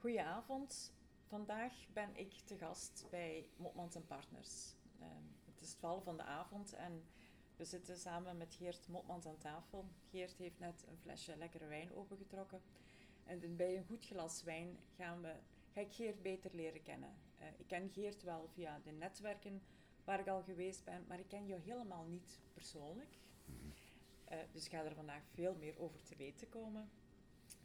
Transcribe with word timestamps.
Goedenavond. 0.00 0.92
Vandaag 1.26 1.72
ben 1.92 2.16
ik 2.16 2.32
te 2.32 2.56
gast 2.56 3.06
bij 3.10 3.48
Motmans 3.56 3.94
en 3.94 4.06
Partners. 4.06 4.74
Ehm, 5.00 5.24
het 5.44 5.60
is 5.60 5.72
12 5.72 6.04
van 6.04 6.16
de 6.16 6.22
avond 6.22 6.72
en 6.72 7.04
we 7.56 7.64
zitten 7.64 7.98
samen 7.98 8.36
met 8.36 8.54
Geert 8.54 8.88
Motmans 8.88 9.26
aan 9.26 9.38
tafel. 9.38 9.88
Geert 10.10 10.38
heeft 10.38 10.58
net 10.58 10.84
een 10.88 10.96
flesje 10.96 11.36
lekkere 11.36 11.66
wijn 11.66 11.94
opengetrokken. 11.94 12.62
En 13.24 13.56
bij 13.56 13.76
een 13.76 13.84
goed 13.84 14.06
glas 14.06 14.42
wijn 14.42 14.78
gaan 14.96 15.20
we, 15.20 15.34
ga 15.72 15.80
ik 15.80 15.92
Geert 15.92 16.22
beter 16.22 16.54
leren 16.54 16.82
kennen. 16.82 17.14
Eh, 17.38 17.46
ik 17.56 17.66
ken 17.66 17.90
Geert 17.92 18.22
wel 18.22 18.48
via 18.48 18.80
de 18.84 18.92
netwerken 18.92 19.62
waar 20.04 20.20
ik 20.20 20.28
al 20.28 20.42
geweest 20.42 20.84
ben, 20.84 21.04
maar 21.08 21.18
ik 21.18 21.28
ken 21.28 21.46
jou 21.46 21.60
helemaal 21.60 22.04
niet 22.04 22.40
persoonlijk. 22.52 23.18
Uh, 24.32 24.38
dus 24.52 24.64
ik 24.64 24.70
ga 24.70 24.84
er 24.84 24.94
vandaag 24.94 25.22
veel 25.34 25.54
meer 25.54 25.78
over 25.78 26.02
te 26.02 26.16
weten 26.16 26.48
komen. 26.48 26.90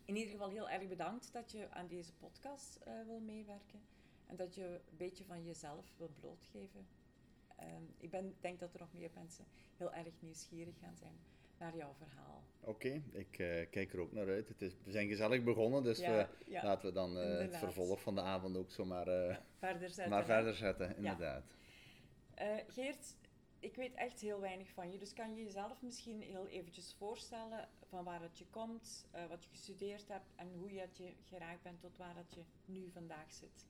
In 0.06 0.16
ieder 0.16 0.32
geval 0.32 0.50
heel 0.50 0.70
erg 0.70 0.88
bedankt 0.88 1.34
dat 1.34 1.52
je 1.52 1.70
aan 1.70 1.88
deze 1.88 2.14
podcast 2.14 2.79
uh, 2.88 2.93
wil 3.06 3.20
meewerken 3.20 3.82
en 4.25 4.36
dat 4.36 4.56
je 4.56 4.64
een 4.64 4.98
beetje 4.98 5.24
van 5.24 5.43
jezelf 5.43 5.93
wil 5.98 6.10
blootgeven. 6.20 6.88
Uh, 7.60 7.66
ik 7.98 8.10
ben, 8.10 8.36
denk 8.39 8.60
dat 8.60 8.74
er 8.74 8.79
nog 8.79 8.93
meer 8.93 9.10
mensen 9.14 9.46
heel 9.78 9.93
erg 9.93 10.14
nieuwsgierig 10.20 10.79
gaan 10.79 10.96
zijn 10.96 11.18
naar 11.57 11.76
jouw 11.76 11.93
verhaal. 11.93 12.43
Oké, 12.60 13.02
ik 13.12 13.38
uh, 13.38 13.65
kijk 13.70 13.93
er 13.93 14.00
ook 14.00 14.12
naar 14.12 14.28
uit. 14.28 14.48
Het 14.48 14.62
is, 14.62 14.74
we 14.84 14.92
zijn 14.92 15.07
gezellig 15.07 15.43
begonnen, 15.43 15.84
dus 15.84 16.00
ja, 16.00 16.15
we, 16.15 16.51
ja, 16.51 16.64
laten 16.64 16.87
we 16.87 16.93
dan 16.93 17.15
het 17.15 17.57
vervolg 17.57 18.01
van 18.01 18.15
de 18.15 18.21
avond 18.21 18.57
ook 18.57 18.71
zomaar 18.71 19.06
verder 19.57 19.90
zetten. 19.90 20.10
Maar 20.10 20.26
verder 20.26 20.56
zetten, 20.56 20.96
inderdaad. 20.96 21.56
Geert, 22.68 23.15
ik 23.60 23.76
weet 23.76 23.93
echt 23.93 24.21
heel 24.21 24.40
weinig 24.40 24.70
van 24.70 24.92
je, 24.92 24.98
dus 24.98 25.14
kan 25.14 25.36
je 25.36 25.43
jezelf 25.43 25.82
misschien 25.82 26.21
heel 26.21 26.48
eventjes 26.48 26.93
voorstellen 26.98 27.70
van 27.96 28.04
waar 28.04 28.22
het 28.22 28.38
je 28.38 28.46
komt, 28.50 29.06
uh, 29.16 29.26
wat 29.30 29.44
je 29.44 29.50
gestudeerd 29.50 30.08
hebt 30.08 30.34
en 30.36 30.48
hoe 30.60 30.74
je, 30.74 30.88
geraakt 31.30 31.64
bent 31.64 31.82
tot 31.82 31.98
waar 31.98 32.14
dat 32.14 32.34
je 32.34 32.42
nu 32.66 32.90
vandaag 32.92 33.31
zit? 33.31 33.66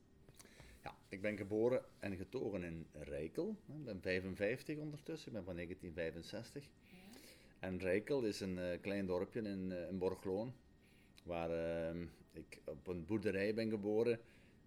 Ja, 0.83 0.95
ik 1.09 1.21
ben 1.21 1.37
geboren 1.37 1.83
en 1.99 2.15
getogen 2.15 2.63
in 2.63 2.87
Rijkel. 2.91 3.55
Ik 3.65 3.83
ben 3.83 4.01
55 4.01 4.77
ondertussen, 4.77 5.27
ik 5.27 5.33
ben 5.33 5.43
van 5.43 5.55
1965. 5.55 6.63
Ja. 6.63 6.97
En 7.59 7.77
Rijkel 7.77 8.23
is 8.23 8.39
een 8.39 8.57
uh, 8.57 8.81
klein 8.81 9.05
dorpje 9.05 9.41
in, 9.41 9.69
uh, 9.71 9.89
in 9.89 9.97
Borgloon, 9.97 10.53
waar 11.23 11.49
uh, 11.49 12.01
ik 12.31 12.61
op 12.65 12.87
een 12.87 13.05
boerderij 13.05 13.53
ben 13.53 13.69
geboren 13.69 14.19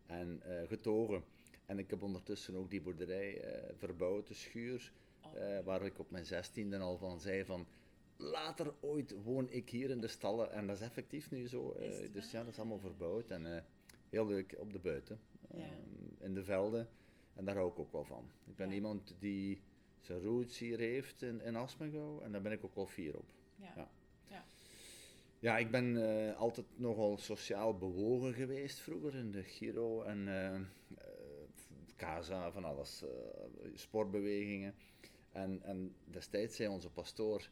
en 0.06 0.42
getogen. 0.66 1.24
En 1.66 1.78
ik 1.78 1.90
heb 1.90 2.02
ondertussen 2.02 2.54
ook 2.54 2.70
die 2.70 2.80
boerderij 2.80 3.42
verbouwd, 3.76 4.26
de 4.26 4.34
schuur, 4.34 4.92
uh, 5.34 5.60
waar 5.60 5.84
ik 5.84 5.98
op 5.98 6.10
mijn 6.10 6.26
zestiende 6.26 6.78
al 6.78 6.98
van 6.98 7.20
zei 7.20 7.44
van 7.44 7.66
later 8.18 8.74
ooit 8.80 9.22
woon 9.22 9.50
ik 9.50 9.70
hier 9.70 9.90
in 9.90 10.00
de 10.00 10.08
stallen. 10.08 10.52
En 10.52 10.66
dat 10.66 10.76
is 10.76 10.82
effectief 10.82 11.30
nu 11.30 11.48
zo. 11.48 11.76
Uh, 11.80 12.12
dus 12.12 12.30
ja, 12.30 12.42
dat 12.42 12.52
is 12.52 12.58
allemaal 12.58 12.78
verbouwd 12.78 13.30
en 13.30 13.46
uh, 13.46 13.56
heel 14.08 14.26
leuk 14.26 14.56
op 14.58 14.72
de 14.72 14.78
buiten. 14.78 15.20
Ja. 15.54 15.66
in 16.18 16.34
de 16.34 16.44
velden. 16.44 16.88
En 17.34 17.44
daar 17.44 17.56
hou 17.56 17.70
ik 17.70 17.78
ook 17.78 17.92
wel 17.92 18.04
van. 18.04 18.30
Ik 18.44 18.56
ben 18.56 18.68
ja. 18.68 18.74
iemand 18.74 19.14
die 19.18 19.60
zijn 20.00 20.20
roots 20.20 20.58
hier 20.58 20.78
heeft 20.78 21.22
in, 21.22 21.40
in 21.40 21.56
en 22.22 22.32
daar 22.32 22.42
ben 22.42 22.52
ik 22.52 22.64
ook 22.64 22.74
wel 22.74 22.86
fier 22.86 23.16
op. 23.16 23.32
Ja. 23.56 23.90
ja. 24.28 24.44
Ja, 25.38 25.58
ik 25.58 25.70
ben 25.70 26.36
altijd 26.36 26.66
nogal 26.76 27.18
sociaal 27.18 27.78
bewogen 27.78 28.34
geweest 28.34 28.78
vroeger 28.78 29.14
in 29.14 29.30
de 29.30 29.42
Giro 29.42 30.02
en 30.02 30.68
Casa, 31.96 32.50
van 32.50 32.64
alles, 32.64 33.04
sportbewegingen. 33.74 34.74
En, 35.32 35.62
en 35.62 35.94
destijds 36.04 36.56
zei 36.56 36.68
onze 36.68 36.90
pastoor 36.90 37.48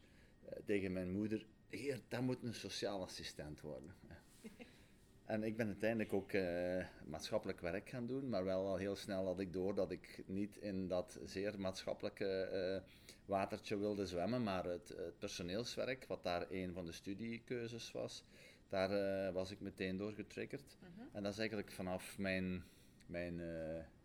tegen 0.65 0.93
mijn 0.93 1.11
moeder: 1.11 1.45
Heer, 1.69 2.01
dat 2.07 2.21
moet 2.21 2.43
een 2.43 2.53
sociaal 2.53 3.01
assistent 3.01 3.61
worden. 3.61 3.95
en 5.25 5.43
ik 5.43 5.57
ben 5.57 5.67
uiteindelijk 5.67 6.13
ook 6.13 6.31
uh, 6.31 6.85
maatschappelijk 7.05 7.59
werk 7.59 7.89
gaan 7.89 8.07
doen, 8.07 8.29
maar 8.29 8.43
wel 8.43 8.67
al 8.67 8.77
heel 8.77 8.95
snel 8.95 9.25
had 9.25 9.39
ik 9.39 9.53
door 9.53 9.75
dat 9.75 9.91
ik 9.91 10.23
niet 10.25 10.57
in 10.57 10.87
dat 10.87 11.19
zeer 11.23 11.59
maatschappelijke 11.59 12.49
uh, 12.53 12.89
watertje 13.25 13.77
wilde 13.77 14.05
zwemmen, 14.05 14.43
maar 14.43 14.65
het, 14.65 14.89
het, 14.89 15.19
personeelswerk, 15.19 16.05
wat 16.05 16.23
daar 16.23 16.51
een 16.51 16.73
van 16.73 16.85
de 16.85 16.91
studiekeuzes 16.91 17.91
was, 17.91 18.23
daar 18.69 19.33
was 19.33 19.51
ik 19.51 19.59
meteen 19.59 19.97
door 19.97 20.13
getriggerd. 20.13 20.77
-huh. 20.79 21.05
En 21.11 21.23
dat 21.23 21.31
is 21.31 21.39
eigenlijk 21.39 21.71
vanaf 21.71 22.17
mijn, 22.17 22.63
mijn 23.05 23.41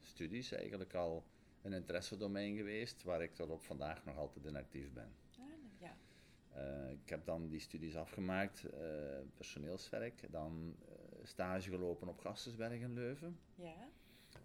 studies 0.00 0.52
eigenlijk 0.52 0.94
al 0.94 1.24
een 1.62 1.72
interessedomein 1.72 2.56
geweest 2.56 3.02
waar 3.02 3.22
ik 3.22 3.34
tot 3.34 3.50
op 3.50 3.62
vandaag 3.62 4.04
nog 4.04 4.16
altijd 4.16 4.44
in 4.44 4.56
actief 4.56 4.92
ben. 4.92 5.21
Uh, 6.56 6.90
ik 6.90 7.08
heb 7.08 7.24
dan 7.24 7.48
die 7.48 7.60
studies 7.60 7.96
afgemaakt, 7.96 8.64
uh, 8.64 8.80
personeelswerk, 9.34 10.22
dan 10.30 10.76
uh, 10.88 10.94
stage 11.22 11.70
gelopen 11.70 12.08
op 12.08 12.18
Gastensberg 12.18 12.80
in 12.80 12.92
Leuven. 12.92 13.38
Ja. 13.54 13.88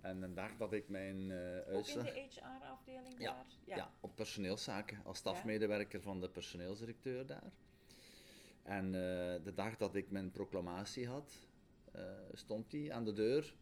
En 0.02 0.22
een 0.22 0.34
dag 0.34 0.58
dat 0.58 0.74
ik 0.74 0.90
mijn 0.90 1.30
uh, 1.30 1.60
uitslag... 1.60 2.08
Ook 2.08 2.16
in 2.16 2.30
de 2.30 2.42
HR-afdeling 2.42 3.16
ja, 3.18 3.34
daar? 3.34 3.46
Ja. 3.66 3.76
ja, 3.76 3.92
op 4.00 4.16
personeelszaken, 4.16 5.02
als 5.04 5.18
stafmedewerker 5.18 6.02
van 6.02 6.20
de 6.20 6.30
personeelsdirecteur 6.30 7.26
daar. 7.26 7.52
En 8.64 8.92
de 8.92 9.52
dag 9.56 9.78
dat 9.78 9.96
ik 9.96 10.12
mijn 10.12 10.32
proclamatie 10.32 11.08
had, 11.08 11.48
stond 12.34 12.72
hij 12.72 12.92
aan 12.92 13.06
de 13.06 13.14
deur 13.14 13.56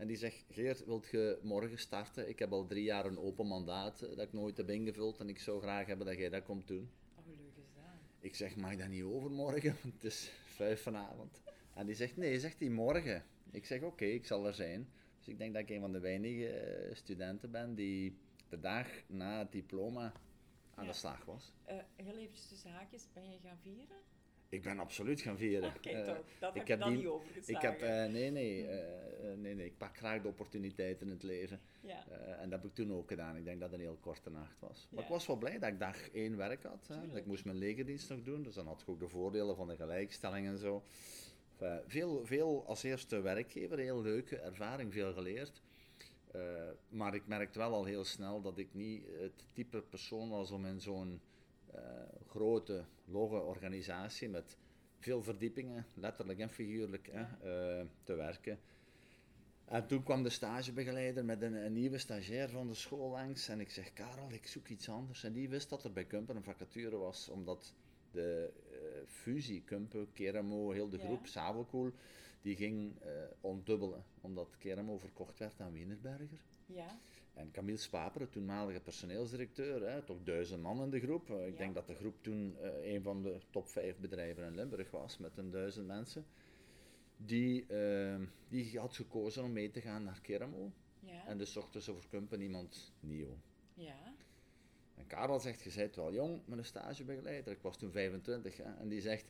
en 0.00 0.06
die 0.06 0.16
zegt, 0.16 0.44
Geert, 0.50 0.84
wilt 0.84 1.08
je 1.08 1.38
morgen 1.42 1.78
starten? 1.78 2.28
Ik 2.28 2.38
heb 2.38 2.52
al 2.52 2.66
drie 2.66 2.84
jaar 2.84 3.06
een 3.06 3.18
open 3.18 3.46
mandaat 3.46 3.98
dat 3.98 4.18
ik 4.18 4.32
nooit 4.32 4.56
heb 4.56 4.70
ingevuld 4.70 5.20
en 5.20 5.28
ik 5.28 5.38
zou 5.38 5.60
graag 5.60 5.86
hebben 5.86 6.06
dat 6.06 6.16
jij 6.16 6.28
dat 6.28 6.44
komt 6.44 6.68
doen. 6.68 6.90
Oh, 7.14 7.26
leuk 7.26 7.56
is 7.56 7.72
dat. 7.74 7.84
Ik 8.20 8.34
zeg, 8.34 8.56
mag 8.56 8.72
ik 8.72 8.78
dat 8.78 8.88
niet 8.88 9.02
overmorgen? 9.02 9.76
Want 9.82 9.94
het 10.02 10.04
is 10.04 10.30
vijf 10.44 10.82
vanavond. 10.82 11.42
En 11.74 11.86
die 11.86 11.94
zegt, 11.94 12.16
nee, 12.16 12.40
zegt 12.40 12.60
hij 12.60 12.68
morgen. 12.68 13.24
Ik 13.50 13.66
zeg, 13.66 13.82
oké, 13.82 14.04
ik 14.04 14.26
zal 14.26 14.46
er 14.46 14.54
zijn. 14.54 14.88
Dus 15.18 15.28
ik 15.28 15.38
denk 15.38 15.52
dat 15.52 15.62
ik 15.62 15.70
een 15.70 15.80
van 15.80 15.92
de 15.92 16.00
weinige 16.00 16.90
studenten 16.92 17.50
ben 17.50 17.74
die 17.74 18.18
de 18.48 18.60
dag 18.60 18.86
na 19.06 19.38
het 19.38 19.52
diploma 19.52 20.12
aan 20.74 20.84
ja. 20.84 20.90
de 20.90 20.96
slag 20.96 21.24
was. 21.24 21.52
Uh, 21.68 21.74
heel 21.96 22.16
eventjes 22.16 22.46
tussen 22.46 22.70
haakjes, 22.70 23.06
ben 23.12 23.30
je 23.30 23.38
gaan 23.42 23.58
vieren? 23.62 23.96
Ik 24.50 24.62
ben 24.62 24.78
absoluut 24.78 25.20
gaan 25.20 25.36
vieren. 25.36 25.68
Oké, 25.68 25.88
okay, 25.88 26.04
toch. 26.04 26.24
Dat 26.38 26.56
ik 26.56 26.68
heb 26.68 26.80
dan 26.80 26.96
niet 26.96 27.06
overgeslagen. 27.06 27.72
Ik 27.72 27.80
heb, 27.80 27.90
uh, 28.06 28.12
nee, 28.12 28.30
nee, 28.30 28.62
uh, 28.62 29.34
nee, 29.42 29.54
nee, 29.54 29.66
ik 29.66 29.78
pak 29.78 29.96
graag 29.96 30.22
de 30.22 30.28
opportuniteiten 30.28 31.06
in 31.06 31.12
het 31.12 31.22
leven. 31.22 31.60
Ja. 31.80 32.04
Uh, 32.10 32.42
en 32.42 32.50
dat 32.50 32.62
heb 32.62 32.70
ik 32.70 32.74
toen 32.74 32.92
ook 32.92 33.08
gedaan. 33.08 33.36
Ik 33.36 33.44
denk 33.44 33.60
dat 33.60 33.70
het 33.70 33.78
een 33.78 33.84
heel 33.86 33.98
korte 34.00 34.30
nacht 34.30 34.60
was. 34.60 34.88
Maar 34.90 35.00
ja. 35.00 35.04
ik 35.06 35.12
was 35.12 35.26
wel 35.26 35.36
blij 35.36 35.58
dat 35.58 35.68
ik 35.68 35.78
dag 35.78 36.10
één 36.10 36.36
werk 36.36 36.62
had. 36.62 36.86
Hè. 36.88 37.16
Ik 37.16 37.26
moest 37.26 37.44
mijn 37.44 37.56
legerdienst 37.56 38.08
nog 38.08 38.22
doen, 38.22 38.42
dus 38.42 38.54
dan 38.54 38.66
had 38.66 38.80
ik 38.80 38.88
ook 38.88 39.00
de 39.00 39.08
voordelen 39.08 39.56
van 39.56 39.68
de 39.68 39.76
gelijkstelling 39.76 40.46
en 40.46 40.58
zo. 40.58 40.82
Veel, 41.86 42.26
veel 42.26 42.64
als 42.66 42.82
eerste 42.82 43.20
werkgever, 43.20 43.78
heel 43.78 44.02
leuke 44.02 44.36
ervaring, 44.36 44.92
veel 44.92 45.12
geleerd. 45.12 45.62
maar 46.88 47.14
ik 47.14 47.26
merkte 47.26 47.58
wel 47.58 47.72
al 47.72 47.84
heel 47.84 48.04
snel 48.04 48.40
dat 48.40 48.58
ik 48.58 48.74
niet 48.74 49.02
het 49.18 49.44
type 49.52 49.82
persoon 49.82 50.28
was 50.28 50.50
om 50.50 50.66
in 50.66 50.80
zo'n 50.80 51.20
grote, 52.26 52.84
logge 53.04 53.40
organisatie 53.40 54.28
met 54.28 54.56
veel 54.98 55.22
verdiepingen, 55.22 55.86
letterlijk 55.94 56.38
en 56.38 56.50
figuurlijk, 56.50 57.10
ja. 57.12 57.38
uh, 57.44 57.86
te 58.02 58.14
werken. 58.14 58.58
En 59.64 59.86
toen 59.86 60.02
kwam 60.02 60.22
de 60.22 60.28
stagebegeleider 60.28 61.24
met 61.24 61.42
een, 61.42 61.54
een, 61.54 61.72
nieuwe 61.72 61.98
stagiair 61.98 62.48
van 62.48 62.66
de 62.66 62.74
school 62.74 63.10
langs 63.10 63.48
en 63.48 63.60
ik 63.60 63.70
zeg, 63.70 63.92
Karel, 63.92 64.32
ik 64.32 64.46
zoek 64.46 64.68
iets 64.68 64.88
anders. 64.88 65.24
En 65.24 65.32
die 65.32 65.48
wist 65.48 65.68
dat 65.68 65.84
er 65.84 65.92
bij 65.92 66.04
Kumpen 66.04 66.36
een 66.36 66.42
vacature 66.42 66.96
was, 66.96 67.28
omdat 67.28 67.74
de 68.10 68.52
uh, 68.70 68.78
fusie 69.06 69.62
Kumpen, 69.64 70.12
Keramo, 70.12 70.70
heel 70.70 70.88
de 70.88 70.98
groep, 70.98 71.26
ja. 71.26 71.54
Die 72.42 72.56
ging 72.56 72.92
ontdubbelen, 73.40 74.04
omdat 74.20 74.56
Keramo 74.58 74.98
verkocht 74.98 75.38
werd 75.38 75.60
aan 75.60 75.72
Wienerberger. 75.72 76.40
Ja. 76.66 76.98
En 77.40 77.50
Camille 77.50 77.78
Spaper, 77.78 78.20
de 78.20 78.28
toenmalige 78.28 78.80
personeelsdirecteur, 78.80 79.90
hè, 79.90 80.02
toch 80.02 80.22
duizend 80.22 80.62
man 80.62 80.82
in 80.82 80.90
de 80.90 81.00
groep. 81.00 81.30
Ik 81.30 81.52
ja. 81.52 81.58
denk 81.58 81.74
dat 81.74 81.86
de 81.86 81.94
groep 81.94 82.22
toen 82.22 82.56
uh, 82.62 82.92
een 82.92 83.02
van 83.02 83.22
de 83.22 83.38
top 83.50 83.68
vijf 83.68 83.98
bedrijven 83.98 84.44
in 84.44 84.54
Limburg 84.54 84.90
was, 84.90 85.18
met 85.18 85.38
een 85.38 85.50
duizend 85.50 85.86
mensen. 85.86 86.26
Die, 87.16 87.66
uh, 87.68 88.20
die 88.48 88.78
had 88.78 88.96
gekozen 88.96 89.44
om 89.44 89.52
mee 89.52 89.70
te 89.70 89.80
gaan 89.80 90.04
naar 90.04 90.20
Keramo. 90.20 90.72
Ja. 91.00 91.26
En 91.26 91.38
dus 91.38 91.52
zochten 91.52 91.82
ze 91.82 91.92
voor 91.92 92.08
Kumpen 92.08 92.40
iemand 92.40 92.92
nieuw. 93.00 93.36
Ja. 93.74 94.14
En 94.94 95.06
Karel 95.06 95.40
zegt, 95.40 95.62
je 95.62 95.72
bent 95.76 95.96
wel 95.96 96.12
jong 96.12 96.40
met 96.44 96.58
een 96.58 96.64
stagebegeleider. 96.64 97.52
Ik 97.52 97.62
was 97.62 97.76
toen 97.76 97.92
25. 97.92 98.56
Hè, 98.56 98.74
en 98.74 98.88
die 98.88 99.00
zegt, 99.00 99.26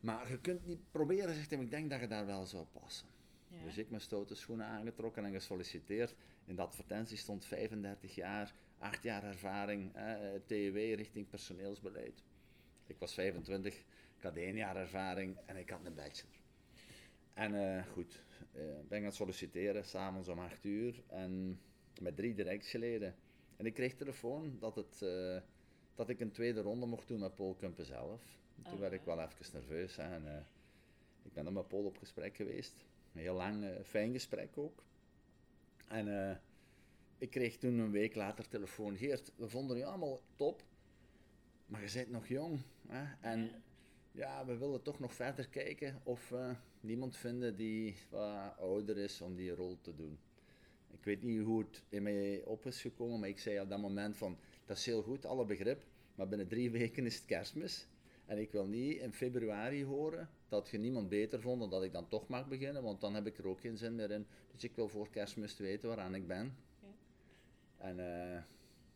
maar 0.00 0.30
je 0.30 0.40
kunt 0.40 0.66
niet 0.66 0.90
proberen, 0.90 1.34
zegt 1.34 1.50
hij, 1.50 1.60
ik 1.60 1.70
denk 1.70 1.90
dat 1.90 2.00
je 2.00 2.06
daar 2.06 2.26
wel 2.26 2.46
zou 2.46 2.66
passen. 2.72 3.13
Ja. 3.58 3.64
Dus 3.64 3.78
ik 3.78 3.90
mijn 3.90 4.02
stoute 4.02 4.34
schoenen 4.34 4.66
aangetrokken 4.66 5.24
en 5.24 5.32
gesolliciteerd. 5.32 6.14
In 6.44 6.56
de 6.56 6.62
advertentie 6.62 7.16
stond 7.16 7.44
35 7.44 8.14
jaar, 8.14 8.54
8 8.78 9.02
jaar 9.02 9.24
ervaring, 9.24 9.94
eh, 9.94 10.94
richting 10.94 11.28
personeelsbeleid. 11.28 12.22
Ik 12.86 12.98
was 12.98 13.14
25, 13.14 13.74
ik 14.16 14.22
had 14.22 14.36
1 14.36 14.56
jaar 14.56 14.76
ervaring 14.76 15.38
en 15.46 15.56
ik 15.56 15.70
had 15.70 15.84
een 15.84 15.94
bachelor. 15.94 16.42
En 17.34 17.54
uh, 17.54 17.86
goed, 17.86 18.22
uh, 18.56 18.62
ben 18.88 19.02
gaan 19.02 19.12
solliciteren, 19.12 19.84
s'avonds 19.84 20.28
om 20.28 20.38
8 20.38 20.64
uur 20.64 21.02
en 21.06 21.60
met 22.00 22.16
drie 22.16 22.34
directieleden. 22.34 23.14
En 23.56 23.66
ik 23.66 23.74
kreeg 23.74 23.94
telefoon 23.94 24.56
dat, 24.58 24.74
het, 24.74 25.00
uh, 25.02 25.40
dat 25.94 26.08
ik 26.08 26.20
een 26.20 26.30
tweede 26.30 26.60
ronde 26.60 26.86
mocht 26.86 27.08
doen 27.08 27.20
met 27.20 27.34
Paul 27.34 27.54
Kumpen 27.54 27.84
zelf. 27.84 28.38
Toen 28.62 28.72
oh, 28.72 28.78
werd 28.78 28.92
ik 28.92 29.04
wel 29.04 29.20
even 29.20 29.52
nerveus. 29.52 29.96
Hè, 29.96 30.14
en, 30.14 30.46
ik 31.22 31.32
ben 31.32 31.44
dan 31.44 31.52
met 31.52 31.68
Paul 31.68 31.84
op 31.84 31.98
gesprek 31.98 32.36
geweest. 32.36 32.84
Een 33.14 33.20
heel 33.20 33.34
lang, 33.34 33.64
eh, 33.64 33.70
fijn 33.84 34.12
gesprek 34.12 34.58
ook. 34.58 34.84
En 35.88 36.30
eh, 36.30 36.36
ik 37.18 37.30
kreeg 37.30 37.56
toen 37.56 37.78
een 37.78 37.90
week 37.90 38.14
later 38.14 38.48
telefoon. 38.48 38.96
Geert, 38.96 39.32
we 39.36 39.48
vonden 39.48 39.76
je 39.76 39.84
allemaal 39.84 40.20
top, 40.36 40.62
maar 41.66 41.82
je 41.82 41.90
bent 41.94 42.10
nog 42.10 42.28
jong. 42.28 42.60
Hè? 42.88 43.04
En 43.20 43.50
Ja. 44.12 44.46
we 44.46 44.56
willen 44.56 44.82
toch 44.82 44.98
nog 44.98 45.14
verder 45.14 45.48
kijken 45.48 46.00
of 46.02 46.28
we 46.28 46.54
niemand 46.80 47.16
vinden 47.16 47.56
die 47.56 47.96
wat 48.10 48.58
ouder 48.58 48.98
is 48.98 49.20
om 49.20 49.34
die 49.36 49.50
rol 49.54 49.78
te 49.80 49.94
doen. 49.94 50.18
Ik 50.90 51.04
weet 51.04 51.22
niet 51.22 51.42
hoe 51.42 51.58
het 51.58 51.82
in 51.88 52.02
mij 52.02 52.42
op 52.44 52.66
is 52.66 52.80
gekomen, 52.80 53.20
maar 53.20 53.28
ik 53.28 53.38
zei 53.38 53.60
op 53.60 53.68
dat 53.68 53.80
moment 53.80 54.16
van, 54.16 54.38
dat 54.66 54.76
is 54.76 54.86
heel 54.86 55.02
goed, 55.02 55.26
alle 55.26 55.44
begrip, 55.44 55.84
maar 56.14 56.28
binnen 56.28 56.48
drie 56.48 56.70
weken 56.80 57.06
is 57.06 57.14
het 57.14 57.24
kerstmis. 57.24 57.88
En 58.26 58.38
ik 58.38 58.52
wil 58.52 58.66
niet 58.66 58.98
in 58.98 59.12
februari 59.12 59.84
horen 59.84 60.28
dat 60.54 60.68
je 60.68 60.78
niemand 60.78 61.08
beter 61.08 61.40
vond 61.40 61.60
dan 61.60 61.70
dat 61.70 61.82
ik 61.82 61.92
dan 61.92 62.08
toch 62.08 62.28
mag 62.28 62.48
beginnen, 62.48 62.82
want 62.82 63.00
dan 63.00 63.14
heb 63.14 63.26
ik 63.26 63.38
er 63.38 63.48
ook 63.48 63.60
geen 63.60 63.76
zin 63.76 63.94
meer 63.94 64.10
in. 64.10 64.26
Dus 64.52 64.64
ik 64.64 64.76
wil 64.76 64.88
voor 64.88 65.10
kerstmis 65.10 65.56
weten 65.58 65.88
waaraan 65.88 66.14
ik 66.14 66.26
ben. 66.26 66.56
Ja. 66.80 66.88
En 67.76 67.98
eh, 67.98 68.42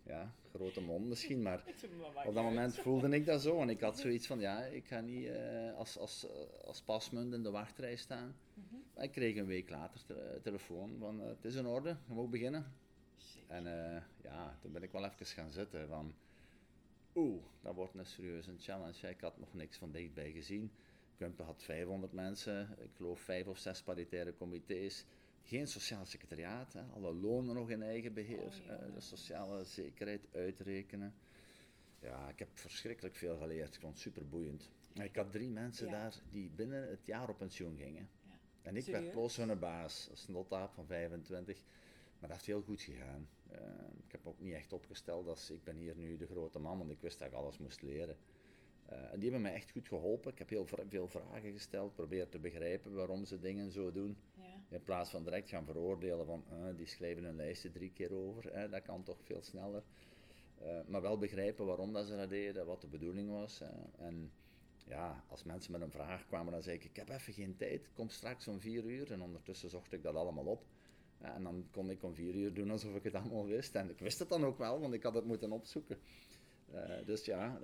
ja, 0.03 0.35
grote 0.55 0.81
mond 0.81 1.07
misschien, 1.07 1.43
maar 1.43 1.65
op 2.27 2.35
dat 2.35 2.45
moment 2.45 2.75
voelde 2.79 3.09
ik 3.09 3.27
dat 3.27 3.43
zo. 3.43 3.61
En 3.61 3.69
ik 3.69 3.81
had 3.81 3.99
zoiets 3.99 4.27
van, 4.27 4.41
ja, 4.41 4.65
ik 4.65 4.87
ga 4.87 5.01
niet 5.01 5.27
eh, 5.27 5.75
als, 5.75 5.99
als, 5.99 6.27
eh, 6.27 6.67
als 6.67 6.83
pasmunt 6.83 7.33
in 7.35 7.43
de 7.43 7.51
wachtrij 7.51 7.97
staan. 7.97 8.37
Maar 8.95 9.05
ik 9.05 9.13
kreeg 9.13 9.37
een 9.37 9.47
week 9.47 9.71
later 9.71 10.05
te- 10.07 10.41
telefoon 10.43 10.97
van, 10.99 11.21
het 11.21 11.45
is 11.45 11.55
in 11.55 11.67
orde, 11.67 11.97
je 12.09 12.15
mag 12.15 12.29
beginnen. 12.29 12.73
Zeker. 13.17 13.51
En 13.51 13.65
ja, 14.23 14.59
toen 14.61 14.73
ben 14.73 14.83
ik 14.83 14.93
wel 14.93 15.05
even 15.05 15.27
gaan 15.27 15.51
zitten 15.51 15.89
van, 15.89 16.15
oeh, 17.15 17.43
dat 17.63 17.75
wordt 17.75 17.95
een 17.95 18.07
serieuze 18.07 18.53
challenge. 18.59 19.09
Ik 19.09 19.21
had 19.21 19.39
nog 19.39 19.55
niks 19.55 19.77
van 19.77 19.91
dichtbij 19.93 20.31
gezien. 20.31 20.71
Kumpen 21.19 21.45
had 21.45 21.63
500 21.63 22.13
mensen, 22.13 22.69
ik 22.79 22.91
geloof 22.97 23.21
vijf 23.21 23.47
of 23.47 23.59
zes 23.59 23.83
paritaire 23.83 24.35
comité's. 24.37 25.05
Geen 25.43 25.67
sociaal 25.69 26.05
secretariaat, 26.07 26.73
hè. 26.73 26.83
alle 26.83 27.13
lonen 27.15 27.55
nog 27.55 27.71
in 27.71 27.83
eigen 27.83 28.15
beheer, 28.15 28.43
Oh, 28.43 28.53
ja. 28.67 28.77
eh, 28.77 28.95
de 28.95 29.01
sociale 29.01 29.65
zekerheid 29.65 30.27
uitrekenen. 30.33 31.15
Ja, 32.01 32.29
ik 32.29 32.39
heb 32.39 32.49
verschrikkelijk 32.53 33.15
veel 33.15 33.37
geleerd, 33.39 33.75
ik 33.75 33.81
vond 33.81 33.93
het 33.93 34.03
super 34.03 34.29
boeiend. 34.29 34.71
Ik 34.95 35.17
had 35.17 35.33
drie 35.33 35.51
mensen 35.51 35.87
Ja. 35.87 35.93
daar 35.93 36.15
die 36.31 36.51
binnen 36.51 36.89
het 36.89 37.07
jaar 37.07 37.29
op 37.29 37.39
pensioen 37.39 37.77
gingen. 37.77 38.09
Ja. 38.29 38.39
En 38.63 38.77
ik 38.77 38.83
Serieus? 38.83 39.01
werd 39.03 39.13
plots 39.15 39.37
hun 39.37 39.59
baas, 39.59 40.09
als 40.11 40.29
notaap 40.29 40.73
van 40.75 40.87
25. 40.87 41.63
Maar 42.19 42.29
dat 42.29 42.31
heeft 42.31 42.47
heel 42.47 42.63
goed 42.63 42.83
gegaan. 42.83 43.29
Eh, 43.51 43.59
ik 44.07 44.13
heb 44.13 44.27
ook 44.27 44.41
niet 44.41 44.55
echt 44.55 44.73
opgesteld 44.73 45.27
als 45.29 45.51
ik 45.51 45.65
ben 45.65 45.77
hier 45.77 45.97
nu 45.97 46.17
de 46.17 46.27
grote 46.27 46.59
man, 46.59 46.79
want 46.79 46.91
ik 46.91 47.01
wist 47.01 47.19
dat 47.19 47.29
ik 47.29 47.35
alles 47.35 47.59
moest 47.59 47.83
leren. 47.83 48.17
Eh, 48.89 49.13
en 49.13 49.21
die 49.21 49.31
hebben 49.31 49.41
mij 49.41 49.55
echt 49.55 49.71
goed 49.71 49.89
geholpen. 49.89 50.33
Ik 50.33 50.39
heb 50.39 50.49
heel 50.49 50.67
veel 50.89 51.09
vragen 51.09 51.53
gesteld, 51.53 51.95
probeer 51.95 52.29
te 52.29 52.39
begrijpen 52.39 52.95
waarom 52.95 53.25
ze 53.25 53.39
dingen 53.39 53.71
zo 53.71 53.93
doen. 53.93 54.17
Ja. 54.35 54.43
In 54.69 54.83
plaats 54.83 55.11
van 55.11 55.25
direct 55.25 55.49
gaan 55.49 55.65
veroordelen 55.65 56.27
van 56.27 56.45
eh, 56.49 56.77
die 56.77 56.87
schrijven 56.87 57.25
hun 57.25 57.37
lijsten 57.37 57.73
drie 57.73 57.93
keer 57.93 58.13
over, 58.13 58.53
hè, 58.53 58.69
dat 58.69 58.83
kan 58.83 59.03
toch 59.03 59.19
veel 59.23 59.43
sneller. 59.43 59.83
Eh, 60.59 60.79
maar 60.87 61.01
wel 61.01 61.19
begrijpen 61.19 61.67
waarom 61.67 61.93
dat 61.93 62.07
ze 62.07 62.17
dat 62.17 62.29
deden, 62.29 62.67
wat 62.67 62.81
de 62.81 62.87
bedoeling 62.87 63.31
was. 63.31 63.59
hè. 63.59 64.05
En 64.05 64.33
ja, 64.87 65.25
als 65.29 65.45
mensen 65.45 65.73
met 65.73 65.81
een 65.81 65.91
vraag 65.91 66.27
kwamen, 66.27 66.53
dan 66.53 66.63
zei 66.63 66.77
ik, 66.77 66.85
ik 66.85 66.97
heb 66.97 67.09
even 67.09 67.33
geen 67.33 67.57
tijd, 67.57 67.91
kom 67.93 68.09
straks 68.09 68.49
om 68.49 68.61
vier 68.61 68.85
uur. 68.85 69.13
En 69.13 69.23
ondertussen 69.23 69.71
zocht 69.71 69.93
ik 69.93 70.03
dat 70.03 70.15
allemaal 70.15 70.45
op. 70.45 70.65
Ja, 71.21 71.35
en 71.35 71.43
dan 71.43 71.69
kon 71.71 71.91
ik 71.91 72.03
om 72.03 72.15
vier 72.15 72.35
uur 72.35 72.55
doen 72.55 72.71
alsof 72.71 72.95
ik 72.95 73.05
het 73.05 73.15
allemaal 73.15 73.47
wist. 73.47 73.75
En 73.75 73.91
ik 73.91 73.99
wist 73.99 74.19
het 74.19 74.29
dan 74.29 74.45
ook 74.45 74.59
wel, 74.59 74.81
want 74.81 74.95
ik 74.95 75.03
had 75.03 75.15
het 75.15 75.25
moeten 75.25 75.53
opzoeken. 75.53 75.99
Dus 77.05 77.25
ja, 77.25 77.61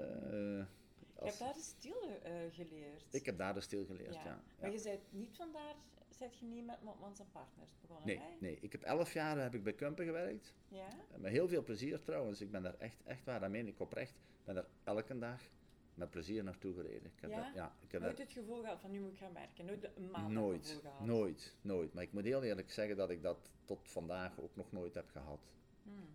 eh, 1.15 1.21
Je 1.25 1.31
als- 1.31 1.39
hebt 1.39 1.39
daar 1.39 1.55
de 1.55 1.61
stil 1.61 2.21
eh, 2.23 2.33
geleerd. 2.51 3.05
ik 3.15 3.27
heb 3.27 3.39
daar 3.39 3.55
dus 3.55 3.65
stil 3.65 3.85
geleerd, 3.85 4.15
ja. 4.15 4.43
Maar 4.61 4.71
je 4.73 4.83
bent 4.83 5.01
niet 5.13 5.37
vandaar, 5.37 5.75
zet 6.09 6.39
je 6.39 6.47
niet 6.47 6.65
met 6.67 6.83
Motmans 6.83 7.19
en 7.21 7.27
Partners 7.33 7.71
begonnen, 7.81 8.07
Nee, 8.07 8.19
hè? 8.19 8.37
nee, 8.41 8.59
ik 8.61 8.73
heb 8.73 8.83
elf 8.83 9.13
jaar 9.13 9.39
heb 9.41 9.55
ik 9.55 9.63
bij 9.63 9.73
Kumpen 9.75 10.05
gewerkt. 10.05 10.55
Ja? 10.69 10.89
Eh, 10.89 11.19
Met 11.19 11.31
heel 11.33 11.49
veel 11.49 11.63
plezier 11.63 12.03
trouwens. 12.03 12.41
Ik 12.41 12.51
ben 12.51 12.63
daar 12.63 12.75
echt, 12.79 13.03
echt 13.05 13.25
waar, 13.25 13.41
dat 13.41 13.51
meen 13.51 13.67
ik 13.67 13.81
oprecht. 13.81 14.11
Ik 14.13 14.45
ben 14.45 14.55
daar 14.55 14.67
elke 14.85 15.19
dag 15.19 15.41
met 15.95 16.11
plezier 16.11 16.45
naartoe 16.45 16.75
gereden. 16.75 17.13
Ik 17.17 17.21
heb 17.21 17.31
Ja? 17.31 17.77
ik 17.81 17.93
heb 17.93 18.01
Nooit 18.03 18.19
het 18.19 18.33
gevoel 18.33 18.61
gehad 18.61 18.81
van 18.81 18.91
nu 18.91 19.01
moet 19.01 19.13
ik 19.13 19.19
gaan 19.19 19.33
werken. 19.33 19.65
Nooit 19.65 19.91
een 19.97 20.11
maand 20.11 20.33
nooit, 20.33 20.67
gevoel 20.67 20.81
gehad. 20.83 21.01
nooit, 21.01 21.57
nooit. 21.61 21.93
Maar 21.95 22.03
ik 22.03 22.13
moet 22.13 22.25
heel 22.25 22.43
eerlijk 22.43 22.71
zeggen 22.71 22.97
dat 22.97 23.11
ik 23.11 23.23
dat 23.23 23.51
tot 23.65 23.89
vandaag 23.91 24.41
ook 24.41 24.57
nog 24.57 24.73
nooit 24.73 24.95
heb 24.95 25.11
gehad. 25.11 25.41
Hmm. 25.83 26.09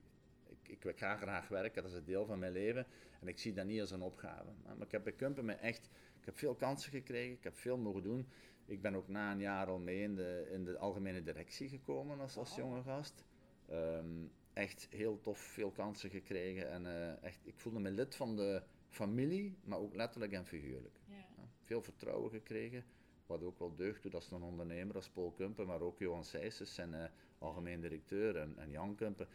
Ik, 0.69 0.86
ik 0.86 0.98
ga 0.98 1.16
graag 1.16 1.48
werken, 1.48 1.81
dat 1.81 1.92
is 1.92 1.98
een 1.98 2.06
deel 2.06 2.25
van 2.25 2.39
mijn 2.39 2.51
leven. 2.51 2.86
En 3.21 3.27
ik 3.27 3.39
zie 3.39 3.54
dat 3.54 3.66
niet 3.66 3.81
als 3.81 3.92
een 3.92 4.01
opgave. 4.01 4.50
Maar 4.66 4.86
ik 4.86 4.92
heb 4.92 5.04
bij 5.04 5.13
Kumpen 5.13 5.45
me 5.45 5.54
echt... 5.54 5.89
Ik 6.19 6.25
heb 6.25 6.38
veel 6.38 6.56
kansen 6.56 6.92
gekregen, 6.92 7.36
ik 7.36 7.44
heb 7.44 7.57
veel 7.57 7.77
mogen 7.77 8.04
doen. 8.04 8.27
Ik 8.66 8.81
ben 8.81 8.95
ook 8.95 9.07
na 9.07 9.31
een 9.31 9.39
jaar 9.39 9.68
al 9.68 9.80
mee 9.80 10.01
in 10.01 10.16
de, 10.16 10.50
in 10.51 10.63
de 10.63 10.77
algemene 10.77 11.24
directie 11.24 11.69
gekomen 11.69 12.19
als, 12.19 12.38
als 12.38 12.56
jonge 12.56 12.83
gast. 12.83 13.24
Ehm, 13.66 14.25
echt 14.54 14.88
heel 14.89 15.19
tof, 15.21 15.39
veel 15.39 15.71
kansen 15.71 16.10
gekregen. 16.10 16.69
En 16.69 16.86
eh, 16.86 17.24
echt, 17.24 17.39
ik 17.44 17.60
voelde 17.60 17.80
me 17.80 17.92
lid 17.92 18.15
van 18.15 18.36
de 18.36 18.63
familie, 18.88 19.57
maar 19.63 19.80
ook 19.80 19.95
letterlijk 19.95 20.31
en 20.31 20.45
figuurlijk. 20.45 21.00
Ja. 21.06 21.15
Ja, 21.15 21.50
veel 21.62 21.81
vertrouwen 21.81 22.31
gekregen, 22.31 22.86
wat 23.25 23.44
ook 23.44 23.60
wel 23.60 23.75
deugd 23.75 24.04
doet 24.04 24.13
als 24.13 24.31
een 24.31 24.42
ondernemer 24.42 24.95
als 24.95 25.10
Paul 25.10 25.31
Kumpen, 25.31 25.68
maar 25.68 25.81
ook 25.81 26.00
Johan 26.00 26.24
Sijsses 26.24 26.77
en 26.77 27.04
eh, 27.04 27.10
algemeen 27.38 27.81
directeur 27.81 28.36
en, 28.36 28.57
en 28.57 28.69
Jan 28.69 28.95
Kumpen. 28.95 29.27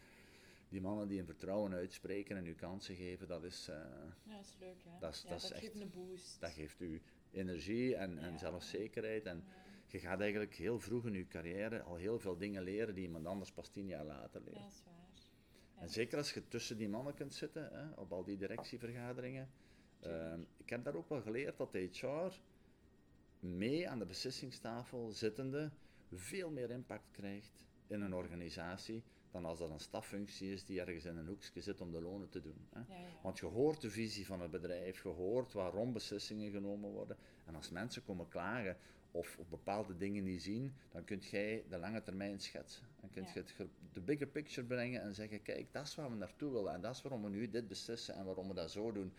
Die 0.75 0.83
mannen 0.83 1.09
die 1.09 1.19
een 1.21 1.27
vertrouwen 1.27 1.73
uitspreken 1.75 2.37
en 2.37 2.47
u 2.47 2.55
kansen 2.55 2.95
geven, 2.95 3.29
dat, 3.29 3.45
is, 3.45 3.69
eh, 3.69 3.77
Ja, 4.25 4.37
dat 4.37 4.45
is 4.45 4.57
leuk, 4.61 4.83
hè? 4.85 4.99
Dat 5.01 5.15
is- 5.15 5.23
ja, 5.23 5.29
dat 5.29 5.43
is 5.43 5.49
geeft 5.49 5.63
echt- 5.63 5.81
een 5.81 5.91
boost. 5.91 6.41
dat 6.41 6.51
geeft 6.51 6.81
u 6.81 7.03
energie 7.31 7.97
en, 7.97 8.19
en 8.19 8.31
Ja. 8.33 8.39
zelfzekerheid. 8.39 9.27
En 9.27 9.45
je 9.87 9.99
gaat 9.99 10.21
eigenlijk 10.21 10.55
heel 10.55 10.81
vroeg 10.81 11.07
in 11.07 11.15
uw 11.15 11.27
carrière 11.29 11.83
al 11.83 11.95
heel 11.97 12.19
veel 12.19 12.37
dingen 12.37 12.63
leren 12.63 12.95
die 12.95 13.05
iemand 13.05 13.27
anders 13.27 13.53
pas 13.53 13.69
tien 13.69 13.87
jaar 13.87 14.05
later 14.05 14.41
leert. 14.45 14.57
Dat 14.57 14.71
is 14.71 14.83
waar. 14.85 15.83
En 15.83 15.91
zeker 15.91 16.19
als 16.19 16.33
je 16.35 16.49
tussen 16.49 16.77
die 16.77 16.89
mannen 16.89 17.15
kunt 17.15 17.35
zitten, 17.35 17.69
hè, 17.73 17.91
op 18.01 18.13
al 18.13 18.25
die 18.25 18.37
directievergaderingen. 18.37 19.51
Ehm, 20.01 20.41
ik 20.57 20.71
heb 20.71 20.85
daar 20.85 20.95
ook 20.95 21.09
wel 21.09 21.21
geleerd 21.23 21.57
dat 21.57 21.73
de 21.73 21.89
HR 21.93 22.33
mee 23.39 23.89
aan 23.89 23.99
de 23.99 24.05
beslissingstafel 24.07 25.11
zittende 25.11 25.71
veel 26.13 26.51
meer 26.51 26.71
impact 26.71 27.11
krijgt 27.11 27.65
in 27.87 28.01
een 28.01 28.15
organisatie 28.15 29.03
dan 29.35 29.45
als 29.45 29.59
dat 29.59 29.71
een 29.71 29.81
staffunctie 29.81 30.53
is 30.53 30.65
die 30.65 30.81
ergens 30.81 31.05
in 31.05 31.17
een 31.17 31.27
hoekje 31.27 31.61
zit 31.61 31.81
om 31.81 31.93
de 31.93 32.01
lonen 32.01 32.29
te 32.29 32.41
doen. 32.41 32.67
Hè. 32.71 32.79
Ja, 32.79 33.01
ja. 33.01 33.07
Want 33.23 33.39
je 33.39 33.47
hoort 33.47 33.81
de 33.81 33.91
visie 33.91 34.27
van 34.27 34.41
het 34.41 34.51
bedrijf, 34.51 35.03
je 35.03 35.09
hoort 35.09 35.53
waarom 35.53 35.93
beslissingen 35.93 36.51
genomen 36.51 36.91
worden. 36.91 37.17
En 37.47 37.55
als 37.55 37.71
mensen 37.71 38.05
komen 38.05 38.29
klagen 38.29 38.77
of 39.11 39.39
op 39.39 39.51
bepaalde 39.51 39.97
dingen 39.97 40.25
niet 40.25 40.43
zien, 40.43 40.75
dan 40.91 41.05
kun 41.05 41.19
jij 41.19 41.65
de 41.69 41.79
lange 41.79 42.03
termijn 42.03 42.41
schetsen. 42.41 42.87
Dan 43.01 43.11
kun 43.11 43.27
je 43.35 43.45
Ja. 43.59 43.65
de 43.93 44.01
bigger 44.01 44.27
picture 44.27 44.67
brengen 44.67 45.03
en 45.03 45.15
zeggen, 45.15 45.43
kijk, 45.43 45.73
dat 45.73 45.87
is 45.87 45.95
waar 45.95 46.11
we 46.11 46.17
naartoe 46.17 46.53
willen 46.53 46.73
en 46.73 46.81
dat 46.81 46.95
is 46.95 47.03
waarom 47.03 47.23
we 47.23 47.29
nu 47.29 47.49
dit 47.49 47.69
beslissen 47.69 48.15
en 48.15 48.25
waarom 48.25 48.49
we 48.49 48.55
dat 48.55 48.71
zo 48.71 48.93
doen. 48.93 49.13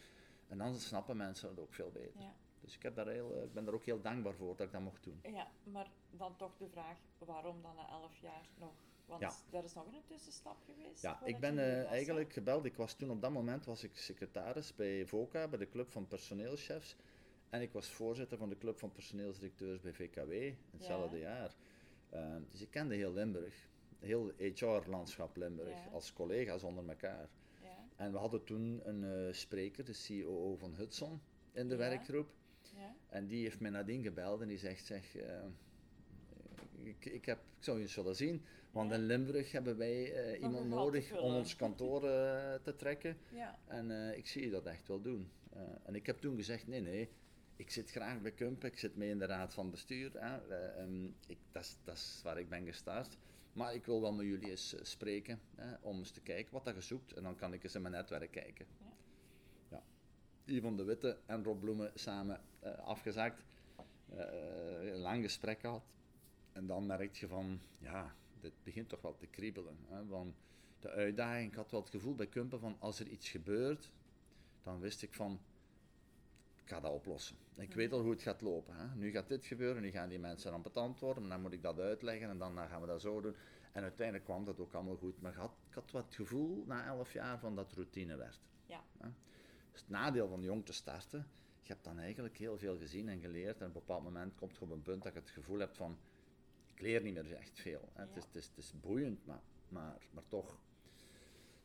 En 0.48 0.58
dan 0.58 0.75
snappen 0.80 1.18
mensen 1.18 1.50
het 1.50 1.60
ook 1.60 1.74
veel 1.74 1.92
beter. 1.92 2.22
Dus 2.62 2.75
ik, 2.75 2.84
heb 2.84 2.96
daar 2.96 3.08
heel, 3.08 3.36
eh, 3.38 3.44
ik 3.44 3.54
ben 3.54 3.66
daar 3.66 3.74
ook 3.74 3.84
heel 3.86 4.01
dankbaar 4.01 4.34
voor 4.34 4.56
dat 4.56 4.66
ik 4.66 4.72
dat 4.72 4.82
mocht 4.82 5.04
doen. 5.04 5.20
ja, 5.24 5.48
maar 5.63 5.89
dan 6.12 6.36
toch 6.38 6.58
de 6.58 6.70
vraag, 6.70 6.98
waarom 7.18 7.62
dan 7.62 7.75
na 7.75 7.89
elf 7.89 8.18
jaar 8.18 8.48
nog? 8.58 8.74
Want 9.06 9.22
Ja. 9.22 9.34
er 9.58 9.64
is 9.64 9.74
nog 9.74 9.86
een 9.86 10.02
tussenstap 10.06 10.58
geweest. 10.66 11.02
Ja, 11.02 11.22
ik 11.26 11.40
ben 11.40 11.58
eh, 11.60 11.86
eigenlijk 11.86 12.34
gebeld. 12.34 12.66
Ik 12.66 12.76
was 12.76 12.94
toen 12.94 13.10
op 13.12 13.22
dat 13.22 13.32
moment 13.32 13.66
was 13.66 13.84
ik 13.84 13.98
secretaris 13.98 14.76
bij 14.76 15.06
VOCA, 15.06 15.48
bij 15.48 15.60
de 15.60 15.70
Club 15.70 15.90
van 15.92 16.08
Personeelschefs. 16.08 16.96
En 17.50 17.62
ik 17.62 17.72
was 17.72 17.88
voorzitter 17.92 18.38
van 18.38 18.50
de 18.50 18.58
Club 18.58 18.78
van 18.80 18.92
Personeelsdirecteurs 18.92 19.82
bij 19.82 19.94
VKW 19.94 20.54
hetzelfde 20.72 21.18
jaar. 21.20 21.56
Eh, 22.10 22.36
dus 22.52 22.62
ik 22.62 22.70
kende 22.72 22.96
heel 22.96 23.14
Limburg, 23.14 23.70
heel 24.00 24.32
HR-landschap 24.38 25.36
Limburg, 25.38 25.70
Ja. 25.84 25.90
als 25.92 26.14
collega's 26.14 26.64
onder 26.64 26.90
elkaar. 26.90 27.30
Ja, 27.62 27.88
En 27.96 28.12
we 28.12 28.18
hadden 28.18 28.44
toen 28.44 28.82
een 28.84 29.04
eh, 29.28 29.34
spreker, 29.34 29.86
de 29.86 30.04
COO 30.08 30.56
van 30.56 30.76
Hudson, 30.76 31.22
in 31.52 31.70
de 31.70 31.76
werkgroep. 31.76 32.30
ja. 32.76 32.96
En 33.10 33.28
die 33.28 33.44
heeft 33.44 33.60
mij 33.60 33.72
nadien 33.72 34.04
gebeld 34.04 34.42
en 34.42 34.48
die 34.48 34.58
zegt, 34.58 34.86
zeg, 34.86 35.16
eh, 35.16 35.44
ik, 36.86 37.06
ik, 37.06 37.25
heb, 37.25 37.38
ik 37.58 37.63
zou 37.63 37.77
je 37.77 37.84
eens 37.84 37.96
willen 37.96 38.15
zien, 38.15 38.42
want 38.72 38.92
in 38.92 39.06
Limburg 39.06 39.51
hebben 39.51 39.77
wij 39.77 40.13
eh, 40.13 40.42
iemand 40.42 40.68
nodig 40.68 41.12
om 41.12 41.18
vullen." 41.18 41.36
ons 41.36 41.56
kantoor 41.56 42.10
eh, 42.10 42.54
te 42.63 42.75
trekken. 42.75 43.18
ja. 43.32 43.60
En 43.68 43.92
eh, 43.92 44.18
ik 44.18 44.27
zie 44.27 44.44
je 44.44 44.50
dat 44.50 44.65
echt 44.65 44.88
wel 44.88 45.01
doen. 45.01 45.30
En 45.84 45.96
ik 45.96 46.06
heb 46.06 46.20
toen 46.20 46.36
gezegd, 46.36 46.68
nee, 46.68 46.82
nee, 46.82 47.10
ik 47.56 47.72
zit 47.72 47.92
graag 47.92 48.22
bij 48.22 48.32
Kump, 48.32 48.63
ik 48.63 48.77
zit 48.77 48.96
mee 48.96 49.10
in 49.10 49.20
de 49.20 49.25
raad 49.25 49.54
van 49.54 49.72
bestuur. 49.72 50.15
Eh, 50.15 50.34
ehm, 50.80 51.06
ik, 51.06 51.38
dat, 51.51 51.63
is, 51.63 51.77
dat 51.84 51.96
is 51.96 52.20
waar 52.24 52.39
ik 52.39 52.50
ben 52.50 52.65
gestart. 52.65 53.18
Maar 53.54 53.74
ik 53.74 53.86
wil 53.86 54.01
wel 54.01 54.13
met 54.13 54.25
jullie 54.25 54.50
eens 54.50 54.75
spreken, 54.82 55.39
om 55.82 55.98
eens 55.98 56.12
te 56.12 56.22
kijken 56.22 56.54
wat 56.54 56.65
dat 56.65 56.75
je 56.75 56.82
zoekt. 56.82 57.13
En 57.13 57.24
dan 57.24 57.36
kan 57.36 57.54
ik 57.54 57.63
eens 57.63 57.75
in 57.75 57.82
mijn 57.82 57.94
netwerk 57.94 58.32
kijken. 58.32 58.65
Ja. 58.80 58.94
Ja. 59.70 59.84
Yvonne 60.54 60.77
de 60.77 60.84
Witte 60.84 61.18
en 61.25 61.44
Rob 61.44 61.60
Bloemen 61.60 61.92
samen 61.94 62.42
afgezakt. 62.84 63.44
Eh, 64.10 64.92
een 64.92 65.00
lang 65.00 65.24
gesprek 65.24 65.60
gehad. 65.60 65.84
En 66.56 66.68
dan 66.68 66.86
merk 66.86 67.16
je 67.16 67.28
van, 67.28 67.60
ja, 67.78 68.16
dit 68.40 68.54
begint 68.64 68.90
toch 68.90 69.02
wel 69.02 69.16
te 69.16 69.28
kriebelen. 69.28 69.78
Hè, 69.88 70.06
van 70.06 70.36
de 70.80 70.90
uitdaging, 70.90 71.50
ik 71.50 71.56
had 71.56 71.72
wel 71.72 71.82
het 71.82 71.90
gevoel 71.90 72.16
bij 72.16 72.28
Kumpen 72.28 72.60
van, 72.60 72.76
als 72.80 73.00
er 73.00 73.08
iets 73.08 73.30
gebeurt, 73.30 73.92
dan 74.64 74.80
wist 74.80 75.02
ik 75.02 75.14
van, 75.14 75.40
ik 76.56 76.70
ga 76.70 76.80
dat 76.80 76.92
oplossen. 76.92 77.36
Ik 77.56 77.74
weet 77.74 77.92
al 77.92 78.02
hoe 78.02 78.12
het 78.12 78.22
gaat 78.22 78.42
lopen. 78.42 78.76
Hè. 78.76 78.96
Nu 78.96 79.12
gaat 79.12 79.28
dit 79.28 79.46
gebeuren, 79.46 79.82
nu 79.82 79.90
gaan 79.90 80.10
die 80.10 80.20
mensen 80.20 80.54
ambetant 80.54 81.00
worden, 81.00 81.30
dan 81.30 81.42
moet 81.42 81.54
ik 81.54 81.62
dat 81.62 81.80
uitleggen 81.80 82.30
en 82.30 82.38
dan, 82.38 82.58
gaan 82.58 82.82
we 82.82 82.88
dat 82.88 83.02
zo 83.02 83.22
doen. 83.22 83.36
En 83.72 83.82
uiteindelijk 83.82 84.26
kwam 84.26 84.46
dat 84.46 84.60
ook 84.60 84.74
allemaal 84.74 84.98
goed. 84.98 85.22
Maar 85.22 85.32
ik 85.32 85.38
had, 85.38 85.52
ik 85.70 85.74
had 85.74 85.92
wat 85.92 86.06
het 86.06 86.16
gevoel 86.16 86.64
na 86.66 86.86
elf 86.86 87.14
jaar 87.14 87.40
van 87.40 87.56
dat 87.56 87.74
routine 87.74 88.16
werd. 88.16 88.40
Ja. 88.66 88.84
Dus 89.72 89.82
het 89.82 89.90
nadeel 89.90 90.28
van 90.28 90.42
jong 90.42 90.66
te 90.66 90.74
starten, 90.74 91.28
je 91.62 91.74
hebt 91.74 91.84
dan 91.84 92.00
eigenlijk 92.00 92.38
heel 92.38 92.58
veel 92.58 92.78
gezien 92.78 93.10
en 93.10 93.20
geleerd. 93.20 93.62
En 93.62 93.68
op 93.68 93.76
een 93.76 93.82
bepaald 93.82 94.04
moment 94.04 94.36
komt 94.36 94.56
je 94.56 94.62
op 94.62 94.72
een 94.72 94.82
punt 94.82 95.04
dat 95.04 95.14
je 95.14 95.20
het 95.20 95.30
gevoel 95.30 95.60
hebt 95.60 95.78
van, 95.78 95.98
ik 96.75 96.82
leer 96.82 97.01
niet 97.01 97.13
meer 97.13 97.34
echt 97.34 97.60
veel. 97.60 97.89
Hè. 97.94 98.01
Het, 98.01 98.15
is, 98.17 98.24
het, 98.24 98.36
is, 98.36 98.46
het 98.46 98.58
is 98.58 98.79
boeiend, 98.79 99.25
maar, 99.25 99.41
maar, 99.70 99.98
maar 100.12 100.27
toch. 100.27 100.60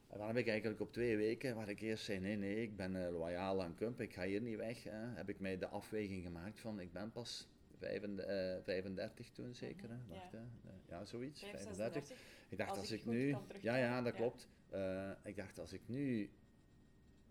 En 0.09 0.19
dan 0.19 0.26
heb 0.26 0.37
ik 0.37 0.49
eigenlijk 0.49 0.81
op 0.81 0.93
twee 0.93 1.17
weken, 1.17 1.55
waar 1.55 1.69
ik 1.69 1.81
eerst 1.81 2.05
zei, 2.05 2.21
nee, 2.21 2.37
nee, 2.37 2.62
ik 2.62 2.76
ben 2.76 2.95
uh, 2.95 3.11
loyaal 3.11 3.62
aan 3.62 3.75
Kump, 3.75 4.00
ik 4.00 4.12
ga 4.12 4.25
hier 4.25 4.40
niet 4.40 4.57
weg, 4.57 4.83
hè, 4.85 5.14
heb 5.14 5.29
ik 5.29 5.40
mij 5.40 5.59
de 5.59 5.69
afweging 5.69 6.23
gemaakt 6.23 6.61
van, 6.61 6.81
ik 6.81 6.93
ben 6.93 7.12
pas 7.12 7.49
35, 7.79 8.59
uh, 8.59 8.64
35 8.64 9.31
toen 9.31 9.55
zeker, 9.55 9.88
hè? 9.88 9.97
Wacht, 10.09 10.33
ja. 10.33 10.38
Hè? 10.38 10.95
ja, 10.97 11.05
zoiets, 11.05 11.40
5, 11.40 11.52
35. 11.52 12.07
36. 12.07 12.29
Ik 12.49 12.59
dacht, 12.59 12.71
Als 12.71 12.79
als, 12.79 12.90
ik 12.90 13.05
nu... 13.05 13.37
Ja, 13.61 13.76
ja, 13.76 14.02
dat 14.02 14.12
ja. 14.12 14.19
klopt. 14.19 14.49
Eh, 14.71 15.11
ik 15.23 15.37
dacht, 15.37 15.59
als 15.59 15.73
ik 15.73 15.83
nu 15.87 16.31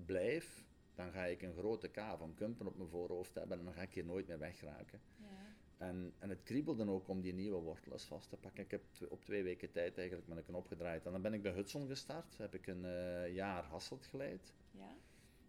blijf, 0.05 0.65
dan 0.95 1.12
ga 1.12 1.25
ik 1.25 1.41
een 1.41 1.53
grote 1.53 1.88
K 1.88 2.00
van 2.17 2.33
Kumpen 2.33 2.67
op 2.67 2.77
mijn 2.77 2.89
voorhoofd 2.89 3.36
hebben 3.36 3.59
en 3.59 3.65
dan 3.65 3.74
ga 3.74 3.81
ik 3.81 3.93
hier 3.93 4.05
nooit 4.05 4.27
meer 4.27 4.39
wegraken. 4.39 5.01
Ja. 5.15 5.38
En, 5.79 6.13
en 6.19 6.29
het 6.29 6.43
kriebelde 6.43 6.89
ook 6.89 7.07
om 7.07 7.21
die 7.21 7.33
nieuwe 7.33 7.59
wortels 7.59 8.05
vast 8.05 8.29
te 8.29 8.38
pakken. 8.38 8.63
Ik 8.63 8.71
heb 8.71 8.83
op 9.09 9.24
twee 9.24 9.43
weken 9.43 9.71
tijd 9.71 9.98
eigenlijk 9.98 10.27
mijn 10.27 10.45
knop 10.45 10.67
gedraaid. 10.67 11.05
En 11.05 11.12
dan 11.12 11.21
ben 11.21 11.33
ik 11.33 11.41
bij 11.41 11.51
Hudson 11.51 11.88
gestart, 11.88 12.38
heb 12.38 12.53
ik 12.53 12.67
een 12.67 12.86
eh, 12.86 13.33
jaar 13.33 13.63
Hasselt 13.63 14.05
geleid. 14.05 14.53
Ja. 14.71 14.95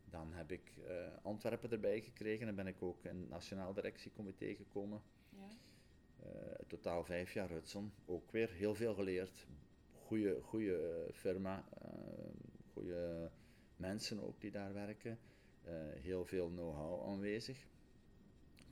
Dan 0.04 0.32
heb 0.32 0.52
ik 0.52 0.72
eh, 0.86 0.94
Antwerpen 1.22 1.70
erbij 1.70 2.00
gekregen 2.00 2.48
en 2.48 2.54
ben 2.54 2.66
ik 2.66 2.82
ook 2.82 3.04
in 3.04 3.20
het 3.20 3.28
Nationaal 3.28 3.74
Directiecomité 3.74 4.54
gekomen. 4.54 5.02
Ja. 5.28 5.48
Eh, 6.22 6.66
totaal 6.66 7.04
vijf 7.04 7.32
jaar 7.32 7.48
Hudson. 7.48 7.92
Ook 8.06 8.30
weer 8.30 8.50
heel 8.50 8.74
veel 8.74 8.94
geleerd. 8.94 9.46
Goede, 9.92 10.40
goede 10.42 11.08
firma, 11.12 11.64
goede 12.72 13.30
mensen 13.76 14.22
ook 14.22 14.40
die 14.40 14.50
daar 14.50 14.72
werken. 14.72 15.18
Heel 15.94 16.24
veel 16.24 16.48
know-how 16.48 17.08
aanwezig. 17.08 17.66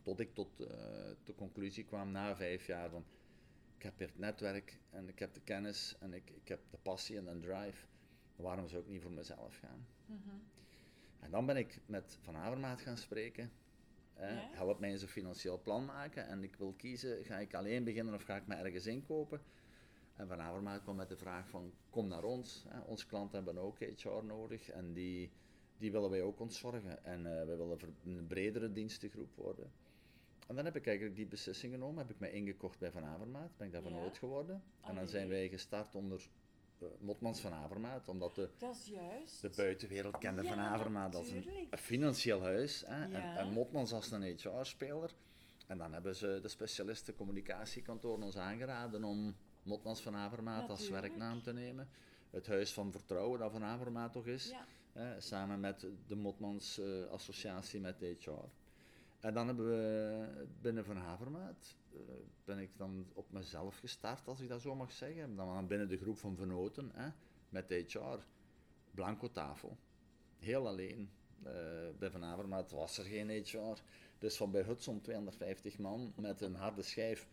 Tot 0.08 0.20
ik 0.20 0.34
tot 0.34 0.60
eh, 0.60 0.66
de 1.24 1.34
conclusie 1.34 1.84
kwam 1.84 2.10
na 2.10 2.36
vijf 2.36 2.66
jaar 2.66 2.90
van 2.90 3.04
ik 3.76 3.82
heb 3.82 3.98
hier 3.98 4.06
het 4.06 4.18
netwerk 4.18 4.78
en 4.90 5.08
ik 5.08 5.18
heb 5.18 5.34
de 5.34 5.40
kennis 5.40 5.96
en 5.98 6.12
ik, 6.12 6.30
ik 6.30 6.48
heb 6.48 6.60
de 6.70 6.78
passie 6.82 7.16
en 7.16 7.24
de 7.24 7.38
drive. 7.38 7.86
Waarom 8.36 8.68
zou 8.68 8.82
ik 8.82 8.88
niet 8.88 9.02
voor 9.02 9.12
mezelf 9.12 9.58
gaan? 9.58 9.86
Mhm. 10.06 10.36
En 11.20 11.30
dan 11.30 11.46
ben 11.46 11.56
ik 11.56 11.80
met 11.86 12.18
Van 12.20 12.36
Avermaat 12.36 12.80
gaan 12.80 12.96
spreken. 12.96 13.52
Ja? 14.16 14.48
Help 14.52 14.78
mij 14.78 14.90
eens 14.90 15.02
een 15.02 15.08
financieel 15.08 15.60
plan 15.60 15.84
maken 15.84 16.26
en 16.26 16.42
ik 16.42 16.56
wil 16.56 16.72
kiezen, 16.72 17.24
ga 17.24 17.38
ik 17.38 17.54
alleen 17.54 17.84
beginnen 17.84 18.14
of 18.14 18.22
ga 18.22 18.36
ik 18.36 18.46
me 18.46 18.54
ergens 18.54 18.86
inkopen? 18.86 19.40
En 20.14 20.28
Van 20.28 20.40
Avermaat 20.40 20.82
kwam 20.82 20.96
met 20.96 21.08
de 21.08 21.16
vraag 21.16 21.48
van, 21.48 21.72
kom 21.90 22.08
naar 22.08 22.24
ons. 22.24 22.66
Onze 22.86 23.06
klanten 23.06 23.44
hebben 23.44 23.62
ook 23.62 23.78
HR 23.78 24.24
nodig 24.24 24.68
en 24.68 24.92
die, 24.92 25.30
die 25.78 25.92
willen 25.92 26.10
wij 26.10 26.22
ook 26.22 26.40
ontzorgen. 26.40 27.04
En 27.04 27.26
eh 27.26 27.46
wij 27.46 27.56
willen 27.56 27.78
een 28.04 28.26
bredere 28.26 28.72
dienstengroep 28.72 29.34
worden. 29.34 29.72
En 30.48 30.54
dan 30.56 30.64
heb 30.64 30.76
ik 30.76 30.86
eigenlijk 30.86 31.16
die 31.16 31.26
beslissing 31.26 31.72
genomen, 31.72 31.98
heb 31.98 32.10
ik 32.10 32.18
mij 32.20 32.30
ingekocht 32.32 32.78
bij 32.78 32.90
Van 32.90 33.04
Avermaat, 33.04 33.56
ben 33.56 33.66
ik 33.66 33.72
daar 33.72 33.82
Ja? 33.82 33.88
vernoot 33.88 34.18
geworden. 34.18 34.62
En 34.80 34.94
dan 34.94 35.08
zijn 35.08 35.28
wij 35.28 35.48
gestart 35.48 35.94
onder 35.94 36.28
eh, 36.78 36.88
Motmans 37.00 37.40
Van 37.40 37.52
Avermaat, 37.52 38.08
omdat 38.08 38.34
de, 38.34 38.48
Dat 38.58 38.74
is 38.74 38.86
juist. 38.86 39.40
de 39.40 39.50
buitenwereld 39.56 40.18
kende 40.18 40.44
Van 40.44 40.58
Avermaat 40.58 41.14
als 41.14 41.30
een, 41.30 41.68
financieel 41.78 42.42
huis. 42.42 42.84
Hè? 42.86 43.04
Ja. 43.06 43.12
En, 43.12 43.36
en 43.36 43.52
Motmans 43.52 43.92
als 43.92 44.10
een 44.10 44.22
HR-speler. 44.22 45.14
En 45.66 45.78
dan 45.78 45.92
hebben 45.92 46.16
ze 46.16 46.38
de 46.42 46.48
specialisten 46.48 47.14
communicatiekantoren 47.14 48.22
ons 48.22 48.36
aangeraden 48.36 49.04
om 49.04 49.36
Motmans 49.62 50.00
van 50.00 50.14
Avermaat 50.16 50.70
als 50.70 50.88
werknaam 50.88 51.42
te 51.42 51.52
nemen. 51.52 51.88
Het 52.30 52.46
huis 52.46 52.72
van 52.72 52.92
vertrouwen 52.92 53.38
dat 53.38 53.52
Van 53.52 53.64
Avermaat 53.64 54.12
toch 54.12 54.26
is. 54.26 54.48
Ja. 54.48 54.66
Hè, 54.92 55.20
samen 55.20 55.60
met 55.60 55.86
de 56.06 56.16
Motmans 56.16 56.78
eh, 56.78 57.04
associatie 57.10 57.80
met 57.80 57.96
HR. 58.18 58.30
En 59.20 59.34
dan 59.34 59.46
hebben 59.46 59.66
we 59.66 60.46
binnen 60.60 60.84
Van 60.84 60.96
Havermaat, 60.96 61.76
eh, 61.92 61.98
ben 62.44 62.58
ik 62.58 62.70
dan 62.76 63.06
op 63.12 63.32
mezelf 63.32 63.78
gestart, 63.78 64.28
als 64.28 64.40
ik 64.40 64.48
dat 64.48 64.60
zo 64.60 64.74
mag 64.74 64.92
zeggen. 64.92 65.36
Dan 65.36 65.66
binnen 65.66 65.88
de 65.88 65.98
groep 65.98 66.18
van 66.18 66.36
Venoten, 66.36 66.90
hè, 66.94 67.08
met 67.48 67.68
HR, 67.68 68.18
blanco 68.90 69.30
tafel. 69.30 69.76
Heel 70.38 70.68
alleen. 70.68 71.10
Eh, 71.42 71.52
bij 71.98 72.10
Van 72.10 72.22
Havermaat 72.22 72.70
was 72.70 72.98
er 72.98 73.04
geen 73.04 73.30
HR. 73.30 73.80
Dus 74.18 74.36
van 74.36 74.50
bij 74.50 74.62
Hudson 74.62 75.00
250 75.00 75.78
man 75.78 76.12
met 76.16 76.40
een 76.40 76.54
harde 76.54 76.82
schijf 76.82 77.28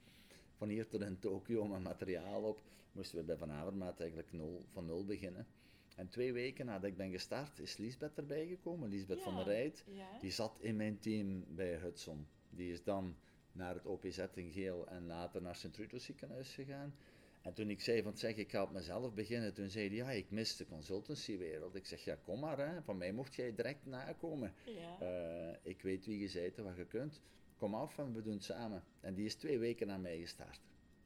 van 0.57 0.67
hier 0.67 0.87
tot 0.87 1.01
in 1.01 1.19
Tokio 1.19 1.67
met 1.67 1.83
materiaal 1.83 2.41
op, 2.41 2.61
moesten 2.91 3.17
we 3.17 3.23
bij 3.23 3.37
Van 3.37 3.49
Havermaat 3.49 3.99
eigenlijk 3.99 4.31
nul, 4.31 4.65
van 4.71 4.85
nul 4.85 5.05
beginnen. 5.05 5.47
En 5.95 6.09
twee 6.09 6.33
weken 6.33 6.65
nadat 6.65 6.89
ik 6.89 6.97
ben 6.97 7.11
gestart, 7.11 7.59
is 7.59 7.77
Liesbeth 7.77 8.17
erbij 8.17 8.47
gekomen, 8.47 8.89
Liesbeth 8.89 9.21
van 9.21 9.35
der. 9.35 9.43
Rijt. 9.43 9.83
Ja. 9.87 10.19
Die 10.19 10.31
zat 10.31 10.59
in 10.61 10.75
mijn 10.75 10.99
team 10.99 11.45
bij 11.55 11.75
Hudson. 11.75 12.27
Die 12.49 12.71
is 12.71 12.83
dan 12.83 13.15
naar 13.51 13.73
het 13.73 13.85
OPZ 13.85 14.25
in 14.33 14.51
Geel 14.51 14.87
en 14.87 15.05
later 15.05 15.41
naar 15.41 15.55
Sint-Rutus 15.55 16.03
ziekenhuis 16.03 16.53
gegaan. 16.53 16.95
En 17.41 17.53
toen 17.53 17.69
ik 17.69 17.81
zei 17.81 18.01
van 18.01 18.17
zeg, 18.17 18.35
ik 18.35 18.49
ga 18.49 18.63
op 18.63 18.71
mezelf 18.71 19.13
beginnen, 19.13 19.53
toen 19.53 19.69
zei 19.69 19.87
hij, 19.87 19.95
ja, 19.95 20.11
ik 20.11 20.31
mis 20.31 20.55
de 20.55 20.65
consultancywereld. 20.65 21.75
Ik 21.75 21.85
zeg, 21.85 22.03
ja, 22.03 22.15
kom 22.23 22.39
maar, 22.39 22.57
hè. 22.57 22.81
van 22.81 22.97
mij 22.97 23.11
mocht 23.11 23.35
jij 23.35 23.55
direct 23.55 23.85
nakomen. 23.85 24.53
Ja. 24.65 24.99
Eh, 24.99 25.55
ik 25.61 25.81
weet 25.81 26.05
wie 26.05 26.19
je 26.19 26.31
bent 26.33 26.57
en 26.57 26.63
wat 26.63 26.75
je 26.75 26.85
kunt. 26.85 27.21
Kom 27.57 27.75
af 27.75 27.97
en 27.97 28.13
we 28.13 28.21
doen 28.21 28.33
het 28.33 28.43
samen. 28.43 28.83
En 28.99 29.13
die 29.13 29.25
is 29.25 29.35
twee 29.35 29.59
weken 29.59 29.91
aan 29.91 30.01
mij 30.01 30.19
gestart. 30.19 30.61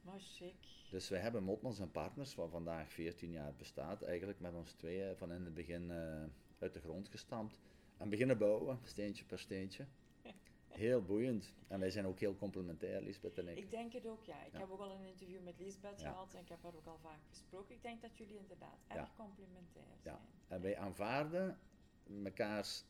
Maar 0.10 0.20
chic. 0.20 0.56
Dus 0.90 1.10
wij 1.10 1.20
hebben 1.20 1.44
Motmans 1.44 1.80
en 1.80 1.92
Partners, 1.92 2.36
wat 2.36 2.50
vandaag 2.50 2.92
14 2.92 3.32
jaar 3.32 3.54
bestaat, 3.56 4.02
eigenlijk 4.02 4.40
met 4.40 4.54
ons 4.54 4.72
tweeën 4.72 5.18
van 5.18 5.32
in 5.34 5.44
het 5.46 5.54
begin 5.54 5.92
eh, 5.92 6.24
uit 6.60 6.74
de 6.74 6.80
grond 6.80 7.08
gestampt. 7.10 7.60
En 7.98 8.10
beginnen 8.10 8.38
bouwen, 8.38 8.80
steentje 8.84 9.26
per 9.26 9.40
steentje. 9.40 9.86
Heel 10.68 11.02
boeiend. 11.04 11.54
En 11.68 11.80
wij 11.80 11.90
zijn 11.92 12.06
ook 12.06 12.20
heel 12.20 12.36
complementair, 12.36 13.02
Lisbeth 13.02 13.38
en 13.38 13.48
ik. 13.48 13.58
Ik 13.58 13.72
denk 13.72 13.94
het 13.94 14.08
ook, 14.08 14.24
ja. 14.24 14.44
Ik 14.46 14.52
Ja. 14.54 14.60
heb 14.60 14.70
ook 14.72 14.80
al 14.80 14.92
een 14.92 15.06
interview 15.06 15.42
met 15.44 15.60
Lisbeth 15.60 16.02
Ja. 16.02 16.10
gehad 16.12 16.34
en 16.34 16.42
ik 16.42 16.50
heb 16.50 16.64
haar 16.64 16.76
ook 16.76 16.86
al 16.86 16.98
vaak 17.02 17.20
gesproken. 17.30 17.76
Ik 17.76 17.82
denk 17.82 18.02
dat 18.02 18.18
jullie 18.18 18.38
inderdaad 18.38 18.78
Ja. 18.88 18.96
erg 18.96 19.16
complementair 19.16 19.84
zijn. 20.04 20.16
Ja. 20.16 20.22
En 20.48 20.62
wij 20.62 20.78
aanvaarden 20.78 21.60
mekaars 22.04 22.84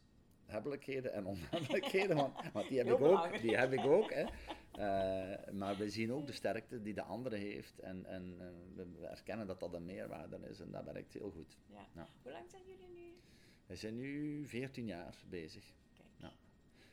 hebbelijkheden 0.49 1.13
en 1.13 1.25
onhebbelijkheden, 1.35 2.15
want, 2.15 2.33
want 2.53 2.67
die 2.67 2.77
heb 2.77 2.87
ik 2.87 3.01
ook. 3.01 3.41
Die 3.41 3.57
heb 3.57 3.73
ik 3.73 3.85
ook 3.85 4.13
hè. 4.13 4.25
Eh, 4.71 5.53
maar 5.53 5.77
we 5.77 5.89
zien 5.89 6.13
ook 6.13 6.27
de 6.27 6.33
sterkte 6.33 6.81
die 6.81 6.93
de 6.93 7.03
andere 7.03 7.35
heeft 7.35 7.79
en, 7.79 8.05
en 8.05 8.37
we 8.75 9.07
erkennen 9.07 9.47
dat 9.47 9.59
dat 9.59 9.73
een 9.73 9.85
meerwaarde 9.85 10.39
is 10.49 10.59
en 10.59 10.71
dat 10.71 10.83
werkt 10.83 11.13
heel 11.13 11.31
goed. 11.31 11.57
Ja. 11.65 11.87
Ja. 11.95 12.07
Hoe 12.21 12.31
lang 12.31 12.49
zijn 12.49 12.63
jullie 12.65 12.89
nu? 12.93 13.13
We 13.65 13.75
zijn 13.75 13.95
nu 13.95 14.45
14 14.47 14.85
jaar 14.85 15.15
bezig. 15.29 15.63
Kijk. 15.93 16.09
Ja. 16.17 16.33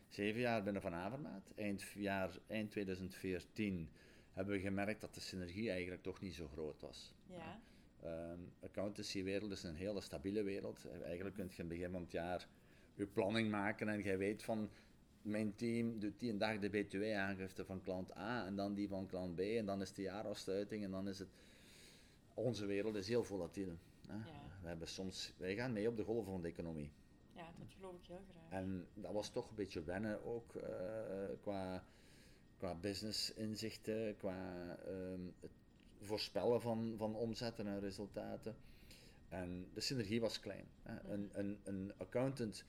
Zeven 0.09 0.41
jaar 0.41 0.63
binnen 0.63 0.83
Van 0.83 0.95
Avermaat. 0.95 1.53
Eind, 1.55 1.83
jaar, 1.83 2.39
eind 2.47 2.71
2014 2.71 3.91
hebben 4.33 4.55
we 4.55 4.61
gemerkt 4.61 5.01
dat 5.01 5.15
de 5.15 5.21
synergie 5.21 5.71
eigenlijk 5.71 6.03
toch 6.03 6.21
niet 6.21 6.35
zo 6.35 6.49
groot 6.49 6.81
was. 6.81 7.15
Ja. 7.27 7.61
Ehm 8.03 8.41
accountancy-wereld 8.63 9.51
is 9.51 9.63
een 9.63 9.75
hele 9.75 10.01
stabiele 10.01 10.43
wereld. 10.43 10.87
Eigenlijk 11.03 11.35
kun 11.35 11.45
je 11.45 11.51
in 11.51 11.59
het 11.59 11.69
begin 11.69 11.91
van 11.91 12.03
het 12.03 12.13
jaar 12.13 12.49
je 12.97 13.07
planning 13.07 13.51
maken 13.51 13.89
en 13.89 14.03
jij 14.03 14.19
weet 14.19 14.43
van 14.43 14.71
mijn 15.23 15.55
team 15.55 15.99
doet 15.99 16.21
die 16.21 16.31
een 16.31 16.39
dag 16.39 16.59
de 16.59 16.71
BTW-aangifte 16.71 17.65
van 17.65 17.83
klant 17.83 18.17
A 18.17 18.47
en 18.47 18.57
dan 18.57 18.75
die 18.75 18.89
van 18.89 19.07
klant 19.07 19.35
B 19.35 19.41
en 19.41 19.67
dan 19.67 19.81
is 19.81 19.93
de 19.93 20.03
jaarafsluiting 20.03 20.85
en 20.85 20.91
dan 20.91 21.09
is 21.09 21.19
het... 21.19 21.29
Onze 22.35 22.67
wereld 22.67 22.95
is 22.95 23.09
heel 23.09 23.25
volatiel. 23.25 23.79
Hè? 24.09 24.15
Ja. 24.15 24.43
We 24.63 24.69
hebben 24.69 24.89
soms, 24.89 25.33
wij 25.37 25.55
gaan 25.55 25.73
mee 25.73 25.89
op 25.89 25.97
de 25.97 26.05
golven 26.05 26.33
van 26.33 26.43
de 26.43 26.49
economie. 26.49 26.91
ja, 27.33 27.53
dat 27.59 27.73
geloof 27.77 27.95
ik 27.95 28.07
heel 28.07 28.23
graag. 28.31 28.61
En 28.61 28.87
dat 28.95 29.13
was 29.13 29.31
toch 29.31 29.49
een 29.49 29.55
beetje 29.55 29.85
wennen 29.85 30.25
ook 30.25 30.55
eh, 30.55 30.71
qua, 31.41 31.85
qua 32.57 32.75
business 32.75 33.35
inzichten, 33.35 34.17
qua 34.17 34.77
ehm, 34.87 35.21
het 35.41 35.51
voorspellen 36.01 36.61
van, 36.61 36.95
van 36.97 37.15
omzetten 37.15 37.67
en 37.67 37.81
resultaten. 37.81 38.57
En 39.29 39.69
de 39.73 39.81
synergie 39.81 40.21
was 40.21 40.41
klein. 40.41 40.67
Hè. 40.83 41.13
Een, 41.13 41.31
een, 41.33 41.59
een 41.65 41.93
accountant 41.97 42.65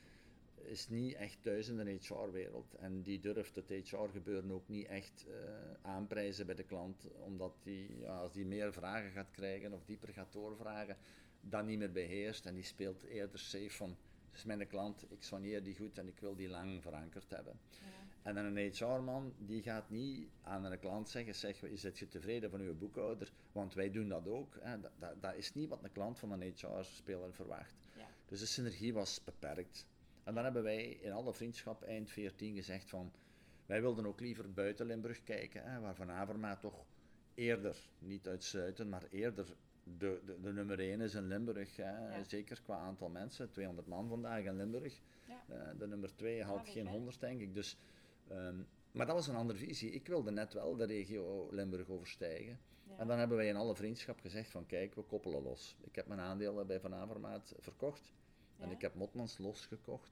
is 0.63 0.89
niet 0.89 1.13
echt 1.13 1.37
thuis 1.41 1.67
in 1.67 1.77
de 1.77 1.97
HR-wereld 2.01 2.73
en 2.73 3.01
die 3.01 3.19
durft 3.19 3.55
het 3.55 3.69
HR-gebeuren 3.69 4.51
ook 4.51 4.67
niet 4.67 4.87
echt 4.87 5.25
eh, 5.27 5.33
aanprijzen 5.81 6.45
bij 6.45 6.55
de 6.55 6.63
klant, 6.63 7.07
omdat 7.19 7.53
die, 7.63 7.99
ja, 7.99 8.17
als 8.17 8.33
die 8.33 8.45
meer 8.45 8.73
vragen 8.73 9.11
gaat 9.11 9.31
krijgen 9.31 9.73
of 9.73 9.85
dieper 9.85 10.13
gaat 10.13 10.33
doorvragen, 10.33 10.97
dat 11.41 11.65
niet 11.65 11.77
meer 11.77 11.91
beheerst 11.91 12.45
en 12.45 12.55
die 12.55 12.63
speelt 12.63 13.03
eerder 13.03 13.39
safe 13.39 13.69
van 13.69 13.97
het 14.37 14.45
is 14.45 14.55
mijn 14.55 14.67
klant, 14.67 15.05
ik 15.09 15.23
soigneer 15.23 15.63
die 15.63 15.75
goed 15.75 15.97
en 15.97 16.07
ik 16.07 16.19
wil 16.19 16.35
die 16.35 16.49
lang 16.49 16.81
verankerd 16.81 17.29
hebben. 17.29 17.59
Ja. 17.69 18.07
En 18.21 18.35
dan 18.35 18.45
een 18.45 18.71
HR-man, 18.71 19.33
die 19.37 19.61
gaat 19.61 19.89
niet 19.89 20.29
aan 20.41 20.63
een 20.63 20.79
klant 20.79 21.09
zeggen, 21.09 21.35
zeg, 21.35 21.63
is 21.63 21.83
het 21.83 21.99
je 21.99 22.07
tevreden 22.07 22.49
van 22.49 22.59
uw 22.59 22.77
boekhouder? 22.77 23.31
Want 23.51 23.73
wij 23.73 23.91
doen 23.91 24.09
dat 24.09 24.27
ook. 24.27 24.57
Hè. 24.59 24.79
Dat, 24.79 24.91
dat, 24.99 25.21
dat 25.21 25.35
is 25.35 25.53
niet 25.53 25.69
wat 25.69 25.83
een 25.83 25.91
klant 25.91 26.19
van 26.19 26.31
een 26.31 26.53
HR-speler 26.55 27.33
verwacht. 27.33 27.75
Ja. 27.95 28.07
Dus 28.25 28.39
de 28.39 28.45
synergie 28.45 28.93
was 28.93 29.23
beperkt. 29.23 29.87
En 30.27 30.33
dan 30.33 30.43
hebben 30.43 30.63
wij 30.63 30.85
in 30.85 31.11
alle 31.11 31.33
vriendschap 31.33 31.83
eind 31.83 32.09
14 32.09 32.55
gezegd 32.55 32.89
van, 32.89 33.11
wij 33.65 33.81
wilden 33.81 34.05
ook 34.05 34.19
liever 34.19 34.53
buiten 34.53 34.85
Limburg 34.85 35.23
kijken, 35.23 35.63
hè, 35.63 35.79
waar 35.79 35.95
Van 35.95 36.11
Avermaat 36.11 36.61
toch 36.61 36.85
eerder, 37.33 37.89
niet 37.99 38.27
uit 38.27 38.43
Zuiden, 38.43 38.89
maar 38.89 39.03
eerder 39.09 39.55
de, 39.83 40.21
de, 40.25 40.41
de 40.41 40.53
nummer 40.53 40.79
1 40.79 41.01
is 41.01 41.13
in 41.13 41.27
Limburg. 41.27 41.75
Hè, 41.75 42.17
Ja. 42.17 42.23
Zeker 42.23 42.61
qua 42.61 42.77
aantal 42.77 43.09
mensen, 43.09 43.51
200 43.51 43.87
man 43.87 44.07
vandaag 44.07 44.43
in 44.43 44.55
Limburg. 44.55 45.01
Ja. 45.27 45.43
Eh, 45.47 45.79
de 45.79 45.87
nummer 45.87 46.15
2 46.15 46.43
had 46.43 46.69
geen 46.69 46.85
hè? 46.87 46.91
100, 46.91 47.19
denk 47.19 47.41
ik. 47.41 47.53
Dus, 47.53 47.77
ehm, 48.27 48.57
maar 48.91 49.05
dat 49.05 49.15
was 49.15 49.27
een 49.27 49.35
andere 49.35 49.59
visie. 49.59 49.91
Ik 49.91 50.07
wilde 50.07 50.31
net 50.31 50.53
wel 50.53 50.75
de 50.75 50.85
regio 50.85 51.47
Limburg 51.51 51.89
overstijgen. 51.89 52.59
En 52.97 53.07
dan 53.07 53.17
hebben 53.17 53.37
wij 53.37 53.47
in 53.47 53.55
alle 53.55 53.75
vriendschap 53.75 54.19
gezegd 54.19 54.49
van 54.49 54.65
kijk, 54.65 54.95
we 54.95 55.01
koppelen 55.01 55.41
los. 55.41 55.77
Ik 55.81 55.95
heb 55.95 56.07
mijn 56.07 56.19
aandelen 56.19 56.67
bij 56.67 56.79
Van 56.79 56.93
Avermaat 56.93 57.55
verkocht. 57.59 58.13
En 58.59 58.67
Ja. 58.69 58.75
ik 58.75 58.81
heb 58.81 58.93
Motmans 58.95 59.37
losgekocht. 59.37 60.11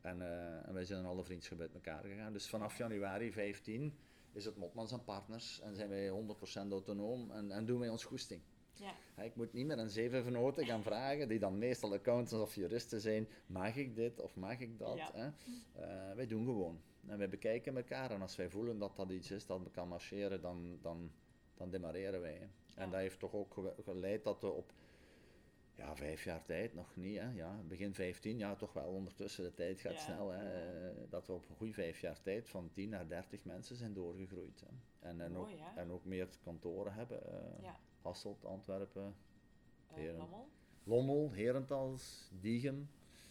En, 0.00 0.22
eh, 0.22 0.68
en 0.68 0.74
wij 0.74 0.84
zijn 0.84 1.00
in 1.00 1.06
alle 1.06 1.24
vriendschap 1.24 1.60
uit 1.60 1.74
elkaar 1.74 2.02
gegaan. 2.04 2.32
Dus 2.32 2.48
vanaf 2.48 2.78
januari 2.78 3.32
15 3.32 3.94
is 4.32 4.44
het 4.44 4.56
Motmans 4.56 4.92
en 4.92 5.04
Partners. 5.04 5.60
En 5.60 5.74
zijn 5.76 5.88
wij 5.88 6.08
100% 6.08 6.70
autonoom 6.72 7.30
en, 7.30 7.50
en 7.50 7.64
doen 7.66 7.78
wij 7.78 7.88
ons 7.88 8.04
goesting. 8.04 8.40
Ja. 8.74 9.22
Ik 9.24 9.36
moet 9.36 9.52
niet 9.52 9.66
meer 9.66 9.78
aan 9.78 9.90
zeven 9.90 10.22
vernoten 10.22 10.66
gaan 10.66 10.82
vragen, 10.82 11.28
die 11.28 11.38
dan 11.38 11.58
meestal 11.58 11.92
accountants 11.92 12.32
of 12.48 12.54
juristen 12.54 13.00
zijn. 13.00 13.28
Mag 13.46 13.76
ik 13.76 13.94
dit 13.96 14.20
of 14.20 14.36
mag 14.36 14.60
ik 14.60 14.78
dat? 14.78 14.96
Ja. 14.96 15.10
Hè? 15.14 15.26
Eh, 15.82 16.14
wij 16.16 16.26
doen 16.26 16.44
gewoon. 16.44 16.80
En 17.06 17.18
wij 17.18 17.28
bekijken 17.28 17.76
elkaar. 17.76 18.10
En 18.10 18.20
als 18.22 18.36
wij 18.36 18.48
voelen 18.50 18.78
dat 18.78 18.96
dat 18.96 19.10
iets 19.10 19.30
is 19.30 19.46
dat 19.46 19.70
kan 19.72 19.88
marcheren, 19.88 20.40
dan, 20.40 20.78
dan, 20.82 21.10
dan 21.54 21.70
demareren 21.70 22.20
wij. 22.20 22.34
hè. 22.34 22.44
En 22.74 22.84
Ja. 22.84 22.86
dat 22.90 23.00
heeft 23.00 23.18
toch 23.18 23.32
ook 23.34 23.54
ge- 23.54 23.74
geleid 23.84 24.24
dat 24.24 24.40
we 24.40 24.46
op 24.50 24.72
ja, 25.74 25.96
vijf 25.96 26.24
jaar 26.24 26.44
tijd, 26.44 26.74
nog 26.74 26.96
niet, 26.96 27.18
hè? 27.18 27.30
Ja, 27.30 27.60
begin 27.68 27.94
15, 27.94 28.38
ja, 28.38 28.54
toch 28.54 28.72
wel 28.72 28.88
ondertussen, 28.88 29.44
de 29.44 29.54
tijd 29.54 29.80
gaat 29.80 29.92
Ja. 29.92 29.98
snel, 29.98 30.30
hè? 30.30 30.62
eh, 30.88 30.94
dat 31.10 31.26
we 31.26 31.32
op 31.32 31.48
een 31.48 31.56
goede 31.56 31.72
vijf 31.72 32.00
jaar 32.00 32.22
tijd 32.22 32.48
van 32.48 32.70
10 32.72 32.88
naar 32.88 33.08
30 33.08 33.44
mensen 33.44 33.76
zijn 33.76 33.92
doorgegroeid. 33.94 34.60
Hè? 34.60 35.08
En, 35.08 35.20
en, 35.20 35.36
ook, 35.36 35.46
Mooi, 35.46 35.56
hè? 35.60 35.80
en 35.80 35.90
ook 35.90 36.04
meer 36.04 36.28
kantoren 36.42 36.92
hebben. 36.94 37.22
eh, 37.56 37.62
Ja. 37.62 37.78
Hasselt, 38.02 38.44
Antwerpen, 38.44 39.14
Eh. 39.94 40.16
Lommel 40.16 40.48
Lommel, 40.84 41.32
Herentals, 41.32 42.30
Diegem 42.40 42.90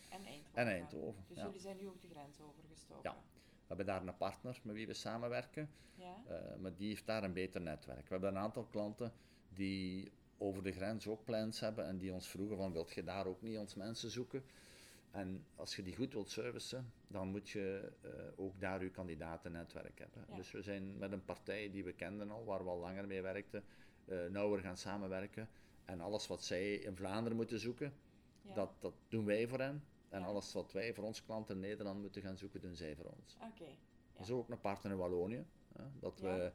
en 0.10 0.26
Eindhoven. 0.26 0.54
en 0.54 0.68
Eindhoven. 0.68 1.24
Dus 1.28 1.38
jullie 1.42 1.60
zijn 1.60 1.78
nu 1.78 1.88
ook 1.88 2.02
de 2.02 2.08
grens 2.08 2.42
overgestoken. 2.42 3.10
Ja. 3.12 3.16
We 3.16 3.68
hebben 3.68 3.86
daar 3.86 4.08
een 4.08 4.18
partner 4.18 4.60
met 4.64 4.76
wie 4.76 4.88
we 4.88 4.94
samenwerken, 4.94 5.70
Ja. 5.96 6.24
maar 6.60 6.76
die 6.76 6.88
heeft 6.88 7.06
daar 7.06 7.24
een 7.24 7.34
beter 7.34 7.62
netwerk. 7.62 8.02
We 8.08 8.14
hebben 8.14 8.30
een 8.30 8.38
aantal 8.38 8.64
klanten 8.66 9.14
die 9.50 10.12
over 10.44 10.64
de 10.64 10.72
grens 10.72 11.08
ook 11.08 11.24
plans 11.24 11.60
hebben 11.60 11.86
en 11.86 11.98
die 11.98 12.14
ons 12.14 12.28
vroegen 12.28 12.58
van, 12.58 12.72
wilt 12.72 12.94
je 12.94 13.04
daar 13.04 13.26
ook 13.26 13.42
niet 13.42 13.58
ons 13.58 13.76
mensen 13.76 14.10
zoeken? 14.10 14.44
En 15.12 15.46
als 15.56 15.76
je 15.76 15.84
die 15.84 15.96
goed 15.96 16.14
wilt 16.14 16.30
servicen, 16.30 16.92
dan 17.08 17.28
moet 17.28 17.50
je 17.50 17.92
eh, 18.02 18.10
ook 18.36 18.60
daar 18.60 18.84
je 18.84 18.90
kandidatennetwerk 18.90 20.00
hebben. 20.00 20.26
Ja. 20.30 20.36
Dus 20.36 20.52
we 20.52 20.62
zijn 20.62 20.98
met 20.98 21.12
een 21.12 21.26
partij 21.26 21.72
die 21.72 21.84
we 21.84 21.94
kenden 21.94 22.32
al, 22.32 22.46
waar 22.46 22.64
we 22.64 22.70
al 22.70 22.80
langer 22.80 23.08
mee 23.08 23.22
werkten, 23.22 23.64
eh 24.06 24.26
nauwer 24.26 24.60
gaan 24.60 24.78
samenwerken. 24.78 25.50
En 25.86 26.02
alles 26.02 26.28
wat 26.28 26.44
zij 26.44 26.74
in 26.76 26.96
Vlaanderen 26.96 27.38
moeten 27.38 27.60
zoeken, 27.60 27.94
Ja. 28.42 28.54
dat, 28.54 28.72
dat 28.80 28.94
doen 29.08 29.26
wij 29.26 29.48
voor 29.48 29.60
hen. 29.60 29.84
En 30.10 30.20
Ja. 30.20 30.26
alles 30.26 30.54
wat 30.54 30.72
wij 30.72 30.94
voor 30.94 31.04
onze 31.04 31.24
klanten 31.24 31.56
in 31.56 31.62
Nederland 31.62 32.02
moeten 32.02 32.22
gaan 32.22 32.38
zoeken, 32.38 32.62
doen 32.62 32.76
zij 32.76 32.96
voor 32.96 33.06
ons. 33.18 33.38
Oké. 33.52 33.70
Ja. 34.18 34.24
Zo 34.24 34.38
ook 34.38 34.50
een 34.50 34.60
partner 34.62 34.92
in 34.92 34.98
Wallonië. 34.98 35.46
Hè, 35.74 35.84
dat, 36.00 36.20
we, 36.20 36.52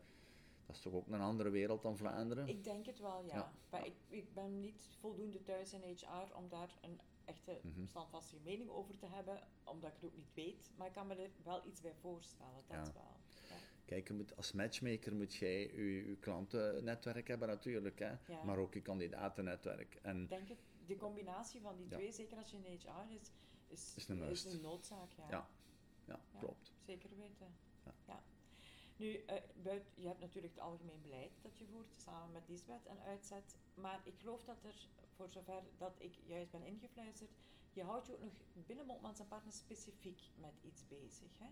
dat 0.68 0.76
is 0.76 0.82
toch 0.82 0.92
ook 0.92 1.06
een 1.06 1.20
andere 1.20 1.50
wereld 1.50 1.82
dan 1.82 1.96
Vlaanderen. 1.96 2.48
Ik 2.48 2.64
denk 2.64 2.86
het 2.86 2.98
wel, 2.98 3.22
ja. 3.24 3.34
Ja. 3.34 3.52
Maar 3.70 3.86
ik, 3.86 3.94
ik 4.08 4.34
ben 4.34 4.60
niet 4.60 4.82
voldoende 5.00 5.42
thuis 5.42 5.72
in 5.72 5.80
HR 5.82 6.34
om 6.36 6.48
daar 6.48 6.78
een 6.80 7.00
echte 7.24 7.58
Mhm. 7.62 7.86
standvaste 7.86 8.36
mening 8.44 8.70
over 8.70 8.98
te 8.98 9.06
hebben, 9.06 9.42
omdat 9.64 9.90
ik 9.90 9.96
het 10.00 10.04
ook 10.04 10.16
niet 10.16 10.34
weet. 10.34 10.70
Maar 10.76 10.86
ik 10.86 10.92
kan 10.92 11.06
me 11.06 11.14
er 11.14 11.30
wel 11.44 11.66
iets 11.66 11.80
bij 11.80 11.94
voorstellen, 11.94 12.62
dat 12.66 12.86
Ja. 12.86 12.92
wel. 12.92 13.16
Ja. 13.48 13.54
Kijk, 13.84 14.08
je 14.08 14.14
moet, 14.14 14.36
als 14.36 14.52
matchmaker 14.52 15.14
moet 15.14 15.34
jij 15.34 15.60
je, 15.74 16.06
je 16.08 16.16
klantennetwerk 16.16 17.28
hebben 17.28 17.48
natuurlijk, 17.48 17.98
hè, 17.98 18.10
Ja. 18.26 18.44
maar 18.44 18.58
ook 18.58 18.74
je 18.74 18.82
kandidatennetwerk. 18.82 19.94
En 20.02 20.22
Ik 20.22 20.28
denk 20.28 20.48
het, 20.48 20.58
de 20.86 20.96
combinatie 20.96 21.60
van 21.60 21.76
die 21.76 21.86
twee, 21.86 22.12
zeker 22.12 22.36
als 22.36 22.50
je 22.50 22.56
in 22.56 22.78
HR 22.78 23.12
is, 23.12 23.30
is, 23.68 23.94
Is 23.96 24.08
een 24.44 24.60
noodzaak. 24.60 25.12
Ja. 25.12 25.24
Ja. 25.30 25.48
ja, 26.04 26.20
Ja. 26.32 26.38
klopt. 26.38 26.72
Zeker 26.86 27.10
weten. 27.16 27.54
Ja. 28.06 28.22
Nu, 28.98 29.14
eh, 29.26 29.36
buit, 29.62 29.92
je 29.94 30.06
hebt 30.06 30.20
natuurlijk 30.20 30.54
het 30.54 30.62
algemeen 30.62 31.02
beleid 31.02 31.32
dat 31.42 31.58
je 31.58 31.64
voert 31.64 31.94
samen 31.96 32.32
met 32.32 32.48
Lisbeth 32.48 32.86
en 32.86 33.00
uitzet. 33.06 33.56
Maar 33.74 34.00
ik 34.04 34.18
geloof 34.18 34.44
dat 34.44 34.64
er, 34.64 34.88
voor 35.16 35.28
zover 35.30 35.62
dat 35.76 35.94
ik 35.98 36.14
juist 36.26 36.50
ben 36.50 36.62
ingefluisterd, 36.62 37.30
je 37.72 37.82
houdt 37.82 38.06
je 38.06 38.12
ook 38.12 38.22
nog 38.22 38.32
binnen 38.66 38.86
Moltmans 38.86 39.20
en 39.20 39.28
Partners 39.28 39.56
specifiek 39.58 40.20
met 40.34 40.54
iets 40.62 40.86
bezig. 40.88 41.30
Hè? 41.38 41.48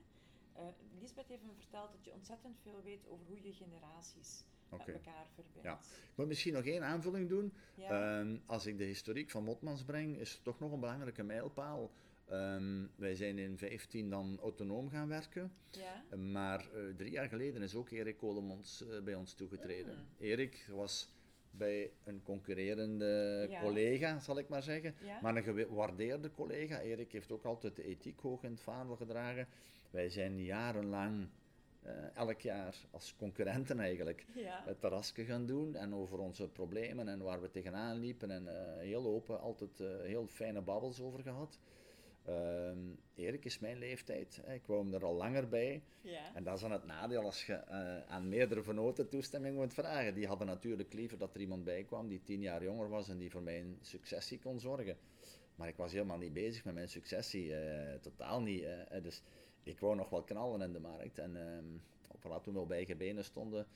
Eh, 0.52 0.68
Lisbeth 1.00 1.28
heeft 1.28 1.42
me 1.42 1.54
verteld 1.54 1.92
dat 1.92 2.04
je 2.04 2.12
ontzettend 2.12 2.58
veel 2.62 2.82
weet 2.82 3.06
over 3.08 3.26
hoe 3.26 3.42
je 3.42 3.52
generaties 3.52 4.44
met 4.70 4.88
elkaar 4.88 5.26
verbindt. 5.34 5.62
Ja. 5.62 5.78
Ik 5.82 6.16
moet 6.16 6.26
misschien 6.26 6.52
nog 6.52 6.64
één 6.64 6.84
aanvulling 6.84 7.28
doen. 7.28 7.52
Ja. 7.74 8.20
Ehm, 8.20 8.38
als 8.46 8.66
ik 8.66 8.78
de 8.78 8.84
historiek 8.84 9.30
van 9.30 9.44
Motmans 9.44 9.84
breng, 9.84 10.18
is 10.18 10.32
het 10.32 10.44
toch 10.44 10.58
nog 10.58 10.72
een 10.72 10.80
belangrijke 10.80 11.22
mijlpaal. 11.22 11.90
Ehm, 12.26 12.86
wij 12.96 13.14
zijn 13.14 13.38
in 13.38 13.58
15 13.58 14.10
dan 14.10 14.38
autonoom 14.42 14.90
gaan 14.90 15.08
werken. 15.08 15.52
ja? 15.70 16.16
Maar 16.16 16.60
eh, 16.60 16.94
drie 16.96 17.10
jaar 17.10 17.28
geleden 17.28 17.62
is 17.62 17.74
ook 17.74 17.90
Erik 17.90 18.16
Kolemons 18.16 18.86
eh, 18.88 19.00
bij 19.02 19.14
ons 19.14 19.34
toegetreden. 19.34 19.94
Mm. 19.94 20.06
Erik 20.18 20.66
was 20.70 21.08
bij 21.50 21.90
een 22.04 22.22
concurrerende 22.22 23.46
Ja. 23.50 23.60
collega, 23.60 24.18
zal 24.20 24.38
ik 24.38 24.48
maar 24.48 24.62
zeggen. 24.62 24.94
Ja? 25.04 25.18
Maar 25.22 25.36
een 25.36 25.42
gewaardeerde 25.42 26.30
collega. 26.30 26.80
Erik 26.80 27.12
heeft 27.12 27.32
ook 27.32 27.44
altijd 27.44 27.76
de 27.76 27.84
ethiek 27.84 28.20
hoog 28.20 28.42
in 28.42 28.50
het 28.50 28.60
vaandel 28.60 28.96
gedragen. 28.96 29.48
Wij 29.90 30.08
zijn 30.08 30.42
jarenlang, 30.42 31.28
eh, 31.82 32.16
elk 32.16 32.40
jaar, 32.40 32.76
als 32.90 33.14
concurrenten 33.16 33.80
eigenlijk, 33.80 34.24
ja. 34.34 34.62
het 34.64 34.80
terrasje 34.80 35.24
gaan 35.24 35.46
doen 35.46 35.74
en 35.74 35.94
over 35.94 36.18
onze 36.18 36.48
problemen 36.48 37.08
en 37.08 37.22
waar 37.22 37.40
we 37.40 37.50
tegenaan 37.50 37.98
liepen 37.98 38.30
en 38.30 38.78
heel 38.78 39.06
open, 39.06 39.40
altijd 39.40 39.78
heel 40.02 40.26
fijne 40.26 40.60
babbels 40.60 41.00
over 41.00 41.22
gehad. 41.22 41.58
Ehm, 42.26 42.78
Erik 43.14 43.44
is 43.44 43.58
mijn 43.58 43.78
leeftijd, 43.78 44.40
hè. 44.44 44.54
ik 44.54 44.62
hem 44.66 44.94
er 44.94 45.04
al 45.04 45.14
langer 45.14 45.48
bij. 45.48 45.82
ja. 46.00 46.34
En 46.34 46.44
dat 46.44 46.54
is 46.54 46.60
dan 46.60 46.72
het 46.72 46.84
nadeel 46.86 47.22
als 47.22 47.46
je 47.46 47.52
eh, 47.52 48.02
aan 48.08 48.28
meerdere 48.28 48.62
vernoten 48.62 49.08
toestemming 49.08 49.56
moet 49.56 49.74
vragen. 49.74 50.14
Die 50.14 50.26
hadden 50.26 50.46
natuurlijk 50.46 50.92
liever 50.92 51.18
dat 51.18 51.34
er 51.34 51.40
iemand 51.40 51.64
bij 51.64 51.84
kwam 51.84 52.08
die 52.08 52.22
tien 52.22 52.40
jaar 52.40 52.62
jonger 52.62 52.88
was 52.88 53.08
en 53.08 53.18
die 53.18 53.30
voor 53.30 53.42
mijn 53.42 53.78
successie 53.80 54.38
kon 54.38 54.60
zorgen. 54.60 54.96
Maar 55.54 55.68
ik 55.68 55.76
was 55.76 55.92
helemaal 55.92 56.18
niet 56.18 56.32
bezig 56.32 56.64
met 56.64 56.74
mijn 56.74 56.88
successie, 56.88 57.54
eh, 57.56 57.94
totaal 58.00 58.40
niet. 58.42 58.62
eh, 58.64 59.02
dus 59.02 59.22
ik 59.62 59.80
wou 59.80 59.96
nog 59.96 60.08
wel 60.10 60.22
knallen 60.22 60.60
in 60.62 60.72
de 60.72 60.80
markt. 60.80 61.18
En 61.18 61.36
ehm 61.36 61.64
voilà, 62.18 62.42
toen 62.42 62.54
we 62.54 62.60
op 62.60 62.70
eigen 62.70 62.96
benen 62.98 63.24
stonden, 63.24 63.66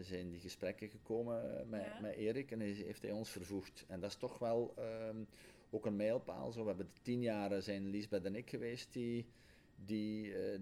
zijn 0.00 0.28
die 0.30 0.40
gesprekken 0.40 0.88
gekomen 0.88 1.68
met, 1.68 1.84
Ja. 1.84 2.00
met 2.00 2.14
Erik 2.14 2.50
en 2.50 2.60
heeft 2.60 3.02
hij 3.02 3.10
ons 3.10 3.30
vervoegd. 3.30 3.84
En 3.88 4.00
dat 4.00 4.10
is 4.10 4.16
toch 4.16 4.38
wel 4.38 4.72
ehm, 4.76 5.16
ook 5.70 5.86
een 5.86 5.96
mijlpaal. 5.96 6.52
Zo, 6.52 6.60
we 6.60 6.68
hebben 6.68 6.86
de 6.86 7.00
tien 7.02 7.22
jaar 7.22 7.62
zijn 7.62 7.88
Liesbeth 7.88 8.24
en 8.24 8.34
ik 8.34 8.50
geweest 8.50 8.92
die, 8.92 9.26
die 9.84 10.34
eh, 10.34 10.60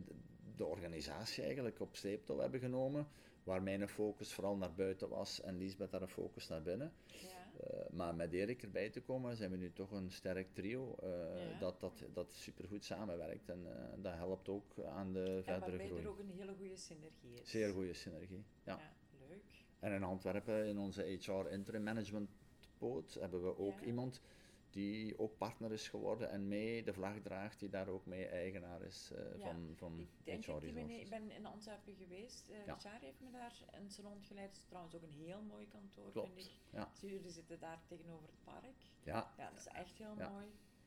de, 0.57 0.65
organisatie 0.65 1.43
eigenlijk 1.45 1.81
op 1.81 1.97
sleeptouw 1.97 2.39
hebben 2.39 2.61
genomen. 2.61 3.09
Waar 3.45 3.63
mijn 3.63 3.89
focus 3.89 4.33
vooral 4.33 4.57
naar 4.57 4.75
buiten 4.75 5.09
was 5.09 5.41
en 5.41 5.57
Liesbeth 5.57 5.93
haar 5.93 6.09
focus 6.09 6.49
naar 6.49 6.63
binnen. 6.63 6.93
ja. 7.07 7.45
Eh, 7.61 7.91
maar 7.91 8.15
met 8.15 8.33
Erik 8.33 8.63
erbij 8.63 8.91
te 8.91 9.01
komen, 9.01 9.37
zijn 9.37 9.51
we 9.51 9.57
nu 9.57 9.73
toch 9.73 9.91
een 9.91 10.11
sterk 10.11 10.55
trio 10.55 10.95
eh, 11.03 11.09
Ja. 11.51 11.59
dat, 11.59 11.81
dat, 11.81 12.05
dat 12.13 12.33
supergoed 12.33 12.85
samenwerkt. 12.85 13.49
En 13.49 13.67
eh, 13.67 14.03
dat 14.03 14.15
helpt 14.15 14.49
ook 14.49 14.75
aan 14.85 15.13
de 15.13 15.35
En 15.37 15.43
verdere 15.45 15.87
groei. 15.87 16.03
er 16.03 16.09
ook 16.09 16.19
een 16.19 16.31
hele 16.31 16.55
goede 16.55 16.77
synergie 16.77 17.35
is. 17.43 17.51
Zeer 17.51 17.73
goede 17.73 17.93
synergie. 17.95 18.45
Ja. 18.65 18.79
Ja, 18.79 18.93
leuk. 19.29 19.43
En 19.79 19.93
in 19.93 20.03
Antwerpen, 20.03 20.67
in 20.67 20.79
onze 20.79 21.03
HR 21.03 21.51
Interim 21.51 21.83
Management 21.83 22.31
poot, 22.79 23.15
hebben 23.21 23.43
we 23.43 23.59
ook 23.59 23.81
iemand 23.81 24.21
die 24.77 25.19
ook 25.19 25.37
partner 25.37 25.73
is 25.73 25.89
geworden 25.89 26.31
en 26.31 26.49
mee 26.49 26.83
de 26.85 26.93
vlag 26.93 27.21
draagt, 27.23 27.59
die 27.61 27.69
daar 27.69 27.89
ook 27.89 28.07
mee 28.07 28.27
eigenaar 28.27 28.83
is 28.83 29.11
eh, 29.15 29.39
Ja. 29.39 29.45
van, 29.45 29.73
van 29.77 30.01
Ik 30.01 30.09
denk 30.25 30.45
HR 30.45 30.53
meneer, 30.73 31.01
ik 31.01 31.09
ben 31.11 31.31
in 31.31 31.47
Antwerpen 31.47 31.95
geweest. 31.95 32.49
Ja. 32.67 32.75
Richard 32.75 33.01
heeft 33.01 33.21
me 33.21 33.31
daar 33.31 33.55
een 33.71 33.91
salon 33.91 34.23
geleid. 34.23 34.49
Het 34.49 34.57
is 34.57 34.65
trouwens 34.65 34.95
ook 34.95 35.03
een 35.03 35.11
heel 35.27 35.43
mooi 35.43 35.69
kantoor, 35.69 36.11
Klopt, 36.13 36.33
vind 36.33 36.47
ik. 36.47 36.53
ja. 36.71 36.91
Zie, 36.95 37.11
Jullie 37.11 37.31
zitten 37.31 37.59
daar 37.59 37.83
tegenover 37.87 38.29
het 38.29 38.45
park. 38.45 38.77
Ja, 39.03 39.33
Ja, 39.39 39.51
dat 39.51 39.59
is 39.61 39.67
echt 39.67 39.99
heel 39.99 40.15
mooi. 40.15 40.47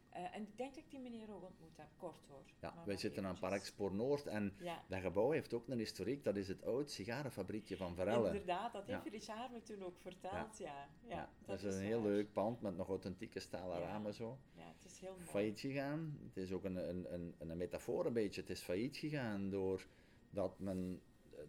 Eh, 0.10 0.36
en 0.36 0.42
ik 0.42 0.58
denk 0.58 0.76
dat 0.76 0.84
ik 0.84 0.90
die 0.90 1.00
meneer 1.00 1.34
ook 1.34 1.44
ontmoet 1.44 1.78
heb, 1.78 1.88
kort 1.98 2.26
hoor. 2.28 2.44
ja 2.60 2.74
Maar 2.76 2.86
wij 2.86 2.98
zitten 2.98 3.26
aan 3.26 3.32
eventjes. 3.32 3.50
Parkspoor 3.50 3.94
Noord 3.94 4.28
en 4.28 4.54
Ja, 4.58 4.84
dat 4.88 5.02
gebouw 5.02 5.32
heeft 5.32 5.54
ook 5.54 5.68
een 5.68 5.78
historiek. 5.78 6.24
Dat 6.24 6.36
is 6.36 6.48
het 6.48 6.64
oud 6.64 6.92
sigarenfabriekje 6.92 7.78
van 7.78 7.96
Verelle. 7.96 8.26
inderdaad, 8.26 8.74
dat 8.74 8.86
heeft 8.88 9.04
Ja. 9.04 9.12
Richard 9.12 9.52
me 9.52 9.62
toen 9.62 9.84
ook 9.84 9.98
verteld. 10.00 10.58
Ja, 10.58 10.90
ja. 11.08 11.16
Ja, 11.16 11.30
dat, 11.46 11.64
is 11.64 11.76
een 11.76 11.82
heel 11.82 12.02
leuk 12.02 12.34
pand 12.34 12.62
met 12.62 12.76
nog 12.78 12.88
authentieke 12.88 13.40
stalen 13.40 13.80
ramen 13.80 14.14
zo. 14.14 14.38
Ja, 14.54 14.74
het 14.78 14.86
is 14.86 15.00
heel 15.00 15.14
mooi. 15.14 15.26
Failliet 15.26 15.60
gegaan. 15.60 16.20
Het 16.24 16.38
is 16.38 16.52
ook 16.52 16.64
een, 16.64 16.90
een, 16.90 17.14
een, 17.14 17.36
een 17.38 17.58
metafoor 17.58 18.06
een 18.06 18.14
beetje. 18.14 18.42
Het 18.42 18.50
is 18.50 18.62
failliet 18.62 18.98
gegaan 18.98 19.50
doordat 19.50 20.60
men 20.60 21.02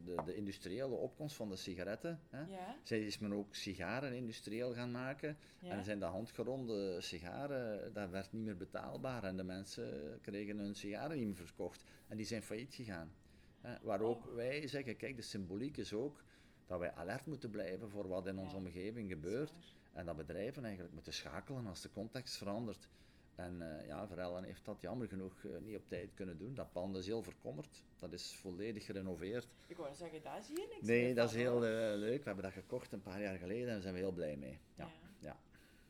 de, 0.04 0.22
de 0.24 0.34
industriële 0.34 0.94
opkomst 0.94 1.36
van 1.36 1.48
de 1.48 1.56
sigaretten. 1.56 2.20
Hè. 2.30 2.40
Ja, 2.40 2.76
Zij 2.82 3.00
is 3.00 3.18
men 3.18 3.32
ook 3.34 3.54
sigaren 3.54 4.12
industrieel 4.16 4.74
gaan 4.74 4.90
maken. 4.90 5.36
ja. 5.60 5.70
En 5.70 5.84
zijn 5.84 5.98
de 5.98 6.04
handgeronde 6.04 7.00
sigaren, 7.00 7.92
dat 7.92 8.10
werd 8.10 8.32
niet 8.32 8.44
meer 8.44 8.56
betaalbaar. 8.56 9.24
En 9.24 9.36
de 9.36 9.42
mensen 9.44 10.18
kregen 10.22 10.58
hun 10.58 10.74
sigaren 10.74 11.16
niet 11.16 11.26
meer 11.26 11.36
verkocht. 11.36 11.84
En 12.08 12.16
die 12.16 12.26
zijn 12.26 12.42
failliet 12.42 12.74
gegaan. 12.74 13.12
Hè, 13.60 13.74
waar 13.82 14.00
ook 14.00 14.26
Oh. 14.26 14.34
wij 14.34 14.66
zeggen, 14.68 14.96
kijk, 14.96 15.16
de 15.16 15.22
symboliek 15.22 15.76
is 15.76 15.92
ook 15.92 16.22
dat 16.66 16.78
wij 16.78 16.92
alert 16.92 17.26
moeten 17.26 17.50
blijven 17.50 17.90
voor 17.90 18.08
wat 18.08 18.26
in 18.26 18.38
onze 18.38 18.56
Ja, 18.56 18.62
omgeving 18.62 19.10
gebeurt. 19.10 19.52
En 19.92 20.06
dat 20.06 20.16
bedrijven 20.16 20.64
eigenlijk 20.64 20.94
moeten 20.94 21.12
schakelen 21.12 21.66
als 21.66 21.80
de 21.80 21.90
context 21.90 22.36
verandert. 22.36 22.88
En 23.34 23.78
eh, 23.80 23.86
ja, 23.86 24.06
Verellen 24.06 24.44
heeft 24.44 24.64
dat 24.64 24.80
jammer 24.80 25.08
genoeg 25.08 25.44
eh, 25.44 25.50
niet 25.60 25.76
op 25.76 25.88
tijd 25.88 26.14
kunnen 26.14 26.38
doen. 26.38 26.54
Dat 26.54 26.72
pand 26.72 26.96
is 26.96 27.06
heel 27.06 27.22
verkommerd. 27.22 27.82
Dat 27.98 28.12
is 28.12 28.36
volledig 28.36 28.84
gerenoveerd. 28.84 29.48
Ik 29.66 29.76
wou 29.76 29.94
zeggen, 29.94 30.22
daar 30.22 30.42
zie 30.42 30.60
je 30.60 30.66
niks 30.70 30.86
Nee, 30.86 31.14
dat 31.14 31.28
is 31.30 31.36
heel 31.36 31.54
eh, 31.64 31.70
leuk. 31.98 32.18
We 32.18 32.24
hebben 32.24 32.44
dat 32.44 32.52
gekocht 32.52 32.92
een 32.92 33.02
paar 33.02 33.20
jaar 33.22 33.36
geleden 33.38 33.66
en 33.66 33.72
daar 33.72 33.80
zijn 33.80 33.94
we 33.94 34.00
heel 34.00 34.12
blij 34.12 34.36
mee. 34.36 34.58
Ja, 34.74 34.84
Ja. 34.84 34.90
ja. 35.18 35.36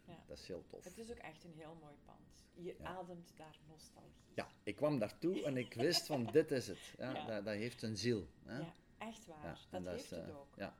Ja. 0.05 0.25
dat 0.27 0.39
is 0.39 0.47
heel 0.49 0.65
tof. 0.69 0.85
Het 0.85 0.99
is 0.99 1.11
ook 1.11 1.17
echt 1.17 1.45
een 1.45 1.55
heel 1.55 1.77
mooi 1.81 1.95
pand. 2.05 2.45
Je 2.55 2.75
Ja. 2.79 2.85
ademt 2.85 3.33
daar 3.37 3.59
nostalgie. 3.69 4.11
Ja, 4.35 4.49
ik 4.63 4.77
kwam 4.77 4.99
daartoe 4.99 5.43
en 5.45 5.57
ik 5.57 5.75
wist 5.75 6.07
van 6.07 6.27
dit 6.33 6.51
is 6.51 6.67
het. 6.67 6.95
Ja. 6.99 7.27
Dat, 7.27 7.45
dat 7.45 7.55
heeft 7.55 7.83
een 7.83 7.97
ziel. 7.97 8.27
Hè? 8.45 8.59
Ja, 8.59 8.73
echt 8.99 9.27
waar. 9.27 9.67
Dat, 9.71 9.81
is, 9.83 9.89
heeft 9.89 10.11
het 10.11 10.31
ook. 10.31 10.55
Ja, 10.57 10.75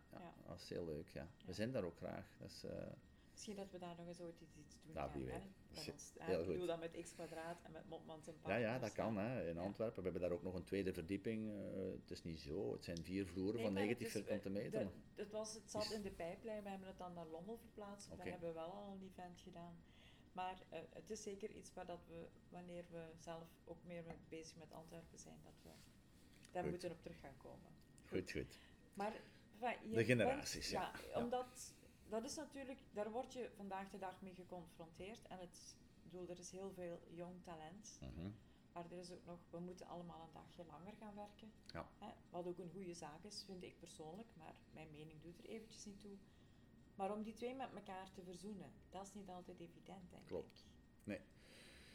dat 0.47 0.61
is 0.61 0.69
heel 0.69 0.85
leuk. 0.85 1.09
Ja. 1.09 1.29
We 1.47 1.53
zijn 1.53 1.71
daar 1.73 1.85
ook 1.85 1.97
graag. 1.97 2.27
Dat 2.39 2.51
is, 2.51 2.65
Misschien 3.41 3.59
dat 3.63 3.71
we 3.73 3.79
daar 3.79 3.97
nog 3.97 4.07
eens 4.09 4.21
ooit 4.21 4.41
iets, 4.41 4.57
iets 4.57 4.77
doen 4.83 4.95
Ja, 4.95 5.09
gaan. 5.09 5.23
hè? 5.27 5.41
ons, 5.75 5.87
Ik 6.15 6.27
bedoel 6.27 6.59
goed. 6.59 6.67
dat 6.67 6.81
met 6.81 6.97
X 7.03 7.13
kwadraat 7.15 7.63
en 7.63 7.73
met 7.73 7.89
Mopmans 7.89 8.27
en 8.27 8.33
ja, 8.33 8.39
Partners. 8.41 8.73
ja, 8.73 8.79
dat 8.79 8.93
kan 8.93 9.17
hè, 9.17 9.49
in. 9.49 9.59
Antwerpen. 9.59 9.97
We 9.97 10.03
hebben 10.03 10.21
daar 10.29 10.31
ook 10.39 10.43
nog 10.43 10.55
een 10.55 10.65
tweede 10.65 10.93
verdieping. 10.93 11.51
eh, 11.51 11.57
het 12.01 12.11
is 12.11 12.23
niet 12.25 12.41
zo. 12.41 12.73
Het 12.73 12.85
zijn 12.85 13.03
vier 13.05 13.27
vloeren 13.27 13.55
Nee, 13.55 13.65
van 13.65 13.73
maar 13.73 13.83
90 13.83 14.07
het 14.13 14.17
is, 14.17 14.23
vierkante 14.29 14.51
meter. 14.51 14.79
de- 14.85 15.23
het, 15.23 15.31
was, 15.31 15.55
het 15.55 15.71
zat 15.71 15.91
in 15.91 16.03
de 16.03 16.11
pijplijn, 16.11 16.63
we 16.63 16.69
hebben 16.69 16.89
het 16.89 16.99
dan 16.99 17.13
naar 17.13 17.27
Lommel 17.27 17.57
verplaatst. 17.59 18.07
Oké. 18.09 18.17
Daar 18.17 18.27
hebben 18.27 18.49
we 18.49 18.55
wel 18.55 18.71
al 18.73 18.93
een 18.93 19.03
event 19.03 19.41
gedaan. 19.41 19.77
Maar 20.33 20.63
eh, 20.69 20.81
het 20.93 21.11
is 21.11 21.23
zeker 21.23 21.51
iets 21.51 21.75
waar 21.75 21.87
dat 21.87 22.01
we, 22.09 22.27
wanneer 22.49 22.85
we 22.91 23.05
zelf 23.19 23.49
ook 23.65 23.85
meer 23.85 24.03
mee 24.07 24.17
bezig 24.29 24.57
met 24.57 24.73
Antwerpen 24.73 25.19
zijn, 25.19 25.39
dat 25.45 25.55
we 25.63 25.69
daar 26.53 26.63
Goed. 26.63 26.71
moeten 26.71 26.91
op 26.91 27.03
terug 27.03 27.21
gaan 27.21 27.37
komen. 27.37 27.71
Goed, 28.09 28.31
goed. 28.31 28.59
Maar 28.95 29.13
enfin, 29.61 29.91
De 29.93 30.05
generaties, 30.05 30.71
bent- 30.71 30.83
ja. 30.83 30.93
Ja. 31.15 31.23
Omdat, 31.23 31.75
dat 32.11 32.25
is 32.25 32.35
natuurlijk, 32.35 32.79
daar 32.93 33.11
word 33.11 33.33
je 33.33 33.51
vandaag 33.57 33.91
de 33.91 33.99
dag 33.99 34.23
mee 34.23 34.35
geconfronteerd. 34.35 35.27
En 35.29 35.39
het, 35.39 35.77
ik 36.05 36.11
bedoel, 36.11 36.29
er 36.29 36.39
is 36.39 36.51
heel 36.51 36.71
veel 36.71 37.01
jong 37.11 37.43
talent. 37.43 37.99
Mhm. 38.01 38.31
Maar 38.73 38.85
er 38.91 38.99
is 38.99 39.13
ook 39.13 39.25
nog, 39.27 39.39
we 39.51 39.59
moeten 39.59 39.87
allemaal 39.87 40.23
een 40.23 40.33
dagje 40.33 40.65
langer 40.65 40.93
gaan 41.01 41.15
werken. 41.15 41.53
Ja. 41.67 41.89
Hè? 41.99 42.09
Wat 42.31 42.47
ook 42.47 42.59
een 42.59 42.71
goede 42.71 42.95
zaak 42.95 43.25
is, 43.25 43.43
vind 43.47 43.63
ik 43.63 43.79
persoonlijk, 43.79 44.29
maar 44.37 44.55
mijn 44.73 44.91
mening 44.91 45.23
doet 45.23 45.39
er 45.39 45.49
eventjes 45.49 45.85
niet 45.85 46.01
toe. 46.01 46.17
Maar 46.95 47.13
om 47.13 47.23
die 47.23 47.35
twee 47.35 47.55
met 47.55 47.69
elkaar 47.75 48.11
te 48.11 48.23
verzoenen, 48.23 48.73
dat 48.91 49.07
is 49.07 49.15
niet 49.15 49.29
altijd 49.29 49.61
evident, 49.61 50.11
denk 50.11 50.27
Klopt. 50.27 50.59
ik. 50.59 50.71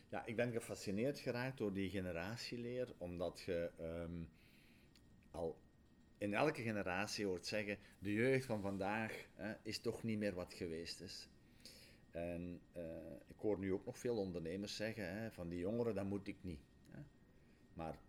Ja, 0.09 0.25
ik 0.25 0.35
ben 0.35 0.51
gefascineerd 0.51 1.19
geraakt 1.19 1.57
door 1.57 1.73
die 1.73 1.89
generatieleer, 1.89 2.93
omdat 2.97 3.39
je 3.39 3.71
ehm, 3.77 4.23
al 5.31 5.57
in 6.25 6.33
elke 6.33 6.61
generatie 6.61 7.25
hoort 7.25 7.45
zeggen, 7.45 7.77
de 7.99 8.13
jeugd 8.13 8.45
van 8.45 8.61
vandaag 8.61 9.27
hè, 9.35 9.53
is 9.61 9.79
toch 9.79 10.03
niet 10.03 10.17
meer 10.17 10.33
wat 10.33 10.53
geweest 10.53 11.01
is. 11.01 11.29
En 12.11 12.61
eh, 12.71 12.83
ik 13.27 13.35
hoor 13.37 13.59
nu 13.59 13.73
ook 13.73 13.85
nog 13.85 13.97
veel 13.97 14.17
ondernemers 14.17 14.75
zeggen, 14.75 15.13
hè, 15.17 15.31
van 15.31 15.49
die 15.49 15.59
jongeren, 15.59 15.95
dat 15.95 16.05
moet 16.05 16.27
ik 16.27 16.37
niet. 16.41 16.59
Hè. 16.89 16.99
Maar 17.73 17.99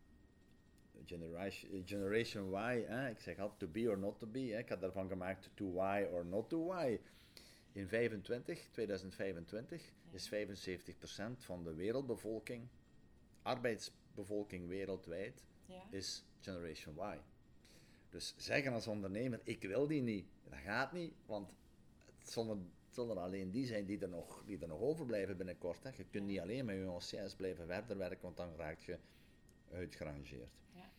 generation, 1.05 1.83
generation 1.87 2.51
Y, 2.53 2.85
hè, 2.87 3.11
ik 3.11 3.21
zeg 3.21 3.39
altijd 3.39 3.59
to 3.59 3.69
be 3.69 3.89
or 3.91 3.99
not 3.99 4.19
to 4.19 4.27
be, 4.27 4.41
hè, 4.41 4.59
ik 4.59 4.69
had 4.69 4.81
daarvan 4.81 5.09
gemaakt 5.09 5.51
to 5.55 5.73
why 5.73 6.07
or 6.13 6.27
not 6.27 6.49
to 6.49 6.67
why. 6.67 7.01
In 7.73 7.89
25, 7.89 8.69
2025 8.71 9.93
is 10.11 10.29
75% 10.29 11.45
van 11.45 11.65
de 11.65 11.75
wereldbevolking, 11.75 12.69
arbeidsbevolking 13.43 14.69
wereldwijd, 14.69 15.45
Ja? 15.67 15.83
is 15.91 16.25
Generation 16.41 16.95
Y. 16.95 17.19
Dus 18.17 18.35
zeggen 18.37 18.73
als 18.73 18.87
ondernemer, 18.87 19.41
ik 19.45 19.63
wil 19.63 19.87
die 19.87 20.03
niet, 20.03 20.27
dat 20.49 20.59
gaat 20.59 20.93
niet, 20.93 21.13
want 21.27 21.53
het 22.19 22.31
zullen, 22.91 23.19
alleen 23.19 23.51
die 23.51 23.67
zijn 23.67 23.85
die 23.87 24.01
er 24.01 24.09
nog, 24.09 24.43
die 24.47 24.59
er 24.61 24.69
nog 24.69 24.81
overblijven 24.81 25.37
binnenkort. 25.37 25.83
Hè. 25.83 25.91
Je 25.97 26.05
kunt 26.11 26.27
niet 26.27 26.41
alleen 26.41 26.65
met 26.65 26.77
je 26.77 26.91
OCS 26.91 27.35
blijven 27.35 27.67
verder 27.67 27.97
werken, 27.97 28.23
want 28.23 28.37
dan 28.37 28.57
raak 28.57 28.81
je 28.81 28.99
uitgerangeerd. 29.73 30.51
Ja. 30.75 30.91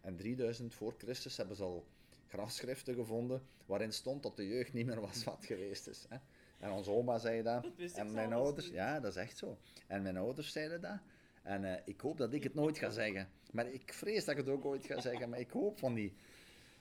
En 0.00 0.16
3000 0.16 0.74
voor 0.74 0.94
Christus 0.98 1.36
hebben 1.36 1.56
ze 1.56 1.62
al 1.62 1.86
grafschriften 2.26 2.94
gevonden 2.94 3.42
waarin 3.66 3.92
stond 3.92 4.22
dat 4.22 4.36
de 4.36 4.46
jeugd 4.46 4.72
niet 4.72 4.86
meer 4.86 5.00
was 5.00 5.24
wat 5.24 5.44
geweest 5.44 5.86
is. 5.86 6.06
Hè. 6.08 6.16
En 6.58 6.70
onze 6.70 6.90
oma 6.90 7.18
zei 7.18 7.42
dat. 7.42 7.66
En 7.94 8.12
mijn 8.12 8.32
ouders, 8.32 8.66
niet. 8.66 8.74
ja, 8.74 9.00
dat 9.00 9.10
is 9.10 9.22
echt 9.22 9.36
zo. 9.36 9.58
En 9.86 10.02
mijn 10.02 10.16
ouders 10.16 10.52
zeiden 10.52 10.80
dat. 10.80 10.98
En 11.42 11.64
eh, 11.64 11.82
ik 11.84 12.00
hoop 12.00 12.18
dat 12.18 12.32
ik 12.32 12.42
het 12.42 12.54
nooit 12.54 12.78
ga 12.78 12.90
zeggen. 12.90 13.28
Maar 13.52 13.66
ik 13.66 13.92
vrees 13.92 14.24
dat 14.24 14.38
ik 14.38 14.44
het 14.44 14.54
ook 14.54 14.64
ooit 14.64 14.86
ga 14.86 15.00
zeggen, 15.00 15.28
maar 15.28 15.40
ik 15.40 15.50
hoop 15.50 15.78
van 15.78 15.92
niet. 15.92 16.14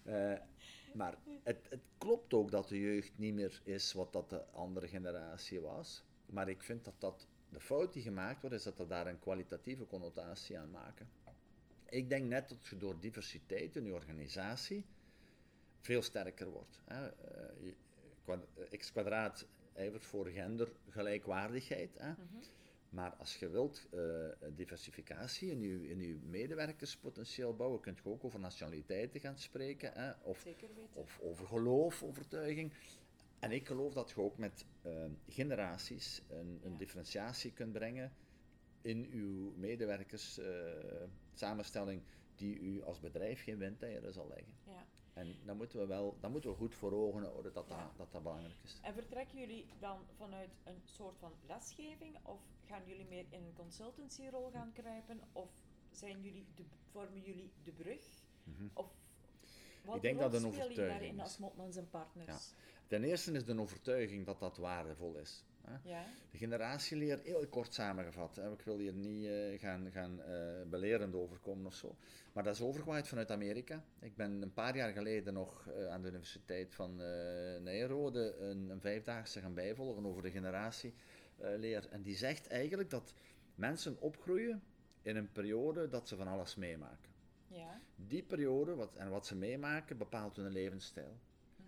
Eh, 0.04 0.34
maar 0.94 1.18
het, 1.44 1.68
het 1.70 1.82
klopt 1.98 2.34
ook 2.34 2.52
dat 2.52 2.68
de 2.68 2.80
jeugd 2.80 3.18
niet 3.18 3.34
meer 3.34 3.62
is 3.64 3.94
wat 3.94 4.14
dat 4.14 4.30
de 4.30 4.46
andere 4.46 4.88
generatie 4.88 5.60
was. 5.60 6.04
Maar 6.26 6.50
ik 6.50 6.64
vind 6.64 6.86
dat, 6.86 6.94
dat 6.98 7.28
de 7.50 7.60
fout 7.60 7.94
die 7.94 8.04
gemaakt 8.04 8.42
wordt, 8.42 8.56
is 8.56 8.64
dat 8.64 8.78
we 8.78 8.88
daar 8.88 9.08
een 9.08 9.20
kwalitatieve 9.20 9.86
connotatie 9.86 10.60
aan 10.60 10.72
maken. 10.72 11.10
Ik 11.90 12.10
denk 12.10 12.26
net 12.26 12.50
dat 12.50 12.68
je 12.68 12.78
door 12.78 13.00
diversiteit 13.00 13.76
in 13.76 13.86
je 13.86 13.94
organisatie 13.94 14.86
veel 15.80 16.02
sterker 16.02 16.50
wordt. 16.50 16.82
Hè. 16.86 17.08
Eh, 17.08 17.74
eh, 18.26 18.80
X 18.80 18.92
kwadraat 18.92 19.48
voor 19.94 20.28
gendergelijkwaardigheid. 20.28 22.00
Maar 22.90 23.16
als 23.16 23.36
je 23.38 23.50
wilt 23.50 23.88
eh, 23.92 24.02
diversificatie 24.56 25.52
in 25.52 25.62
je, 25.62 25.90
in 25.90 26.00
je 26.00 26.16
medewerkerspotentieel 26.16 27.56
bouwen, 27.56 27.80
kun 27.82 27.98
je 28.04 28.10
ook 28.10 28.24
over 28.24 28.40
nationaliteiten 28.40 29.20
gaan 29.20 29.38
spreken. 29.38 29.92
Hè, 29.94 30.12
of, 30.22 30.46
of 30.94 31.20
over 31.22 31.48
geloof, 31.48 32.04
overtuiging. 32.04 32.74
En 33.40 33.52
ik 33.52 33.68
geloof 33.68 33.94
dat 33.94 34.10
je 34.10 34.22
ook 34.22 34.38
met 34.38 34.66
eh, 34.82 35.06
generaties 35.28 36.22
een, 36.30 36.60
een 36.64 36.72
Ja. 36.72 36.78
differentiatie 36.78 37.54
kunt 37.54 37.72
brengen 37.74 38.12
in 38.82 39.08
uw 39.12 39.54
medewerkers 39.58 40.38
eh, 40.38 40.48
samenstelling 41.34 42.02
die 42.36 42.60
u 42.60 42.82
als 42.84 43.00
bedrijf 43.00 43.44
geen 43.44 43.58
windeieren 43.58 44.14
zal 44.14 44.28
leggen. 44.28 44.54
Ja. 44.66 44.86
En 45.20 45.36
dat 45.46 45.56
moeten 45.56 45.80
we 45.80 45.86
wel 45.86 46.18
dat 46.20 46.32
moeten 46.32 46.50
we 46.50 46.56
goed 46.56 46.76
voor 46.76 46.94
ogen 46.94 47.24
houden 47.24 47.54
dat 47.54 47.68
dat, 47.68 47.78
Ja. 47.78 47.92
dat, 47.98 48.12
dat 48.12 48.24
belangrijk 48.24 48.56
is. 48.64 48.80
En 48.82 48.94
vertrekken 48.94 49.40
jullie 49.40 49.66
dan 49.80 50.00
vanuit 50.18 50.50
een 50.64 50.82
soort 50.86 51.18
van 51.20 51.32
lesgeving 51.48 52.18
of 52.24 52.42
gaan 52.66 52.82
jullie 52.86 53.06
meer 53.06 53.26
in 53.30 53.44
een 53.44 53.54
consultancyrol 53.54 54.50
gaan 54.52 54.72
kruipen 54.74 55.20
of 55.32 55.50
zijn 55.92 56.22
jullie 56.22 56.46
de, 56.56 56.64
vormen 56.92 57.22
jullie 57.22 57.52
de 57.64 57.72
brug? 57.72 58.02
Mhm. 58.44 58.68
Of 58.74 58.88
wat 59.86 59.96
Ik 59.96 60.02
denk 60.02 60.20
dat 60.20 60.34
een 60.34 60.46
overtuiging 60.46 60.88
daarin 60.90 61.16
is. 61.16 61.22
als 61.22 61.38
Motmans 61.38 61.76
en 61.76 61.90
Partners? 61.90 62.54
Ten 62.88 63.04
eerste 63.04 63.32
is 63.32 63.46
de 63.46 63.60
overtuiging 63.60 64.26
dat 64.26 64.40
dat 64.40 64.58
waardevol 64.58 65.16
is. 65.16 65.44
Ja? 65.84 66.06
De 66.32 66.38
generatieleer, 66.38 67.20
heel 67.24 67.48
kort 67.48 67.74
samengevat. 67.74 68.36
Hè. 68.36 68.52
Ik 68.52 68.62
wil 68.62 68.78
hier 68.78 68.94
niet 68.94 69.26
eh, 69.26 69.60
gaan, 69.60 69.92
gaan 69.92 70.22
eh, 70.22 70.64
belerend 70.70 71.16
overkomen 71.16 71.66
of 71.66 71.74
zo. 71.74 71.96
Maar 72.34 72.44
dat 72.44 72.56
is 72.56 72.62
overgewaaid 72.62 73.08
vanuit 73.08 73.32
Amerika. 73.32 73.84
Ik 74.00 74.16
ben 74.16 74.42
een 74.42 74.54
paar 74.54 74.76
jaar 74.76 74.92
geleden 74.92 75.34
nog 75.34 75.68
eh, 75.68 75.88
aan 75.88 76.02
de 76.02 76.08
Universiteit 76.08 76.74
van 76.74 76.96
Nijrode 77.64 78.36
een, 78.40 78.70
een 78.70 78.82
vijfdaagse 78.82 79.40
gaan 79.40 79.54
bijvolgen 79.54 80.06
over 80.06 80.22
de 80.22 80.32
generatieleer. 80.32 81.88
en 81.90 82.02
die 82.02 82.16
zegt 82.16 82.48
eigenlijk 82.48 82.90
dat 82.90 83.14
mensen 83.56 84.02
opgroeien 84.02 84.64
in 85.02 85.16
een 85.16 85.32
periode 85.32 85.88
dat 85.88 86.08
ze 86.08 86.16
van 86.16 86.28
alles 86.28 86.56
meemaken. 86.56 87.10
Ja? 87.48 87.82
Die 87.96 88.24
periode 88.24 88.76
wat, 88.76 88.96
en 88.96 89.10
wat 89.10 89.26
ze 89.26 89.36
meemaken 89.36 89.98
bepaalt 89.98 90.36
hun 90.36 90.52
levensstijl. 90.52 91.18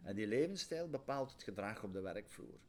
En 0.03 0.15
die 0.15 0.27
levensstijl 0.27 0.89
bepaalt 0.89 1.31
het 1.31 1.43
gedrag 1.43 1.83
op 1.83 1.93
de 1.93 2.01
werkvloer. 2.01 2.59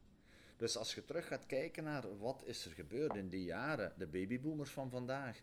Dus 0.62 0.76
als 0.76 0.94
je 0.94 1.04
terug 1.04 1.26
gaat 1.26 1.46
kijken 1.46 1.84
naar 1.84 2.18
wat 2.18 2.42
is 2.44 2.64
er 2.64 2.72
gebeurd 2.72 3.16
in 3.16 3.28
die 3.28 3.44
jaren, 3.44 3.92
de 3.96 4.06
babyboomers 4.06 4.70
van 4.70 4.90
vandaag, 4.90 5.40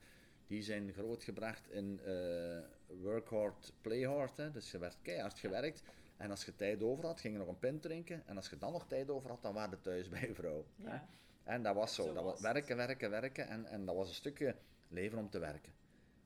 die 0.47 0.61
zijn 0.61 0.93
grootgebracht 0.93 1.69
in 1.69 1.99
eh, 2.05 2.59
work 3.01 3.29
hard, 3.29 3.73
play 3.81 4.01
hard. 4.01 4.37
Hè? 4.37 4.51
Dus 4.51 4.71
je 4.71 4.77
werd 4.77 4.97
keihard 5.01 5.39
gewerkt. 5.39 5.83
En 6.17 6.29
als 6.29 6.45
je 6.45 6.55
tijd 6.55 6.83
over 6.83 7.05
had, 7.05 7.19
ging 7.19 7.33
je 7.33 7.39
nog 7.39 7.47
een 7.47 7.59
pint 7.59 7.81
drinken. 7.81 8.27
En 8.27 8.35
als 8.35 8.49
je 8.49 8.57
dan 8.57 8.71
nog 8.71 8.87
tijd 8.87 9.09
over 9.09 9.29
had, 9.29 9.41
dan 9.41 9.53
waren 9.53 9.69
je 9.69 9.81
thuis 9.81 10.09
bij 10.19 10.27
je 10.27 10.33
vrouw. 10.33 10.65
Hè? 10.75 10.89
Ja. 10.89 11.07
En 11.43 11.63
dat 11.63 11.75
was 11.75 11.95
zo. 11.95 12.03
Zo 12.03 12.13
dat 12.13 12.23
was 12.23 12.41
werken, 12.41 12.75
werken, 12.77 13.09
werken. 13.09 13.47
En, 13.47 13.65
en 13.65 13.85
dat 13.85 13.95
was 13.95 14.09
een 14.09 14.15
stukje 14.15 14.55
leven 14.87 15.17
om 15.17 15.29
te 15.29 15.39
werken. 15.39 15.73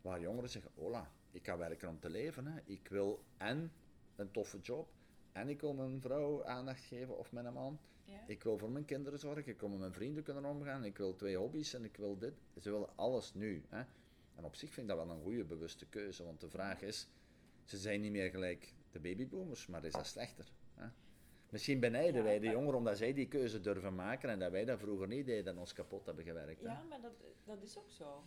Waar 0.01 0.19
jongeren 0.19 0.49
zeggen, 0.49 0.71
hola, 0.75 1.11
ik 1.31 1.45
ga 1.45 1.57
werken 1.57 1.89
om 1.89 1.99
te 1.99 2.09
leven. 2.09 2.45
Hè. 2.47 2.59
Ik 2.65 2.87
wil 2.87 3.23
en 3.37 3.71
een 4.15 4.31
toffe 4.31 4.59
job. 4.59 4.89
En 5.31 5.49
ik 5.49 5.61
wil 5.61 5.73
mijn 5.73 6.01
vrouw 6.01 6.45
aandacht 6.45 6.83
geven 6.83 7.17
of 7.17 7.31
mijn 7.31 7.53
man. 7.53 7.79
Ja? 8.03 8.23
Ik 8.27 8.43
wil 8.43 8.57
voor 8.57 8.71
mijn 8.71 8.85
kinderen 8.85 9.19
zorgen. 9.19 9.51
Ik 9.51 9.59
wil 9.59 9.69
met 9.69 9.79
mijn 9.79 9.93
vrienden 9.93 10.23
kunnen 10.23 10.45
omgaan. 10.45 10.85
Ik 10.85 10.97
wil 10.97 11.15
twee 11.15 11.37
hobby's 11.37 11.73
en 11.73 11.83
ik 11.83 11.97
wil 11.97 12.17
dit. 12.17 12.33
Ze 12.61 12.71
willen 12.71 12.97
alles 12.97 13.33
nu. 13.33 13.63
Hè. 13.69 13.83
En 14.35 14.43
op 14.43 14.55
zich 14.55 14.73
vind 14.73 14.89
ik 14.89 14.95
dat 14.95 15.05
wel 15.05 15.15
een 15.15 15.23
goede 15.23 15.43
bewuste 15.43 15.85
keuze. 15.85 16.23
Want 16.23 16.41
de 16.41 16.49
vraag 16.49 16.81
is, 16.81 17.07
Ze 17.63 17.77
zijn 17.77 18.01
niet 18.01 18.11
meer 18.11 18.29
gelijk 18.29 18.73
de 18.91 18.99
babyboomers, 18.99 19.67
maar 19.67 19.85
is 19.85 19.93
dat 19.93 20.07
slechter. 20.07 20.51
Hè? 20.73 20.87
Misschien 21.49 21.79
benijden 21.79 22.23
wij 22.23 22.39
de 22.39 22.49
jongeren 22.49 22.77
omdat 22.77 22.97
zij 22.97 23.13
die 23.13 23.27
keuze 23.27 23.59
durven 23.61 23.95
maken 23.95 24.29
en 24.29 24.39
dat 24.39 24.51
wij 24.51 24.65
dat 24.65 24.79
vroeger 24.79 25.07
niet 25.07 25.25
deden 25.25 25.53
en 25.53 25.59
ons 25.59 25.73
kapot 25.73 26.05
hebben 26.05 26.23
gewerkt. 26.23 26.61
Hè? 26.61 26.67
Ja, 26.67 26.83
maar 26.89 27.01
dat, 27.01 27.11
dat 27.43 27.61
is 27.61 27.77
ook 27.77 27.91
zo. 27.91 28.23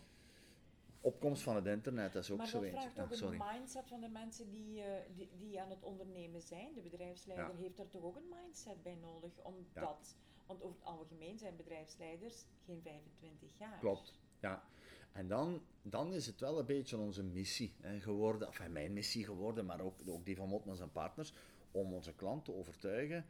Opkomst 1.07 1.41
van 1.43 1.55
het 1.55 1.65
internet, 1.65 2.13
dat 2.13 2.23
is 2.23 2.31
ook 2.31 2.37
maar 2.37 2.47
zo 2.47 2.53
dat 2.59 2.63
eentje. 2.63 2.79
vraagt 2.89 2.97
ook 3.23 3.29
Ah, 3.29 3.33
een 3.33 3.43
mindset 3.57 3.87
van 3.87 4.01
de 4.01 4.07
mensen 4.09 4.49
die, 4.49 4.81
eh, 4.81 5.15
die, 5.15 5.29
die 5.37 5.61
aan 5.61 5.69
het 5.69 5.83
ondernemen 5.83 6.41
zijn. 6.41 6.73
De 6.73 6.81
bedrijfsleider 6.81 7.55
Ja. 7.55 7.61
heeft 7.61 7.77
daar 7.77 7.87
toch 7.89 8.03
ook 8.03 8.15
een 8.15 8.29
mindset 8.41 8.83
bij 8.83 8.95
nodig, 8.95 9.31
omdat, 9.43 10.15
want 10.45 10.61
over 10.63 10.75
het 10.79 10.85
algemeen 10.85 11.37
zijn 11.37 11.55
bedrijfsleiders 11.55 12.45
geen 12.65 12.81
25 12.81 13.49
jaar. 13.57 13.79
Klopt, 13.79 14.13
ja. 14.39 14.63
En 15.11 15.27
dan, 15.27 15.61
dan 15.81 16.13
is 16.13 16.25
het 16.25 16.39
wel 16.39 16.59
een 16.59 16.65
beetje 16.65 16.97
onze 16.97 17.23
missie 17.23 17.73
hè, 17.81 17.99
geworden, 17.99 18.47
enfin 18.47 18.71
mijn 18.71 18.93
missie 18.93 19.25
geworden, 19.25 19.65
maar 19.65 19.81
ook, 19.81 19.95
ook 20.05 20.25
die 20.25 20.35
van 20.35 20.47
Motmans 20.47 20.79
en 20.79 20.91
Partners, 20.91 21.33
om 21.71 21.93
onze 21.93 22.13
klant 22.15 22.45
te 22.45 22.53
overtuigen 22.53 23.25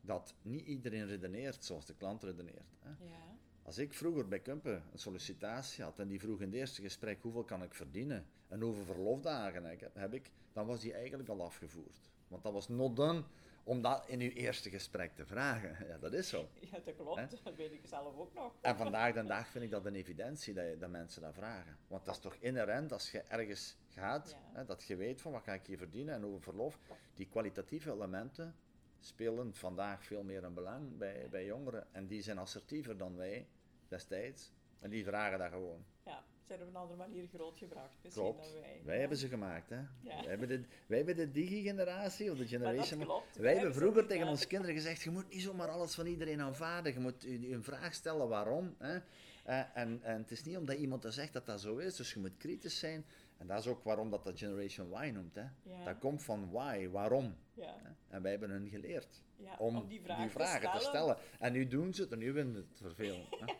dat 0.00 0.34
niet 0.42 0.66
iedereen 0.66 1.06
redeneert 1.06 1.64
zoals 1.64 1.86
de 1.86 1.94
klant 1.94 2.22
redeneert. 2.22 2.76
Hè. 2.80 2.90
Ja, 3.04 3.36
Als 3.70 3.78
ik 3.78 3.94
vroeger 3.94 4.28
bij 4.28 4.40
Kumpen 4.40 4.82
een 4.92 4.98
sollicitatie 4.98 5.84
had 5.84 5.98
en 5.98 6.08
die 6.08 6.20
vroeg 6.20 6.40
in 6.40 6.46
het 6.46 6.54
eerste 6.54 6.82
gesprek 6.82 7.22
hoeveel 7.22 7.44
kan 7.44 7.62
ik 7.62 7.74
verdienen 7.74 8.26
en 8.48 8.60
hoeveel 8.60 8.84
verlofdagen 8.84 9.64
heb, 9.64 9.94
heb 9.94 10.14
ik, 10.14 10.30
dan 10.52 10.66
was 10.66 10.80
die 10.80 10.92
eigenlijk 10.92 11.28
al 11.28 11.42
afgevoerd. 11.42 12.10
Want 12.28 12.42
dat 12.42 12.52
was 12.52 12.68
not 12.68 12.96
done 12.96 13.22
om 13.64 13.82
dat 13.82 14.08
in 14.08 14.20
uw 14.20 14.30
eerste 14.30 14.70
gesprek 14.70 15.14
te 15.14 15.26
vragen. 15.26 15.76
Ja, 15.88 15.98
dat 15.98 16.12
is 16.12 16.28
zo. 16.28 16.48
ja 16.60 16.78
dat 16.84 16.96
klopt. 16.96 17.44
Dat 17.44 17.56
weet 17.56 17.72
ik 17.72 17.86
zelf 17.86 18.16
ook 18.16 18.34
nog. 18.34 18.54
En 18.60 18.76
vandaag 18.76 19.14
de 19.14 19.24
dag 19.24 19.48
vind 19.48 19.64
ik 19.64 19.70
dat 19.70 19.86
een 19.86 19.94
evidentie 19.94 20.54
dat, 20.54 20.64
je, 20.66 20.76
dat 20.78 20.90
mensen 20.90 21.22
dat 21.22 21.34
vragen. 21.34 21.76
Want 21.86 22.04
dat 22.04 22.14
is 22.14 22.20
toch 22.20 22.34
inherent 22.34 22.92
als 22.92 23.10
je 23.10 23.20
ergens 23.20 23.76
gaat, 23.88 24.30
Ja. 24.30 24.58
hè, 24.58 24.64
dat 24.64 24.82
je 24.82 24.96
weet 24.96 25.20
van 25.20 25.32
wat 25.32 25.42
ga 25.42 25.52
ik 25.52 25.66
hier 25.66 25.78
verdienen 25.78 26.14
en 26.14 26.22
hoeveel 26.22 26.40
verlof. 26.40 26.78
Die 27.14 27.28
kwalitatieve 27.28 27.92
elementen 27.92 28.54
spelen 29.00 29.54
vandaag 29.54 30.04
veel 30.04 30.22
meer 30.22 30.44
een 30.44 30.54
belang 30.54 30.96
bij, 30.98 31.28
bij 31.30 31.44
jongeren. 31.44 31.86
En 31.92 32.06
die 32.06 32.22
zijn 32.22 32.38
assertiever 32.38 32.96
dan 32.96 33.16
wij 33.16 33.46
destijds. 33.90 34.52
En 34.80 34.90
die 34.90 35.04
vragen 35.04 35.38
dat 35.38 35.50
gewoon. 35.50 35.84
Ja, 36.04 36.24
zijn 36.46 36.62
op 36.62 36.68
een 36.68 36.76
andere 36.76 36.98
manier 36.98 37.28
grootgebracht 37.34 37.94
misschien 38.02 38.24
Klopt. 38.24 38.52
dan 38.52 38.60
wij. 38.60 38.80
Wij 38.84 38.98
hebben 38.98 39.18
ze 39.18 39.28
gemaakt, 39.28 39.70
hè. 39.70 39.76
Ja. 39.76 39.88
Wij, 40.02 40.24
hebben 40.26 40.48
de, 40.48 40.64
wij 40.86 40.96
hebben 40.96 41.16
de 41.16 41.30
digi-generatie, 41.30 42.30
of 42.30 42.38
de 42.38 42.46
generation... 42.46 43.00
klopt. 43.00 43.34
Wij 43.34 43.42
Wij 43.44 43.54
hebben 43.54 43.74
vroeger 43.74 44.06
tegen 44.06 44.28
onze 44.28 44.46
kinderen 44.46 44.74
gezegd, 44.74 45.02
je 45.02 45.10
moet 45.10 45.28
niet 45.28 45.42
zomaar 45.42 45.68
alles 45.68 45.94
van 45.94 46.06
iedereen 46.06 46.40
aanvaarden. 46.40 46.92
Je 46.92 47.00
moet 47.00 47.22
je, 47.22 47.40
je 47.40 47.54
een 47.54 47.64
vraag 47.64 47.94
stellen 47.94 48.28
waarom. 48.28 48.74
Hè. 48.78 48.98
Eh, 49.44 49.62
en, 49.74 50.00
en 50.02 50.16
het 50.16 50.30
is 50.30 50.44
niet 50.44 50.56
omdat 50.56 50.76
iemand 50.76 51.02
dat 51.02 51.14
zegt 51.14 51.32
dat 51.32 51.46
dat 51.46 51.60
zo 51.60 51.76
is, 51.76 51.96
dus 51.96 52.12
je 52.12 52.20
moet 52.20 52.36
kritisch 52.36 52.78
zijn. 52.78 53.04
En 53.40 53.46
dat 53.46 53.58
is 53.58 53.66
ook 53.66 53.84
waarom 53.84 54.10
dat 54.10 54.24
dat 54.24 54.38
Generation 54.38 55.04
Y 55.04 55.10
noemt. 55.10 55.34
Hè. 55.34 55.44
Ja. 55.62 55.84
Dat 55.84 55.98
komt 55.98 56.22
van 56.22 56.50
why, 56.50 56.88
waarom. 56.88 57.36
Ja. 57.54 57.76
En 58.08 58.22
wij 58.22 58.30
hebben 58.30 58.50
hun 58.50 58.68
geleerd 58.68 59.22
ja, 59.36 59.56
om, 59.58 59.88
die, 59.88 60.02
vragen 60.28 60.72
te 60.72 60.78
stellen. 60.78 61.16
En 61.38 61.52
nu 61.52 61.68
doen 61.68 61.94
ze 61.94 62.02
het 62.02 62.12
en 62.12 62.18
nu 62.18 62.32
vinden 62.32 62.54
ze 62.54 62.84
het 62.84 62.94
vervelend. 62.94 63.28
hè. 63.40 63.54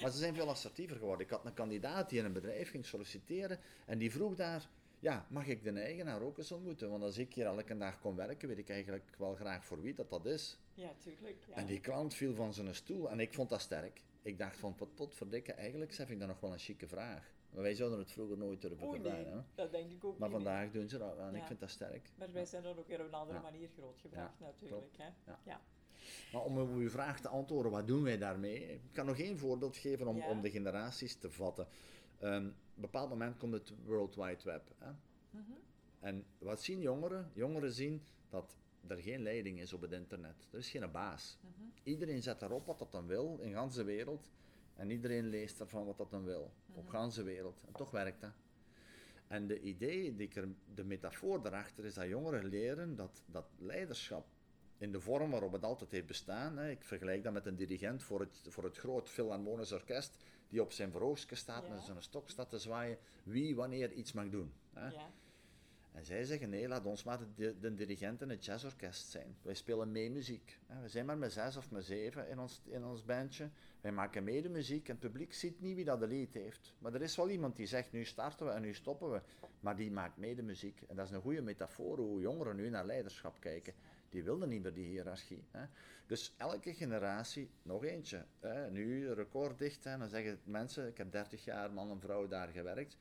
Maar 0.00 0.10
ze 0.10 0.18
zijn 0.18 0.34
veel 0.34 0.48
assertiever 0.48 0.96
geworden. 0.96 1.26
Ik 1.26 1.32
had 1.32 1.44
een 1.44 1.54
kandidaat 1.54 2.08
die 2.08 2.18
in 2.18 2.24
een 2.24 2.32
bedrijf 2.32 2.70
ging 2.70 2.86
solliciteren 2.86 3.58
en 3.86 3.98
die 3.98 4.12
vroeg 4.12 4.34
daar, 4.34 4.68
ja, 4.98 5.26
mag 5.28 5.46
ik 5.46 5.62
de 5.62 5.70
eigenaar 5.70 6.20
ook 6.20 6.38
eens 6.38 6.52
ontmoeten? 6.52 6.90
Want 6.90 7.02
als 7.02 7.18
ik 7.18 7.34
hier 7.34 7.46
elke 7.46 7.76
dag 7.76 8.00
kom 8.00 8.16
werken, 8.16 8.48
weet 8.48 8.58
ik 8.58 8.70
eigenlijk 8.70 9.10
wel 9.18 9.34
graag 9.34 9.64
voor 9.64 9.82
wie 9.82 9.94
dat, 9.94 10.10
dat 10.10 10.26
is. 10.26 10.58
Ja, 10.74 10.92
tuurlijk. 10.98 11.44
Ja. 11.48 11.54
En 11.54 11.66
die 11.66 11.80
klant 11.80 12.14
viel 12.14 12.34
van 12.34 12.54
zijn 12.54 12.74
stoel 12.74 13.10
en 13.10 13.20
ik 13.20 13.34
vond 13.34 13.48
dat 13.48 13.60
sterk. 13.60 14.02
Ik 14.22 14.38
dacht 14.38 14.56
van, 14.56 14.74
pot, 14.74 14.94
potverdikke, 14.94 15.52
eigenlijk 15.52 15.92
vind 15.92 16.10
ik 16.10 16.18
dat 16.18 16.28
nog 16.28 16.40
wel 16.40 16.52
een 16.52 16.58
chique 16.58 16.88
vraag. 16.88 17.33
Maar 17.54 17.62
wij 17.62 17.74
zouden 17.74 17.98
het 17.98 18.12
vroeger 18.12 18.38
nooit 18.38 18.60
durven 18.62 19.02
nee, 19.02 19.24
hè. 19.24 19.40
dat 19.54 19.70
denk 19.70 19.90
ik 19.90 20.04
ook 20.04 20.18
Maar 20.18 20.28
niet, 20.28 20.36
vandaag 20.36 20.70
doen 20.70 20.88
ze 20.88 20.98
dat 20.98 21.16
wel 21.16 21.26
en 21.26 21.34
ik 21.34 21.44
vind 21.44 21.60
dat 21.60 21.70
sterk. 21.70 22.10
Maar 22.18 22.32
wij 22.32 22.44
zijn 22.44 22.64
er 22.64 22.78
ook 22.78 22.88
weer 22.88 23.00
op 23.00 23.06
een 23.06 23.14
andere 23.14 23.40
manier 23.40 23.68
grootgebracht 23.78 24.40
natuurlijk. 24.40 24.96
Hè? 24.96 25.08
Ja. 25.26 25.38
Ja. 25.44 25.60
Maar 26.32 26.42
om 26.42 26.58
op 26.58 26.70
uw 26.70 26.90
vraag 26.90 27.20
te 27.20 27.28
antwoorden, 27.28 27.72
wat 27.72 27.86
doen 27.86 28.02
wij 28.02 28.18
daarmee? 28.18 28.72
Ik 28.72 28.80
kan 28.92 29.06
nog 29.06 29.18
één 29.18 29.38
voorbeeld 29.38 29.76
geven 29.76 30.06
om, 30.06 30.22
om 30.22 30.40
de 30.40 30.50
generaties 30.50 31.16
te 31.16 31.30
vatten. 31.30 31.66
Ehm, 32.18 32.46
op 32.46 32.52
een 32.74 32.80
bepaald 32.80 33.08
moment 33.08 33.36
komt 33.36 33.52
het 33.52 33.72
World 33.84 34.14
Wide 34.14 34.42
Web. 34.44 34.74
Hè? 34.78 34.90
Mhm. 35.30 35.52
En 36.00 36.24
wat 36.38 36.62
zien 36.62 36.80
jongeren? 36.80 37.30
Jongeren 37.34 37.72
zien 37.72 38.02
dat 38.28 38.56
er 38.86 38.96
geen 38.96 39.22
leiding 39.22 39.60
is 39.60 39.72
op 39.72 39.80
het 39.80 39.92
internet. 39.92 40.48
Er 40.50 40.58
is 40.58 40.70
geen 40.70 40.90
baas. 40.90 41.38
Mhm. 41.40 41.62
Iedereen 41.82 42.22
zet 42.22 42.40
daarop 42.40 42.66
wat 42.66 42.78
dat 42.78 42.92
dan 42.92 43.06
wil, 43.06 43.38
in 43.40 43.52
de 43.52 43.60
hele 43.60 43.84
wereld. 43.84 44.30
En 44.76 44.90
iedereen 44.90 45.28
leest 45.28 45.60
ervan 45.60 45.84
wat 45.86 45.98
dat 45.98 46.10
dan 46.10 46.24
wil, 46.24 46.52
op 46.74 46.90
de 46.90 46.98
hele 46.98 47.22
wereld. 47.22 47.62
En 47.66 47.72
toch 47.72 47.90
werkt 47.90 48.20
dat. 48.20 48.32
En 49.26 49.46
de 49.46 49.60
idee, 49.60 50.16
die 50.16 50.30
er, 50.34 50.48
de 50.74 50.84
metafoor 50.84 51.42
daarachter 51.42 51.84
is 51.84 51.94
dat 51.94 52.08
jongeren 52.08 52.44
leren 52.44 52.96
dat, 52.96 53.22
dat 53.26 53.46
leiderschap 53.58 54.26
in 54.78 54.92
de 54.92 55.00
vorm 55.00 55.30
waarop 55.30 55.52
het 55.52 55.64
altijd 55.64 55.90
heeft 55.90 56.06
bestaan. 56.06 56.56
Hè, 56.58 56.70
ik 56.70 56.84
vergelijk 56.84 57.22
dat 57.22 57.32
met 57.32 57.46
een 57.46 57.56
dirigent 57.56 58.02
voor 58.02 58.20
het, 58.20 58.46
voor 58.48 58.64
het 58.64 58.76
groot 58.76 59.08
Philharmonisch 59.10 59.72
Orkest, 59.72 60.16
die 60.48 60.62
op 60.62 60.72
zijn 60.72 60.90
verhoogstje 60.90 61.34
staat, 61.34 61.66
Ja. 61.66 61.72
met 61.72 61.82
zijn 61.82 62.02
stok 62.02 62.28
staat 62.28 62.50
te 62.50 62.58
zwaaien, 62.58 62.98
wie 63.22 63.54
wanneer 63.56 63.92
iets 63.92 64.12
mag 64.12 64.28
doen. 64.28 64.52
Hè. 64.72 64.88
Ja. 64.88 65.10
En 65.94 66.04
zij 66.04 66.24
zeggen, 66.24 66.48
nee, 66.48 66.68
laat 66.68 66.84
ons 66.84 67.04
maar 67.04 67.18
de, 67.34 67.58
de 67.60 67.74
dirigent 67.74 68.22
in 68.22 68.28
het 68.28 68.44
jazzorkest 68.44 69.10
zijn. 69.10 69.36
Wij 69.42 69.54
spelen 69.54 69.92
mee 69.92 70.10
muziek. 70.10 70.58
We 70.82 70.88
zijn 70.88 71.06
maar 71.06 71.18
met 71.18 71.32
zes 71.32 71.56
of 71.56 71.70
met 71.70 71.84
zeven 71.84 72.28
in 72.28 72.38
ons, 72.38 72.62
in 72.64 72.84
ons 72.84 73.04
bandje. 73.04 73.50
Wij 73.80 73.92
maken 73.92 74.24
mee 74.24 74.42
de 74.42 74.48
muziek 74.48 74.88
en 74.88 74.92
het 74.92 75.00
publiek 75.00 75.32
ziet 75.34 75.60
niet 75.60 75.74
wie 75.74 75.84
dat 75.84 76.00
de 76.00 76.06
lied 76.06 76.34
heeft. 76.34 76.74
Maar 76.78 76.94
er 76.94 77.02
is 77.02 77.16
wel 77.16 77.30
iemand 77.30 77.56
die 77.56 77.66
zegt, 77.66 77.92
nu 77.92 78.04
starten 78.04 78.46
we 78.46 78.52
en 78.52 78.62
nu 78.62 78.74
stoppen 78.74 79.12
we. 79.12 79.20
Maar 79.60 79.76
die 79.76 79.90
maakt 79.90 80.16
mee 80.16 80.34
de 80.34 80.42
muziek. 80.42 80.82
En 80.88 80.96
dat 80.96 81.06
is 81.06 81.12
een 81.12 81.20
goede 81.20 81.42
metafoor 81.42 81.98
hoe 81.98 82.20
jongeren 82.20 82.56
nu 82.56 82.68
naar 82.68 82.86
leiderschap 82.86 83.40
kijken. 83.40 83.74
Die 84.08 84.24
wilden 84.24 84.48
niet 84.48 84.62
meer 84.62 84.74
die 84.74 84.86
hiërarchie. 84.86 85.44
Dus 86.06 86.34
elke 86.36 86.74
generatie, 86.74 87.50
nog 87.62 87.84
eentje, 87.84 88.24
hè, 88.40 88.70
nu 88.70 89.12
recorddicht, 89.12 89.84
hè, 89.84 89.98
dan 89.98 90.08
zeggen 90.08 90.40
mensen, 90.44 90.88
ik 90.88 90.96
heb 90.96 91.12
30 91.12 91.44
jaar 91.44 91.72
man 91.72 91.90
en 91.90 92.00
vrouw 92.00 92.28
daar 92.28 92.48
gewerkt. 92.48 92.96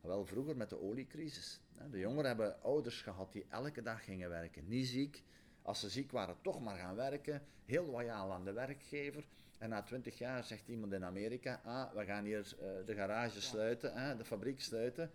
Wel 0.00 0.26
vroeger 0.26 0.56
met 0.56 0.68
de 0.68 0.80
oliecrisis. 0.80 1.60
De 1.90 1.98
jongeren 1.98 2.26
hebben 2.26 2.62
ouders 2.62 3.02
gehad 3.02 3.32
die 3.32 3.46
elke 3.48 3.82
dag 3.82 4.04
gingen 4.04 4.28
werken. 4.28 4.68
Niet 4.68 4.86
ziek. 4.86 5.22
Als 5.62 5.80
ze 5.80 5.88
ziek 5.88 6.10
waren, 6.10 6.36
toch 6.42 6.60
maar 6.60 6.76
gaan 6.76 6.94
werken. 6.94 7.42
Heel 7.64 7.86
loyaal 7.86 8.32
aan 8.32 8.44
de 8.44 8.52
werkgever. 8.52 9.26
En 9.58 9.68
na 9.68 9.82
twintig 9.82 10.18
jaar 10.18 10.44
zegt 10.44 10.68
iemand 10.68 10.92
in 10.92 11.04
Amerika: 11.04 11.60
Ah, 11.64 11.92
we 11.92 12.04
gaan 12.04 12.24
hier 12.24 12.56
eh, 12.60 12.86
de 12.86 12.94
garage 12.94 13.40
sluiten, 13.40 13.94
hè, 13.94 14.16
de 14.16 14.24
fabriek 14.24 14.60
sluiten. 14.60 15.10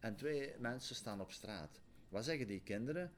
En 0.00 0.16
twee 0.16 0.54
mensen 0.58 0.94
staan 0.94 1.20
op 1.20 1.30
straat. 1.30 1.80
Wat 2.08 2.24
zeggen 2.24 2.46
die 2.46 2.60
kinderen? 2.60 3.12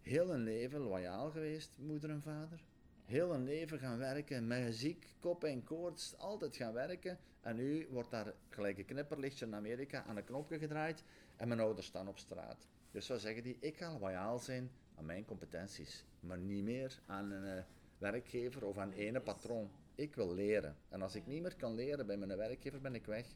Heel 0.00 0.34
een 0.34 0.42
leven 0.42 0.80
loyaal 0.80 1.30
geweest, 1.30 1.78
moeder 1.78 2.10
en 2.10 2.22
vader. 2.22 2.64
Heel 3.04 3.34
een 3.34 3.44
leven 3.44 3.78
gaan 3.78 3.98
werken, 3.98 4.46
met 4.46 4.74
ziek, 4.74 5.14
kop 5.20 5.44
en 5.44 5.64
koorts, 5.64 6.18
altijd 6.18 6.56
gaan 6.56 6.72
werken. 6.72 7.18
En 7.40 7.56
nu 7.56 7.86
wordt 7.90 8.10
daar 8.10 8.34
gelijk 8.48 8.78
een 8.78 8.84
knipperlichtje 8.84 9.46
in 9.46 9.54
Amerika 9.54 10.04
aan 10.04 10.16
een 10.16 10.24
knopje 10.24 10.58
gedraaid 10.58 11.04
en 11.36 11.48
mijn 11.48 11.60
ouders 11.60 11.86
staan 11.86 12.08
op 12.08 12.18
straat. 12.18 12.68
Dus 12.90 13.08
wat 13.08 13.20
zeggen 13.20 13.42
die? 13.42 13.56
Ik 13.60 13.76
ga 13.76 13.98
loyaal 13.98 14.38
zijn 14.38 14.70
aan 14.94 15.04
mijn 15.04 15.24
competenties, 15.24 16.04
maar 16.20 16.38
niet 16.38 16.64
meer 16.64 17.00
aan 17.06 17.30
een 17.30 17.58
eh, 17.58 17.64
werkgever 17.98 18.64
of 18.64 18.78
aan 18.78 18.92
ene 18.92 19.20
patroon. 19.20 19.70
Ik 19.94 20.14
wil 20.14 20.34
leren. 20.34 20.76
En 20.88 21.02
als 21.02 21.14
ik 21.14 21.26
niet 21.26 21.42
meer 21.42 21.56
kan 21.56 21.74
leren 21.74 22.06
bij 22.06 22.16
mijn 22.16 22.36
werkgever, 22.36 22.80
ben 22.80 22.94
ik 22.94 23.06
weg. 23.06 23.26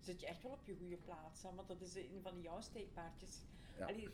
Zit 0.00 0.20
je 0.20 0.26
echt 0.26 0.42
wel 0.42 0.52
op 0.52 0.64
je 0.64 0.74
goede 0.74 0.96
plaats, 0.96 1.42
hè? 1.42 1.54
want 1.54 1.68
dat 1.68 1.80
is 1.80 1.94
een 1.94 2.20
van 2.22 2.40
jouw 2.40 2.60
steekpaardjes. 2.60 3.42
Ja. 3.78 3.86
Allee, 3.86 4.08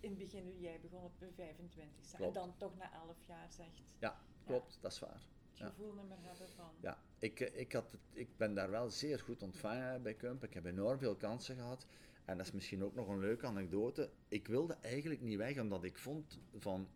in 0.00 0.10
het 0.10 0.18
begin, 0.18 0.60
jij 0.60 0.80
begon 0.80 1.02
op 1.02 1.12
je 1.18 1.32
25 1.34 2.20
en 2.20 2.32
dan 2.32 2.56
toch 2.56 2.76
na 2.76 2.92
11 2.92 3.16
jaar 3.26 3.46
zegt 3.52 3.94
Ja, 3.98 4.20
klopt, 4.44 4.78
dat 4.80 4.92
is 4.92 4.98
waar. 4.98 5.22
het 5.54 5.68
gevoel 5.68 5.92
niet 5.92 6.08
meer 6.08 6.18
hebben 6.20 6.48
van. 6.56 6.70
Ja, 6.80 6.98
ik, 7.18 7.40
eh, 7.40 7.60
ik, 7.60 7.72
had 7.72 7.92
het, 7.92 8.00
ik 8.12 8.36
ben 8.36 8.54
daar 8.54 8.70
wel 8.70 8.90
zeer 8.90 9.18
goed 9.18 9.42
ontvangen 9.42 10.02
bij 10.02 10.14
Kump. 10.14 10.44
Ik 10.44 10.54
heb 10.54 10.64
enorm 10.64 10.98
veel 10.98 11.16
kansen 11.16 11.56
gehad. 11.56 11.86
En 12.24 12.36
dat 12.36 12.46
is 12.46 12.52
misschien 12.52 12.84
ook 12.84 12.94
nog 12.94 13.08
een 13.08 13.18
leuke 13.18 13.46
anekdote. 13.46 14.10
Ik 14.28 14.46
wilde 14.46 14.76
eigenlijk 14.80 15.20
niet 15.20 15.36
weg, 15.36 15.58
omdat 15.58 15.84
ik 15.84 15.98
vond 15.98 16.38
van... 16.56 16.88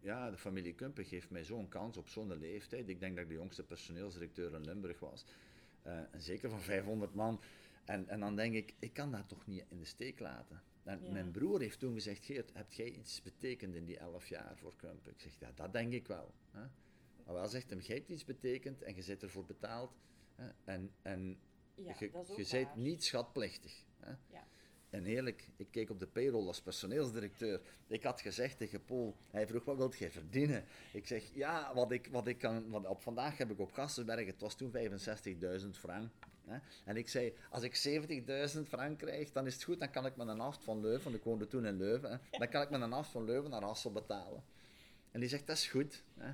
Ja, 0.00 0.30
de 0.30 0.38
familie 0.38 0.74
Kumpen 0.74 1.04
geeft 1.04 1.30
mij 1.30 1.44
zo'n 1.44 1.68
kans 1.68 1.96
op 1.96 2.08
zo'n 2.08 2.38
leeftijd. 2.38 2.88
Ik 2.88 3.00
denk 3.00 3.14
dat 3.14 3.22
ik 3.22 3.28
de 3.30 3.36
jongste 3.36 3.64
personeelsdirecteur 3.64 4.54
in 4.54 4.64
Limburg 4.64 5.00
was. 5.00 5.24
Eh, 5.82 6.00
zeker 6.16 6.50
van 6.50 6.60
500 6.60 7.14
man. 7.14 7.40
En, 7.84 8.08
en 8.08 8.20
dan 8.20 8.36
denk 8.36 8.54
ik, 8.54 8.74
ik 8.78 8.92
kan 8.92 9.10
dat 9.10 9.28
toch 9.28 9.46
niet 9.46 9.64
in 9.68 9.78
de 9.78 9.84
steek 9.84 10.20
laten. 10.20 10.62
En 10.82 11.00
Ja. 11.04 11.10
mijn 11.10 11.30
broer 11.30 11.60
heeft 11.60 11.78
toen 11.78 11.94
gezegd, 11.94 12.24
Geert, 12.24 12.50
heb 12.54 12.72
jij 12.72 12.90
iets 12.90 13.22
betekend 13.22 13.74
in 13.74 13.84
die 13.84 13.98
11 13.98 14.26
jaar 14.28 14.56
voor 14.56 14.76
Kump? 14.76 15.08
Ik 15.08 15.20
zeg, 15.20 15.38
ja, 15.38 15.52
dat 15.54 15.72
denk 15.72 15.92
ik 15.92 16.06
wel. 16.06 16.34
Hè? 16.50 16.60
Maar 17.24 17.34
wel 17.34 17.48
zegt 17.48 17.70
hem, 17.70 17.80
jij 17.80 17.96
hebt 17.96 18.08
iets 18.08 18.24
betekend 18.24 18.82
en 18.82 18.94
je 18.94 19.02
zit 19.02 19.22
ervoor 19.22 19.44
betaald. 19.44 19.92
Hè? 20.34 20.48
En, 20.64 20.90
en 21.02 21.38
Ja, 21.74 21.94
je, 21.98 22.10
je 22.36 22.48
bent 22.50 22.76
niet 22.76 23.04
schatplichtig. 23.04 23.84
Hè? 23.98 24.10
Ja. 24.26 24.46
En 24.90 25.06
eerlijk, 25.06 25.48
ik 25.56 25.66
keek 25.70 25.90
op 25.90 25.98
de 25.98 26.06
payroll 26.06 26.46
als 26.46 26.62
personeelsdirecteur. 26.62 27.60
Ik 27.86 28.02
had 28.02 28.20
gezegd 28.20 28.58
tegen 28.58 28.84
Paul, 28.84 29.16
hij 29.30 29.46
vroeg 29.46 29.64
wat 29.64 29.76
wilt 29.76 29.98
jij 29.98 30.10
verdienen? 30.10 30.64
Ik 30.92 31.06
zeg, 31.06 31.34
ja, 31.34 31.74
wat 31.74 31.92
ik, 31.92 32.06
wat 32.10 32.26
ik 32.26 32.38
kan, 32.38 32.70
wat 32.70 32.86
op 32.86 33.02
vandaag 33.02 33.36
heb 33.38 33.50
ik 33.50 33.58
op 33.58 33.72
Gastenberg, 33.72 34.26
het 34.26 34.40
was 34.40 34.56
toen 34.56 34.72
65.000 34.72 35.68
frank. 35.70 36.10
Hè? 36.46 36.58
En 36.84 36.96
ik 36.96 37.08
zei, 37.08 37.34
als 37.50 37.62
ik 37.62 37.74
70.000 38.54 38.60
frank 38.68 38.98
krijg, 38.98 39.32
dan 39.32 39.46
is 39.46 39.54
het 39.54 39.62
goed, 39.62 39.78
dan 39.78 39.90
kan 39.90 40.06
ik 40.06 40.16
met 40.16 40.28
een 40.28 40.40
aft 40.40 40.64
van 40.64 40.80
Leuven, 40.80 41.02
want 41.04 41.16
ik 41.16 41.22
woonde 41.22 41.46
toen 41.46 41.66
in 41.66 41.76
Leuven, 41.76 42.10
hè? 42.10 42.38
dan 42.38 42.48
kan 42.48 42.62
ik 42.62 42.70
met 42.70 42.80
een 42.80 42.92
aft 42.92 43.10
van 43.10 43.24
Leuven 43.24 43.50
naar 43.50 43.62
Hassel 43.62 43.92
betalen. 43.92 44.44
En 45.10 45.20
die 45.20 45.28
zegt, 45.28 45.46
dat 45.46 45.56
is 45.56 45.68
goed. 45.68 46.02
Hè? 46.18 46.32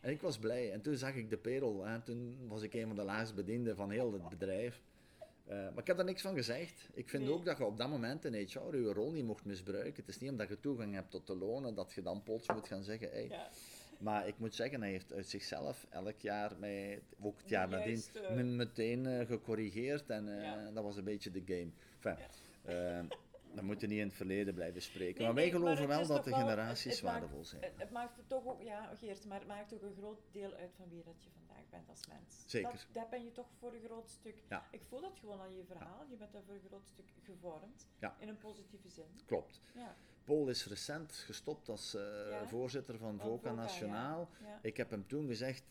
En 0.00 0.10
ik 0.10 0.20
was 0.20 0.38
blij. 0.38 0.72
En 0.72 0.80
toen 0.82 0.96
zag 0.96 1.14
ik 1.14 1.30
de 1.30 1.36
perel. 1.36 1.84
Hè? 1.84 2.00
Toen 2.00 2.38
was 2.48 2.62
ik 2.62 2.74
een 2.74 2.86
van 2.86 2.96
de 2.96 3.02
laagst 3.04 3.34
bedienden 3.34 3.76
van 3.76 3.90
heel 3.90 4.12
het 4.12 4.28
bedrijf. 4.28 4.80
Uh, 5.48 5.52
maar 5.54 5.78
ik 5.78 5.86
heb 5.86 5.96
daar 5.96 6.04
niks 6.06 6.22
van 6.22 6.34
gezegd. 6.34 6.88
Ik 6.94 7.08
vind 7.08 7.22
Nee. 7.22 7.32
ook 7.32 7.44
dat 7.44 7.58
je 7.58 7.64
op 7.64 7.76
dat 7.78 7.88
moment 7.88 8.24
in 8.24 8.34
HR 8.34 8.76
je 8.76 8.92
rol 8.92 9.10
niet 9.12 9.24
mocht 9.24 9.44
misbruiken. 9.44 9.94
Het 10.04 10.08
is 10.08 10.20
niet 10.20 10.30
omdat 10.30 10.48
je 10.48 10.60
toegang 10.60 10.94
hebt 10.94 11.10
tot 11.10 11.26
de 11.26 11.36
lonen 11.36 11.74
dat 11.74 11.92
je 11.92 12.02
dan 12.02 12.22
plots 12.22 12.48
moet 12.48 12.66
gaan 12.68 12.82
zeggen: 12.82 13.10
hey, 13.10 13.26
Ja. 13.28 13.48
Maar 13.98 14.26
ik 14.28 14.38
moet 14.38 14.54
zeggen, 14.54 14.80
hij 14.80 14.90
heeft 14.90 15.12
uit 15.12 15.26
zichzelf 15.28 15.86
elk 15.90 16.18
jaar, 16.20 16.56
mij, 16.58 17.02
ook 17.20 17.38
het 17.38 17.48
jaar 17.48 17.68
nadien, 17.68 18.56
meteen 18.56 19.06
eh, 19.06 19.26
gecorrigeerd. 19.26 20.10
En 20.10 20.28
eh, 20.38 20.42
Ja. 20.42 20.70
dat 20.70 20.84
was 20.84 20.96
een 20.96 21.04
beetje 21.04 21.30
de 21.30 21.42
game. 21.46 21.70
Enfin, 22.00 22.26
eh, 22.62 23.00
dan 23.54 23.64
moet 23.64 23.80
je 23.80 23.86
niet 23.86 23.98
in 23.98 24.06
het 24.06 24.14
verleden 24.14 24.54
blijven 24.54 24.82
spreken. 24.82 25.14
Nee, 25.16 25.26
maar 25.26 25.34
wij 25.34 25.44
nee, 25.44 25.52
geloven 25.52 25.88
wel 25.88 26.06
dat 26.06 26.24
de 26.24 26.30
wel- 26.30 26.38
generaties 26.38 26.84
het- 26.84 26.94
het 26.94 27.02
maakt- 27.02 27.18
waardevol 27.18 27.44
zijn. 27.44 27.62
Het, 27.62 27.72
het 27.76 27.90
maakt 27.90 28.18
toch 28.26 28.46
ook, 28.46 28.62
ja, 28.62 28.94
Geert, 28.94 29.24
maar 29.26 29.38
het 29.38 29.48
maakt 29.48 29.74
ook 29.74 29.82
een 29.82 29.94
groot 29.94 30.20
deel 30.30 30.52
uit 30.54 30.74
van 30.76 30.88
wie 30.88 31.02
dat 31.02 31.22
je 31.24 31.30
vandaag 31.30 31.68
bent 31.70 31.88
als 31.88 32.06
mens. 32.06 32.42
Zeker. 32.46 32.70
Dat, 32.72 32.86
dat 32.92 33.10
ben 33.10 33.24
je 33.24 33.32
toch 33.32 33.46
voor 33.58 33.72
een 33.74 33.82
groot 33.84 34.10
stuk. 34.10 34.42
Ja. 34.48 34.66
Ik 34.70 34.82
voel 34.82 35.00
dat 35.00 35.18
gewoon 35.20 35.40
aan 35.40 35.54
je 35.56 35.64
verhaal. 35.64 36.04
Je 36.10 36.16
bent 36.16 36.32
daar 36.32 36.42
voor 36.42 36.54
een 36.54 36.60
groot 36.68 36.86
stuk 36.86 37.06
gevormd. 37.22 37.88
Ja. 37.98 38.16
In 38.18 38.28
een 38.28 38.38
positieve 38.38 38.88
zin. 38.88 39.20
Klopt. 39.26 39.60
Ja. 39.74 39.94
Paul 40.24 40.48
is 40.48 40.66
recent 40.66 41.12
gestopt 41.12 41.68
als 41.68 41.94
eh, 41.94 42.02
Ja. 42.30 42.46
voorzitter 42.46 42.98
van 42.98 43.18
VOCA 43.20 43.52
Nationaal. 43.52 44.28
Ja. 44.42 44.58
Ik 44.62 44.76
heb 44.76 44.90
hem 44.90 45.06
toen 45.06 45.26
gezegd, 45.26 45.62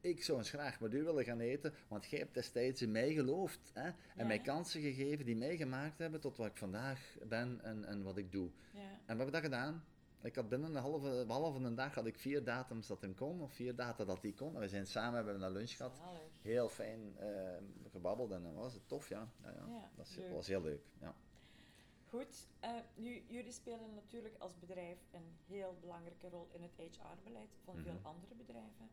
ik 0.00 0.22
zou 0.24 0.38
eens 0.38 0.50
graag 0.50 0.80
met 0.80 0.94
u 0.94 1.02
willen 1.02 1.24
gaan 1.24 1.40
eten, 1.40 1.74
want 1.88 2.06
jij 2.06 2.18
hebt 2.18 2.34
destijds 2.34 2.82
in 2.82 2.92
mij 2.92 3.12
geloofd 3.12 3.70
hè, 3.74 3.90
en 4.16 4.26
mij 4.26 4.38
kansen 4.40 4.80
gegeven 4.80 5.24
die 5.24 5.36
mij 5.36 5.56
gemaakt 5.56 5.98
hebben 5.98 6.20
tot 6.20 6.36
wat 6.36 6.46
ik 6.46 6.56
vandaag 6.56 7.16
ben 7.28 7.60
en, 7.62 7.84
en 7.84 8.02
wat 8.02 8.16
ik 8.16 8.32
doe. 8.32 8.50
Ja. 8.72 8.80
En 8.80 8.88
we 9.06 9.22
hebben 9.22 9.32
dat 9.32 9.42
gedaan. 9.42 9.84
Ik 10.22 10.34
had 10.36 10.48
binnen 10.48 10.74
een 10.74 10.82
halve, 10.82 11.24
behalve 11.26 11.64
een 11.64 11.74
dag 11.74 11.94
had 11.94 12.06
ik 12.06 12.18
vier 12.18 12.44
datums 12.44 12.86
dat 12.86 13.00
hij 13.00 13.12
kon, 13.14 13.40
of 13.40 13.52
vier 13.52 13.74
data 13.74 14.04
dat 14.04 14.22
hij 14.22 14.32
kon. 14.32 14.54
En 14.54 14.60
we 14.60 14.68
zijn 14.68 14.86
samen, 14.86 15.14
hebben 15.24 15.42
een 15.42 15.52
lunch 15.52 15.70
gehad. 15.76 16.00
Heel 16.42 16.68
fijn 16.68 17.16
eh, 17.18 17.28
gebabbeld 17.92 18.30
en 18.30 18.42
dan 18.42 18.54
was 18.54 18.74
het 18.74 18.88
tof, 18.88 19.08
ja. 19.08 19.28
ja, 19.42 19.50
ja. 19.50 19.64
Ja, 19.68 19.90
dat 19.96 20.06
is- 20.06 20.18
was 20.32 20.46
heel 20.46 20.62
leuk. 20.62 20.80
Ja. 21.00 21.14
Goed, 22.08 22.48
eh, 22.60 22.70
nu, 22.94 23.22
jullie 23.28 23.52
spelen 23.52 23.94
natuurlijk 23.94 24.34
als 24.38 24.58
bedrijf 24.58 24.98
een 25.12 25.36
heel 25.46 25.76
belangrijke 25.80 26.28
rol 26.28 26.48
in 26.52 26.62
het 26.62 26.72
HR-beleid 26.76 27.48
van 27.64 27.76
veel 27.82 27.92
Mhm. 27.92 28.06
andere 28.06 28.34
bedrijven. 28.34 28.90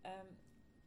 Ehm, 0.00 0.26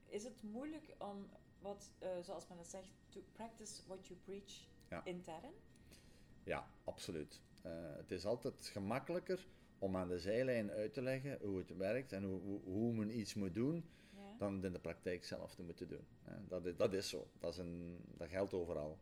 is 0.05 0.23
het 0.23 0.43
moeilijk 0.43 0.95
om, 0.97 1.29
wat, 1.59 1.91
eh, 1.99 2.09
zoals 2.21 2.47
men 2.47 2.57
dat 2.57 2.67
zegt, 2.67 2.89
to 3.09 3.21
practice 3.31 3.81
what 3.87 4.07
you 4.07 4.19
preach 4.19 4.67
Ja. 4.89 5.05
intern? 5.05 5.51
Ja, 6.43 6.67
absoluut. 6.83 7.41
Eh, 7.61 7.71
het 7.95 8.11
is 8.11 8.25
altijd 8.25 8.67
gemakkelijker 8.67 9.47
om 9.79 9.95
aan 9.97 10.07
de 10.07 10.19
zijlijn 10.19 10.71
uit 10.71 10.93
te 10.93 11.01
leggen 11.01 11.37
hoe 11.41 11.57
het 11.57 11.77
werkt 11.77 12.11
en 12.11 12.23
hoe, 12.23 12.41
hoe, 12.41 12.61
hoe 12.63 12.93
men 12.93 13.17
iets 13.19 13.33
moet 13.33 13.53
doen, 13.53 13.89
Ja. 14.09 14.35
dan 14.37 14.55
het 14.55 14.63
in 14.63 14.73
de 14.73 14.79
praktijk 14.79 15.23
zelf 15.25 15.55
te 15.55 15.61
moeten 15.63 15.87
doen. 15.87 16.07
Dat, 16.47 16.65
is, 16.65 16.75
dat 16.75 16.93
is 16.93 17.09
zo. 17.09 17.27
Dat, 17.39 17.51
is 17.53 17.57
een, 17.57 17.99
dat 18.17 18.29
geldt 18.29 18.53
overal. 18.53 18.97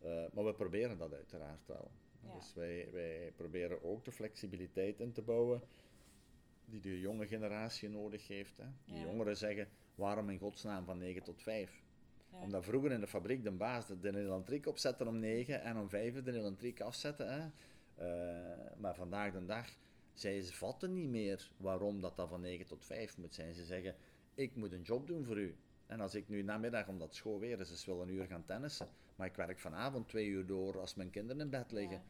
Eh, 0.00 0.24
maar 0.32 0.44
we 0.44 0.54
proberen 0.54 0.98
dat 0.98 1.12
uiteraard 1.14 1.66
wel. 1.66 1.90
Ja. 2.22 2.34
Dus 2.34 2.54
wij, 2.54 2.88
wij 2.92 3.32
proberen 3.36 3.82
ook 3.82 4.04
de 4.04 4.12
flexibiliteit 4.12 5.00
in 5.00 5.12
te 5.12 5.22
bouwen 5.22 5.62
die 6.64 6.80
de 6.80 7.00
jonge 7.00 7.26
generatie 7.26 7.88
nodig 7.88 8.28
heeft. 8.28 8.56
Hè. 8.56 8.64
Die 8.84 8.94
Ja. 8.96 9.02
jongeren 9.02 9.36
zeggen, 9.36 9.68
waarom 9.94 10.30
in 10.30 10.38
godsnaam 10.38 10.84
van 10.84 10.98
9 10.98 11.22
tot 11.22 11.42
5? 11.42 11.82
Ja. 12.32 12.38
Omdat 12.40 12.64
vroeger 12.64 12.92
in 12.92 13.00
de 13.00 13.06
fabriek 13.06 13.42
de 13.44 13.50
baas 13.50 13.86
de, 13.86 14.00
de 14.00 14.18
elektriek 14.18 14.66
opzette 14.66 15.06
om 15.06 15.18
9 15.18 15.62
en 15.62 15.76
om 15.76 15.88
5 15.88 16.22
de 16.22 16.32
elektriek 16.32 16.80
afzetten. 16.80 17.32
Hè. 17.32 17.48
Eh, 17.94 18.76
maar 18.76 18.94
vandaag 18.94 19.32
de 19.32 19.44
dag, 19.44 19.66
zij 20.12 20.42
vatten 20.42 20.92
niet 20.94 21.08
meer 21.08 21.50
waarom 21.56 22.00
dat, 22.00 22.16
dat 22.16 22.28
van 22.28 22.40
9 22.40 22.66
tot 22.66 22.84
5 22.84 23.18
moet 23.18 23.34
zijn. 23.34 23.54
Ze 23.54 23.64
zeggen, 23.64 23.96
ik 24.34 24.54
moet 24.56 24.72
een 24.72 24.82
job 24.82 25.06
doen 25.06 25.24
voor 25.24 25.38
u. 25.38 25.56
En 25.86 26.00
als 26.00 26.14
ik 26.14 26.28
nu 26.28 26.42
namiddag, 26.42 26.88
omdat 26.88 27.14
school 27.14 27.38
weer 27.38 27.60
is, 27.60 27.68
dus 27.68 27.84
wil 27.84 28.02
een 28.02 28.08
uur 28.08 28.26
gaan 28.26 28.44
tennissen, 28.44 28.88
maar 29.20 29.28
ik 29.28 29.36
werk 29.36 29.58
vanavond 29.58 30.08
twee 30.08 30.26
uur 30.26 30.46
door 30.46 30.78
als 30.78 30.94
mijn 30.94 31.10
kinderen 31.10 31.42
in 31.42 31.50
bed 31.50 31.72
liggen, 31.72 32.02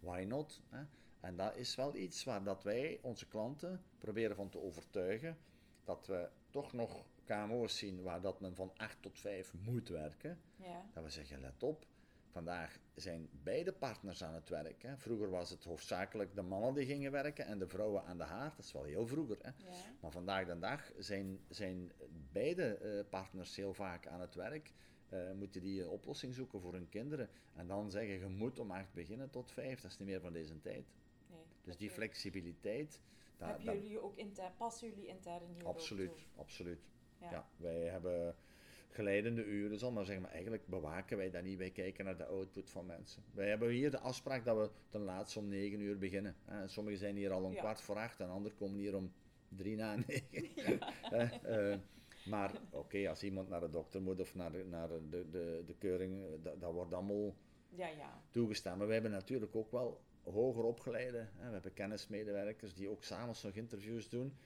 why 0.00 0.24
not? 0.28 0.60
Hè? 0.68 0.84
En 1.20 1.36
dat 1.36 1.56
is 1.56 1.74
wel 1.74 1.94
iets 1.94 2.24
waar 2.24 2.44
dat 2.44 2.62
wij 2.62 2.98
onze 3.02 3.28
klanten 3.28 3.82
proberen 3.98 4.36
van 4.36 4.48
te 4.48 4.60
overtuigen, 4.60 5.36
dat 5.84 6.06
we 6.06 6.28
toch 6.50 6.72
nog 6.72 7.04
KMO's 7.24 7.78
zien 7.78 8.02
waar 8.02 8.20
dat 8.20 8.40
men 8.40 8.54
van 8.54 8.72
8 8.76 9.02
tot 9.02 9.18
5 9.18 9.54
moet 9.54 9.88
werken. 9.88 10.40
Ja. 10.56 10.84
Dat 10.94 11.04
we 11.04 11.10
zeggen, 11.10 11.40
let 11.40 11.62
op, 11.62 11.86
vandaag 12.30 12.78
zijn 12.94 13.28
beide 13.42 13.72
partners 13.72 14.24
aan 14.24 14.34
het 14.34 14.48
werk. 14.48 14.82
Hè. 14.82 14.96
Vroeger 14.96 15.30
was 15.30 15.50
het 15.50 15.64
hoofdzakelijk 15.64 16.34
de 16.34 16.42
mannen 16.42 16.74
die 16.74 16.86
gingen 16.86 17.12
werken 17.12 17.46
en 17.46 17.58
de 17.58 17.68
vrouwen 17.68 18.04
aan 18.04 18.18
de 18.18 18.24
haard. 18.24 18.56
Dat 18.56 18.64
is 18.64 18.72
wel 18.72 18.84
heel 18.84 19.06
vroeger. 19.06 19.38
Hè. 19.40 19.50
Ja. 19.56 19.76
Maar 20.00 20.10
vandaag 20.10 20.46
de 20.46 20.58
dag 20.58 20.92
zijn, 20.98 21.38
zijn 21.48 21.92
beide 22.32 22.74
eh, 22.74 23.08
partners 23.10 23.56
heel 23.56 23.74
vaak 23.74 24.06
aan 24.06 24.20
het 24.20 24.34
werk. 24.34 24.72
Eh, 25.08 25.32
moeten 25.32 25.60
die 25.62 25.82
een 25.82 25.88
oplossing 25.88 26.34
zoeken 26.34 26.60
voor 26.60 26.72
hun 26.72 26.88
kinderen. 26.88 27.28
En 27.54 27.66
dan 27.66 27.90
zeggen, 27.90 28.18
je 28.18 28.26
moet 28.26 28.58
om 28.58 28.70
acht 28.70 28.92
beginnen 28.92 29.30
tot 29.30 29.50
vijf. 29.52 29.80
Dat 29.80 29.90
is 29.90 29.98
niet 29.98 30.08
meer 30.08 30.20
van 30.20 30.32
deze 30.32 30.60
tijd. 30.60 30.84
Nee, 31.30 31.38
Dus 31.62 31.76
die 31.76 31.90
flexibiliteit... 31.90 33.00
dat- 33.36 33.48
Hebben 33.48 33.66
dat- 33.66 33.74
jullie 33.82 34.02
ook 34.02 34.16
intern, 34.16 34.52
passen 34.56 34.88
jullie 34.88 35.06
intern 35.06 35.46
hier 35.54 35.66
Absoluut, 35.66 36.26
absoluut. 36.36 36.80
Ja. 37.20 37.30
Ja. 37.30 37.48
wij 37.56 37.80
hebben 37.84 38.36
geleidende 38.90 39.44
uren, 39.44 39.78
zal 39.78 39.92
maar 39.92 40.04
zeggen, 40.04 40.22
maar 40.22 40.32
eigenlijk 40.32 40.66
bewaken 40.66 41.16
wij 41.16 41.30
dat 41.30 41.42
niet. 41.42 41.58
Wij 41.58 41.70
kijken 41.70 42.04
naar 42.04 42.16
de 42.16 42.26
output 42.26 42.70
van 42.70 42.86
mensen. 42.86 43.22
Wij 43.32 43.48
hebben 43.48 43.68
hier 43.70 43.90
de 43.90 43.98
afspraak 43.98 44.44
dat 44.44 44.56
we 44.56 44.70
ten 44.88 45.00
laatste 45.00 45.38
om 45.38 45.48
9 45.48 45.80
uur 45.80 45.98
beginnen. 45.98 46.36
En 46.44 46.70
sommigen 46.70 46.98
zijn 46.98 47.16
hier 47.16 47.30
al 47.32 47.42
om 47.44 47.52
Ja. 47.52 47.58
kwart 47.60 47.80
voor 47.80 47.96
acht 47.96 48.20
en 48.20 48.28
anderen 48.28 48.58
komen 48.58 48.78
hier 48.78 48.96
om 48.96 49.12
drie 49.48 49.76
na 49.76 49.96
negen. 50.06 50.78
Eh, 51.42 51.76
maar 52.28 52.52
oké, 52.70 53.08
als 53.08 53.22
iemand 53.22 53.48
naar 53.48 53.60
de 53.60 53.70
dokter 53.70 54.02
moet 54.02 54.20
of 54.20 54.34
naar, 54.34 54.52
de- 54.52 54.64
naar 54.64 54.88
de, 54.88 55.28
de, 55.30 55.62
de 55.66 55.74
keuring, 55.78 56.24
eh, 56.24 56.30
dat, 56.42 56.60
dat 56.60 56.72
wordt 56.72 56.94
allemaal 56.94 57.34
Ja, 57.68 57.88
ja. 57.88 58.22
toegestaan. 58.30 58.78
Maar 58.78 58.86
we 58.86 58.92
hebben 58.92 59.10
natuurlijk 59.10 59.56
ook 59.56 59.70
wel 59.70 60.00
hoger 60.22 60.64
opgeleide. 60.64 61.18
Hè. 61.36 61.46
We 61.46 61.52
hebben 61.52 61.72
kennismedewerkers 61.72 62.74
die 62.74 62.88
ook 62.88 63.04
s'avonds 63.04 63.42
nog 63.42 63.54
interviews 63.54 64.08
doen. 64.08 64.36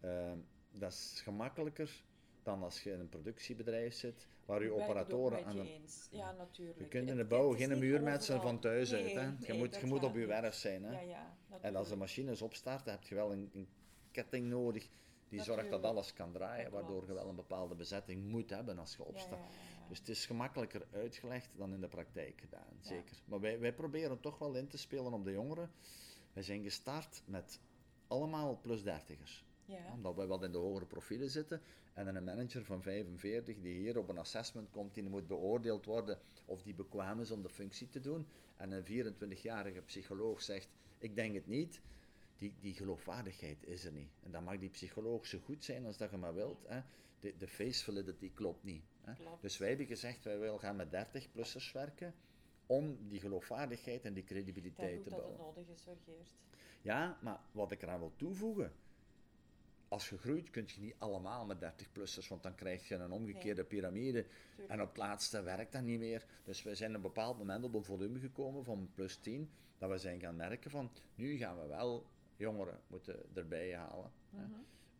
Ehm, 0.00 0.38
dat 0.70 0.92
is 0.92 1.20
gemakkelijker 1.24 2.02
dan 2.42 2.62
als 2.62 2.82
je 2.82 2.92
in 2.92 3.00
een 3.00 3.08
productiebedrijf 3.08 3.94
zit, 3.94 4.28
waar 4.44 4.62
je 4.62 4.72
operatoren 4.72 5.44
aan 5.44 5.56
de... 5.56 5.72
eens. 5.72 6.08
Ja, 6.10 6.32
natuurlijk. 6.32 6.78
Je 6.78 6.88
kunt 6.88 7.08
in 7.08 7.16
de 7.16 7.24
bouw 7.24 7.52
geen 7.52 7.72
overal. 7.72 8.40
van 8.40 8.58
thuis 8.60 8.92
uit. 8.94 9.12
Hè. 9.12 9.20
Je 9.20 9.34
nee, 9.48 9.58
moet, 9.58 9.76
je 9.76 9.86
moet 9.86 10.04
op 10.04 10.14
je 10.14 10.26
werf 10.26 10.54
zijn. 10.54 10.84
Hè. 10.84 10.92
Ja, 10.92 11.00
ja. 11.00 11.36
En 11.60 11.76
als 11.76 11.88
de 11.88 11.96
machines 11.96 12.42
opstarten, 12.42 12.92
heb 12.92 13.02
je 13.02 13.14
wel 13.14 13.32
een, 13.32 13.50
een 13.54 13.68
ketting 14.10 14.46
nodig 14.46 14.88
die 15.28 15.42
zorgt 15.42 15.70
dat 15.70 15.82
alles 15.82 16.12
kan 16.12 16.32
draaien, 16.32 16.70
waardoor 16.70 17.06
je 17.06 17.12
wel 17.12 17.28
een 17.28 17.34
bepaalde 17.34 17.74
bezetting 17.74 18.30
moet 18.30 18.50
hebben 18.50 18.78
als 18.78 18.96
je 18.96 19.04
ja. 19.14 19.38
Dus 19.88 19.98
het 19.98 20.08
is 20.08 20.26
gemakkelijker 20.26 20.86
uitgelegd 20.92 21.50
dan 21.56 21.72
in 21.72 21.80
de 21.80 21.88
praktijk 21.88 22.40
gedaan, 22.40 22.78
zeker. 22.80 23.22
Maar 23.24 23.40
wij, 23.40 23.58
wij 23.58 23.72
proberen 23.72 24.20
toch 24.20 24.38
wel 24.38 24.54
in 24.54 24.68
te 24.68 24.78
spelen 24.78 25.12
op 25.12 25.24
de 25.24 25.32
jongeren. 25.32 25.70
Wij 26.32 26.42
zijn 26.42 26.62
gestart 26.62 27.22
met 27.24 27.60
allemaal 28.06 28.58
plus 28.60 28.82
dertigers. 28.82 29.44
Ja. 29.64 29.92
Omdat 29.92 30.14
wij 30.14 30.26
wel 30.26 30.44
in 30.44 30.52
de 30.52 30.58
hogere 30.58 30.86
profielen 30.86 31.30
zitten. 31.30 31.60
En 31.94 32.16
een 32.16 32.24
manager 32.24 32.64
van 32.64 32.82
45 32.82 33.60
die 33.60 33.78
hier 33.78 33.98
op 33.98 34.08
een 34.08 34.18
assessment 34.18 34.70
komt, 34.70 34.94
die 34.94 35.02
moet 35.02 35.26
beoordeeld 35.26 35.84
worden 35.84 36.18
of 36.44 36.62
die 36.62 36.74
bekwaam 36.74 37.20
is 37.20 37.30
om 37.30 37.42
de 37.42 37.48
functie 37.48 37.88
te 37.88 38.00
doen. 38.00 38.26
En 38.56 38.70
een 38.70 39.14
24-jarige 39.14 39.80
psycholoog 39.80 40.42
zegt, 40.42 40.68
ik 40.98 41.14
denk 41.16 41.34
het 41.34 41.46
niet. 41.46 41.80
Die, 42.38 42.54
die 42.60 42.74
geloofwaardigheid 42.74 43.66
is 43.66 43.84
er 43.84 43.92
niet. 43.92 44.10
En 44.22 44.30
dan 44.30 44.44
mag 44.44 44.58
die 44.58 44.70
psycholoog 44.70 45.26
zo 45.26 45.38
goed 45.38 45.64
zijn 45.64 45.86
als 45.86 45.96
dat 45.96 46.10
je 46.10 46.16
maar 46.16 46.34
wilt. 46.34 46.64
Hè. 46.66 46.80
De, 47.20 47.34
de 47.38 47.48
face 47.48 47.84
validity 47.84 48.30
klopt 48.34 48.64
niet. 48.64 48.82
Hè. 49.00 49.14
Klopt. 49.14 49.42
Dus 49.42 49.58
wij 49.58 49.68
hebben 49.68 49.86
gezegd, 49.86 50.24
wij 50.24 50.38
willen 50.38 50.60
gaan 50.60 50.76
met 50.76 50.88
30-plussers 50.88 51.72
werken 51.72 52.14
om 52.66 53.08
die 53.08 53.20
geloofwaardigheid 53.20 54.04
en 54.04 54.14
die 54.14 54.24
credibiliteit 54.24 54.92
te 54.92 54.98
ook 54.98 55.04
dat 55.04 55.12
het 55.12 55.36
bouwen. 55.36 55.54
nodig 55.54 55.74
is, 55.74 55.82
Geert. 56.04 56.34
Ja, 56.82 57.18
maar 57.20 57.40
wat 57.52 57.70
ik 57.70 57.82
eraan 57.82 57.98
wil 57.98 58.12
toevoegen. 58.16 58.72
Als 59.88 60.08
je 60.08 60.18
groeit, 60.18 60.50
kun 60.50 60.64
je 60.66 60.80
niet 60.80 60.94
allemaal 60.98 61.46
met 61.46 61.58
30-plussers, 61.62 62.28
want 62.28 62.42
dan 62.42 62.54
krijg 62.54 62.88
je 62.88 62.94
een 62.94 63.12
omgekeerde 63.12 63.64
piramide. 63.64 64.26
Tuurlijk. 64.50 64.72
En 64.72 64.80
op 64.80 64.88
het 64.88 64.96
laatste 64.96 65.42
werkt 65.42 65.72
dat 65.72 65.82
niet 65.82 65.98
meer. 65.98 66.26
Dus 66.44 66.62
we 66.62 66.74
zijn 66.74 66.90
op 66.90 66.96
een 66.96 67.02
bepaald 67.02 67.38
moment 67.38 67.64
op 67.64 67.74
een 67.74 67.84
volume 67.84 68.18
gekomen 68.18 68.64
van 68.64 68.90
plus 68.94 69.16
10, 69.16 69.50
dat 69.78 69.90
we 69.90 69.98
zijn 69.98 70.20
gaan 70.20 70.36
merken 70.36 70.70
van, 70.70 70.90
nu 71.14 71.36
gaan 71.36 71.60
we 71.60 71.66
wel 71.66 72.06
jongeren 72.38 72.80
moeten 72.86 73.16
erbij 73.34 73.74
halen. 73.76 74.10
Mhm. 74.30 74.42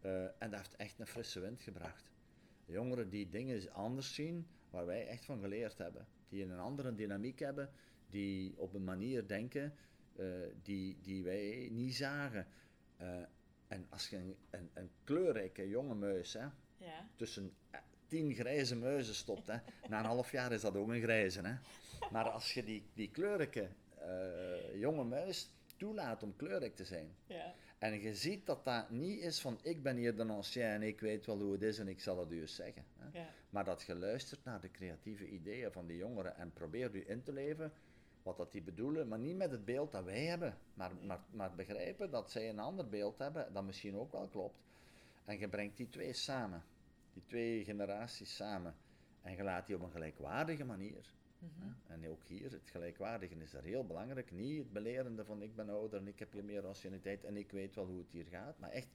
Eh, 0.01 0.23
en 0.25 0.51
dat 0.51 0.59
heeft 0.59 0.77
echt 0.77 0.99
een 0.99 1.07
frisse 1.07 1.41
wind 1.41 1.61
gebracht. 1.61 2.11
Jongeren 2.65 3.09
die 3.11 3.29
dingen 3.29 3.73
anders 3.73 4.15
zien, 4.15 4.47
waar 4.71 4.87
wij 4.87 5.07
echt 5.07 5.25
van 5.25 5.41
geleerd 5.41 5.79
hebben. 5.79 6.07
Die 6.29 6.43
een 6.45 6.59
andere 6.59 6.95
dynamiek 6.95 7.39
hebben, 7.39 7.71
die 8.11 8.55
op 8.59 8.75
een 8.75 8.85
manier 8.85 9.27
denken 9.27 9.75
eh, 10.17 10.27
die, 10.63 10.99
die 11.03 11.25
wij 11.25 11.69
niet 11.73 11.95
zagen. 11.95 12.47
Eh, 12.97 13.17
en 13.69 13.87
als 13.89 14.09
je 14.09 14.17
een, 14.17 14.37
een, 14.51 14.71
een 14.75 14.91
kleurrijke 15.05 15.69
jonge 15.69 15.95
muis, 15.95 16.33
hè, 16.33 16.47
Ja. 16.77 17.09
tussen 17.17 17.53
tien 18.07 18.35
grijze 18.35 18.77
muizen 18.77 19.15
stopt, 19.15 19.47
hè, 19.47 19.57
na 19.89 19.99
een 19.99 20.05
half 20.05 20.33
jaar 20.33 20.53
is 20.53 20.61
dat 20.61 20.77
ook 20.77 20.89
een 20.89 21.03
grijze. 21.03 21.41
Hè. 21.41 21.55
Maar 22.11 22.29
als 22.31 22.55
je 22.55 22.65
die, 22.65 22.83
die 22.95 23.11
kleurrijke 23.11 23.69
jonge 24.75 25.05
muis 25.05 25.51
toelaat 25.79 26.23
om 26.23 26.37
kleurrijk 26.37 26.77
te 26.77 26.85
zijn, 26.85 27.17
Ja. 27.27 27.55
en 27.79 28.01
je 28.01 28.15
ziet 28.15 28.47
dat 28.47 28.65
dat 28.65 28.91
niet 28.91 29.21
is 29.21 29.41
van 29.41 29.59
ik 29.63 29.83
ben 29.83 29.97
hier 29.97 30.17
de 30.17 30.25
ancien 30.27 30.63
en 30.63 30.83
ik 30.83 31.01
weet 31.01 31.27
wel 31.27 31.39
hoe 31.41 31.53
het 31.53 31.63
is 31.63 31.79
en 31.79 31.89
ik 31.89 32.01
zal 32.01 32.19
het 32.19 32.33
u 32.33 32.41
eens 32.41 32.55
zeggen. 32.55 32.85
Hè. 32.99 33.19
Ja. 33.19 33.29
Maar 33.51 33.65
dat 33.65 33.83
je 33.83 33.95
luistert 33.95 34.45
naar 34.45 34.61
de 34.61 34.71
creatieve 34.71 35.29
ideeën 35.29 35.73
van 35.73 35.87
die 35.87 35.97
jongeren 35.97 36.37
en 36.37 36.53
probeert 36.53 36.95
u 36.95 37.05
in 37.07 37.23
te 37.23 37.33
leven 37.33 37.73
wat 38.23 38.37
dat 38.37 38.53
die 38.53 38.63
bedoelen, 38.63 39.09
maar 39.09 39.19
niet 39.19 39.37
met 39.37 39.51
het 39.51 39.65
beeld 39.65 39.93
dat 39.93 40.05
wij 40.05 40.25
hebben, 40.25 40.59
maar, 40.75 40.91
maar, 41.03 41.21
maar 41.31 41.55
begrijpen 41.55 42.11
dat 42.11 42.31
zij 42.31 42.49
een 42.49 42.59
ander 42.59 42.89
beeld 42.89 43.19
hebben 43.19 43.53
dat 43.53 43.65
misschien 43.65 43.97
ook 43.97 44.13
wel 44.13 44.29
klopt. 44.29 44.59
En 45.25 45.39
je 45.39 45.49
brengt 45.49 45.77
die 45.77 45.89
twee 45.89 46.13
samen, 46.13 46.63
die 47.13 47.23
twee 47.27 47.65
generaties 47.65 48.37
samen, 48.37 48.75
en 49.23 49.37
je 49.37 49.43
laat 49.43 49.67
die 49.67 49.77
op 49.77 49.83
een 49.83 49.91
gelijkwaardige 49.91 50.65
manier. 50.65 51.13
Mhm. 51.39 51.73
En 51.87 52.09
ook 52.09 52.25
hier, 52.25 52.53
het 52.53 52.71
gelijkwaardige 52.71 53.35
is 53.35 53.55
er 53.55 53.63
heel 53.63 53.87
belangrijk. 53.87 54.31
Niet 54.31 54.59
het 54.59 54.73
belerende 54.73 55.25
van 55.25 55.43
ik 55.43 55.55
ben 55.55 55.69
ouder 55.69 56.01
en 56.01 56.09
ik 56.09 56.19
heb 56.19 56.33
hier 56.33 56.45
meer 56.45 56.63
rationaliteit 56.63 57.25
en 57.25 57.37
ik 57.37 57.51
weet 57.51 57.75
wel 57.75 57.87
hoe 57.87 57.99
het 57.99 58.11
hier 58.11 58.27
gaat, 58.27 58.59
maar 58.59 58.71
echt 58.71 58.89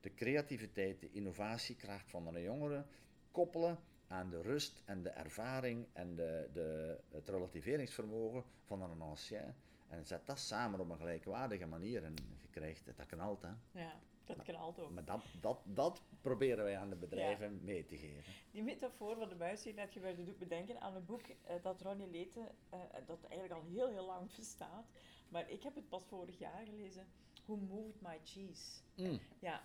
de 0.00 0.14
creativiteit, 0.14 1.00
de 1.00 1.10
innovatiekracht 1.10 2.10
van 2.10 2.26
een 2.26 2.42
jongere 2.42 2.84
koppelen 3.30 3.78
aan 4.08 4.30
de 4.30 4.42
rust 4.42 4.82
en 4.84 5.02
de 5.02 5.08
ervaring 5.08 5.86
en 5.92 6.14
de, 6.14 6.48
de, 6.52 6.98
het 7.10 7.28
relativeringsvermogen 7.28 8.44
van 8.64 8.82
een 8.82 9.00
ancien. 9.00 9.54
En 9.88 10.06
zet 10.06 10.26
dat 10.26 10.38
samen 10.38 10.80
op 10.80 10.90
een 10.90 10.96
gelijkwaardige 10.96 11.66
manier 11.66 12.04
en 12.04 12.14
je 12.40 12.48
krijgt 12.50 12.86
het, 12.86 12.96
dat 12.96 13.06
knalt. 13.06 13.42
Hè. 13.42 13.80
ja, 13.80 14.00
dat 14.26 14.42
knalt 14.42 14.80
ook. 14.80 14.90
Maar 14.90 15.04
dat, 15.04 15.24
dat, 15.40 15.60
dat 15.64 16.02
proberen 16.20 16.64
wij 16.64 16.78
aan 16.78 16.90
de 16.90 16.96
bedrijven 16.96 17.60
mee 17.62 17.84
te 17.84 17.96
geven. 17.96 18.32
Die 18.50 18.62
metafoor 18.62 19.16
van 19.16 19.28
de 19.28 19.34
muis 19.34 19.62
die 19.62 19.74
net 19.74 19.92
gebruikte 19.92 20.24
doet 20.24 20.38
me 20.38 20.46
denken 20.46 20.80
aan 20.80 20.94
een 20.94 21.04
boek 21.04 21.22
eh, 21.22 21.54
dat 21.62 21.80
Ronnie 21.80 22.10
Leten, 22.10 22.48
eh, 22.70 22.80
dat 23.06 23.24
eigenlijk 23.24 23.52
al 23.52 23.68
heel 23.68 23.88
heel 23.88 24.06
lang 24.06 24.34
bestaat, 24.36 24.86
maar 25.28 25.50
ik 25.50 25.62
heb 25.62 25.74
het 25.74 25.88
pas 25.88 26.04
vorig 26.04 26.38
jaar 26.38 26.64
gelezen, 26.64 27.06
Who 27.44 27.56
Moved 27.56 28.00
My 28.00 28.20
Cheese. 28.24 28.80
Mm. 28.96 29.20
Ja, 29.38 29.62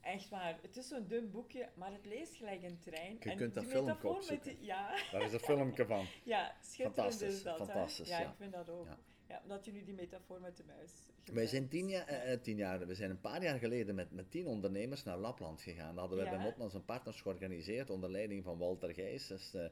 echt 0.00 0.28
waar. 0.28 0.58
Het 0.62 0.76
is 0.76 0.88
zo'n 0.88 1.06
dun 1.06 1.30
boekje, 1.30 1.68
maar 1.74 1.92
het 1.92 2.06
leest 2.06 2.34
gelijk 2.34 2.62
een 2.62 2.78
trein. 2.78 3.16
Je 3.20 3.30
en 3.30 3.36
kunt 3.36 3.54
dat 3.54 3.64
filmpje 3.64 4.22
met 4.30 4.44
die, 4.44 4.56
ja, 4.60 4.96
Daar 5.12 5.22
is 5.22 5.32
een 5.32 5.40
filmpje 5.40 5.86
van. 5.86 6.06
ja, 6.24 6.54
schitterend 6.60 6.94
Fantastisch, 6.94 7.34
is 7.34 7.42
dat. 7.42 7.56
fantastisch, 7.56 8.08
Ja, 8.08 8.20
ja. 8.20 8.28
ik 8.28 8.36
vind 8.36 8.52
dat 8.52 8.68
ook. 8.68 8.86
Ja. 8.86 8.98
Ja. 9.30 9.42
dat 9.46 9.64
je 9.64 9.72
nu 9.72 9.84
die 9.84 9.94
metafoor 9.94 10.40
met 10.40 10.56
de 10.56 10.62
muis 10.66 10.90
Wij 11.06 11.14
gebruikt. 11.24 11.50
zijn 11.50 11.68
tien 11.68 11.88
jaar, 11.88 12.06
eh, 12.06 12.32
eh, 12.32 12.40
tien 12.40 12.56
jaar, 12.56 12.86
we 12.86 12.94
zijn 12.94 13.10
een 13.10 13.20
paar 13.20 13.42
jaar 13.42 13.58
geleden 13.58 13.94
met, 13.94 14.10
met 14.12 14.30
tien 14.30 14.46
ondernemers 14.46 15.04
naar 15.04 15.16
Lapland 15.18 15.62
gegaan. 15.62 15.90
Dat 15.90 15.98
hadden 15.98 16.18
wij 16.18 16.26
Ja. 16.26 16.32
bij 16.36 16.42
Motmans 16.44 16.74
een 16.74 16.84
partners 16.84 17.20
georganiseerd 17.20 17.90
onder 17.90 18.10
leiding 18.10 18.44
van 18.44 18.58
Walter 18.58 18.94
Gijs. 18.94 19.26
Dat 19.28 19.38
is 19.38 19.54
eh, 19.54 19.62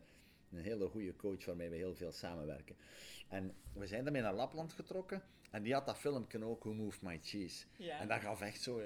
een 0.53 0.59
hele 0.63 0.89
goede 0.89 1.17
coach 1.17 1.45
waarmee 1.45 1.69
we 1.69 1.77
heel 1.77 1.95
veel 1.95 2.13
samenwerken. 2.13 2.77
En 3.29 3.55
we 3.73 3.87
zijn 3.87 4.03
daarmee 4.05 4.23
naar 4.23 4.35
Lapland 4.35 4.73
getrokken 4.73 5.23
en 5.51 5.63
die 5.63 5.73
had 5.73 5.87
dat 5.87 5.99
filmpje 5.99 6.45
ook, 6.45 6.63
Who 6.65 6.73
Moved 6.75 7.03
My 7.03 7.19
Cheese. 7.23 7.67
Ja. 7.77 7.99
En 8.01 8.09
dat 8.09 8.21
gaf 8.21 8.41
echt 8.41 8.61
zo 8.63 8.79
eh, 8.79 8.85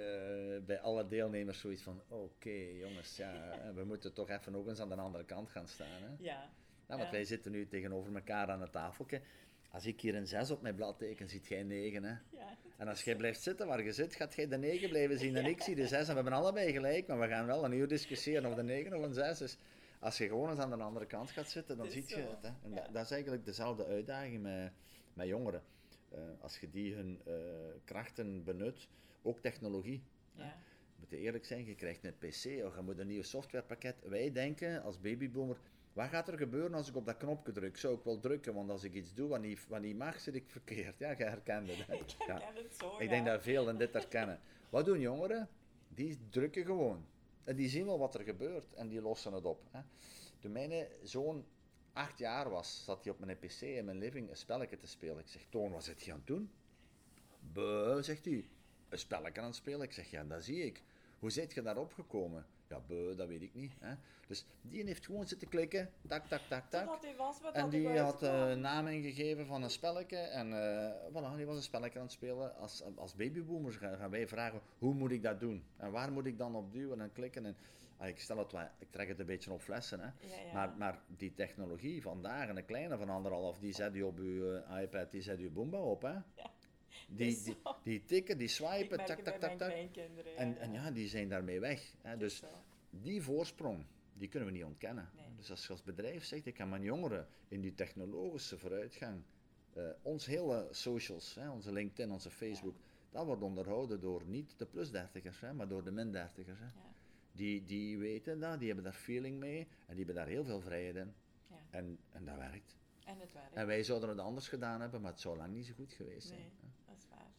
bij 0.64 0.80
alle 0.80 1.08
deelnemers 1.08 1.60
zoiets 1.60 1.82
van, 1.82 2.02
oké 2.08 2.50
jongens, 2.78 3.16
ja, 3.16 3.58
we 3.74 3.84
moeten 3.84 4.12
toch 4.12 4.30
even 4.30 4.54
ook 4.54 4.68
eens 4.68 4.80
aan 4.80 4.88
de 4.88 4.94
andere 4.94 5.24
kant 5.24 5.50
gaan 5.50 5.68
staan. 5.68 6.02
Hè? 6.02 6.08
Ja, 6.18 6.50
Ja, 6.88 6.98
want 6.98 7.02
Ja. 7.02 7.10
wij 7.10 7.24
zitten 7.24 7.52
nu 7.52 7.66
tegenover 7.68 8.14
elkaar 8.14 8.48
aan 8.50 8.60
het 8.60 8.72
tafeltje. 8.72 9.20
Als 9.72 9.86
ik 9.86 10.00
hier 10.00 10.14
een 10.14 10.26
6 10.26 10.50
op 10.50 10.62
mijn 10.62 10.74
blad 10.74 10.98
teken, 10.98 11.28
ziet 11.28 11.46
jij 11.46 11.60
een 11.60 11.66
9. 11.66 12.04
Hè? 12.04 12.10
ja. 12.10 12.56
En 12.76 12.88
als 12.88 13.04
jij 13.04 13.16
blijft 13.16 13.42
zitten 13.42 13.66
waar 13.66 13.82
je 13.84 13.92
zit, 13.92 14.14
gaat 14.14 14.34
jij 14.34 14.48
de 14.48 14.58
9 14.58 14.88
blijven 14.88 15.18
zien 15.18 15.36
en 15.36 15.44
ik 15.46 15.62
zie 15.62 15.74
de 15.74 15.86
6. 15.86 15.98
En 16.00 16.06
we 16.06 16.12
hebben 16.14 16.32
allebei 16.32 16.72
gelijk, 16.72 17.06
maar 17.06 17.18
we 17.20 17.28
gaan 17.28 17.46
wel 17.46 17.64
een 17.64 17.72
uur 17.72 17.88
discussiëren 17.88 18.46
of 18.50 18.54
de 18.54 18.62
9 18.62 18.94
of 18.94 19.02
een 19.02 19.14
6 19.14 19.40
is. 19.40 19.56
Als 19.98 20.18
je 20.18 20.26
gewoon 20.28 20.50
eens 20.50 20.58
aan 20.58 20.70
de 20.70 20.76
andere 20.76 21.06
kant 21.06 21.30
gaat 21.30 21.50
zitten, 21.50 21.76
dan 21.76 21.86
Het 21.86 21.96
is 21.96 22.06
zie 22.06 22.16
je 22.16 22.22
het. 22.22 22.42
Hè? 22.42 22.48
En 22.48 22.74
Ja. 22.74 22.88
dat, 22.92 23.04
is 23.04 23.10
eigenlijk 23.10 23.44
dezelfde 23.44 23.86
uitdaging 23.86 24.42
met, 24.42 24.72
met 25.14 25.26
jongeren. 25.26 25.62
Eh, 26.08 26.20
als 26.40 26.58
je 26.58 26.70
die 26.70 26.94
hun 26.94 27.20
eh, 27.24 27.34
krachten 27.84 28.44
benut, 28.44 28.88
ook 29.22 29.40
technologie. 29.40 30.02
ja. 30.34 30.56
We 30.94 31.08
moeten 31.08 31.26
eerlijk 31.26 31.44
zijn, 31.44 31.66
je 31.66 31.74
krijgt 31.74 32.04
een 32.04 32.18
PC 32.18 32.64
of 32.64 32.74
je 32.76 32.82
moet 32.82 32.98
een 32.98 33.06
nieuw 33.06 33.22
softwarepakket. 33.22 33.96
Wij 34.02 34.32
denken 34.32 34.82
als 34.82 35.00
babyboomer, 35.00 35.56
wat 35.92 36.08
gaat 36.08 36.28
er 36.28 36.38
gebeuren 36.38 36.74
als 36.74 36.88
ik 36.88 36.96
op 36.96 37.06
dat 37.06 37.16
knopje 37.16 37.52
druk? 37.52 37.76
Zou 37.76 37.94
ik 37.96 38.04
wel 38.04 38.20
drukken, 38.20 38.54
want 38.54 38.70
als 38.70 38.84
ik 38.84 38.92
iets 38.94 39.14
doe 39.14 39.28
wat 39.28 39.40
niet, 39.40 39.66
wat 39.68 39.80
niet 39.80 39.96
mag, 39.96 40.20
zit 40.20 40.34
ik 40.34 40.44
verkeerd. 40.50 40.98
Ja, 40.98 41.08
het. 41.08 41.18
hè? 41.18 41.32
Ik 41.32 41.46
Ja. 42.26 42.38
herken 42.40 42.62
het 42.62 42.76
zo, 42.78 42.94
Ik 42.96 43.02
ja. 43.02 43.08
denk 43.08 43.26
dat 43.26 43.42
veel 43.42 43.68
in 43.68 43.76
dit 43.78 43.92
herkennen. 43.92 44.40
Wat 44.70 44.84
doen 44.84 45.00
jongeren? 45.00 45.48
Die 45.88 46.18
drukken 46.30 46.64
gewoon. 46.64 47.06
En 47.44 47.56
die 47.56 47.68
zien 47.68 47.84
wel 47.86 47.98
wat 47.98 48.14
er 48.14 48.24
gebeurt 48.24 48.72
en 48.74 48.88
die 48.88 49.02
lossen 49.02 49.32
het 49.32 49.44
op. 49.44 49.62
Hè. 49.70 49.80
Toen 50.38 50.52
mijn 50.52 50.86
zoon 51.02 51.44
acht 51.92 52.18
jaar 52.18 52.50
was, 52.50 52.84
zat 52.84 53.04
hij 53.04 53.12
op 53.12 53.18
mijn 53.18 53.38
pc 53.38 53.60
in 53.60 53.84
mijn 53.84 53.98
living 53.98 54.30
een 54.30 54.36
spelletje 54.36 54.76
te 54.76 54.86
spelen. 54.86 55.18
Ik 55.18 55.28
zeg, 55.28 55.42
Toon, 55.48 55.72
wat 55.72 55.84
zit 55.84 56.02
je 56.02 56.10
aan 56.12 56.18
het 56.18 56.26
doen? 56.26 56.50
Buh, 57.52 58.02
zegt 58.02 58.24
hij. 58.24 58.48
Een 58.88 58.98
spelletje 58.98 59.40
aan 59.40 59.46
het 59.46 59.56
spelen? 59.56 59.80
Ik 59.82 59.92
zeg, 59.92 60.10
ja, 60.10 60.24
dat 60.24 60.44
zie 60.44 60.64
ik. 60.64 60.82
Hoe 61.18 61.30
zit 61.30 61.52
je 61.54 61.62
daarop 61.62 61.92
gekomen? 61.92 62.46
Ja, 62.72 63.14
dat 63.16 63.28
weet 63.28 63.42
ik 63.42 63.54
niet. 63.54 63.72
Hè. 63.80 63.94
Dus 64.26 64.46
die 64.62 64.84
heeft 64.84 65.06
gewoon 65.06 65.26
zitten 65.26 65.48
klikken, 65.48 65.90
tak, 66.06 66.26
tak, 66.26 66.40
tak, 66.48 66.70
tak. 66.70 67.02
Hij 67.02 67.16
was 67.16 67.40
wat 67.40 67.54
En 67.54 67.68
die 67.68 67.98
had 67.98 68.22
een 68.22 68.60
naam 68.60 68.86
ingegeven 68.86 69.46
van 69.46 69.62
een 69.62 69.70
spelletje. 69.70 70.16
En 70.16 70.52
eh 70.52 70.90
voilà, 71.10 71.36
die 71.36 71.46
was 71.46 71.56
een 71.56 71.62
spelletje 71.62 71.98
aan 71.98 72.04
het 72.04 72.14
spelen. 72.14 72.56
Als, 72.56 72.82
als 72.96 73.14
babyboomers 73.14 73.76
gaan, 73.76 74.10
wij 74.10 74.28
vragen, 74.28 74.60
hoe 74.78 74.94
moet 74.94 75.10
ik 75.10 75.22
dat 75.22 75.40
doen? 75.40 75.64
En 75.76 75.90
waar 75.90 76.12
moet 76.12 76.26
ik 76.26 76.38
dan 76.38 76.54
op 76.56 76.72
duwen 76.72 77.00
en 77.00 77.12
klikken? 77.12 77.46
En, 77.46 77.56
ah, 77.96 78.08
ik 78.08 78.20
stel 78.20 78.38
het, 78.38 78.52
wel- 78.52 78.68
ik 78.78 78.90
trek 78.90 79.08
het 79.08 79.18
een 79.18 79.26
beetje 79.26 79.52
op 79.52 79.60
flessen. 79.60 80.00
Hè. 80.00 80.06
Ja, 80.06 80.12
ja. 80.46 80.52
Maar, 80.52 80.72
maar 80.76 80.98
die 81.06 81.34
technologie 81.34 82.02
vandaag, 82.02 82.48
en 82.48 82.56
een 82.56 82.64
kleine 82.64 82.96
van 82.98 83.08
anderhalf, 83.08 83.58
die 83.58 83.74
zet 83.74 83.94
je 83.94 84.06
op 84.06 84.18
je 84.18 84.62
iPad, 84.82 85.10
die 85.10 85.22
zet 85.22 85.38
je 85.38 85.50
Boomba 85.50 85.78
op. 85.78 86.02
Hè. 86.02 86.14
Die, 87.16 87.26
is 87.26 87.44
die, 87.82 88.04
tikken, 88.04 88.38
die 88.38 88.48
swipen, 88.48 89.04
tak, 89.04 89.20
tak, 89.20 89.38
tak, 89.38 89.58
tak. 89.58 89.70
En, 90.36 90.58
en 90.58 90.72
ja, 90.72 90.90
die 90.90 91.08
zijn 91.08 91.28
daarmee 91.28 91.60
weg. 91.60 91.94
Hè. 92.02 92.16
Dus 92.16 92.42
die 92.90 93.22
voorsprong, 93.22 93.84
die 94.14 94.28
kunnen 94.28 94.48
we 94.48 94.54
niet 94.54 94.64
ontkennen. 94.64 95.10
Nee. 95.16 95.24
Dus 95.36 95.50
als 95.50 95.66
je 95.66 95.72
als 95.72 95.82
bedrijf 95.82 96.24
zegt, 96.24 96.46
ik 96.46 96.54
kan 96.54 96.68
mijn 96.68 96.82
jongeren 96.82 97.26
in 97.48 97.60
die 97.60 97.74
technologische 97.74 98.58
vooruitgang, 98.58 99.22
eh, 99.72 99.84
ons 100.02 100.26
hele 100.26 100.68
socials, 100.70 101.34
hè, 101.34 101.50
onze 101.50 101.72
LinkedIn, 101.72 102.10
onze 102.12 102.30
Facebook, 102.30 102.74
dat 103.10 103.26
wordt 103.26 103.42
onderhouden 103.42 104.00
door 104.00 104.22
niet 104.26 104.54
de 104.58 104.66
plusdertigers, 104.66 105.40
hè, 105.40 105.52
maar 105.52 105.68
door 105.68 105.84
de 105.84 105.90
mindertigers. 105.90 106.58
Hè. 106.58 106.64
Ja. 106.64 106.94
Die, 107.32 107.64
die 107.64 107.98
weten 107.98 108.40
dat, 108.40 108.58
die 108.58 108.66
hebben 108.66 108.84
daar 108.84 108.92
feeling 108.92 109.38
mee 109.38 109.60
en 109.60 109.94
die 109.94 109.96
hebben 109.96 110.14
daar 110.14 110.26
heel 110.26 110.44
veel 110.44 110.60
vrijheid 110.60 110.96
in. 110.96 111.14
Ja. 111.48 111.56
En, 111.70 111.98
en 112.10 112.24
dat 112.24 112.36
werkt. 112.36 112.76
En 113.04 113.20
het 113.20 113.32
werkt. 113.32 113.54
En 113.54 113.66
wij 113.66 113.82
zouden 113.82 114.08
het 114.08 114.18
anders 114.18 114.48
gedaan 114.48 114.80
hebben, 114.80 115.00
maar 115.00 115.10
het 115.10 115.20
zou 115.20 115.36
lang 115.36 115.52
niet 115.52 115.66
zo 115.66 115.72
goed 115.74 115.92
geweest 115.92 116.26
zijn. 116.26 116.40
Nee. 116.40 116.50
hè. 116.60 116.68
Dat 116.86 116.96
is 116.96 117.08
waar. 117.08 117.30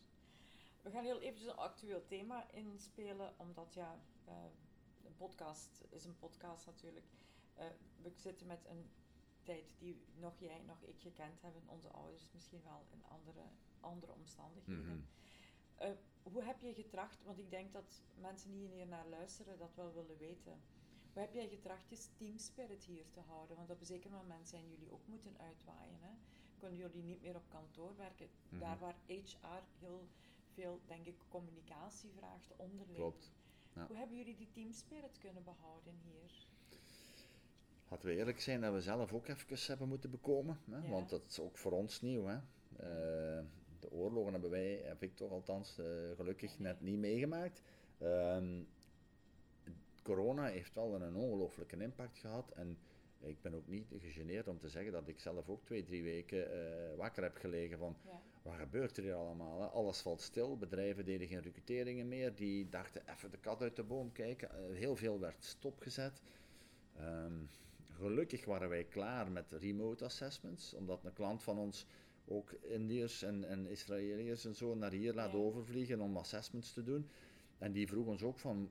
We 0.84 0.92
gaan 0.92 1.04
heel 1.04 1.20
eventjes 1.20 1.50
een 1.50 1.58
actueel 1.58 2.06
thema 2.06 2.52
inspelen, 2.52 3.34
omdat 3.38 3.74
ja, 3.74 4.00
eh, 4.26 4.34
een 5.04 5.16
podcast 5.16 5.84
is 5.90 6.06
een 6.06 6.18
podcast 6.20 6.66
natuurlijk. 6.66 7.06
Eh, 7.54 7.66
we 8.02 8.12
zitten 8.16 8.48
met 8.48 8.66
een 8.66 8.90
tijd 9.44 9.74
die 9.78 10.06
nog 10.16 10.40
jij, 10.40 10.62
nog 10.66 10.82
ik 10.82 11.00
gekend 11.00 11.42
hebben, 11.42 11.62
onze 11.66 11.90
ouders 11.90 12.30
misschien 12.32 12.62
wel 12.64 12.86
in 12.92 13.04
andere, 13.08 13.42
andere 13.80 14.14
omstandigheden. 14.14 14.86
Mhm. 14.86 15.00
Eh, 15.76 15.92
hoe 16.24 16.44
heb 16.44 16.62
je 16.62 16.74
getracht, 16.74 17.24
want 17.24 17.40
ik 17.40 17.50
denk 17.50 17.74
dat 17.74 18.04
mensen 18.16 18.52
die 18.52 18.68
hier 18.68 18.88
naar 18.88 19.08
luisteren 19.08 19.58
dat 19.58 19.76
wel 19.76 19.94
willen 19.94 20.18
weten. 20.18 20.62
Hoe 21.14 21.22
heb 21.22 21.34
jij 21.34 21.48
getracht 21.48 21.90
je 21.90 21.98
team 22.18 22.38
spirit 22.38 22.84
hier 22.84 23.06
te 23.12 23.20
houden? 23.20 23.58
Want 23.58 23.70
op 23.70 23.80
een 23.80 23.86
zeker 23.86 24.12
moment 24.12 24.50
zijn 24.50 24.70
jullie 24.70 24.92
ook 24.92 25.08
moeten 25.08 25.38
uitwaaien. 25.38 26.00
Hè? 26.00 26.12
Kunnen 26.58 26.78
jullie 26.80 27.04
niet 27.04 27.22
meer 27.22 27.36
op 27.36 27.50
kantoor 27.50 27.96
werken? 27.96 28.30
Mhm. 28.50 28.60
Daar 28.60 28.80
waar 28.80 28.96
HR 29.06 29.64
heel 29.80 30.08
veel, 30.54 30.80
denk 30.88 31.06
ik, 31.06 31.16
communicatie 31.30 32.12
vraagt 32.18 32.56
onderling. 32.56 32.96
Klopt. 32.96 33.32
Ja. 33.74 33.86
Hoe 33.88 33.98
hebben 33.98 34.18
jullie 34.18 34.36
die 34.36 34.50
team 34.52 34.72
spirit 34.72 35.18
kunnen 35.18 35.44
behouden 35.44 35.94
hier? 36.04 36.48
Laten 37.88 38.08
we 38.08 38.16
eerlijk 38.16 38.42
zijn 38.42 38.62
dat 38.62 38.74
we 38.74 38.82
zelf 38.82 39.14
ook 39.14 39.28
even 39.28 39.58
hebben 39.68 39.88
moeten 39.88 40.12
bekomen. 40.12 40.60
Hè? 40.70 40.78
Ja. 40.78 40.90
Want 40.90 41.10
dat 41.10 41.22
is 41.28 41.40
ook 41.40 41.58
voor 41.58 41.72
ons 41.72 42.02
nieuw. 42.02 42.26
Hè? 42.26 42.36
Eh, 42.76 43.46
de 43.80 43.92
oorlogen 43.92 44.32
hebben 44.32 44.50
wij, 44.50 44.82
heb 44.84 45.04
ik 45.04 45.16
toch 45.16 45.32
althans 45.32 45.78
eh, 45.78 45.86
gelukkig 46.16 46.60
net 46.60 46.82
niet 46.82 46.98
meegemaakt. 46.98 47.62
Ehm, 47.98 48.62
corona 50.04 50.46
heeft 50.46 50.74
wel 50.74 51.02
een 51.02 51.16
ongelooflijke 51.16 51.78
impact 51.78 52.18
gehad. 52.18 52.52
En 52.52 52.78
ik 53.26 53.42
ben 53.42 53.54
ook 53.54 53.68
niet 53.68 53.88
gegeneerd 54.00 54.48
om 54.48 54.60
te 54.60 54.70
zeggen 54.70 54.92
dat 54.92 55.08
ik 55.08 55.20
zelf 55.20 55.50
ook 55.50 55.66
twee, 55.66 55.84
drie 55.84 56.04
weken 56.04 56.52
eh, 56.52 56.96
wakker 56.98 57.24
heb 57.24 57.38
gelegen 57.38 57.78
van 57.78 57.96
Ja. 58.06 58.22
wat 58.42 58.54
gebeurt 58.54 58.98
er 58.98 59.04
hier 59.04 59.14
allemaal? 59.14 59.62
Hè? 59.62 59.68
Alles 59.68 60.02
valt 60.02 60.22
stil, 60.22 60.58
bedrijven 60.58 61.06
deden 61.06 61.28
geen 61.28 61.42
recruteringen 61.42 62.08
meer, 62.08 62.36
die 62.36 62.70
dachten 62.70 63.02
even 63.10 63.32
de 63.32 63.38
kat 63.38 63.62
uit 63.62 63.76
de 63.76 63.84
boom 63.84 64.12
kijken. 64.12 64.50
Eh, 64.50 64.78
heel 64.78 64.96
veel 64.96 65.20
werd 65.20 65.44
stopgezet. 65.44 66.22
Ehm, 66.98 67.34
gelukkig 67.92 68.46
waren 68.46 68.70
wij 68.70 68.84
klaar 68.84 69.32
met 69.32 69.52
remote 69.52 70.06
assessments, 70.06 70.74
omdat 70.74 71.04
een 71.06 71.14
klant 71.14 71.44
van 71.44 71.58
ons 71.58 71.86
ook 72.26 72.52
Indiërs 72.52 73.22
en, 73.24 73.44
en 73.44 73.68
Israëliërs 73.68 74.46
en 74.46 74.56
zo 74.56 74.76
naar 74.76 74.92
hier 74.92 75.14
laat 75.14 75.32
Ja. 75.32 75.38
overvliegen 75.38 76.02
om 76.02 76.18
assessments 76.18 76.74
te 76.74 76.84
doen. 76.84 77.10
En 77.58 77.72
die 77.72 77.88
vroeg 77.88 78.08
ons 78.08 78.24
ook 78.24 78.40
van, 78.40 78.70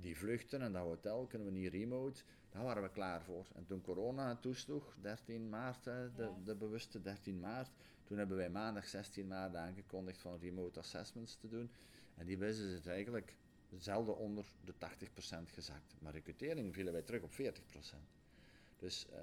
die 0.00 0.16
vluchten 0.16 0.62
en 0.62 0.72
dat 0.72 0.82
hotel 0.82 1.26
kunnen 1.26 1.46
we 1.48 1.58
niet 1.58 1.72
remote. 1.72 2.22
Daar 2.50 2.62
waren 2.62 2.82
we 2.82 2.90
klaar 2.90 3.22
voor. 3.22 3.46
En 3.54 3.64
toen 3.66 3.80
corona 3.80 4.36
toesloeg, 4.36 4.96
13 5.00 5.48
maart, 5.48 5.84
hè, 5.84 6.14
de, 6.14 6.22
Ja. 6.22 6.34
de 6.44 6.54
bewuste 6.54 7.00
13 7.02 7.40
maart, 7.40 7.70
toen 8.04 8.18
hebben 8.18 8.36
wij 8.36 8.50
maandag 8.50 8.86
16 8.86 9.26
maart 9.26 9.54
aangekondigd 9.54 10.20
van 10.20 10.38
remote 10.38 10.78
assessments 10.78 11.36
te 11.36 11.48
doen. 11.48 11.70
En 12.14 12.26
die 12.26 12.36
business 12.36 12.74
is 12.78 12.86
eigenlijk 12.86 13.36
zelden 13.76 14.16
onder 14.16 14.44
de 14.64 14.74
80% 14.78 15.52
gezakt. 15.52 15.94
Maar 15.98 16.12
recrutering 16.12 16.74
vielen 16.74 16.92
wij 16.92 17.02
terug 17.02 17.22
op 17.22 17.32
40%. 17.32 18.17
Dus 18.78 19.06
eh, 19.08 19.18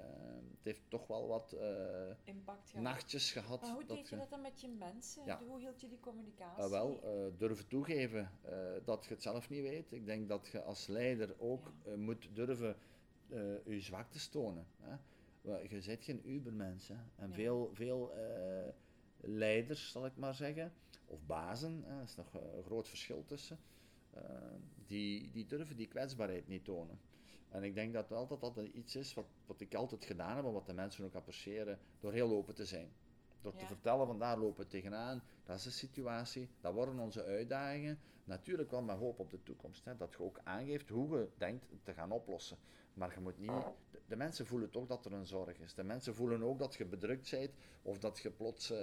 het 0.50 0.64
heeft 0.64 0.82
toch 0.88 1.06
wel 1.06 1.26
wat 1.26 1.52
eh, 1.52 2.10
Impact 2.24 2.70
gehad. 2.70 2.84
nachtjes 2.84 3.32
gehad. 3.32 3.60
Maar 3.60 3.70
hoe 3.70 3.84
dat 3.84 3.96
deed 3.96 4.08
je 4.08 4.16
dat 4.16 4.30
dan 4.30 4.40
met 4.40 4.60
je 4.60 4.68
mensen? 4.68 5.24
Ja. 5.24 5.42
Hoe 5.46 5.60
hield 5.60 5.80
je 5.80 5.88
die 5.88 6.00
communicatie? 6.00 6.62
Ah, 6.62 6.70
wel, 6.70 7.02
eh, 7.02 7.38
durven 7.38 7.68
toegeven 7.68 8.30
eh, 8.42 8.58
dat 8.84 9.04
je 9.04 9.14
het 9.14 9.22
zelf 9.22 9.48
niet 9.48 9.62
weet. 9.62 9.92
Ik 9.92 10.06
denk 10.06 10.28
dat 10.28 10.46
je 10.52 10.62
als 10.62 10.86
leider 10.86 11.34
ook 11.38 11.72
Ja. 11.84 11.96
moet 11.96 12.28
durven 12.32 12.76
je 13.64 13.80
zwaktes 13.80 14.28
tonen. 14.28 14.66
Hè. 14.80 14.96
Je 15.58 15.68
bent 15.86 16.04
geen 16.04 16.30
ubermens. 16.30 16.88
Hè. 16.88 16.96
En 17.16 17.32
veel, 17.32 17.70
veel 17.72 18.12
leiders, 19.20 19.90
zal 19.90 20.06
ik 20.06 20.16
maar 20.16 20.34
zeggen, 20.34 20.72
of 21.06 21.26
bazen, 21.26 21.82
hè, 21.84 21.96
er 21.96 22.02
is 22.02 22.16
nog 22.16 22.34
een 22.34 22.62
groot 22.64 22.88
verschil 22.88 23.24
tussen, 23.26 23.58
die, 24.86 25.30
die 25.30 25.46
durven 25.46 25.76
die 25.76 25.88
kwetsbaarheid 25.88 26.48
niet 26.48 26.64
tonen. 26.64 26.98
En 27.56 27.62
ik 27.62 27.74
denk 27.74 27.92
dat 27.92 28.08
wel 28.08 28.38
dat 28.38 28.56
iets 28.56 28.96
is 28.96 29.14
wat, 29.14 29.26
wat 29.46 29.60
ik 29.60 29.74
altijd 29.74 30.04
gedaan 30.04 30.36
heb 30.36 30.44
en 30.44 30.52
wat 30.52 30.66
de 30.66 30.72
mensen 30.72 31.04
ook 31.04 31.14
appreciëren, 31.14 31.78
door 32.00 32.12
heel 32.12 32.30
open 32.30 32.54
te 32.54 32.64
zijn. 32.64 32.92
Door 33.40 33.54
te 33.54 33.66
vertellen 33.66 34.06
van 34.06 34.18
daar 34.18 34.38
lopen 34.38 34.64
we 34.64 34.70
tegenaan, 34.70 35.22
dat 35.44 35.56
is 35.56 35.62
de 35.62 35.70
situatie, 35.70 36.48
dat 36.60 36.72
worden 36.72 36.98
onze 36.98 37.24
uitdagingen. 37.24 37.98
Natuurlijk 38.24 38.70
wel 38.70 38.82
met 38.82 38.96
hoop 38.96 39.18
op 39.18 39.30
de 39.30 39.42
toekomst, 39.42 39.84
hè, 39.84 39.96
dat 39.96 40.12
je 40.12 40.22
ook 40.22 40.40
aangeeft 40.44 40.88
hoe 40.88 41.18
je 41.18 41.28
denkt 41.38 41.66
te 41.82 41.92
gaan 41.92 42.10
oplossen. 42.10 42.58
Maar 42.94 43.14
je 43.14 43.20
moet 43.20 43.38
niet, 43.38 43.50
de, 43.90 44.00
de 44.06 44.16
mensen 44.16 44.46
voelen 44.46 44.70
toch 44.70 44.86
dat 44.86 45.04
er 45.04 45.12
een 45.12 45.26
zorg 45.26 45.58
is. 45.58 45.74
De 45.74 45.84
mensen 45.84 46.14
voelen 46.14 46.42
ook 46.42 46.58
dat 46.58 46.74
je 46.74 46.84
bedrukt 46.84 47.30
bent 47.30 47.50
of 47.82 47.98
dat 47.98 48.18
je 48.18 48.30
plots 48.30 48.70
eh, 48.70 48.78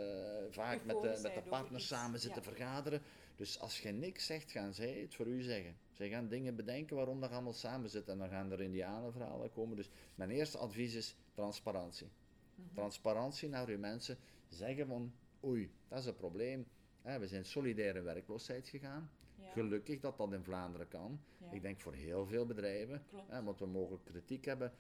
vaak 0.50 0.86
met 0.86 1.02
de, 1.02 1.20
met 1.22 1.34
de 1.34 1.44
partners 1.50 1.88
samen 1.88 2.20
zit 2.20 2.34
te 2.34 2.42
vergaderen. 2.42 3.02
Dus 3.36 3.60
als 3.60 3.80
je 3.80 3.92
niks 3.92 4.26
zegt, 4.26 4.52
gaan 4.52 4.74
zij 4.74 5.00
het 5.02 5.16
voor 5.16 5.28
u 5.28 5.42
zeggen. 5.42 5.78
Zij 5.94 6.10
gaan 6.10 6.28
dingen 6.28 6.56
bedenken 6.56 6.96
waarom 6.96 7.22
dat 7.22 7.32
allemaal 7.32 7.54
samen 7.54 7.90
zit 7.90 8.08
en 8.08 8.18
dan 8.18 8.30
gaan 8.30 8.52
er 8.52 8.62
indianenverhalen 8.62 9.52
komen. 9.52 9.76
Dus 9.76 9.90
mijn 10.16 10.30
eerste 10.30 10.58
advies 10.58 10.94
is 10.94 11.16
transparantie. 11.34 12.12
Mhm. 12.56 12.74
Transparantie 12.74 13.50
naar 13.50 13.68
uw 13.68 13.80
mensen. 13.80 14.18
Zeggen 14.50 14.88
van, 14.88 15.14
oei, 15.44 15.72
dat 15.88 16.00
is 16.00 16.06
een 16.06 16.16
probleem. 16.16 16.66
We 17.02 17.28
zijn 17.28 17.46
solidair 17.46 17.96
in 17.96 18.04
werkloosheid 18.04 18.68
gegaan. 18.68 19.12
Ja. 19.36 19.52
Gelukkig 19.52 20.00
dat 20.00 20.18
dat 20.18 20.34
in 20.34 20.44
Vlaanderen 20.44 20.88
kan. 20.88 21.20
Ja. 21.38 21.52
Ik 21.52 21.62
denk 21.62 21.80
voor 21.80 21.94
heel 21.94 22.26
veel 22.26 22.46
bedrijven. 22.46 23.04
Klopt. 23.10 23.44
Want 23.44 23.60
we 23.60 23.66
mogen 23.66 24.04
kritiek 24.04 24.46
hebben. 24.46 24.74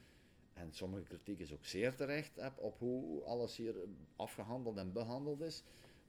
En 0.54 0.74
sommige 0.74 1.04
kritiek 1.04 1.40
is 1.40 1.54
ook 1.54 1.66
zeer 1.66 1.96
terecht 1.96 2.40
op 2.58 2.80
hoe 2.80 3.24
alles 3.24 3.58
hier 3.58 3.76
afgehandeld 4.16 4.78
en 4.78 4.92
behandeld 4.92 5.42
is. 5.42 5.64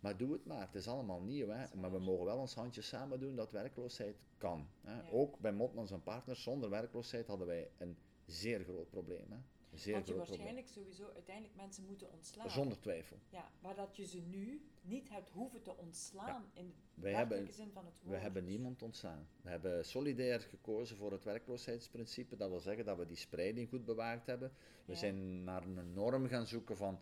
Maar 0.05 0.16
doe 0.16 0.32
het 0.32 0.46
maar, 0.46 0.61
het 0.66 0.74
is 0.74 0.88
allemaal 0.88 1.20
nieuw. 1.20 1.48
Hè. 1.48 1.61
Dat 1.61 1.74
Maar 1.74 1.92
we 1.92 1.98
mogen 1.98 2.24
wel 2.24 2.38
ons 2.38 2.55
handjes 2.55 2.88
samen 2.88 3.20
doen 3.20 3.36
dat 3.36 3.50
werkloosheid 3.50 4.16
kan. 4.38 4.66
Hè. 4.82 5.00
Ja. 5.00 5.09
Ook 5.11 5.38
bij 5.38 5.52
Motmans 5.52 5.90
en 5.90 6.02
Partners, 6.02 6.42
zonder 6.42 6.70
werkloosheid 6.70 7.26
hadden 7.26 7.46
wij 7.46 7.70
een 7.78 7.96
zeer 8.26 8.64
groot 8.64 8.90
probleem. 8.90 9.30
Hè. 9.30 9.36
Een 9.72 9.78
zeer 9.78 9.92
Want 9.94 10.07
je 10.07 10.12
groot 10.12 10.26
probleem. 10.26 10.46
waarschijnlijk 10.46 10.68
sowieso 10.68 11.14
uiteindelijk 11.14 11.57
mensen 11.57 11.84
moeten 11.86 12.12
ontslaan. 12.12 12.50
Zonder 12.50 12.80
twijfel. 12.80 13.16
Ja, 13.28 13.50
maar 13.61 13.74
dat 13.74 13.96
je 13.96 14.07
ze 14.07 14.18
nu 14.20 14.62
niet 14.82 15.09
hebt 15.09 15.30
hoeven 15.30 15.62
te 15.62 15.76
ontslaan 15.76 16.44
in 16.52 16.66
de 16.66 17.00
Wij 17.00 17.12
werkelijke 17.12 17.34
hebben- 17.34 17.55
zin 17.55 17.70
van 17.72 17.84
het 17.84 17.94
woord. 18.02 18.14
We 18.16 18.22
hebben 18.22 18.44
niemand 18.44 18.82
ontslaan. 18.82 19.26
We 19.42 19.50
hebben 19.50 19.84
solidair 19.84 20.40
gekozen 20.40 20.96
voor 20.96 21.12
het 21.12 21.24
werkloosheidsprincipe. 21.24 22.36
Dat 22.36 22.48
wil 22.50 22.61
zeggen 22.61 22.84
dat 22.84 22.98
we 22.98 23.07
die 23.07 23.16
spreiding 23.16 23.68
goed 23.68 23.84
bewaard 23.84 24.26
hebben. 24.26 24.52
We 24.84 24.92
Ja. 24.92 24.98
zijn 24.98 25.44
naar 25.44 25.62
een 25.62 25.92
norm 25.92 26.26
gaan 26.28 26.46
zoeken 26.46 26.76
van 26.76 26.98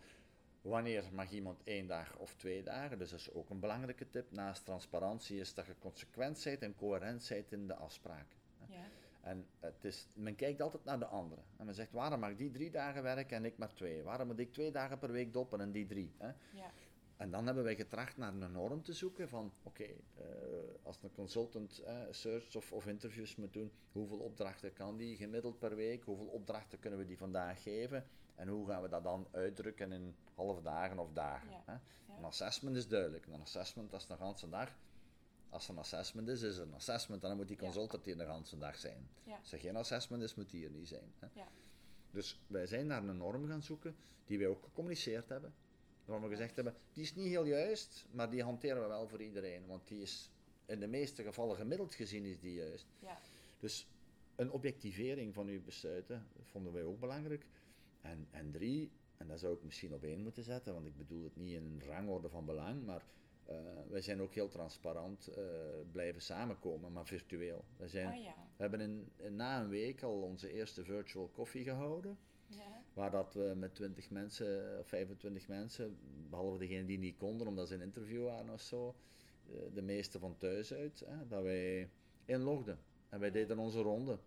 wanneer 0.62 1.04
mag 1.12 1.30
iemand 1.30 1.60
één 1.64 1.86
dag 1.86 2.16
of 2.16 2.34
twee 2.34 2.62
dagen. 2.62 2.98
Dus 2.98 3.10
dat 3.10 3.18
is 3.18 3.32
ook 3.32 3.50
een 3.50 3.60
belangrijke 3.60 4.08
tip. 4.10 4.30
Naast 4.30 4.64
transparantie 4.64 5.40
is 5.40 5.54
dat 5.54 5.66
je 5.66 5.74
consequent 5.78 6.44
bent 6.44 6.62
en 6.62 6.74
coherent 6.74 7.28
bent 7.28 7.52
in 7.52 7.66
de 7.66 7.74
afspraken. 7.74 8.40
Ja, 8.68 8.84
En 9.20 9.46
het 9.60 9.84
is, 9.84 10.08
men 10.14 10.34
kijkt 10.34 10.62
altijd 10.62 10.84
naar 10.84 10.98
de 10.98 11.06
andere. 11.06 11.40
En 11.56 11.66
men 11.66 11.74
zegt, 11.74 11.92
waarom 11.92 12.20
mag 12.20 12.36
die 12.36 12.50
drie 12.50 12.70
dagen 12.70 13.02
werken 13.02 13.36
en 13.36 13.44
ik 13.44 13.58
maar 13.58 13.74
twee? 13.74 14.02
Waarom 14.02 14.26
moet 14.26 14.38
ik 14.38 14.52
twee 14.52 14.70
dagen 14.70 14.98
per 14.98 15.12
week 15.12 15.32
doppen 15.32 15.60
en 15.60 15.72
die 15.72 15.86
drie? 15.86 16.12
Hè? 16.18 16.26
ja, 16.52 16.70
En 17.16 17.30
dan 17.30 17.46
hebben 17.46 17.64
wij 17.64 17.76
getracht 17.76 18.16
naar 18.16 18.32
een 18.32 18.52
norm 18.52 18.82
te 18.82 18.92
zoeken 18.92 19.28
van, 19.28 19.52
oké, 19.62 19.84
eh, 19.84 20.24
als 20.82 21.02
een 21.02 21.12
consultant 21.12 21.78
eh, 21.78 21.96
search 22.10 22.56
of, 22.56 22.72
of 22.72 22.86
interviews 22.86 23.36
moet 23.36 23.52
doen, 23.52 23.72
hoeveel 23.92 24.18
opdrachten 24.18 24.72
kan 24.72 24.96
die 24.96 25.16
gemiddeld 25.16 25.58
per 25.58 25.76
week? 25.76 26.04
Hoeveel 26.04 26.26
opdrachten 26.26 26.78
kunnen 26.78 26.98
we 26.98 27.06
die 27.06 27.18
vandaag 27.18 27.62
geven? 27.62 28.06
En 28.34 28.48
hoe 28.48 28.66
gaan 28.68 28.82
we 28.82 28.88
dat 28.88 29.02
dan 29.02 29.26
uitdrukken 29.30 29.92
in 29.92 30.14
halve 30.34 30.62
dagen 30.62 30.98
of 30.98 31.12
dagen? 31.12 31.50
Ja, 31.50 31.62
Hè? 31.66 31.72
ja. 31.72 31.80
Een 32.18 32.24
assessment 32.24 32.76
is 32.76 32.88
duidelijk. 32.88 33.26
Een 33.26 33.40
assessment, 33.40 33.90
dat 33.90 34.00
is 34.02 34.08
een 34.08 34.16
ganse 34.16 34.48
dag. 34.48 34.76
Als 35.48 35.64
er 35.64 35.70
een 35.72 35.78
assessment 35.78 36.28
is, 36.28 36.42
is 36.42 36.56
er 36.56 36.62
een 36.62 36.74
assessment 36.74 37.22
en 37.22 37.28
dan 37.28 37.36
moet 37.36 37.48
die 37.48 37.56
consultant 37.56 38.04
hier 38.04 38.16
de 38.16 38.24
ganse 38.24 38.58
dag 38.58 38.76
zijn. 38.76 39.08
Als 39.40 39.52
er 39.52 39.58
geen 39.58 39.76
assessment 39.76 40.22
is, 40.22 40.34
moet 40.34 40.50
die 40.50 40.64
er 40.64 40.70
niet 40.70 40.88
zijn. 40.88 41.12
Hè? 41.18 41.26
Ja. 41.32 41.48
Dus 42.10 42.40
wij 42.46 42.66
zijn 42.66 42.86
naar 42.86 43.04
een 43.04 43.16
norm 43.16 43.46
gaan 43.48 43.62
zoeken, 43.62 43.96
die 44.26 44.38
wij 44.38 44.46
ook 44.46 44.62
gecommuniceerd 44.62 45.28
hebben. 45.28 45.54
Waarvan 46.04 46.28
we 46.28 46.34
gezegd 46.36 46.54
hebben, 46.56 46.74
die 46.92 47.02
is 47.02 47.14
niet 47.14 47.26
heel 47.26 47.44
juist, 47.44 48.06
maar 48.10 48.30
die 48.30 48.42
hanteren 48.42 48.82
we 48.82 48.88
wel 48.88 49.08
voor 49.08 49.22
iedereen. 49.22 49.66
Want 49.66 49.88
die 49.88 50.00
is 50.02 50.30
in 50.66 50.80
de 50.80 50.86
meeste 50.86 51.22
gevallen 51.22 51.56
gemiddeld 51.56 51.94
gezien 51.94 52.24
is 52.24 52.40
die 52.40 52.54
juist. 52.54 52.86
ja, 52.98 53.18
Dus 53.58 53.86
een 54.36 54.50
objectivering 54.50 55.34
van 55.34 55.46
uw 55.46 55.62
besluiten 55.62 56.26
vonden 56.42 56.72
wij 56.72 56.82
ook 56.84 57.00
belangrijk. 57.00 57.46
En, 58.02 58.26
en 58.30 58.50
drie, 58.50 58.90
en 59.16 59.26
dat 59.28 59.40
zou 59.40 59.54
ik 59.54 59.62
misschien 59.62 59.94
op 59.94 60.02
één 60.04 60.20
moeten 60.22 60.42
zetten, 60.44 60.74
want 60.74 60.86
ik 60.86 60.96
bedoel 60.96 61.24
het 61.24 61.36
niet 61.36 61.52
in 61.54 61.64
een 61.64 61.82
rangorde 61.88 62.28
van 62.28 62.44
belang, 62.44 62.84
maar 62.84 63.04
eh, 63.44 63.56
wij 63.88 64.00
zijn 64.00 64.20
ook 64.22 64.34
heel 64.34 64.48
transparant 64.48 65.26
eh, 65.28 65.44
blijven 65.92 66.22
samenkomen, 66.22 66.92
maar 66.92 67.06
virtueel. 67.06 67.64
We, 67.76 67.88
zijn, 67.88 68.06
ah 68.06 68.22
ja, 68.22 68.34
we 68.56 68.62
hebben 68.62 68.80
in, 68.80 69.10
in- 69.16 69.36
na 69.36 69.60
een 69.60 69.68
week 69.68 70.02
al 70.02 70.20
onze 70.22 70.52
eerste 70.52 70.84
virtual 70.84 71.28
koffie 71.28 71.64
gehouden. 71.64 72.18
ja, 72.46 72.82
Waar 72.94 73.10
dat 73.10 73.34
we 73.34 73.52
met 73.56 73.74
20 73.74 74.10
mensen 74.10 74.78
of 74.80 74.86
25 74.88 75.48
mensen, 75.48 75.98
behalve 76.30 76.58
degenen 76.58 76.86
die 76.86 76.98
niet 76.98 77.16
konden 77.16 77.46
omdat 77.46 77.68
ze 77.68 77.74
een 77.74 77.80
interview 77.80 78.24
waren 78.24 78.50
of 78.52 78.60
zo, 78.60 78.94
eh, 79.50 79.54
de 79.74 79.82
meeste 79.82 80.18
van 80.18 80.36
thuis 80.38 80.72
uit, 80.74 81.02
hè, 81.06 81.26
dat 81.28 81.42
wij 81.42 81.90
inlogden. 82.24 82.78
En 83.08 83.20
wij 83.20 83.30
deden 83.30 83.58
onze 83.58 83.80
ronde. 83.80 84.18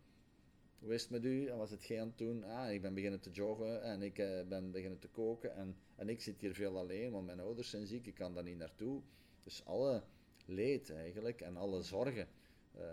Hoe 0.79 0.93
is 0.93 1.01
het 1.01 1.11
met 1.11 1.25
u? 1.25 1.47
En 1.47 1.57
was 1.57 1.71
het 1.71 1.83
geen 1.83 2.15
toen? 2.15 2.43
Ah, 2.43 2.71
ik 2.71 2.81
ben 2.81 2.93
beginnen 2.93 3.19
te 3.19 3.31
joggen 3.31 3.81
en 3.81 4.01
ik 4.01 4.17
eh, 4.17 4.47
ben 4.47 4.71
beginnen 4.71 4.99
te 4.99 5.07
koken. 5.07 5.55
En, 5.55 5.75
en 5.95 6.09
ik 6.09 6.21
zit 6.21 6.41
hier 6.41 6.53
veel 6.53 6.77
alleen, 6.77 7.11
want 7.11 7.25
mijn 7.25 7.39
ouders 7.39 7.69
zijn 7.69 7.87
ziek, 7.87 8.05
ik 8.05 8.15
kan 8.15 8.33
daar 8.33 8.43
niet 8.43 8.57
naartoe. 8.57 9.01
Dus 9.43 9.65
alle 9.65 10.03
leed 10.45 10.89
eigenlijk 10.89 11.41
en 11.41 11.57
alle 11.57 11.81
zorgen, 11.81 12.27
eh, 12.71 12.83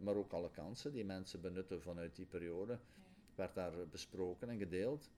maar 0.00 0.16
ook 0.16 0.32
alle 0.32 0.50
kansen 0.50 0.92
die 0.92 1.04
mensen 1.04 1.40
benutten 1.40 1.82
vanuit 1.82 2.16
die 2.16 2.26
periode, 2.26 2.78
werd 3.34 3.54
daar 3.54 3.88
besproken 3.88 4.48
en 4.48 4.58
gedeeld. 4.58 5.10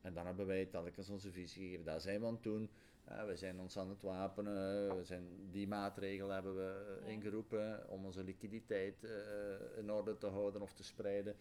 En 0.00 0.14
dan 0.14 0.26
hebben 0.26 0.46
wij 0.46 0.66
telkens 0.66 1.08
onze 1.08 1.32
visie 1.32 1.62
gegeven. 1.62 1.84
Daar 1.84 2.00
zijn 2.00 2.20
we 2.20 2.26
aan 2.26 2.32
het 2.32 2.42
Eh, 3.08 3.24
we 3.24 3.36
zijn 3.36 3.60
ons 3.60 3.76
aan 3.78 3.88
het 3.88 4.02
wapenen. 4.02 4.96
We 4.96 5.04
zijn, 5.04 5.50
die 5.50 5.68
maatregelen 5.68 6.34
hebben 6.34 6.54
we 6.56 6.96
eh, 7.00 7.06
Ja. 7.06 7.12
ingeroepen 7.12 7.88
om 7.88 8.04
onze 8.04 8.24
liquiditeit 8.24 9.04
eh, 9.04 9.78
in 9.78 9.90
orde 9.92 10.18
te 10.18 10.26
houden 10.26 10.62
of 10.62 10.72
te 10.72 10.84
spreiden. 10.84 11.36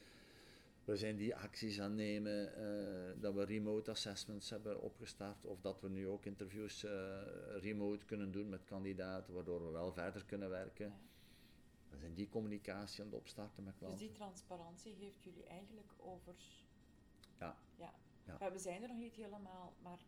We 0.85 0.95
zijn 0.97 1.15
die 1.15 1.35
acties 1.35 1.79
aan 1.79 1.89
het 1.89 1.95
nemen, 1.97 2.55
eh, 2.55 3.21
dat 3.21 3.33
we 3.33 3.43
remote 3.45 3.91
assessments 3.91 4.49
hebben 4.49 4.81
opgestart, 4.81 5.45
of 5.45 5.61
dat 5.61 5.81
we 5.81 5.89
nu 5.89 6.07
ook 6.07 6.25
interviews 6.25 6.83
eh, 6.83 6.91
remote 7.59 8.05
kunnen 8.05 8.31
doen 8.31 8.49
met 8.49 8.63
kandidaten, 8.65 9.33
waardoor 9.33 9.65
we 9.65 9.71
wel 9.71 9.91
verder 9.93 10.25
kunnen 10.25 10.49
werken. 10.49 10.85
Ja. 10.85 10.99
We 11.89 11.97
zijn 11.97 12.13
die 12.13 12.29
communicatie 12.29 12.99
aan 13.03 13.09
het 13.09 13.19
opstarten 13.19 13.63
met 13.63 13.73
Dus 13.73 13.79
klanten. 13.81 14.05
die 14.07 14.11
transparantie 14.15 14.95
heeft 14.95 15.23
jullie 15.23 15.45
eigenlijk 15.45 15.91
over... 15.97 16.35
Ja. 17.39 17.57
Ja. 17.75 17.93
Ja. 18.39 18.51
We 18.51 18.59
zijn 18.59 18.81
er 18.81 18.87
nog 18.87 18.97
niet 18.97 19.15
helemaal, 19.15 19.73
maar 19.81 19.99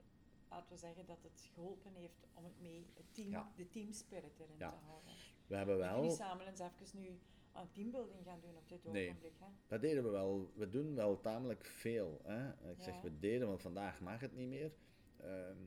laten 0.49 0.69
we 0.71 0.77
zeggen 0.77 1.05
dat 1.05 1.23
het 1.23 1.49
geholpen 1.53 1.93
heeft 1.93 2.27
om 2.33 2.43
het 2.43 2.59
mee, 2.61 2.87
het 2.93 3.13
team, 3.13 3.29
Ja. 3.29 3.51
de 3.55 3.69
teamspirit 3.69 4.39
erin 4.39 4.55
Ja. 4.57 4.69
te 4.69 4.75
houden. 4.85 5.11
We 5.47 5.55
hebben 5.55 5.77
wel... 5.77 5.95
jullie 5.95 6.15
samen 6.15 6.47
eens 6.47 6.59
even 6.59 6.99
nu 6.99 7.19
aan 7.51 7.71
teambuilding 7.71 8.23
gaan 8.25 8.39
doen 8.41 8.55
op 8.57 8.69
dit 8.69 8.83
Nee. 8.83 9.07
ogenblik. 9.09 9.33
Hè? 9.39 9.45
Dat 9.67 9.81
deden 9.81 10.03
we 10.03 10.09
wel. 10.09 10.51
We 10.55 10.69
doen 10.69 10.95
wel 10.95 11.19
tamelijk 11.19 11.65
veel. 11.65 12.19
Hè? 12.23 12.49
Ik 12.71 12.81
zeg 12.81 13.01
we 13.01 13.19
deden, 13.19 13.47
want 13.47 13.61
vandaag 13.61 13.99
mag 13.99 14.19
het 14.19 14.35
niet 14.35 14.47
meer. 14.47 14.71
Ehm, 15.17 15.57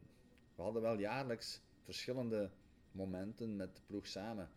we 0.54 0.62
hadden 0.62 0.82
wel 0.82 0.98
jaarlijks 0.98 1.60
verschillende 1.82 2.50
momenten 2.92 3.56
met 3.56 3.76
de 3.76 3.82
ploeg 3.86 4.06
samen. 4.06 4.50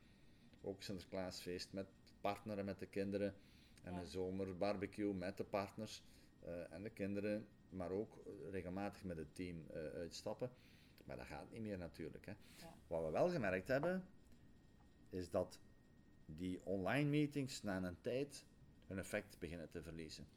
Ook 0.61 0.82
Sinterklaasfeest 0.82 1.73
met 1.73 1.88
partneren, 2.21 2.65
met 2.65 2.80
de 2.80 2.88
kinderen. 2.88 3.36
En 3.84 3.93
een 3.93 4.07
zomerbarbecue 4.07 5.13
met 5.13 5.38
de 5.38 5.43
partners 5.43 6.03
eh, 6.39 6.73
en 6.73 6.84
de 6.84 6.89
kinderen. 6.89 7.47
Maar 7.76 7.91
ook 7.91 8.13
regelmatig 8.51 9.03
met 9.03 9.17
het 9.17 9.36
team 9.36 9.65
eh, 9.69 9.76
uitstappen. 9.76 10.51
Maar 11.03 11.17
dat 11.17 11.26
gaat 11.26 11.51
niet 11.51 11.61
meer 11.61 11.78
natuurlijk. 11.78 12.26
Hè? 12.26 12.34
Ja. 12.55 12.73
Wat 12.88 13.03
we 13.03 13.09
wel 13.11 13.30
gemerkt 13.30 13.67
hebben, 13.67 14.07
is 15.09 15.30
dat 15.30 15.59
die 16.26 16.61
online 16.65 17.09
meetings 17.09 17.61
na 17.63 17.84
een 17.84 18.01
tijd 18.01 18.45
hun 18.88 18.97
effect 18.97 19.39
beginnen 19.39 19.69
te 19.69 19.82
verliezen. 19.82 20.28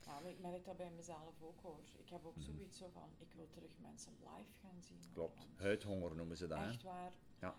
Ja, 0.00 0.20
maar 0.20 0.30
ik 0.30 0.38
merk 0.40 0.64
dat 0.64 0.76
bij 0.76 0.90
mezelf 0.90 1.42
ook 1.42 1.60
hoor. 1.62 1.80
Ik 1.96 2.08
heb 2.08 2.24
ook 2.26 2.36
Mhm. 2.36 2.44
zoiets 2.44 2.78
zo 2.78 2.88
van, 2.92 3.08
ik 3.18 3.32
wil 3.36 3.48
terug 3.50 3.70
mensen 3.78 4.12
live 4.20 4.50
gaan 4.60 4.82
zien. 4.82 4.98
Klopt. 5.12 5.46
Huidhonger 5.56 6.14
noemen 6.14 6.36
ze 6.36 6.46
dat. 6.46 6.58
hè? 6.58 6.68
Echt 6.68 6.82
waar. 6.82 7.12
Ja. 7.40 7.56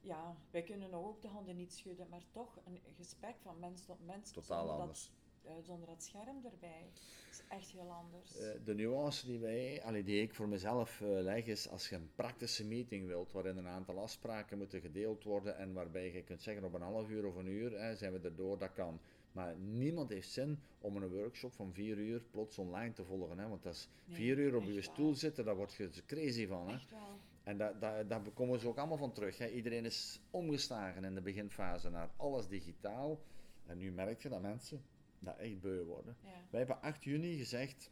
Ja, 0.00 0.36
wij 0.50 0.62
kunnen 0.62 0.90
nog 0.90 1.04
ook 1.04 1.22
de 1.22 1.28
handen 1.28 1.56
niet 1.56 1.72
schudden, 1.72 2.08
maar 2.08 2.22
toch 2.30 2.58
een 2.64 2.80
gesprek 2.96 3.36
van 3.42 3.58
mens 3.58 3.84
tot 3.84 4.04
mens. 4.06 4.30
Totaal 4.30 4.70
anders. 4.70 5.02
Dat, 5.06 5.23
zonder 5.62 5.88
dat 5.88 6.02
scherm 6.02 6.44
erbij. 6.44 6.90
is 7.30 7.42
echt 7.48 7.70
heel 7.70 7.90
anders. 7.92 8.36
Eh, 8.38 8.50
de 8.64 8.74
nuance 8.74 9.26
die, 9.26 9.38
wij, 9.38 9.82
allee, 9.84 10.04
die 10.04 10.22
ik 10.22 10.34
voor 10.34 10.48
mezelf 10.48 11.00
eh, 11.00 11.08
leg 11.08 11.46
is 11.46 11.68
als 11.68 11.88
je 11.88 11.94
een 11.94 12.10
praktische 12.14 12.64
meeting 12.64 13.06
wilt 13.06 13.32
waarin 13.32 13.56
een 13.56 13.66
aantal 13.68 13.98
afspraken 13.98 14.58
moeten 14.58 14.80
gedeeld 14.80 15.24
worden 15.24 15.56
en 15.56 15.72
waarbij 15.72 16.12
je 16.12 16.22
kunt 16.22 16.42
zeggen 16.42 16.64
op 16.64 16.74
een 16.74 16.82
half 16.82 17.08
uur 17.10 17.26
of 17.26 17.36
een 17.36 17.46
uur 17.46 17.80
hè, 17.80 17.96
zijn 17.96 18.12
we 18.12 18.20
erdoor, 18.28 18.58
dat 18.58 18.72
kan. 18.72 19.00
Maar 19.32 19.56
niemand 19.56 20.08
heeft 20.08 20.30
zin 20.30 20.58
om 20.80 20.96
een 20.96 21.08
workshop 21.08 21.52
van 21.52 21.72
vier 21.72 21.96
uur 21.98 22.22
plots 22.30 22.58
online 22.58 22.92
te 22.92 23.04
volgen. 23.04 23.38
Hè, 23.38 23.48
want 23.48 23.62
dat 23.62 23.74
is 23.74 23.88
Nee, 24.04 24.16
vier 24.16 24.38
uur 24.38 24.56
op 24.56 24.64
je 24.64 24.72
waar. 24.72 24.82
stoel 24.82 25.14
zitten, 25.14 25.44
daar 25.44 25.56
word 25.56 25.74
je 25.74 25.90
crazy 26.06 26.46
van. 26.46 26.68
Hè. 26.68 26.74
Echt 26.74 26.90
wel. 26.90 27.18
En 27.42 27.58
daar 27.58 27.78
da, 27.78 28.02
daar 28.02 28.20
komen 28.34 28.60
ze 28.60 28.68
ook 28.68 28.78
allemaal 28.78 28.96
van 28.96 29.12
terug. 29.12 29.38
Hè. 29.38 29.48
Iedereen 29.48 29.84
is 29.84 30.20
omgeslagen 30.30 31.04
in 31.04 31.14
de 31.14 31.20
beginfase 31.20 31.90
naar 31.90 32.10
alles 32.16 32.46
digitaal. 32.48 33.18
En 33.66 33.78
nu 33.78 33.92
merk 33.92 34.22
je 34.22 34.28
dat 34.28 34.40
mensen 34.42 34.82
dat 35.18 35.36
echt 35.36 35.60
beu 35.60 35.82
worden. 35.84 36.16
Ja. 36.24 36.30
Wij 36.50 36.58
hebben 36.58 36.80
8 36.82 37.04
juni 37.04 37.36
gezegd, 37.36 37.90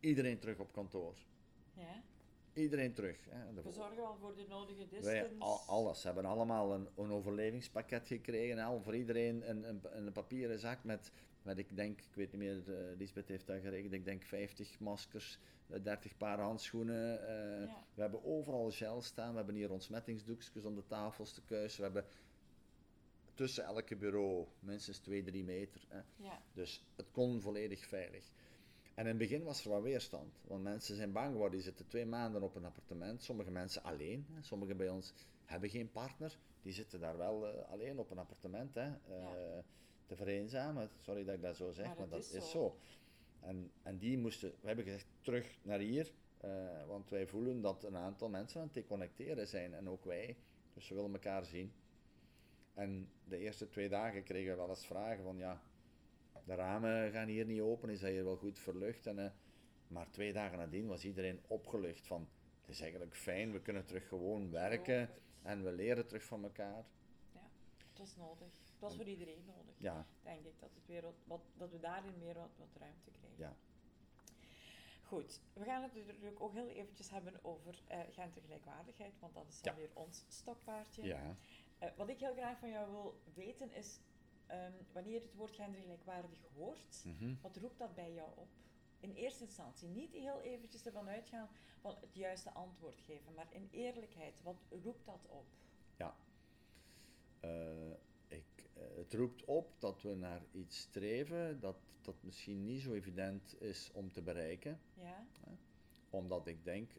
iedereen 0.00 0.38
terug 0.38 0.58
op 0.58 0.72
kantoor. 0.72 1.14
ja. 1.74 2.02
Iedereen 2.54 2.92
terug. 2.92 3.16
Hè. 3.30 3.54
De- 3.54 3.62
We 3.62 3.72
zorgen 3.72 3.96
wel 3.96 4.16
voor 4.20 4.34
de 4.36 4.44
nodige 4.48 4.86
wij, 4.90 5.00
distance. 5.00 5.34
al, 5.38 5.60
alles. 5.66 6.00
Ze 6.00 6.06
hebben 6.06 6.24
allemaal 6.24 6.72
een, 6.74 6.88
een 6.96 7.10
overlevingspakket 7.10 8.06
gekregen. 8.06 8.58
Hè. 8.58 8.80
Voor 8.82 8.96
iedereen 8.96 9.50
een, 9.50 9.68
een, 9.68 9.80
een 10.06 10.12
papieren 10.12 10.58
zak 10.58 10.84
met, 10.84 11.12
met, 11.42 11.58
ik 11.58 11.76
denk, 11.76 12.00
ik 12.00 12.14
weet 12.14 12.32
niet 12.32 12.40
meer, 12.40 12.62
uh, 12.68 12.96
Lisbeth 12.98 13.28
heeft 13.28 13.46
dat 13.46 13.60
geregeld, 13.60 13.92
ik 13.92 14.04
denk 14.04 14.22
50 14.24 14.78
maskers, 14.80 15.38
eh, 15.66 15.82
30 15.82 16.16
paar 16.16 16.38
handschoenen. 16.40 17.26
eh, 17.28 17.66
Ja. 17.66 17.84
We 17.94 18.00
hebben 18.02 18.24
overal 18.24 18.70
gel 18.70 19.02
staan. 19.02 19.30
We 19.30 19.36
hebben 19.36 19.54
hier 19.54 19.70
ontsmettingsdoekjes 19.70 20.64
om 20.64 20.74
de 20.74 20.86
tafels 20.86 21.32
te 21.32 21.42
kuisen. 21.44 21.78
We 21.78 21.84
hebben 21.84 22.04
tussen 23.42 23.64
elke 23.64 23.96
bureau 23.96 24.46
minstens 24.60 24.98
2, 24.98 25.22
3 25.22 25.44
meter. 25.44 25.84
Hè. 25.88 26.00
Ja. 26.16 26.42
Dus 26.52 26.84
het 26.96 27.10
kon 27.10 27.40
volledig 27.40 27.86
veilig. 27.86 28.30
En 28.94 29.02
in 29.02 29.06
het 29.06 29.18
begin 29.18 29.42
was 29.42 29.64
er 29.64 29.70
wat 29.70 29.82
weerstand, 29.82 30.40
want 30.46 30.62
mensen 30.62 30.96
zijn 30.96 31.12
bang 31.12 31.30
geworden. 31.32 31.52
Die 31.52 31.62
zitten 31.66 31.86
twee 31.86 32.06
maanden 32.06 32.42
op 32.42 32.54
een 32.54 32.64
appartement, 32.64 33.22
sommige 33.22 33.50
mensen 33.50 33.82
alleen. 33.82 34.26
Hè. 34.32 34.42
Sommigen 34.42 34.76
bij 34.76 34.88
ons 34.88 35.12
hebben 35.44 35.70
geen 35.70 35.90
partner, 35.90 36.38
die 36.62 36.72
zitten 36.72 37.00
daar 37.00 37.16
wel 37.16 37.46
eh, 37.48 37.70
alleen 37.70 37.98
op 37.98 38.10
een 38.10 38.18
appartement. 38.18 38.74
Hè. 38.74 38.90
eh, 38.90 39.58
Te 40.06 40.16
vereenzamen, 40.16 40.90
sorry 41.00 41.24
dat 41.24 41.34
ik 41.34 41.42
dat 41.42 41.56
zo 41.56 41.70
zeg, 41.70 41.86
Maar 41.86 42.08
dat 42.08 42.18
is 42.18 42.30
is 42.32 42.50
zo. 42.50 42.58
zo. 42.58 42.78
En, 43.40 43.70
en 43.82 43.98
die 43.98 44.18
moesten, 44.18 44.50
we 44.60 44.66
hebben 44.66 44.84
gezegd, 44.84 45.06
terug 45.20 45.58
naar 45.62 45.78
hier, 45.78 46.12
eh, 46.40 46.86
want 46.86 47.10
wij 47.10 47.26
voelen 47.26 47.60
dat 47.60 47.84
een 47.84 47.96
aantal 47.96 48.28
mensen 48.28 48.60
aan 48.60 48.66
het 48.66 48.74
deconnecteren 48.74 49.46
zijn 49.48 49.74
en 49.74 49.88
ook 49.88 50.04
wij. 50.04 50.36
Dus 50.74 50.88
we 50.88 50.94
willen 50.94 51.12
elkaar 51.12 51.44
zien. 51.44 51.72
En 52.74 53.10
de 53.24 53.38
eerste 53.38 53.68
twee 53.68 53.88
dagen 53.88 54.22
kregen 54.22 54.50
we 54.50 54.56
wel 54.56 54.68
eens 54.68 54.86
vragen 54.86 55.22
van 55.24 55.36
ja, 55.36 55.62
de 56.44 56.54
ramen 56.54 57.10
gaan 57.12 57.28
hier 57.28 57.44
niet 57.44 57.60
open, 57.60 57.88
is 57.88 58.00
dat 58.00 58.10
hier 58.10 58.24
wel 58.24 58.36
goed 58.36 58.58
verlucht? 58.58 59.06
En, 59.06 59.18
eh, 59.18 59.30
maar 59.88 60.10
twee 60.10 60.32
dagen 60.32 60.58
nadien 60.58 60.86
was 60.86 61.04
iedereen 61.04 61.40
opgelucht 61.46 62.06
van 62.06 62.28
het 62.60 62.70
is 62.70 62.80
eigenlijk 62.80 63.14
fijn, 63.16 63.52
we 63.52 63.60
kunnen 63.60 63.84
terug 63.86 64.08
gewoon 64.08 64.50
werken 64.50 65.10
en 65.42 65.64
we 65.64 65.72
leren 65.72 66.06
terug 66.06 66.24
van 66.24 66.42
elkaar. 66.42 66.84
Het 67.88 67.98
was 67.98 68.16
nodig. 68.16 68.48
Het 68.70 68.78
was 68.80 68.96
voor 68.96 69.04
iedereen 69.08 69.44
nodig. 69.46 69.74
Ja, 69.78 70.06
Denk 70.22 70.44
ik 70.44 70.60
dat, 70.60 70.70
het 70.74 70.86
weer 70.86 71.02
wat, 71.02 71.14
wat, 71.24 71.40
dat 71.56 71.70
we 71.70 71.78
daarin 71.80 72.18
meer 72.18 72.34
wat, 72.34 72.50
wat 72.58 72.68
ruimte 72.78 73.10
krijgen. 73.10 73.38
Ja. 73.38 73.56
Goed, 75.02 75.40
we 75.52 75.64
gaan 75.64 75.82
het 75.82 75.94
natuurlijk 75.94 76.40
ook 76.40 76.52
heel 76.52 76.68
eventjes 76.68 77.10
hebben 77.10 77.44
over 77.44 77.82
eh 77.86 78.00
gendergelijkwaardigheid, 78.10 79.18
want 79.20 79.34
dat 79.34 79.48
is 79.48 79.60
dan 79.60 79.74
Ja. 79.74 79.80
weer 79.80 79.90
ons 79.94 80.24
stokpaardje. 80.28 81.02
ja. 81.04 81.36
Eh, 81.82 81.88
wat 81.96 82.08
ik 82.08 82.18
heel 82.18 82.32
graag 82.32 82.58
van 82.58 82.70
jou 82.70 82.90
wil 82.90 83.20
weten 83.34 83.72
is, 83.72 84.00
ehm, 84.46 84.72
wanneer 84.92 85.12
je 85.12 85.20
het 85.20 85.34
woord 85.34 85.54
gendergelijkwaardig 85.54 86.38
hoort, 86.54 87.04
mhm. 87.04 87.34
wat 87.40 87.56
roept 87.56 87.78
dat 87.78 87.94
bij 87.94 88.12
jou 88.12 88.30
op? 88.34 88.48
In 89.00 89.14
eerste 89.14 89.44
instantie, 89.44 89.88
niet 89.88 90.12
heel 90.12 90.40
eventjes 90.40 90.86
ervan 90.86 91.08
uitgaan 91.08 91.48
van 91.80 91.94
het 92.00 92.14
juiste 92.14 92.50
antwoord 92.50 93.00
geven, 93.00 93.34
maar 93.34 93.46
in 93.50 93.68
eerlijkheid, 93.70 94.42
wat 94.42 94.56
roept 94.82 95.06
dat 95.06 95.26
op? 95.28 95.46
Eh, 97.40 97.90
ik, 98.28 98.70
eh, 98.74 98.82
het 98.96 99.14
roept 99.14 99.44
op 99.44 99.74
dat 99.78 100.02
we 100.02 100.14
naar 100.14 100.42
iets 100.52 100.78
streven 100.78 101.60
dat, 101.60 101.76
dat 102.00 102.14
misschien 102.20 102.64
niet 102.64 102.82
zo 102.82 102.92
evident 102.92 103.60
is 103.60 103.90
om 103.92 104.12
te 104.12 104.22
bereiken. 104.22 104.80
Ja? 104.94 105.26
Omdat 106.10 106.46
ik 106.46 106.64
denk, 106.64 106.90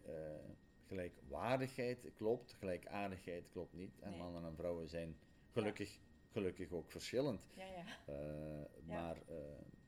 gelijkwaardigheid 0.93 2.11
klopt, 2.15 2.53
gelijkaardigheid 2.53 3.49
klopt 3.49 3.73
niet. 3.73 3.99
En 3.99 4.09
Nee. 4.09 4.19
mannen 4.19 4.45
en 4.45 4.55
vrouwen 4.55 4.89
zijn 4.89 5.17
gelukkig, 5.51 5.99
gelukkig 6.31 6.71
ook 6.71 6.91
verschillend. 6.91 7.47
Ja, 7.55 7.65
ja. 7.65 7.85
Eh. 8.05 8.85
Maar 8.85 9.17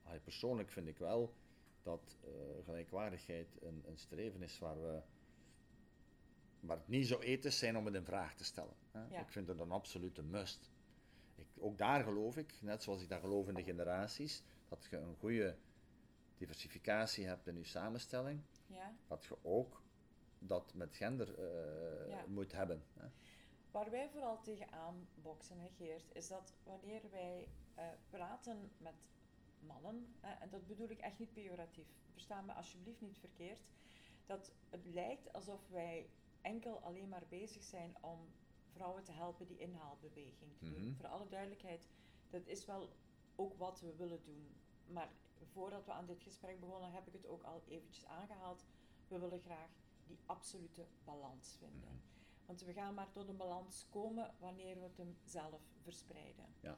ah, 0.03 0.23
persoonlijk 0.23 0.69
vind 0.69 0.87
ik 0.87 0.97
wel 0.97 1.33
dat 1.83 2.17
eh, 2.23 2.29
gelijkwaardigheid 2.63 3.47
een, 3.61 3.83
een 3.87 3.97
streven 3.97 4.41
is 4.41 4.59
waar 4.59 4.81
we 4.81 5.01
waar 6.59 6.77
het 6.77 6.87
niet 6.87 7.07
zo 7.07 7.19
ethisch 7.19 7.57
zijn 7.57 7.77
om 7.77 7.85
het 7.85 7.95
in 7.95 8.05
vraag 8.05 8.35
te 8.35 8.43
stellen. 8.43 8.75
Hè. 8.91 9.19
Ik 9.19 9.29
vind 9.31 9.47
het 9.47 9.59
een 9.59 9.71
absolute 9.71 10.23
must. 10.23 10.71
Ik, 11.35 11.47
ook 11.57 11.77
daar 11.77 12.03
geloof 12.03 12.37
ik, 12.37 12.53
net 12.61 12.83
zoals 12.83 13.01
ik 13.01 13.09
daar 13.09 13.19
geloof 13.19 13.47
in 13.47 13.53
de 13.53 13.63
generaties, 13.63 14.43
dat 14.69 14.87
je 14.89 14.97
een 14.97 15.15
goede 15.15 15.57
diversificatie 16.37 17.25
hebt 17.25 17.47
in 17.47 17.57
je 17.57 17.63
samenstelling, 17.63 18.41
ja. 18.67 18.95
dat 19.07 19.25
je 19.25 19.37
ook 19.41 19.81
dat 20.47 20.73
met 20.73 20.95
gender 20.95 21.39
Ja. 22.09 22.25
moet 22.27 22.51
hebben. 22.51 22.83
Hè. 22.93 23.07
Waar 23.71 23.89
wij 23.91 24.09
vooral 24.09 24.41
tegenaan 24.41 25.07
boksen, 25.15 25.59
hè, 25.59 25.69
Geert, 25.69 26.15
is 26.15 26.27
dat 26.27 26.53
wanneer 26.63 27.01
wij 27.11 27.47
eh, 27.75 27.85
praten 28.09 28.71
met 28.77 28.93
mannen, 29.59 30.15
hè, 30.19 30.33
en 30.33 30.49
dat 30.49 30.67
bedoel 30.67 30.89
ik 30.89 30.99
echt 30.99 31.19
niet 31.19 31.33
pejoratief, 31.33 31.87
versta 32.11 32.41
me 32.41 32.53
alsjeblieft 32.53 33.01
niet 33.01 33.17
verkeerd, 33.17 33.59
dat 34.25 34.51
het 34.69 34.85
lijkt 34.85 35.33
alsof 35.33 35.67
wij 35.69 36.09
enkel 36.41 36.79
alleen 36.79 37.09
maar 37.09 37.25
bezig 37.29 37.63
zijn 37.63 37.95
om 38.01 38.19
vrouwen 38.71 39.03
te 39.03 39.11
helpen 39.11 39.47
die 39.47 39.57
inhaalbeweging 39.57 40.57
te 40.57 40.69
doen. 40.69 40.83
Mhm. 40.83 40.95
Voor 40.95 41.07
alle 41.07 41.27
duidelijkheid, 41.27 41.87
dat 42.29 42.47
is 42.47 42.65
wel 42.65 42.89
ook 43.35 43.53
wat 43.57 43.79
we 43.79 43.95
willen 43.95 44.23
doen. 44.23 44.55
Maar 44.87 45.09
voordat 45.51 45.85
we 45.85 45.91
aan 45.91 46.05
dit 46.05 46.21
gesprek 46.21 46.59
begonnen, 46.59 46.91
heb 46.91 47.07
ik 47.07 47.13
het 47.13 47.27
ook 47.27 47.43
al 47.43 47.63
eventjes 47.67 48.05
aangehaald. 48.05 48.65
We 49.07 49.19
willen 49.19 49.39
graag 49.39 49.69
die 50.07 50.19
absolute 50.25 50.85
balans 51.03 51.55
vinden. 51.59 51.89
Mhm. 51.89 52.45
Want 52.45 52.61
we 52.61 52.73
gaan 52.73 52.93
maar 52.93 53.11
tot 53.11 53.27
een 53.27 53.37
balans 53.37 53.87
komen 53.89 54.33
wanneer 54.39 54.75
we 54.75 54.83
het 54.83 54.97
hem 54.97 55.17
zelf 55.23 55.61
verspreiden. 55.81 56.45
Ja. 56.59 56.77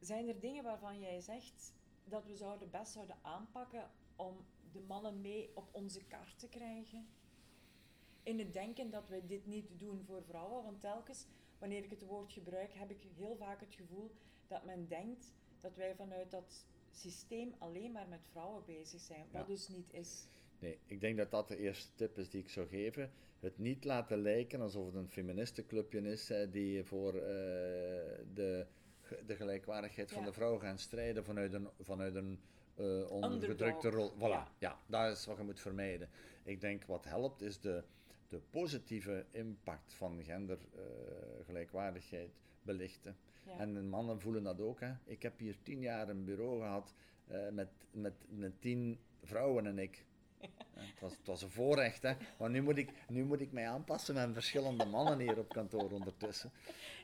Zijn 0.00 0.28
er 0.28 0.40
dingen 0.40 0.64
waarvan 0.64 1.00
jij 1.00 1.20
zegt 1.20 1.72
dat 2.04 2.26
we 2.26 2.36
zouden 2.36 2.70
best 2.70 2.92
zouden 2.92 3.16
aanpakken 3.22 3.90
om 4.16 4.46
de 4.72 4.80
mannen 4.80 5.20
mee 5.20 5.50
op 5.54 5.68
onze 5.72 6.04
kaart 6.04 6.38
te 6.38 6.48
krijgen? 6.48 7.08
In 8.22 8.38
het 8.38 8.52
denken 8.52 8.90
dat 8.90 9.08
we 9.08 9.26
dit 9.26 9.46
niet 9.46 9.78
doen 9.78 10.04
voor 10.04 10.22
vrouwen, 10.22 10.64
want 10.64 10.80
telkens 10.80 11.26
wanneer 11.58 11.84
ik 11.84 11.90
het 11.90 12.02
woord 12.06 12.32
gebruik, 12.32 12.74
heb 12.74 12.90
ik 12.90 13.02
heel 13.14 13.36
vaak 13.36 13.60
het 13.60 13.74
gevoel 13.74 14.10
dat 14.46 14.64
men 14.64 14.88
denkt 14.88 15.34
dat 15.60 15.76
wij 15.76 15.94
vanuit 15.94 16.30
dat 16.30 16.66
systeem 16.90 17.54
alleen 17.58 17.92
maar 17.92 18.08
met 18.08 18.26
vrouwen 18.30 18.64
bezig 18.64 19.00
zijn, 19.00 19.26
wat 19.30 19.40
Ja. 19.40 19.46
dus 19.46 19.68
niet 19.68 19.92
is. 19.92 20.28
Nee, 20.66 20.78
ik 20.86 21.00
denk 21.00 21.16
dat 21.16 21.30
dat 21.30 21.48
de 21.48 21.56
eerste 21.56 21.94
tip 21.94 22.18
is 22.18 22.30
die 22.30 22.40
ik 22.40 22.48
zou 22.48 22.66
geven. 22.66 23.10
Het 23.40 23.58
niet 23.58 23.84
laten 23.84 24.18
lijken 24.18 24.60
alsof 24.60 24.86
het 24.86 24.94
een 24.94 25.08
feministenclubje 25.08 26.00
is 26.00 26.30
eh, 26.30 26.50
die 26.50 26.84
voor 26.84 27.14
eh, 27.14 27.20
de, 28.34 28.66
de 29.26 29.36
gelijkwaardigheid 29.36 30.12
van 30.12 30.24
de 30.24 30.32
vrouw 30.32 30.58
gaan 30.58 30.78
strijden 30.78 31.24
vanuit 31.24 31.52
een, 31.52 31.68
vanuit 31.80 32.14
een 32.14 32.40
eh, 32.74 33.10
ondergedrukte 33.10 33.86
Underdog, 33.86 33.92
rol. 33.92 34.12
Voilà, 34.28 34.32
ja. 34.32 34.50
ja. 34.58 34.80
dat 34.86 35.16
is 35.16 35.26
wat 35.26 35.36
je 35.36 35.42
moet 35.42 35.60
vermijden. 35.60 36.08
Ik 36.42 36.60
denk 36.60 36.84
wat 36.84 37.04
helpt 37.04 37.42
is 37.42 37.60
de, 37.60 37.82
de 38.28 38.40
positieve 38.50 39.26
impact 39.30 39.94
van 39.94 40.22
gendergelijkwaardigheid 40.22 42.30
belichten. 42.62 43.16
Ja. 43.44 43.58
En 43.58 43.74
de 43.74 43.82
mannen 43.82 44.20
voelen 44.20 44.42
dat 44.42 44.60
ook. 44.60 44.80
Hè. 44.80 44.92
Ik 45.04 45.22
heb 45.22 45.38
hier 45.38 45.56
tien 45.62 45.80
jaar 45.80 46.08
een 46.08 46.24
bureau 46.24 46.60
gehad 46.60 46.94
eh, 47.26 47.48
met, 47.48 47.68
met, 47.90 48.14
met 48.28 48.60
tien 48.60 48.98
vrouwen 49.22 49.66
en 49.66 49.78
ik. 49.78 50.06
Het, 50.74 51.00
was, 51.00 51.16
het 51.16 51.26
was 51.26 51.42
een 51.42 51.50
voorrecht, 51.50 52.02
hè. 52.02 52.14
Maar 52.38 52.50
nu 52.50 52.62
moet, 52.62 52.76
ik, 52.76 52.90
nu 53.08 53.24
moet 53.24 53.40
ik 53.40 53.52
mij 53.52 53.68
aanpassen 53.68 54.14
met 54.14 54.32
verschillende 54.32 54.84
mannen 54.84 55.18
hier 55.18 55.38
op 55.38 55.48
kantoor 55.48 55.90
ondertussen. 55.90 56.50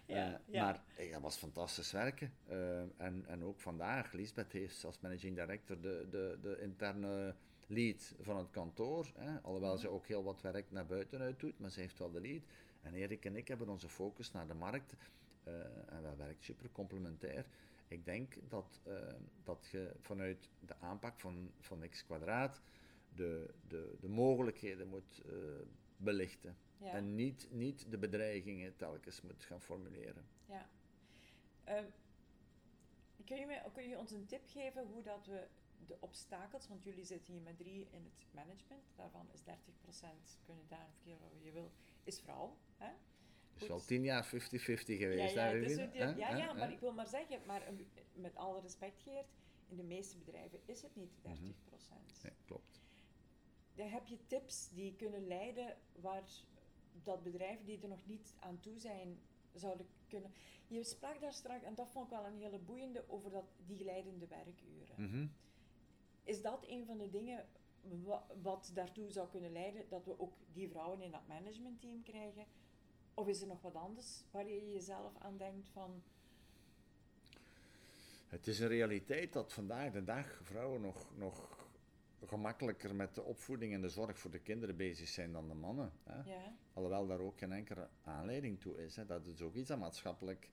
Ja, 0.06 0.32
Eh, 0.32 0.38
ja. 0.46 0.64
Maar 0.64 0.82
eh, 0.96 1.12
dat 1.12 1.20
was 1.22 1.36
fantastisch 1.36 1.92
werken. 1.92 2.32
Eh, 2.46 2.80
en, 2.80 3.24
en 3.26 3.44
ook 3.44 3.60
vandaag, 3.60 4.12
Lisbeth 4.12 4.52
heeft 4.52 4.84
als 4.84 5.00
managing 5.00 5.36
director 5.36 5.80
de, 5.80 6.06
de, 6.10 6.38
de 6.42 6.58
interne 6.60 7.34
lead 7.66 8.14
van 8.20 8.36
het 8.36 8.50
kantoor. 8.50 9.12
Hè. 9.18 9.40
Alhoewel 9.40 9.76
ze 9.78 9.88
ook 9.88 10.06
heel 10.06 10.22
wat 10.24 10.40
werk 10.40 10.70
naar 10.70 10.86
buiten 10.86 11.20
uit 11.20 11.40
doet, 11.40 11.58
maar 11.58 11.70
ze 11.70 11.80
heeft 11.80 11.98
wel 11.98 12.10
de 12.10 12.20
lead. 12.20 12.42
En 12.82 12.94
Erik 12.94 13.24
en 13.24 13.36
ik 13.36 13.48
hebben 13.48 13.68
onze 13.68 13.88
focus 13.88 14.32
naar 14.32 14.46
de 14.46 14.54
markt. 14.54 14.94
eh, 15.44 15.54
en 15.88 16.02
dat 16.02 16.16
werkt 16.16 16.44
super 16.44 16.68
complementair. 16.72 17.44
ik 17.88 18.04
denk 18.04 18.34
dat, 18.48 18.80
eh, 18.84 18.92
dat 19.44 19.68
je 19.70 19.92
vanuit 20.00 20.48
de 20.60 20.74
aanpak 20.80 21.20
van, 21.20 21.50
van 21.60 21.88
x 21.90 22.04
kwadraat 22.04 22.60
de, 23.14 23.54
de, 23.68 23.96
de 24.00 24.08
mogelijkheden 24.08 24.88
moet 24.88 25.20
eh, 25.26 25.32
belichten. 25.96 26.56
Ja. 26.78 26.92
En 26.92 27.14
niet, 27.14 27.48
niet 27.50 27.90
de 27.90 27.98
bedreigingen 27.98 28.76
telkens 28.76 29.20
moet 29.20 29.44
gaan 29.44 29.60
formuleren. 29.60 30.26
Ja. 30.48 30.68
Ehm, 31.64 31.84
kun, 33.24 33.36
je 33.38 33.46
mij, 33.46 33.62
kun 33.72 33.88
je 33.88 33.98
ons 33.98 34.10
een 34.10 34.26
tip 34.26 34.42
geven 34.46 34.86
hoe 34.86 35.02
dat 35.02 35.26
we 35.26 35.46
de 35.86 35.96
obstakels, 36.00 36.68
want 36.68 36.84
jullie 36.84 37.04
zitten 37.04 37.32
hier 37.32 37.42
met 37.42 37.56
drie 37.58 37.86
in 37.90 38.04
het 38.04 38.26
management, 38.30 38.82
daarvan 38.96 39.26
is 39.32 39.40
30% 39.40 39.44
kunnen 40.44 40.64
daar 40.68 40.86
of 40.88 40.98
keer 41.04 41.18
wat 41.20 41.30
je 41.42 41.52
wil, 41.52 41.70
is 42.04 42.20
vrouw. 42.20 42.56
Hè? 42.76 42.90
Het 43.52 43.62
is 43.62 43.70
al 43.70 43.80
tien 43.84 44.02
jaar 44.04 44.24
50-50 44.26 44.28
geweest. 44.28 45.34
ja, 45.34 45.52
die- 45.52 45.78
ja, 45.92 46.14
ja, 46.16 46.36
Hè? 46.36 46.54
maar 46.54 46.72
ik 46.72 46.80
wil 46.80 46.92
maar 46.92 47.06
zeggen, 47.06 47.40
maar 47.46 47.66
een- 47.68 47.86
met 48.14 48.34
alle 48.36 48.60
respect 48.60 49.00
Geert, 49.00 49.32
in 49.68 49.76
de 49.76 49.82
meeste 49.84 50.18
bedrijven 50.18 50.60
is 50.64 50.82
het 50.82 50.96
niet 50.96 51.12
30%. 51.22 52.22
Nee, 52.22 52.32
klopt. 52.44 52.80
Dan 53.74 53.88
heb 53.88 54.06
je 54.06 54.18
tips 54.26 54.68
die 54.70 54.94
kunnen 54.96 55.26
leiden 55.26 55.76
waar 56.00 56.22
dat 57.02 57.22
bedrijven 57.22 57.64
die 57.66 57.80
er 57.82 57.88
nog 57.88 58.06
niet 58.06 58.34
aan 58.38 58.60
toe 58.60 58.78
zijn, 58.78 59.18
zouden 59.54 59.86
kunnen. 60.08 60.32
Je 60.66 60.84
sprak 60.84 61.20
daar 61.20 61.32
straks, 61.32 61.64
en 61.64 61.74
dat 61.74 61.90
vond 61.90 62.04
ik 62.04 62.10
wel 62.10 62.26
een 62.26 62.38
hele 62.38 62.58
boeiende, 62.58 63.04
over 63.08 63.30
dat, 63.30 63.44
die 63.66 63.76
glijdende 63.78 64.26
werkuren. 64.26 64.94
Mhm. 64.96 65.26
Is 66.22 66.42
dat 66.42 66.64
een 66.68 66.86
van 66.86 66.98
de 66.98 67.10
dingen 67.10 67.46
wa- 68.04 68.26
wat 68.42 68.70
daartoe 68.74 69.10
zou 69.10 69.28
kunnen 69.28 69.52
leiden 69.52 69.88
dat 69.88 70.04
we 70.04 70.20
ook 70.20 70.32
die 70.52 70.68
vrouwen 70.68 71.00
in 71.00 71.10
dat 71.10 71.26
managementteam 71.26 72.02
krijgen? 72.02 72.44
Of 73.14 73.28
is 73.28 73.40
er 73.40 73.46
nog 73.46 73.60
wat 73.62 73.74
anders 73.74 74.24
waar 74.30 74.48
je 74.48 74.72
jezelf 74.72 75.12
aan 75.18 75.36
denkt 75.36 75.68
van, 75.68 76.02
Het 78.26 78.46
is 78.46 78.60
een 78.60 78.68
realiteit 78.68 79.32
dat 79.32 79.52
vandaag 79.52 79.92
de 79.92 80.04
dag 80.04 80.40
vrouwen 80.42 80.80
nog, 80.80 81.16
nog 81.16 81.61
gemakkelijker 82.26 82.94
met 82.94 83.14
de 83.14 83.22
opvoeding 83.22 83.74
en 83.74 83.80
de 83.80 83.88
zorg 83.88 84.18
voor 84.18 84.30
de 84.30 84.38
kinderen 84.38 84.76
bezig 84.76 85.08
zijn 85.08 85.32
dan 85.32 85.48
de 85.48 85.54
mannen. 85.54 85.92
Hè? 86.04 86.30
ja, 86.30 86.54
Alhoewel 86.72 87.06
daar 87.06 87.20
ook 87.20 87.38
geen 87.38 87.52
enkele 87.52 87.88
aanleiding 88.02 88.60
toe 88.60 88.84
is. 88.84 88.96
Hè? 88.96 89.06
Dat 89.06 89.26
is 89.26 89.42
ook 89.42 89.54
iets 89.54 89.68
dat 89.68 89.78
maatschappelijk 89.78 90.48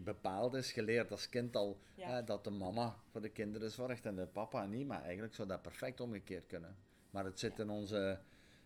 bepaald 0.00 0.54
is, 0.54 0.72
geleerd 0.72 1.10
als 1.10 1.28
kind 1.28 1.56
al, 1.56 1.78
Ja. 1.94 2.08
hè, 2.08 2.24
dat 2.24 2.44
de 2.44 2.50
mama 2.50 2.96
voor 3.10 3.20
de 3.20 3.28
kinderen 3.28 3.70
zorgt 3.70 4.06
en 4.06 4.14
de 4.16 4.26
papa 4.26 4.66
niet. 4.66 4.86
Maar 4.86 5.02
eigenlijk 5.02 5.34
zou 5.34 5.48
dat 5.48 5.62
perfect 5.62 6.00
omgekeerd 6.00 6.46
kunnen. 6.46 6.76
Maar 7.10 7.24
het 7.24 7.38
zit 7.38 7.56
Ja. 7.56 7.62
in 7.62 7.70
onze, 7.70 8.20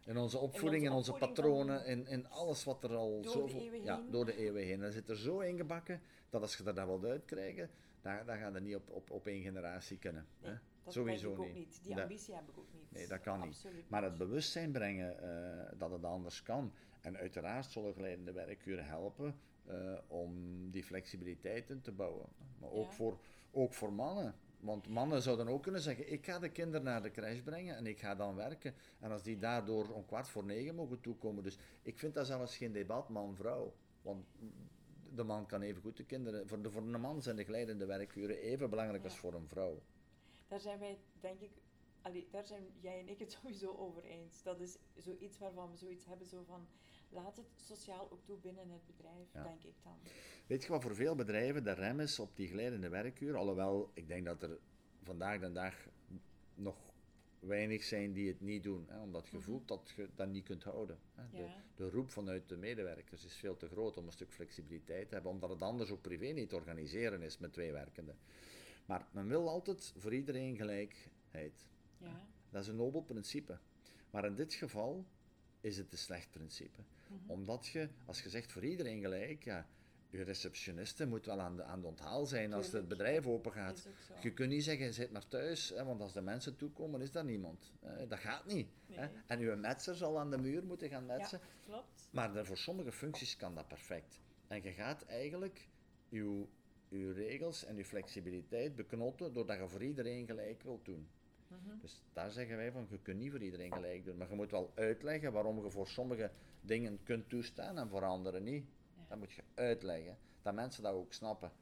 in 0.05 0.17
onze 0.17 0.39
opvoeding, 0.39 0.85
in 0.85 0.93
onze, 0.93 1.13
opvoeding 1.13 1.37
patronen, 1.37 1.85
in, 1.87 2.07
in 2.07 2.29
alles 2.29 2.65
wat 2.65 2.85
er 2.85 2.95
al 2.95 3.11
Door 3.11 3.23
de 3.23 3.29
zoveel... 3.29 3.61
eeuwen 3.61 3.83
ja, 3.85 3.97
heen. 3.97 4.11
door 4.11 4.25
de 4.25 4.37
eeuwen 4.37 4.63
heen. 4.63 4.81
Dat 4.81 4.93
zit 4.93 5.09
er 5.09 5.17
zo 5.17 5.41
ingebakken 5.41 6.01
dat 6.31 6.43
als 6.43 6.57
je 6.57 6.65
er 6.65 6.75
dat 6.75 6.87
wilt 6.87 7.05
uitkrijgen, 7.05 7.71
dan, 8.01 8.27
dan 8.27 8.39
gaat 8.39 8.55
het 8.55 8.63
niet 8.63 8.75
op, 8.77 8.91
op, 8.91 9.11
op 9.11 9.27
één 9.27 9.43
generatie 9.43 9.99
kunnen. 9.99 10.27
nee, 10.41 10.51
hè. 10.51 10.57
Dat 10.85 10.93
Sowieso 10.93 11.33
ik 11.33 11.39
ook 11.39 11.53
niet. 11.53 11.81
Die 11.83 11.95
Dat- 11.95 12.03
ambitie 12.03 12.35
heb 12.35 12.49
ik 12.49 12.59
ook 12.59 12.73
niet. 12.73 12.91
Nee, 12.93 13.07
dat 13.07 13.21
kan 13.21 13.39
niet. 13.41 13.49
Absoluut 13.49 13.89
Maar 13.91 14.03
het 14.03 14.19
bewustzijn 14.19 14.73
brengen 14.73 15.19
eh, 15.23 15.79
dat 15.79 15.91
het 15.91 16.05
anders 16.05 16.43
kan. 16.43 16.73
En 17.01 17.17
uiteraard 17.17 17.71
zullen 17.71 17.95
geleidende 17.95 18.33
werkuren 18.33 18.85
helpen 18.87 19.35
eh, 19.67 19.99
om 20.07 20.35
die 20.71 20.85
flexibiliteit 20.85 21.71
in 21.71 21.81
te 21.81 21.93
bouwen. 21.93 22.27
Maar 22.59 22.71
ook, 22.71 22.87
Ja. 22.91 22.93
voor, 22.93 23.19
ook 23.51 23.73
voor 23.75 23.93
mannen. 23.93 24.35
Want 24.61 24.89
mannen 24.89 25.23
zouden 25.23 25.49
ook 25.49 25.63
kunnen 25.63 25.81
zeggen: 25.81 26.13
Ik 26.13 26.25
ga 26.27 26.39
de 26.39 26.49
kinderen 26.49 26.83
naar 26.83 27.03
de 27.03 27.11
crash 27.11 27.41
brengen 27.41 27.77
en 27.77 27.87
ik 27.87 27.99
ga 28.01 28.15
dan 28.15 28.35
werken. 28.35 28.75
En 28.99 29.11
als 29.11 29.23
die 29.23 29.37
daardoor 29.39 29.89
om 29.91 30.07
kwart 30.07 30.29
voor 30.29 30.45
negen 30.45 30.75
mogen 30.75 31.01
toekomen. 31.01 31.43
Dus 31.43 31.59
ik 31.83 31.99
vind 31.99 32.15
dat 32.15 32.27
zelfs 32.27 32.57
geen 32.57 32.73
debat 32.73 33.09
man-vrouw. 33.09 33.75
Want 34.03 34.27
de 35.15 35.25
man 35.25 35.47
kan 35.47 35.63
even 35.63 35.83
goed 35.83 35.97
de 35.97 36.05
kinderen. 36.05 36.49
Voor 36.49 36.63
de, 36.63 36.71
voor 36.71 36.83
een 36.83 37.01
man 37.01 37.23
zijn 37.23 37.37
de 37.37 37.45
geleidende 37.45 37.87
werkuren 37.87 38.37
even 38.39 38.71
belangrijk 38.71 39.03
Ja. 39.03 39.09
als 39.09 39.19
voor 39.19 39.35
een 39.35 39.49
vrouw. 39.49 39.83
Daar 40.53 40.61
zijn 40.61 40.79
wij, 40.79 40.99
denk 41.21 41.41
ik, 41.41 41.51
allee, 42.03 42.29
daar 42.31 42.45
zijn 42.45 42.65
jij 42.81 42.99
en 43.01 43.09
ik 43.09 43.19
het 43.19 43.33
sowieso 43.43 43.77
over 43.77 44.05
eens. 44.05 44.43
Dat 44.43 44.61
is 44.61 44.77
zoiets 44.97 45.39
waarvan 45.39 45.71
we 45.71 45.77
zoiets 45.77 46.05
hebben, 46.07 46.27
zo 46.27 46.43
van, 46.47 46.67
laat 47.09 47.37
het 47.37 47.47
sociaal 47.57 48.11
ook 48.11 48.25
toe 48.25 48.39
binnen 48.39 48.71
het 48.71 48.87
bedrijf, 48.87 49.33
Ja. 49.33 49.43
denk 49.43 49.63
ik 49.63 49.75
dan. 49.83 49.97
Weet 50.47 50.63
je 50.63 50.69
wat 50.69 50.83
voor 50.83 50.95
veel 50.95 51.15
bedrijven 51.15 51.65
de 51.65 51.73
rem 51.73 52.01
is 52.01 52.19
op 52.19 52.37
die 52.37 52.49
glijdende 52.49 52.89
werkuur? 52.89 53.37
Alhoewel, 53.37 53.91
ik 53.95 54.09
denk 54.09 54.25
dat 54.25 54.43
er 54.43 54.59
vandaag 55.03 55.41
de 55.41 55.53
dag 55.53 55.75
nog 56.55 56.77
weinig 57.41 57.83
zijn 57.83 58.13
die 58.13 58.29
het 58.29 58.41
niet 58.41 58.63
doen. 58.63 58.87
Hè, 58.89 59.01
omdat 59.01 59.29
je 59.29 59.37
Mhm. 59.37 59.45
voelt 59.45 59.69
dat 59.69 59.93
je 59.97 60.09
dat 60.15 60.29
niet 60.29 60.45
kunt 60.45 60.65
houden. 60.65 60.99
Hè. 61.15 61.31
De, 61.31 61.51
de 61.75 61.91
roep 61.91 62.11
vanuit 62.11 62.49
de 62.49 62.57
medewerkers 62.57 63.25
is 63.25 63.35
veel 63.37 63.57
te 63.57 63.69
groot 63.69 63.97
om 63.97 64.07
een 64.07 64.13
stuk 64.13 64.33
flexibiliteit 64.33 65.09
te 65.09 65.15
hebben. 65.15 65.33
Omdat 65.33 65.51
het 65.51 65.63
anders 65.63 65.91
ook 65.91 66.01
privé 66.03 66.27
niet 66.27 66.49
te 66.49 66.57
organiseren 66.57 67.23
is 67.23 67.39
met 67.39 67.53
twee 67.53 67.73
werkenden. 67.73 68.19
Maar 68.87 69.07
men 69.11 69.29
wil 69.29 69.49
altijd 69.49 69.93
voor 69.97 70.15
iedereen 70.15 70.57
gelijkheid. 70.57 71.67
Ja. 71.99 72.27
Dat 72.51 72.63
is 72.63 72.69
een 72.69 72.77
nobel 72.77 73.03
principe. 73.03 73.59
Maar 74.11 74.25
in 74.25 74.35
dit 74.35 74.55
geval 74.55 75.05
is 75.61 75.77
het 75.77 75.93
een 75.93 75.99
slecht 75.99 76.31
principe. 76.31 76.81
Mhm. 77.07 77.31
Omdat 77.31 77.67
je, 77.67 77.89
als 78.05 78.23
je 78.23 78.29
zegt 78.29 78.53
voor 78.53 78.65
iedereen 78.65 79.01
gelijk, 79.01 79.45
ja, 79.45 79.67
je 80.11 80.23
receptioniste 80.23 81.07
moet 81.07 81.27
wel 81.27 81.41
aan 81.41 81.57
de, 81.57 81.63
aan 81.63 81.81
de 81.81 81.87
onthaal 81.87 82.27
zijn 82.27 82.53
als 82.53 82.73
het 82.73 82.89
bedrijf 82.89 83.27
open 83.27 83.53
gaat. 83.53 83.89
Je 84.21 84.33
kunt 84.33 84.51
niet 84.51 84.65
zeggen, 84.65 84.95
zit 84.95 85.11
maar 85.13 85.29
thuis, 85.29 85.69
hè, 85.69 85.85
want 85.85 86.01
als 86.01 86.13
de 86.13 86.21
mensen 86.21 86.57
toekomen, 86.57 87.01
is 87.01 87.13
daar 87.13 87.25
niemand. 87.25 87.73
hè. 87.81 88.07
dat 88.07 88.19
gaat 88.19 88.47
niet. 88.47 88.69
Hè. 88.91 89.09
En 89.27 89.39
uw 89.39 89.57
metser 89.57 89.95
zal 89.95 90.19
aan 90.19 90.31
de 90.31 90.39
muur 90.39 90.65
moeten 90.65 90.89
gaan 90.89 91.07
metsen. 91.07 91.39
Ja, 91.39 91.47
klopt. 91.65 92.09
Maar 92.11 92.47
voor 92.47 92.57
sommige 92.57 92.93
functies 92.93 93.37
kan 93.37 93.55
dat 93.55 93.69
perfect. 93.69 94.21
En 94.49 94.63
je 94.63 94.73
gaat 94.73 95.05
eigenlijk 95.05 95.69
uw, 96.11 96.49
uw 96.93 97.13
regels 97.13 97.65
en 97.65 97.77
uw 97.77 97.85
flexibiliteit 97.85 98.77
beknotten 98.77 99.33
doordat 99.33 99.59
je 99.59 99.69
voor 99.69 99.83
iedereen 99.83 100.27
gelijk 100.27 100.63
wilt 100.63 100.85
doen. 100.85 101.09
Mhm. 101.49 101.79
Dus 101.81 102.03
daar 102.13 102.31
zeggen 102.31 102.57
wij 102.57 102.73
van, 102.73 102.87
je 102.91 102.99
kunt 102.99 103.19
niet 103.19 103.31
voor 103.31 103.43
iedereen 103.43 103.73
gelijk 103.73 104.05
doen. 104.05 104.17
Maar 104.17 104.29
je 104.29 104.35
moet 104.35 104.51
wel 104.51 104.73
uitleggen 104.75 105.33
waarom 105.33 105.65
je 105.65 105.71
voor 105.71 105.87
sommige 105.87 106.31
dingen 106.61 106.99
kunt 107.03 107.29
toestaan 107.29 107.79
en 107.79 107.89
voor 107.89 108.05
andere 108.05 108.41
niet. 108.41 108.65
Ja. 108.97 109.05
Dat 109.09 109.19
moet 109.19 109.33
je 109.33 109.43
uitleggen. 109.55 110.19
Dat 110.43 110.55
mensen 110.55 110.83
dat 110.83 110.93
ook 110.93 111.13
snappen. 111.13 111.53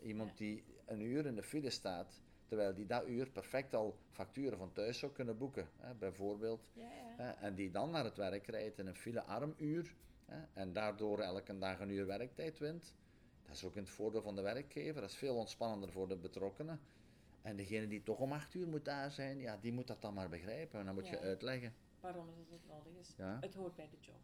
Iemand 0.00 0.30
Ja. 0.30 0.36
die 0.36 0.64
een 0.84 1.00
uur 1.00 1.26
in 1.26 1.34
de 1.34 1.42
file 1.42 1.70
staat, 1.70 2.20
terwijl 2.46 2.74
die 2.74 2.86
dat 2.86 3.08
uur 3.08 3.30
perfect 3.30 3.74
al 3.74 3.96
facturen 4.10 4.58
van 4.58 4.72
thuis 4.72 4.98
zou 4.98 5.12
kunnen 5.12 5.38
boeken. 5.38 5.68
Bijvoorbeeld. 5.98 6.68
Ja? 6.72 7.36
En 7.40 7.54
die 7.54 7.70
dan 7.70 7.90
naar 7.90 8.04
het 8.04 8.16
werk 8.16 8.46
rijdt 8.46 8.78
in 8.78 8.86
een 8.86 8.94
filearm 8.94 9.54
uur. 9.56 9.94
En 10.52 10.72
daardoor 10.72 11.20
elke 11.20 11.58
dag 11.58 11.80
een 11.80 11.90
uur 11.90 12.06
werktijd 12.06 12.58
wint. 12.58 12.94
Dat 13.46 13.56
is 13.56 13.64
ook 13.64 13.74
in 13.76 13.82
het 13.82 13.90
voordeel 13.90 14.22
van 14.22 14.34
de 14.34 14.42
werkgever. 14.42 15.00
Dat 15.00 15.10
is 15.10 15.16
veel 15.16 15.36
ontspannender 15.36 15.90
voor 15.92 16.08
de 16.08 16.16
betrokkenen. 16.16 16.80
En 17.42 17.56
degene 17.56 17.88
die 17.88 18.02
toch 18.02 18.18
om 18.18 18.32
acht 18.32 18.54
uur 18.54 18.68
moet 18.68 18.84
daar 18.84 19.10
zijn, 19.10 19.38
ja, 19.38 19.56
die 19.56 19.72
moet 19.72 19.86
dat 19.86 20.00
dan 20.02 20.14
maar 20.14 20.28
begrijpen. 20.28 20.78
En 20.80 20.86
dan 20.86 20.94
moet 20.94 21.08
je 21.08 21.18
uitleggen. 21.18 21.74
Waarom 22.00 22.28
is 22.40 22.50
het 22.50 22.66
nodig 22.68 22.92
is. 23.00 23.14
Ja. 23.16 23.38
Het 23.40 23.54
hoort 23.54 23.76
bij 23.76 23.88
de 23.90 23.96
job. 24.00 24.20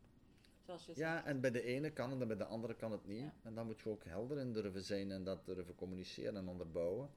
Zoals 0.67 0.81
je 0.87 0.95
zegt. 0.95 0.99
Ja, 0.99 1.25
en 1.25 1.41
bij 1.41 1.51
de 1.51 1.63
ene 1.63 1.91
kan 1.91 2.11
het 2.11 2.21
en 2.21 2.27
bij 2.27 2.37
de 2.37 2.45
andere 2.45 2.75
kan 2.75 2.93
het 2.93 3.07
niet. 3.07 3.21
Ja. 3.21 3.35
En 3.43 3.55
dan 3.55 3.67
moet 3.67 3.81
je 3.81 3.89
ook 3.89 4.05
helder 4.05 4.39
in 4.39 4.53
durven 4.53 4.83
zijn 4.85 5.11
en 5.11 5.25
dat 5.25 5.45
durven 5.47 5.75
communiceren 5.75 6.37
en 6.37 6.49
onderbouwen. 6.49 7.11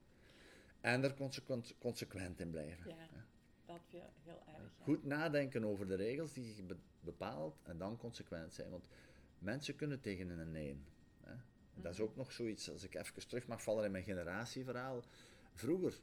En 0.82 1.04
er 1.04 1.14
consequent, 1.14 1.76
consequent 1.80 2.40
in 2.40 2.50
blijven. 2.50 2.90
Ja, 2.90 2.96
dat 3.66 3.80
vind 3.90 4.04
ik 4.04 4.10
heel 4.24 4.42
erg. 4.54 4.72
Goed 4.84 5.04
nadenken 5.04 5.66
over 5.66 5.88
de 5.88 5.96
regels 5.96 6.34
die 6.34 6.56
je 6.56 6.64
be- 6.64 6.78
bepaalt 7.00 7.56
en 7.64 7.78
dan 7.78 7.98
consequent 7.98 8.54
zijn. 8.54 8.70
Want 8.70 8.88
mensen 9.40 9.76
kunnen 9.76 10.02
tegen 10.02 10.30
een 10.30 10.52
nee. 10.52 10.78
Dat 11.76 11.94
is 11.94 12.00
ook 12.00 12.16
nog 12.16 12.32
zoiets, 12.32 12.72
als 12.72 12.84
ik 12.84 12.96
even 12.96 13.28
terug 13.28 13.48
mag 13.48 13.64
vallen 13.64 13.86
in 13.86 13.92
mijn 13.92 14.04
generatieverhaal. 14.04 15.04
Vroeger, 15.54 16.00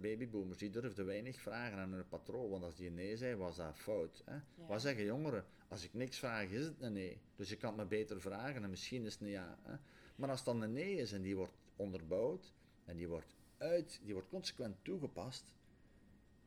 babyboomers, 0.00 0.58
die 0.58 0.70
durfden 0.70 1.06
weinig 1.06 1.40
vragen 1.40 1.78
aan 1.78 1.92
hun 1.92 2.08
patroon, 2.08 2.50
want 2.50 2.64
als 2.64 2.76
die 2.76 2.90
nee 2.90 3.16
zei, 3.16 3.36
was 3.36 3.56
dat 3.56 3.76
fout. 3.78 4.22
Hè. 4.24 4.34
Ja. 4.34 4.42
Wat 4.66 4.80
zeggen 4.80 5.04
jongeren? 5.04 5.44
Als 5.68 5.84
ik 5.84 5.94
niks 5.94 6.18
vraag, 6.18 6.48
is 6.48 6.64
het 6.64 6.80
een 6.80 6.92
nee. 6.92 7.20
Dus 7.36 7.48
je 7.48 7.56
kan 7.56 7.68
het 7.68 7.78
me 7.78 7.86
beter 7.86 8.20
vragen 8.20 8.62
en 8.62 8.70
misschien 8.70 9.04
is 9.04 9.12
het 9.12 9.22
een 9.22 9.28
ja. 9.28 9.58
Hè. 9.62 9.76
Maar 10.16 10.28
als 10.28 10.38
het 10.38 10.48
dan 10.48 10.62
een 10.62 10.72
nee 10.72 10.94
is 10.96 11.12
en 11.12 11.22
die 11.22 11.36
wordt 11.36 11.56
onderbouwd 11.76 12.52
en 12.84 12.96
die 12.96 13.08
wordt, 13.08 13.36
uit, 13.58 14.00
die 14.04 14.12
wordt 14.12 14.28
consequent 14.28 14.76
toegepast, 14.82 15.52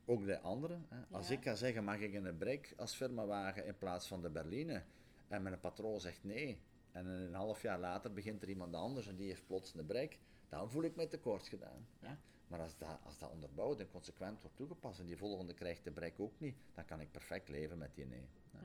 ook 0.04 0.26
de 0.26 0.40
anderen. 0.40 0.86
Hè. 0.88 1.02
Als 1.10 1.28
Ja. 1.28 1.34
ik 1.34 1.42
ga 1.42 1.54
zeggen, 1.54 1.84
mag 1.84 1.98
ik 1.98 2.14
een 2.14 2.38
brek 2.38 2.72
als 2.76 2.94
firma 2.94 3.26
wagen 3.26 3.66
in 3.66 3.78
plaats 3.78 4.06
van 4.06 4.22
de 4.22 4.30
berline? 4.30 4.82
En 5.28 5.42
mijn 5.42 5.60
patroon 5.60 6.00
zegt 6.00 6.24
nee. 6.24 6.60
En 6.92 7.06
een 7.06 7.34
half 7.34 7.62
jaar 7.62 7.78
later 7.78 8.12
begint 8.12 8.42
er 8.42 8.48
iemand 8.48 8.74
anders 8.74 9.06
en 9.06 9.16
die 9.16 9.28
heeft 9.28 9.46
plots 9.46 9.74
een 9.74 9.86
brek. 9.86 10.18
Dan 10.48 10.70
voel 10.70 10.82
ik 10.82 10.96
mij 10.96 11.06
tekort 11.06 11.48
gedaan. 11.48 11.86
Ja. 12.00 12.18
Maar 12.46 12.60
als 12.60 12.76
dat, 12.76 12.98
als 13.04 13.18
dat 13.18 13.30
onderbouwd 13.30 13.80
en 13.80 13.90
consequent 13.90 14.40
wordt 14.42 14.56
toegepast 14.56 15.00
en 15.00 15.06
die 15.06 15.16
volgende 15.16 15.54
krijgt 15.54 15.84
de 15.84 15.90
brek 15.90 16.20
ook 16.20 16.40
niet, 16.40 16.56
dan 16.74 16.84
kan 16.84 17.00
ik 17.00 17.10
perfect 17.10 17.48
leven 17.48 17.78
met 17.78 17.94
die 17.94 18.06
nee. 18.06 18.28
Mhm. 18.50 18.64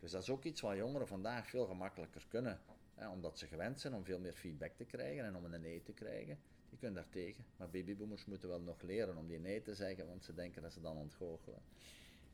Dus 0.00 0.10
dat 0.10 0.22
is 0.22 0.30
ook 0.30 0.44
iets 0.44 0.60
wat 0.60 0.76
jongeren 0.76 1.06
vandaag 1.06 1.48
veel 1.48 1.66
gemakkelijker 1.66 2.26
kunnen. 2.28 2.60
Hè, 2.94 3.08
omdat 3.08 3.38
ze 3.38 3.46
gewend 3.46 3.80
zijn 3.80 3.94
om 3.94 4.04
veel 4.04 4.18
meer 4.18 4.32
feedback 4.32 4.72
te 4.76 4.84
krijgen 4.84 5.24
en 5.24 5.36
om 5.36 5.44
een 5.44 5.60
nee 5.60 5.82
te 5.82 5.92
krijgen. 5.92 6.38
Die 6.68 6.78
kunnen 6.78 7.02
daar 7.02 7.12
tegen. 7.12 7.44
Maar 7.56 7.70
babyboomers 7.70 8.24
moeten 8.24 8.48
wel 8.48 8.60
nog 8.60 8.82
leren 8.82 9.16
om 9.16 9.26
die 9.26 9.38
nee 9.38 9.62
te 9.62 9.74
zeggen, 9.74 10.06
want 10.06 10.24
ze 10.24 10.34
denken 10.34 10.62
dat 10.62 10.72
ze 10.72 10.80
dan 10.80 10.96
ontgoochelen. 10.96 11.62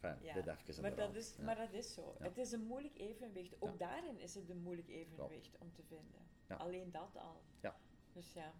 Enfin, 0.00 0.24
Ja, 0.24 0.36
even 0.66 0.82
Maar 0.82 0.94
dat, 0.94 1.14
is, 1.14 1.34
Ja. 1.36 1.44
maar 1.44 1.56
dat 1.56 1.72
is 1.72 1.94
zo. 1.94 2.16
Ja. 2.18 2.24
Het 2.24 2.38
is 2.38 2.52
een 2.52 2.64
moeilijk 2.64 2.98
evenwicht. 2.98 3.54
Ook 3.58 3.78
daarin 3.78 4.18
is 4.18 4.34
het 4.34 4.48
een 4.48 4.62
moeilijk 4.62 4.88
evenwicht 4.88 5.58
om 5.58 5.72
te 5.72 5.82
vinden. 5.82 6.20
Alleen 6.58 6.90
dat 6.90 7.16
al. 7.16 7.42
Ja. 7.60 7.76
Dus 8.12 8.32
ja. 8.32 8.52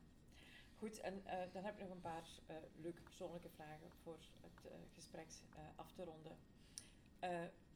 Goed, 0.79 1.01
en 1.01 1.27
eh, 1.27 1.53
dan 1.53 1.65
heb 1.65 1.75
ik 1.75 1.81
nog 1.81 1.91
een 1.91 2.01
paar 2.01 2.29
eh, 2.47 2.57
leuke 2.77 3.03
persoonlijke 3.03 3.49
vragen 3.49 3.91
voor 4.03 4.19
het 4.41 4.67
eh, 4.67 4.73
gesprek 4.95 5.29
af 5.77 5.93
te 5.93 6.05
ronden. 6.05 6.37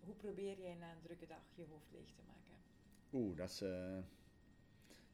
Hoe 0.01 0.15
probeer 0.15 0.61
jij 0.61 0.75
na 0.75 0.93
een 0.93 1.01
drukke 1.01 1.27
dag 1.27 1.43
je 1.55 1.67
hoofd 1.67 1.91
leeg 1.91 2.13
te 2.13 2.23
maken? 2.27 2.63
Oeh, 3.13 3.37
dat 3.37 3.51
is, 3.51 3.59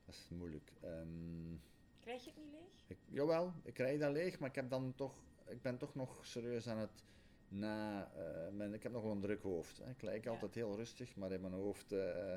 dat 0.05 0.14
is 0.14 0.28
moeilijk. 0.28 0.72
Ehm, 0.80 1.57
Krijg 2.01 2.24
je 2.24 2.30
het 2.30 2.38
niet 2.38 2.53
leeg? 2.53 2.84
ik, 2.86 2.99
jawel, 3.09 3.53
ik 3.62 3.74
krijg 3.74 4.01
dat 4.01 4.12
leeg, 4.12 4.38
maar 4.38 4.49
ik, 4.49 4.55
heb 4.55 4.70
dan 4.70 4.94
toch, 4.94 5.22
ik 5.46 5.62
ben 5.62 5.78
toch 5.78 5.94
nog 5.94 6.26
serieus 6.26 6.68
aan 6.68 6.78
het 6.78 7.03
na... 7.49 8.11
eh, 8.16 8.49
mijn, 8.53 8.74
ik 8.74 8.82
heb 8.82 8.92
nog 8.92 9.03
wel 9.03 9.12
een 9.12 9.20
druk 9.20 9.42
hoofd. 9.42 9.78
Hè. 9.78 9.90
Ik 9.90 10.03
lijk 10.03 10.24
Ja. 10.24 10.30
altijd 10.30 10.55
heel 10.55 10.76
rustig, 10.76 11.16
maar 11.16 11.32
in 11.32 11.40
mijn 11.40 11.53
hoofd 11.53 11.92
eh, 11.92 12.34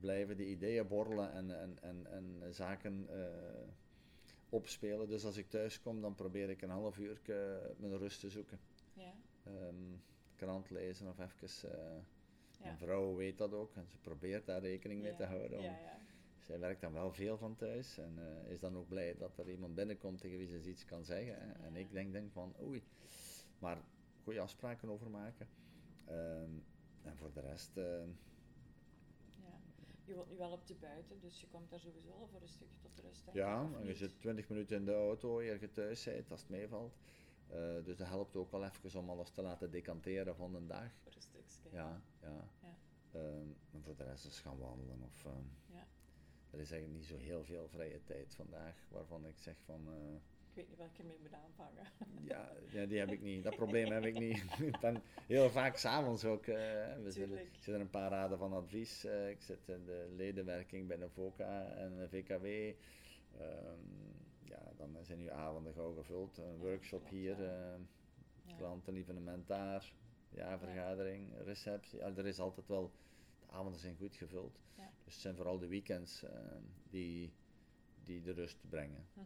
blijven 0.00 0.36
de 0.36 0.46
ideeën 0.46 0.86
borrelen 0.88 1.32
en, 1.32 1.60
en, 1.60 1.78
en, 1.82 2.06
en 2.42 2.54
zaken 2.54 3.06
eh, 3.08 3.68
opspelen. 4.48 5.08
Dus 5.08 5.24
als 5.24 5.36
ik 5.36 5.48
thuis 5.50 5.80
kom, 5.80 6.00
dan 6.00 6.14
probeer 6.14 6.50
ik 6.50 6.62
een 6.62 6.70
half 6.70 6.98
uur 6.98 7.20
mijn 7.76 7.98
rust 7.98 8.20
te 8.20 8.30
zoeken. 8.30 8.58
Ja. 8.92 9.12
Ehm, 9.44 9.74
krant 10.36 10.70
lezen 10.70 11.08
of 11.08 11.18
even... 11.18 11.68
Ja. 12.58 12.64
Mijn 12.64 12.78
vrouw 12.78 13.14
weet 13.14 13.38
dat 13.38 13.52
ook 13.52 13.74
en 13.76 13.86
ze 13.88 13.98
probeert 13.98 14.46
daar 14.46 14.60
rekening 14.60 15.02
mee 15.02 15.14
te 15.14 15.24
houden. 15.24 15.58
om- 15.58 15.64
Ja, 15.64 15.70
ja. 15.70 15.98
Zij 16.40 16.58
werkt 16.58 16.80
dan 16.80 16.92
wel 16.92 17.12
veel 17.12 17.36
van 17.38 17.56
thuis 17.56 17.98
en 17.98 18.18
is 18.48 18.60
dan 18.60 18.76
ook 18.76 18.88
blij 18.88 19.14
dat 19.18 19.38
er 19.38 19.50
iemand 19.50 19.74
binnenkomt 19.74 20.20
tegen 20.20 20.38
wie 20.38 20.46
ze 20.46 20.68
iets 20.70 20.84
kan 20.84 21.04
zeggen. 21.04 21.62
En 21.64 21.76
ik 21.76 21.92
denk, 21.92 22.12
denk 22.12 22.32
van 22.32 22.54
oei, 22.62 22.82
maar 23.58 23.78
goede 24.26 24.40
afspraken 24.40 24.88
over 24.90 25.10
maken. 25.10 25.48
Ehm, 26.04 26.50
en 27.02 27.16
voor 27.16 27.32
de 27.32 27.40
rest, 27.40 27.76
eh, 27.76 27.84
ja. 29.42 29.60
Je 30.04 30.14
woont 30.14 30.30
nu 30.30 30.36
wel 30.36 30.50
op 30.52 30.66
de 30.66 30.74
buiten, 30.74 31.20
dus 31.20 31.40
je 31.40 31.46
komt 31.48 31.70
daar 31.70 31.80
sowieso 31.80 32.10
al 32.12 32.26
voor 32.26 32.42
een 32.42 32.48
stukje 32.48 32.78
tot 32.80 32.98
rust. 33.04 33.24
ja, 33.32 33.70
en 33.80 33.86
je 33.86 33.94
zit 33.94 34.20
20 34.20 34.48
minuten 34.48 34.76
in 34.76 34.84
de 34.84 34.94
auto 34.94 35.40
eer 35.40 35.60
je 35.60 35.72
thuis 35.72 36.04
bent, 36.04 36.30
als 36.30 36.40
het 36.40 36.48
meevalt. 36.50 36.96
Eh, 37.48 37.84
dus 37.84 37.96
dat 37.96 38.08
helpt 38.08 38.36
ook 38.36 38.50
wel 38.50 38.64
even 38.64 39.00
om 39.00 39.10
alles 39.10 39.30
te 39.30 39.42
laten 39.42 39.70
decanteren 39.70 40.36
van 40.36 40.52
de 40.52 40.66
dag. 40.66 40.90
Voor 41.02 41.12
een 41.14 41.22
stukje. 41.22 41.68
Ja, 41.76 42.02
ja. 42.22 42.48
Ja. 42.62 42.76
Ehm, 43.12 43.46
en 43.72 43.82
voor 43.82 43.96
de 43.96 44.04
rest 44.04 44.26
is 44.26 44.40
gaan 44.40 44.58
wandelen 44.58 45.02
of... 45.02 45.24
ehm, 45.24 45.42
Ja. 45.66 45.86
Er 46.50 46.60
is 46.60 46.70
eigenlijk 46.70 47.00
niet 47.00 47.08
zo 47.08 47.16
heel 47.16 47.44
veel 47.44 47.68
vrije 47.68 48.04
tijd 48.04 48.34
vandaag 48.34 48.86
waarvan 48.88 49.26
ik 49.26 49.38
zeg 49.38 49.56
van... 49.64 49.88
eh, 49.88 50.16
weet 50.56 50.68
niet 50.68 50.76
welke 50.78 51.02
mee 51.02 51.16
moet 51.20 51.32
aanvangen. 51.32 51.84
Ja, 52.22 52.52
ja, 52.70 52.86
die 52.86 52.98
heb 52.98 53.10
ik 53.12 53.20
niet. 53.22 53.44
Dat 53.44 53.56
probleem 53.56 53.90
heb 53.92 54.04
ik 54.04 54.18
niet. 54.18 54.42
ik 54.72 54.78
ben 54.80 55.02
heel 55.26 55.50
vaak 55.50 55.76
s'avonds 55.76 56.24
ook. 56.24 56.46
eh, 56.46 56.54
we 57.02 57.10
zitten, 57.10 57.80
een 57.80 57.90
paar 57.90 58.10
raden 58.10 58.38
van 58.38 58.52
advies. 58.52 59.04
eh, 59.04 59.30
ik 59.30 59.40
zit 59.42 59.68
in 59.68 59.84
de 59.84 60.12
ledenwerking 60.16 60.86
bij 60.88 60.96
de 60.96 61.08
VOCA 61.10 61.66
en 61.70 61.96
de 61.96 62.08
VKW. 62.08 62.44
Ehm, 63.40 63.80
ja, 64.44 64.72
dan 64.76 64.98
zijn 65.04 65.18
nu 65.18 65.30
avonden 65.30 65.72
gauw 65.74 65.94
gevuld. 65.94 66.38
Een 66.38 66.56
workshop 66.58 66.98
klopt, 67.00 67.14
hier, 67.14 67.42
ja. 67.42 67.72
eh, 67.72 67.78
Ja. 68.46 68.56
klantenevenement 68.56 69.46
daar, 69.48 69.92
jaarvergadering, 70.30 71.32
receptie. 71.44 71.98
Ja, 71.98 72.12
er 72.16 72.26
is 72.26 72.38
altijd 72.38 72.66
wel, 72.68 72.92
de 73.40 73.46
avonden 73.52 73.80
zijn 73.80 73.96
goed 73.96 74.16
gevuld. 74.16 74.58
Dus 75.04 75.14
het 75.14 75.22
zijn 75.22 75.36
vooral 75.36 75.58
de 75.58 75.66
weekends 75.66 76.24
die, 76.90 77.32
die 78.04 78.20
de 78.22 78.32
rust 78.32 78.56
brengen. 78.68 79.06
Mhm. 79.12 79.24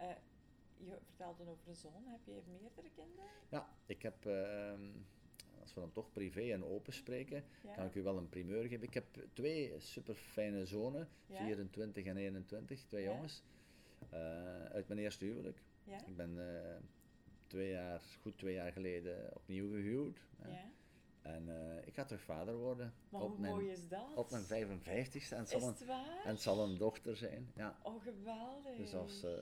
Eh, 0.00 0.06
je 0.76 0.98
vertelde 1.04 1.46
over 1.48 1.68
een 1.68 1.74
zoon. 1.74 2.02
Heb 2.06 2.20
je 2.24 2.40
meerdere 2.46 2.90
kinderen? 2.94 3.24
Ja, 3.48 3.68
ik 3.86 4.02
heb, 4.02 4.26
ehm, 4.26 4.82
als 5.60 5.74
we 5.74 5.80
dan 5.80 5.92
toch 5.92 6.12
privé 6.12 6.52
en 6.52 6.64
open 6.64 6.92
spreken, 6.92 7.44
Ja. 7.62 7.74
kan 7.74 7.86
ik 7.86 7.94
u 7.94 8.02
wel 8.02 8.16
een 8.16 8.28
primeur 8.28 8.62
geven. 8.68 8.82
Ik 8.86 8.94
heb 8.94 9.06
twee 9.32 9.74
super 9.80 10.14
fijne 10.14 10.66
zonen, 10.66 11.08
Ja? 11.26 11.44
24 11.44 12.04
en 12.04 12.16
21, 12.16 12.84
twee 12.86 13.02
Ja. 13.04 13.10
jongens, 13.12 13.42
eh, 14.10 14.64
uit 14.64 14.88
mijn 14.88 15.00
eerste 15.00 15.24
huwelijk. 15.24 15.62
Ja? 15.84 16.06
Ik 16.06 16.16
ben 16.16 16.60
eh, 16.64 16.76
twee 17.46 17.70
jaar, 17.70 18.00
goed 18.20 18.38
twee 18.38 18.54
jaar 18.54 18.72
geleden 18.72 19.36
opnieuw 19.36 19.70
gehuwd. 19.70 20.20
Ja? 20.42 20.70
En 21.22 21.48
eh, 21.48 21.86
ik 21.86 21.94
ga 21.94 22.04
terug 22.04 22.22
vader 22.22 22.56
worden. 22.56 22.94
Maar 23.08 23.22
op, 23.22 23.28
hoe 23.30 23.38
mijn, 23.38 23.52
mooi 23.52 23.68
is 23.68 23.88
dat? 23.88 24.14
op 24.14 24.30
mijn 24.30 24.44
55ste. 24.44 25.32
En 25.32 25.38
het, 25.38 25.48
zal 25.48 25.62
een, 25.62 25.68
het 25.68 25.86
waar? 25.86 26.20
en 26.24 26.30
het 26.30 26.40
zal 26.40 26.64
een 26.64 26.78
dochter 26.78 27.16
zijn. 27.16 27.50
Ja. 27.56 27.78
Oh, 27.82 28.02
geweldig. 28.02 28.76
Dus 28.76 28.90
dat 28.90 29.08
is, 29.08 29.22
eh, 29.22 29.32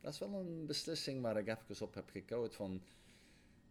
dat 0.00 0.12
is 0.12 0.18
wel 0.18 0.32
een 0.32 0.66
beslissing 0.66 1.22
waar 1.22 1.36
ik 1.38 1.46
even 1.48 1.86
op 1.86 1.94
heb 1.94 2.10
gekouwd 2.10 2.54
van... 2.54 2.82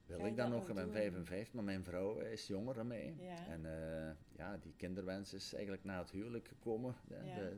Wil 0.06 0.26
ik 0.26 0.36
dat 0.38 0.50
nog? 0.50 0.66
ben 0.66 0.76
doen? 0.76 0.92
55, 0.94 1.54
maar 1.54 1.64
mijn 1.64 1.84
vrouw 1.84 2.18
is 2.20 2.48
jonger 2.48 2.74
dan 2.74 2.88
mij. 2.88 3.16
Ja. 3.20 3.48
En 3.48 3.66
eh, 3.66 4.12
ja, 4.38 4.58
die 4.58 4.74
kinderwens 4.78 5.34
is 5.34 5.54
eigenlijk 5.54 5.84
na 5.84 6.00
het 6.00 6.12
huwelijk 6.12 6.48
gekomen. 6.48 6.96
Ja. 7.08 7.36
de- 7.36 7.58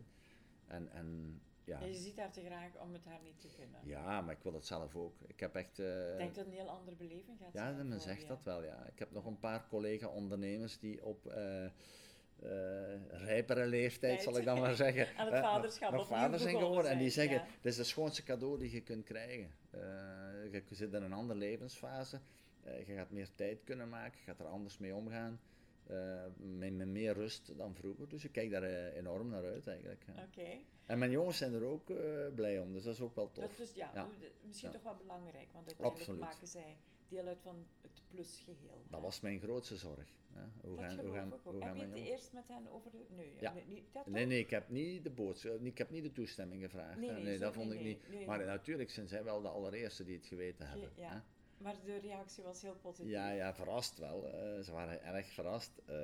en, 0.67 0.91
en 0.91 1.39
ja. 1.69 1.79
Ja, 1.79 1.85
je 1.85 1.93
ziet 1.93 2.17
haar 2.17 2.31
te 2.31 2.41
graag 2.45 2.71
om 2.81 2.93
het 2.93 3.05
haar 3.05 3.19
niet 3.23 3.39
te 3.41 3.47
gunnen. 3.47 3.79
ja, 3.83 4.21
maar 4.21 4.33
ik 4.35 4.43
wil 4.43 4.53
het 4.53 4.65
zelf 4.65 4.95
ook. 4.95 5.13
Ik 5.27 5.39
heb 5.39 5.55
echt... 5.55 5.79
eh, 5.79 6.11
Ik 6.11 6.17
denk 6.17 6.35
dat 6.35 6.45
het 6.45 6.53
een 6.53 6.59
heel 6.59 6.69
andere 6.69 6.95
beleving 6.95 7.37
gaat 7.39 7.53
ja, 7.53 7.63
zijn. 7.63 7.75
men 7.77 7.91
voor 7.91 7.99
zegt 8.01 8.21
je. 8.21 8.27
dat 8.27 8.43
wel, 8.43 8.63
ja. 8.63 8.85
Ik 8.85 8.99
heb 8.99 9.11
nog 9.11 9.25
een 9.25 9.39
paar 9.39 9.67
collega-ondernemers 9.67 10.79
die 10.79 11.05
op 11.05 11.25
eh, 11.27 11.65
eh, 11.65 11.71
rijpere 13.09 13.65
leeftijd, 13.65 14.21
zal 14.21 14.37
ik 14.37 14.45
dan 14.45 14.59
maar 14.59 14.75
zeggen, 14.75 15.07
Aan 15.17 15.25
het 15.25 15.33
nog- 15.35 15.43
vaderschap 15.51 15.91
nog, 15.91 16.07
vader 16.07 16.39
zijn 16.39 16.57
geworden. 16.57 16.91
En 16.91 16.97
die 16.97 17.09
zeggen, 17.09 17.35
ja. 17.37 17.45
dit 17.61 17.71
is 17.71 17.77
het 17.77 17.87
schoonste 17.87 18.23
cadeau 18.23 18.57
die 18.59 18.71
je 18.71 18.81
kunt 18.81 19.05
krijgen. 19.05 19.51
Je 20.51 20.63
zit 20.69 20.93
in 20.93 21.03
een 21.03 21.13
andere 21.13 21.39
levensfase, 21.39 22.19
je 22.63 22.93
gaat 22.95 23.09
meer 23.11 23.27
tijd 23.35 23.63
kunnen 23.63 23.89
maken, 23.89 24.17
je 24.19 24.25
gaat 24.25 24.39
er 24.39 24.45
anders 24.45 24.77
mee 24.77 24.95
omgaan, 24.95 25.39
eh, 25.89 26.23
met, 26.37 26.73
met 26.73 26.87
meer 26.87 27.13
rust 27.13 27.57
dan 27.57 27.75
vroeger. 27.75 28.09
Dus 28.09 28.23
ik 28.25 28.31
kijk 28.31 28.51
daar 28.51 28.63
eh, 28.63 28.95
enorm 28.97 29.29
naar 29.29 29.43
uit 29.45 29.67
eigenlijk. 29.67 30.03
ja. 30.15 30.23
Oké. 30.23 30.49
En 30.85 30.99
mijn 30.99 31.11
jongens 31.11 31.37
zijn 31.37 31.53
er 31.53 31.63
ook 31.63 31.89
eh, 31.89 32.27
blij 32.35 32.59
om, 32.59 32.73
dus 32.73 32.83
dat 32.83 32.93
is 32.93 33.01
ook 33.01 33.15
wel 33.15 33.31
tof. 33.31 33.43
Dat 33.57 33.67
is 33.67 33.73
ja, 33.75 34.07
misschien 34.45 34.69
Ja. 34.69 34.75
toch 34.75 34.83
wel 34.83 34.95
belangrijk, 34.95 35.47
want 35.53 35.65
uiteindelijk 35.67 35.99
Absoluut. 35.99 36.19
maken 36.19 36.47
zij 36.47 36.77
deel 37.07 37.25
uit 37.27 37.41
van 37.41 37.65
het 37.81 38.01
plusgeheel. 38.07 38.81
Dat 38.89 38.99
hè. 38.99 39.05
was 39.05 39.19
mijn 39.21 39.39
grootste 39.39 39.75
zorg. 39.77 40.07
hè. 40.33 40.41
Hoe 40.61 40.75
Dat 40.75 40.85
gaan, 40.85 40.89
hoe 40.89 40.99
geloof 40.99 41.15
gaan, 41.15 41.27
ik 41.27 41.33
ook. 41.33 41.43
hoe 41.43 41.53
Heb 41.53 41.63
gaan 41.63 41.77
je 41.77 41.83
het 41.85 41.95
eerst 42.07 42.33
met 42.33 42.47
hen 42.47 42.67
over 42.71 42.91
de... 42.91 43.05
Nee, 43.15 43.33
Ja. 43.39 43.53
nee, 43.53 43.85
dat 43.91 44.05
Nee, 44.07 44.25
nee, 44.25 44.39
ik 44.39 44.49
heb 44.49 44.69
niet 44.69 45.03
de 45.03 45.09
boodschap, 45.09 45.61
ik 45.65 45.77
heb 45.77 45.89
niet 45.89 46.03
de 46.03 46.11
toestemming 46.11 46.61
gevraagd. 46.63 46.99
Nee, 46.99 47.37
dat 47.39 47.53
vond 47.53 47.71
ik 47.73 47.81
niet. 47.81 48.25
maar 48.25 48.45
natuurlijk 48.45 48.89
zijn 48.89 49.07
zij 49.07 49.23
wel 49.23 49.41
de 49.41 49.47
allereerste 49.47 50.03
die 50.03 50.15
het 50.17 50.25
geweten 50.25 50.65
Ge- 50.65 50.71
hebben. 50.71 50.91
ja. 50.95 51.09
hè. 51.13 51.19
Maar 51.59 51.75
de 51.85 51.97
reactie 51.97 52.43
was 52.43 52.61
heel 52.61 52.75
positief. 52.81 53.11
Ja, 53.11 53.29
ja, 53.31 53.53
verrast 53.53 53.97
wel. 53.97 54.27
eh, 54.27 54.59
ze 54.63 54.71
waren 54.71 55.03
erg 55.03 55.27
verrast. 55.27 55.71
eh, 55.85 55.95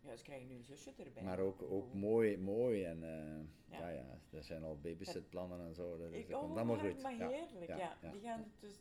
Ja, 0.00 0.16
ze 0.16 0.22
krijgen 0.22 0.46
nu 0.48 0.54
een 0.54 0.64
zusje 0.64 0.92
erbij. 1.04 1.22
maar 1.22 1.38
ook, 1.38 1.62
ook 1.62 1.84
Oeh. 1.84 1.94
mooi, 1.94 2.38
mooi. 2.38 2.84
En 2.84 3.02
eh, 3.02 3.78
Ja. 3.78 3.88
ja. 3.88 3.95
Er 4.36 4.44
zijn 4.44 4.62
al 4.64 4.78
babysitplannen 4.80 5.60
en 5.60 5.74
zo. 5.74 5.96
Dus 5.96 6.12
Ik, 6.12 6.28
dat 6.28 6.38
komt 6.38 6.50
oh, 6.50 6.56
allemaal 6.56 6.76
maar, 6.76 6.84
goed. 6.92 7.02
maar 7.02 7.12
heerlijk, 7.12 7.66
ja. 7.66 7.76
ja, 7.76 7.96
ja, 8.02 8.10
Die 8.10 8.20
gaan 8.20 8.52
dus, 8.60 8.74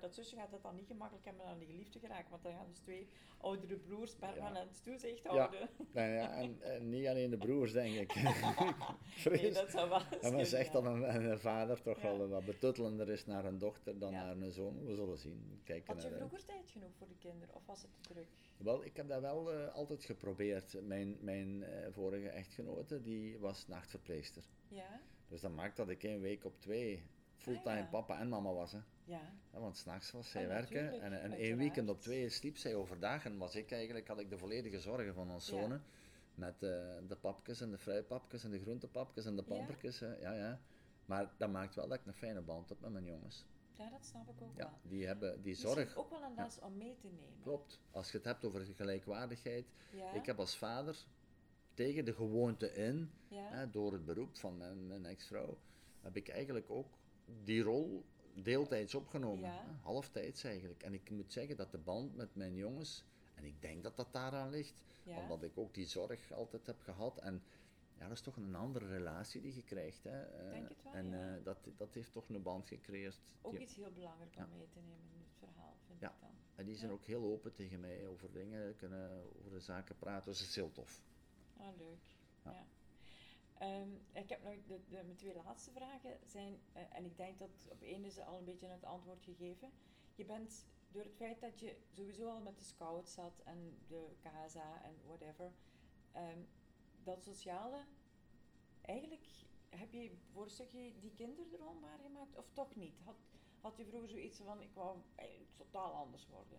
dat 0.00 0.14
zusje 0.14 0.36
gaat 0.36 0.50
het 0.50 0.62
dan 0.62 0.74
niet 0.74 0.86
gemakkelijk 0.86 1.24
hebben 1.24 1.44
aan 1.44 1.58
die 1.58 1.66
geliefde 1.66 1.98
geraken, 1.98 2.30
want 2.30 2.42
dan 2.42 2.52
gaan 2.52 2.66
dus 2.68 2.78
twee 2.78 3.08
oudere 3.40 3.76
broers 3.76 4.14
permanent 4.14 4.82
toezicht 4.82 5.22
Ja. 5.22 5.30
houden. 5.30 5.68
Nou 5.92 6.08
ja, 6.08 6.34
en, 6.36 6.62
en 6.62 6.88
niet 6.88 7.06
alleen 7.06 7.30
de 7.30 7.36
broers, 7.36 7.72
denk 7.72 7.94
ik. 7.94 8.12
vrees. 9.24 9.40
Nee, 9.40 9.52
dat 9.52 9.70
zou 9.70 9.88
wel 9.88 10.00
en 10.20 10.34
men 10.36 10.46
zegt 10.46 10.72
dat 10.72 10.84
een, 10.84 11.30
een 11.30 11.38
vader 11.38 11.82
toch 11.82 12.00
wel 12.00 12.28
wat 12.28 12.44
betuttelender 12.44 13.10
is 13.10 13.26
naar 13.26 13.44
een 13.44 13.58
dochter 13.58 13.98
dan 13.98 14.12
naar 14.12 14.36
een 14.36 14.52
zoon. 14.52 14.84
We 14.84 14.94
zullen 14.94 15.18
zien. 15.18 15.60
Kijken 15.64 15.94
Had 15.94 16.02
je 16.02 16.10
vroeger 16.10 16.44
tijd 16.44 16.70
genoeg 16.70 16.94
voor 16.98 17.08
de 17.08 17.16
kinderen, 17.18 17.54
of 17.54 17.66
was 17.66 17.82
het 17.82 17.90
te 18.00 18.12
druk? 18.12 18.28
Wel, 18.64 18.84
ik 18.84 18.96
heb 18.96 19.08
dat 19.08 19.20
wel 19.20 19.52
eh, 19.52 19.74
altijd 19.74 20.04
geprobeerd. 20.04 20.76
Mijn, 20.82 21.16
mijn 21.20 21.62
eh, 21.62 21.92
vorige 21.92 22.28
echtgenote, 22.28 23.02
die 23.02 23.38
was 23.38 23.66
nachtverpleegster. 23.66 24.42
Ja? 24.68 25.00
Dus 25.28 25.40
dat 25.40 25.50
maakt 25.54 25.76
dat 25.76 25.88
ik 25.88 26.02
één 26.02 26.20
week 26.20 26.44
op 26.44 26.60
twee 26.60 27.02
fulltime 27.36 27.70
Ah, 27.70 27.76
ja. 27.78 27.84
papa 27.90 28.20
en 28.20 28.28
mama 28.28 28.52
was. 28.52 28.72
Hè. 28.72 28.78
Ja. 29.04 29.32
Ja, 29.52 29.60
want 29.60 29.76
s'nachts 29.76 30.10
was 30.10 30.30
zij 30.30 30.42
Ah, 30.42 30.48
werken 30.48 30.84
natuurlijk, 30.84 31.02
en, 31.12 31.20
en 31.20 31.32
één 31.32 31.56
weekend 31.56 31.88
op 31.88 32.00
twee 32.00 32.28
sliep 32.28 32.56
zij 32.56 32.74
overdag. 32.74 33.24
En 33.24 33.38
was 33.38 33.54
ik 33.54 33.70
eigenlijk, 33.72 34.08
had 34.08 34.20
ik 34.20 34.30
de 34.30 34.38
volledige 34.38 34.80
zorgen 34.80 35.14
van 35.14 35.30
ons 35.30 35.48
Ja. 35.48 35.56
zonen. 35.60 35.82
Met 36.34 36.54
eh, 36.54 36.68
de 37.08 37.16
papjes 37.20 37.60
en 37.60 37.70
de 37.70 37.78
fruitpapjes 37.78 38.44
en 38.44 38.50
de 38.50 38.60
groentepapjes 38.60 39.24
en 39.26 39.36
de 39.36 39.42
Ja. 39.46 39.54
pampertjes. 39.54 40.00
hè. 40.00 40.16
Ja, 40.16 40.32
ja. 40.32 40.60
Maar 41.06 41.32
dat 41.36 41.50
maakt 41.50 41.74
wel 41.74 41.88
dat 41.88 41.98
ik 41.98 42.06
een 42.06 42.14
fijne 42.14 42.40
band 42.40 42.68
heb 42.68 42.80
met 42.80 42.92
mijn 42.92 43.04
jongens. 43.04 43.46
Ja, 43.76 43.90
dat 43.90 44.04
snap 44.04 44.28
ik 44.28 44.42
ook 44.42 44.56
Ja, 44.56 44.62
wel. 44.64 44.78
die 44.82 45.06
hebben 45.06 45.42
die 45.42 45.50
Misschien 45.52 45.70
zorg. 45.70 45.96
ook 45.96 46.10
wel 46.10 46.22
een 46.22 46.34
les 46.34 46.58
om 46.60 46.76
mee 46.76 46.96
te 47.00 47.06
nemen. 47.06 47.40
Klopt. 47.42 47.80
Als 47.90 48.10
je 48.10 48.16
het 48.16 48.26
hebt 48.26 48.44
over 48.44 48.64
gelijkwaardigheid. 48.74 49.66
Ja? 49.90 50.12
Ik 50.12 50.26
heb 50.26 50.38
als 50.38 50.56
vader 50.56 50.96
tegen 51.74 52.04
de 52.04 52.14
gewoonte 52.14 52.72
in, 52.74 53.10
hè, 53.28 53.70
door 53.70 53.92
het 53.92 54.04
beroep 54.04 54.36
van 54.36 54.56
mijn, 54.56 54.86
mijn 54.86 55.06
ex-vrouw, 55.06 55.58
heb 56.00 56.16
ik 56.16 56.28
eigenlijk 56.28 56.70
ook 56.70 56.86
die 57.44 57.62
rol 57.62 58.04
deeltijds 58.34 58.94
opgenomen. 58.94 59.50
Hè, 59.50 59.58
halftijds 59.82 60.44
eigenlijk. 60.44 60.82
En 60.82 60.94
ik 60.94 61.10
moet 61.10 61.32
zeggen 61.32 61.56
dat 61.56 61.70
de 61.70 61.78
band 61.78 62.16
met 62.16 62.34
mijn 62.34 62.54
jongens, 62.54 63.04
en 63.34 63.44
ik 63.44 63.62
denk 63.62 63.82
dat 63.82 63.96
dat 63.96 64.12
daaraan 64.12 64.50
ligt, 64.50 64.74
omdat 65.04 65.42
ik 65.42 65.58
ook 65.58 65.74
die 65.74 65.86
zorg 65.86 66.32
altijd 66.32 66.66
heb 66.66 66.80
gehad. 66.80 67.18
En 67.18 67.42
ja, 67.98 68.02
dat 68.08 68.16
is 68.16 68.20
toch 68.22 68.36
een 68.36 68.54
andere 68.54 68.86
relatie 68.86 69.40
die 69.40 69.54
je 69.54 69.62
krijgt. 69.62 70.04
Hè. 70.04 70.22
eh, 70.22 70.50
Denk 70.50 70.68
het 70.68 70.82
wel, 70.82 70.92
en 70.94 71.10
ja. 71.10 71.36
eh, 71.36 71.44
dat, 71.44 71.58
dat 71.76 71.94
heeft 71.94 72.12
toch 72.12 72.28
een 72.28 72.42
band 72.42 72.68
gecreëerd. 72.68 73.20
Ook 73.42 73.52
die- 73.52 73.60
iets 73.60 73.74
heel 73.74 73.92
belangrijk 73.92 74.36
om 74.36 74.48
mee 74.56 74.68
te 74.68 74.80
nemen 74.80 75.10
in 75.14 75.20
het 75.20 75.36
verhaal, 75.38 75.76
vind 75.86 76.00
Ja. 76.00 76.08
ik 76.10 76.20
dan. 76.20 76.30
en 76.54 76.64
die 76.64 76.76
zijn 76.76 76.90
ook 76.90 77.04
heel 77.04 77.22
open 77.22 77.52
tegen 77.52 77.80
mij 77.80 78.06
over 78.06 78.32
dingen, 78.32 78.76
kunnen 78.76 79.10
over 79.38 79.50
de 79.50 79.60
zaken 79.60 79.96
praten. 79.96 80.30
Dus 80.30 80.40
het 80.40 80.48
is 80.48 80.54
heel 80.54 80.72
tof. 80.72 81.02
Ah, 81.56 81.76
leuk. 81.78 82.16
Ja. 82.44 82.50
Ja. 82.52 82.66
Ehm, 83.58 83.88
ik 84.12 84.28
heb 84.28 84.42
nog 84.42 84.54
de, 84.66 84.80
de, 84.88 85.02
mijn 85.04 85.16
twee 85.16 85.34
laatste 85.34 85.70
vragen 85.70 86.18
zijn, 86.26 86.58
eh, 86.72 86.82
en 86.96 87.04
ik 87.04 87.16
denk 87.16 87.38
dat 87.38 87.50
op 87.68 87.82
één 87.82 88.04
is 88.04 88.18
al 88.18 88.38
een 88.38 88.44
beetje 88.44 88.66
het 88.66 88.84
antwoord 88.84 89.22
gegeven. 89.22 89.70
Je 90.14 90.24
bent 90.24 90.66
door 90.90 91.02
het 91.02 91.14
feit 91.14 91.40
dat 91.40 91.60
je 91.60 91.76
sowieso 91.92 92.28
al 92.30 92.40
met 92.40 92.58
de 92.58 92.64
scouts 92.64 93.12
zat 93.12 93.40
en 93.44 93.78
de 93.88 94.06
KSA 94.20 94.82
en 94.84 94.94
whatever, 95.06 95.52
ehm, 96.12 96.38
dat 97.04 97.22
sociale, 97.22 97.84
eigenlijk 98.80 99.26
heb 99.68 99.92
je 99.92 100.10
voor 100.32 100.44
een 100.44 100.50
stukje 100.50 100.92
die 101.00 101.12
kinderdroom 101.14 101.80
waargemaakt 101.80 102.36
of 102.36 102.50
toch 102.52 102.74
niet? 102.74 103.00
Had, 103.04 103.16
had 103.60 103.76
je 103.76 103.84
vroeger 103.84 104.08
zoiets 104.08 104.38
van, 104.38 104.60
ik 104.62 104.70
wou 104.74 104.98
eigenlijk 105.14 105.50
totaal 105.56 105.92
anders 105.92 106.28
worden? 106.28 106.58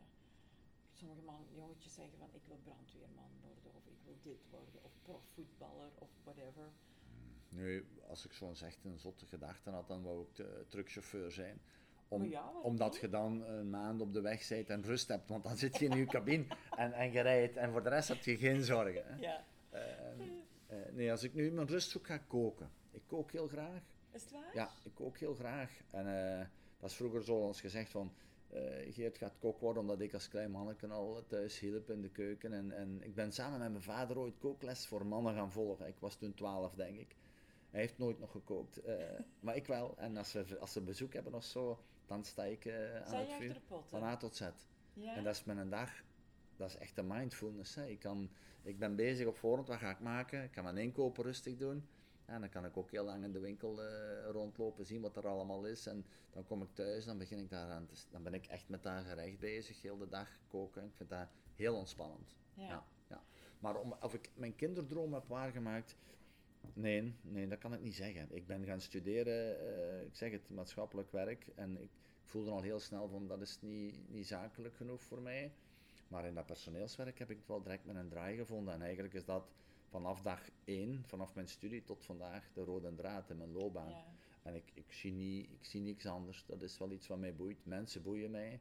Sommige 0.91 1.21
man, 1.21 1.45
jongetjes 1.51 1.93
zeggen 1.93 2.17
van, 2.17 2.29
ik 2.31 2.41
wil 2.47 2.59
brandweerman 2.63 3.31
worden, 3.41 3.75
of 3.75 3.87
ik 3.87 3.97
wil 4.03 4.17
dit 4.21 4.49
worden, 4.49 4.83
of 4.83 4.91
profvoetballer, 5.01 5.91
of 5.95 6.09
whatever. 6.23 6.71
Nu, 7.49 7.85
als 8.07 8.25
ik 8.25 8.33
zo'n 8.33 8.55
echt 8.63 8.85
een 8.85 8.99
zotte 8.99 9.25
gedachte 9.25 9.69
had, 9.69 9.87
dan 9.87 10.03
wou 10.03 10.21
ik 10.21 10.35
de 10.35 10.65
truckchauffeur 10.67 11.31
zijn. 11.31 11.61
Om, 12.07 12.23
ja, 12.23 12.51
omdat 12.61 12.95
je 12.95 13.09
dan 13.09 13.41
een 13.41 13.69
maand 13.69 14.01
op 14.01 14.13
de 14.13 14.21
weg 14.21 14.47
bent 14.47 14.69
en 14.69 14.83
rust 14.83 15.07
hebt, 15.07 15.29
want 15.29 15.43
dan 15.43 15.57
zit 15.57 15.77
je 15.77 15.85
in 15.85 15.97
je 15.97 16.05
cabine 16.05 16.45
en, 16.77 16.93
en 16.93 17.11
je 17.11 17.21
rijdt 17.21 17.55
en 17.55 17.71
voor 17.71 17.83
de 17.83 17.89
rest 17.89 18.07
heb 18.07 18.23
je 18.23 18.37
geen 18.37 18.63
zorgen. 18.63 19.05
Hè. 19.05 19.15
Ja. 19.15 19.45
Ehm, 19.75 20.21
eh, 20.67 20.77
nee, 20.91 21.11
als 21.11 21.23
ik 21.23 21.33
nu 21.33 21.51
mijn 21.51 21.67
rust 21.67 21.89
zoek, 21.89 22.05
ga 22.05 22.13
ik 22.13 22.27
koken. 22.27 22.71
Ik 22.91 23.01
kook 23.05 23.31
heel 23.31 23.47
graag. 23.47 23.81
Is 24.11 24.21
het 24.21 24.31
waar? 24.31 24.51
Ja, 24.53 24.71
ik 24.83 24.91
kook 24.93 25.17
heel 25.17 25.33
graag. 25.33 25.71
En 25.89 26.37
eh, 26.39 26.45
dat 26.79 26.89
is 26.89 26.95
vroeger 26.95 27.23
zo 27.23 27.35
ons 27.35 27.61
gezegd 27.61 27.91
van, 27.91 28.13
uh, 28.53 28.93
Geert 28.93 29.17
gaat 29.17 29.37
kok 29.39 29.59
worden 29.59 29.81
omdat 29.81 29.99
ik 29.99 30.13
als 30.13 30.27
klein 30.27 30.51
manneke 30.51 30.87
al 30.87 31.23
thuis 31.27 31.59
hielp 31.59 31.89
in 31.89 32.01
de 32.01 32.09
keuken. 32.09 32.53
En, 32.53 32.71
en 32.71 33.03
ik 33.03 33.15
ben 33.15 33.31
samen 33.31 33.59
met 33.59 33.71
mijn 33.71 33.83
vader 33.83 34.17
ooit 34.17 34.37
kookles 34.37 34.87
voor 34.87 35.05
mannen 35.05 35.33
gaan 35.33 35.51
volgen. 35.51 35.87
Ik 35.87 35.99
was 35.99 36.15
toen 36.15 36.33
12, 36.33 36.73
denk 36.75 36.99
ik. 36.99 37.15
Hij 37.69 37.79
heeft 37.79 37.97
nooit 37.97 38.19
nog 38.19 38.31
gekookt, 38.31 38.81
maar 39.39 39.55
ik 39.55 39.67
wel. 39.67 39.97
En 39.97 40.17
als 40.17 40.29
ze, 40.29 40.57
als 40.59 40.71
ze 40.71 40.81
bezoek 40.81 41.13
hebben 41.13 41.33
of 41.33 41.43
zo, 41.43 41.79
dan 42.05 42.23
sta 42.23 42.43
ik 42.43 42.67
aan 43.05 43.15
het 43.15 43.33
vuur. 43.33 43.61
Van 43.89 44.03
A 44.03 44.17
tot 44.17 44.35
Z. 44.35 44.49
Ja. 44.93 45.15
En 45.15 45.23
dat 45.23 45.35
is 45.35 45.43
mijn 45.43 45.69
dag, 45.69 45.91
dat 46.57 46.69
is 46.69 46.77
echt 46.77 46.97
een 46.97 47.07
mindfulness. 47.07 47.75
Hè. 47.75 47.87
Ik, 47.87 47.99
kan, 47.99 48.29
ik 48.61 48.79
ben 48.79 48.95
bezig 48.95 49.27
op 49.27 49.37
voorhand, 49.37 49.67
wat 49.67 49.77
ga 49.77 49.89
ik 49.89 49.99
maken? 49.99 50.43
Ik 50.43 50.51
kan 50.51 50.63
mijn 50.63 50.77
inkopen 50.77 51.23
rustig 51.23 51.57
doen. 51.57 51.87
En 52.25 52.39
dan 52.39 52.49
kan 52.49 52.65
ik 52.65 52.77
ook 52.77 52.91
heel 52.91 53.03
lang 53.03 53.23
in 53.23 53.31
de 53.31 53.39
winkel 53.39 53.83
uh, 53.83 54.29
rondlopen, 54.31 54.85
zien 54.85 55.01
wat 55.01 55.17
er 55.17 55.27
allemaal 55.27 55.65
is. 55.65 55.85
En 55.85 56.05
dan 56.29 56.43
kom 56.43 56.61
ik 56.61 56.69
thuis, 56.73 57.05
dan 57.05 57.17
begin 57.17 57.39
ik 57.39 57.49
daar 57.49 57.69
aan 57.69 57.85
te, 57.85 57.95
dan 58.11 58.23
ben 58.23 58.33
ik 58.33 58.45
echt 58.45 58.69
met 58.69 58.83
dat 58.83 59.03
gerecht 59.05 59.39
bezig, 59.39 59.81
heel 59.81 59.97
de 59.97 60.07
dag 60.07 60.29
koken. 60.47 60.83
Ik 60.83 60.95
vind 60.95 61.09
dat 61.09 61.27
heel 61.55 61.75
ontspannend. 61.75 62.35
Ja. 62.53 62.67
ja, 62.67 62.85
ja. 63.07 63.23
Maar 63.59 63.79
om, 63.79 63.95
of 64.01 64.13
ik 64.13 64.29
mijn 64.35 64.55
kinderdroom 64.55 65.13
heb 65.13 65.27
waargemaakt, 65.27 65.95
nee, 66.73 67.15
nee, 67.21 67.47
dat 67.47 67.59
kan 67.59 67.73
ik 67.73 67.81
niet 67.81 67.95
zeggen. 67.95 68.27
Ik 68.35 68.47
ben 68.47 68.65
gaan 68.65 68.81
studeren, 68.81 69.61
uh, 69.61 70.01
ik 70.01 70.15
zeg 70.15 70.31
het, 70.31 70.49
maatschappelijk 70.49 71.11
werk. 71.11 71.47
En 71.55 71.81
ik 71.81 71.91
voelde 72.23 72.51
al 72.51 72.61
heel 72.61 72.79
snel 72.79 73.07
van, 73.07 73.27
dat 73.27 73.41
is 73.41 73.57
niet, 73.61 74.09
niet 74.09 74.27
zakelijk 74.27 74.75
genoeg 74.75 75.01
voor 75.01 75.21
mij. 75.21 75.53
Maar 76.07 76.25
in 76.25 76.33
dat 76.33 76.45
personeelswerk 76.45 77.19
heb 77.19 77.29
ik 77.29 77.37
het 77.37 77.47
wel 77.47 77.61
direct 77.61 77.85
met 77.85 77.95
een 77.95 78.09
draai 78.09 78.37
gevonden. 78.37 78.73
En 78.73 78.81
eigenlijk 78.81 79.13
is 79.13 79.25
dat 79.25 79.47
vanaf 79.89 80.21
dag 80.21 80.49
één, 80.63 81.03
vanaf 81.05 81.35
mijn 81.35 81.47
studie 81.47 81.83
tot 81.83 82.05
vandaag, 82.05 82.51
de 82.53 82.63
rode 82.63 82.95
draad 82.95 83.29
in 83.29 83.37
mijn 83.37 83.51
loopbaan. 83.51 83.89
Ja. 83.89 84.05
En 84.43 84.55
ik, 84.55 84.71
ik, 84.73 84.93
zie 84.93 85.11
niet, 85.11 85.51
ik 85.51 85.65
zie 85.65 85.81
niks 85.81 86.05
anders. 86.05 86.45
Dat 86.45 86.61
is 86.61 86.77
wel 86.77 86.91
iets 86.91 87.07
wat 87.07 87.17
mij 87.17 87.35
boeit. 87.35 87.65
Mensen 87.65 88.01
boeien 88.01 88.31
mij. 88.31 88.59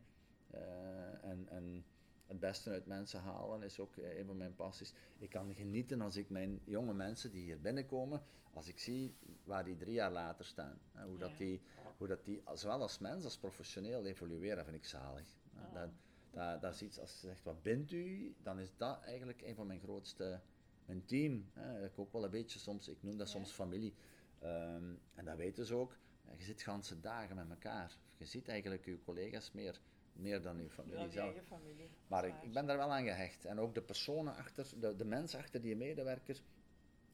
Uh, 0.55 1.25
en, 1.25 1.49
en 1.49 1.85
het 2.27 2.41
beste 2.41 2.71
uit 2.71 2.87
mensen 2.87 3.21
halen 3.21 3.63
is 3.63 3.81
ook 3.81 3.97
een 3.97 4.27
van 4.27 4.37
mijn 4.37 4.55
passies. 4.55 4.95
Ik 5.19 5.31
kan 5.31 5.55
genieten 5.55 6.01
als 6.01 6.17
ik 6.17 6.31
mijn 6.31 6.61
jonge 6.65 6.95
mensen 6.95 7.31
die 7.31 7.43
hier 7.43 7.61
binnenkomen, 7.61 8.23
als 8.53 8.69
ik 8.69 8.79
zie 8.79 9.15
waar 9.45 9.65
die 9.65 9.77
drie 9.77 9.95
jaar 9.95 10.13
later 10.13 10.45
staan. 10.45 10.79
Hè, 10.93 11.05
hoe, 11.07 11.19
dat 11.19 11.39
die, 11.39 11.61
hoe 11.97 12.09
dat 12.09 12.25
die, 12.25 12.43
zowel 12.55 12.81
als 12.81 12.99
mens 12.99 13.25
als 13.25 13.39
professioneel 13.39 14.07
evolueren, 14.07 14.65
vind 14.65 14.77
ik 14.77 14.85
zalig. 14.85 15.27
Ah. 15.57 15.75
Dat, 15.75 15.91
dat, 16.35 16.61
dat 16.61 16.75
is 16.75 16.83
iets, 16.83 16.99
als 16.99 17.13
je 17.13 17.19
zegt, 17.19 17.43
wat 17.45 17.63
bent 17.63 17.93
u? 17.93 18.35
Dan 18.43 18.59
is 18.61 18.77
dat 18.77 19.01
eigenlijk 19.03 19.43
een 19.43 19.55
van 19.55 19.67
mijn 19.67 19.81
grootste 19.81 20.41
mijn 20.87 21.05
team. 21.05 21.47
Hè, 21.53 21.85
ik 21.85 21.99
ook 21.99 22.13
wel 22.13 22.25
een 22.25 22.31
beetje 22.31 22.59
soms, 22.59 22.89
ik 22.89 23.03
noem 23.03 23.19
dat 23.19 23.29
soms 23.29 23.53
familie. 23.53 23.95
Ehm, 24.39 24.95
en 25.15 25.25
dat 25.25 25.37
weten 25.37 25.67
ze 25.67 25.75
ook. 25.75 25.97
Ja, 26.27 26.33
Je 26.37 26.45
zit 26.45 26.63
ganse 26.63 27.01
dagen 27.01 27.37
met 27.37 27.51
elkaar. 27.51 27.97
Je 28.17 28.25
ziet 28.25 28.49
eigenlijk 28.49 28.85
je 28.85 28.99
collega's 29.05 29.53
meer, 29.53 29.81
meer 30.13 30.43
dan 30.43 30.63
je 30.63 30.71
familie 30.71 30.99
Dan 30.99 31.11
zelf. 31.13 31.35
familie. 31.47 31.89
Maar 32.07 32.25
ik, 32.43 32.53
ben 32.53 32.67
daar 32.67 32.77
wel 32.77 32.93
aan 32.93 33.05
gehecht. 33.05 33.45
En 33.45 33.59
ook 33.59 33.75
de 33.75 33.83
personen 33.83 34.35
achter, 34.37 34.67
de, 34.81 34.97
de 34.97 35.05
mens 35.05 35.35
achter 35.35 35.61
die 35.61 35.77
medewerker, 35.77 36.43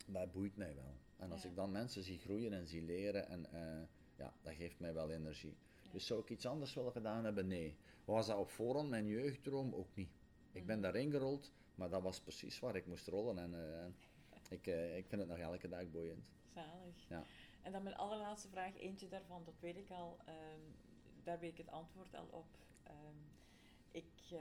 dat 0.07 0.33
boeit 0.33 0.57
mij 0.57 0.75
wel. 0.75 0.95
En 1.17 1.31
als 1.33 1.43
Ja. 1.43 1.49
ik 1.49 1.55
dan 1.57 1.71
mensen 1.73 2.03
zie 2.03 2.19
groeien 2.19 2.53
en 2.53 2.67
zie 2.67 2.83
leren, 2.83 3.29
en, 3.29 3.53
eh, 3.53 3.87
ja, 4.17 4.33
dat 4.43 4.55
geeft 4.55 4.79
mij 4.81 4.95
wel 4.95 5.11
energie. 5.11 5.57
Dus 5.91 6.07
zou 6.07 6.21
ik 6.21 6.31
iets 6.31 6.47
anders 6.47 6.75
willen 6.75 6.93
gedaan 6.93 7.25
hebben? 7.25 7.47
Nee. 7.47 7.77
Was 8.05 8.27
dat 8.27 8.39
op 8.39 8.51
voorhand 8.51 8.89
mijn 8.89 9.07
jeugddroom? 9.07 9.75
Ook 9.75 9.95
niet. 9.95 10.11
Ik 10.53 10.67
ben 10.67 10.75
Mhm. 10.75 10.83
daarin 10.83 11.11
gerold, 11.11 11.53
maar 11.75 11.91
dat 11.91 12.03
was 12.03 12.21
precies 12.21 12.61
waar 12.61 12.77
ik 12.77 12.87
moest 12.87 13.07
rollen. 13.07 13.39
En 13.39 13.55
eh, 13.55 13.87
ik, 14.49 14.67
eh, 14.67 14.97
ik 14.97 15.07
vind 15.07 15.21
het 15.21 15.31
nog 15.31 15.39
elke 15.39 15.69
dag 15.69 15.91
boeiend. 15.91 16.31
Zalig. 16.55 17.09
Ja. 17.09 17.25
En 17.63 17.73
dan 17.73 17.83
mijn 17.83 17.97
allerlaatste 17.97 18.49
vraag, 18.49 18.77
eentje 18.79 19.09
daarvan, 19.09 19.45
dat 19.45 19.61
weet 19.61 19.77
ik 19.77 19.91
al, 19.91 20.19
ehm, 20.25 20.61
daar 21.23 21.39
weet 21.39 21.51
ik 21.51 21.59
het 21.59 21.71
antwoord 21.71 22.15
al 22.15 22.27
op. 22.31 22.47
Ehm, 22.83 23.17
ik, 23.91 24.11
eh, 24.33 24.39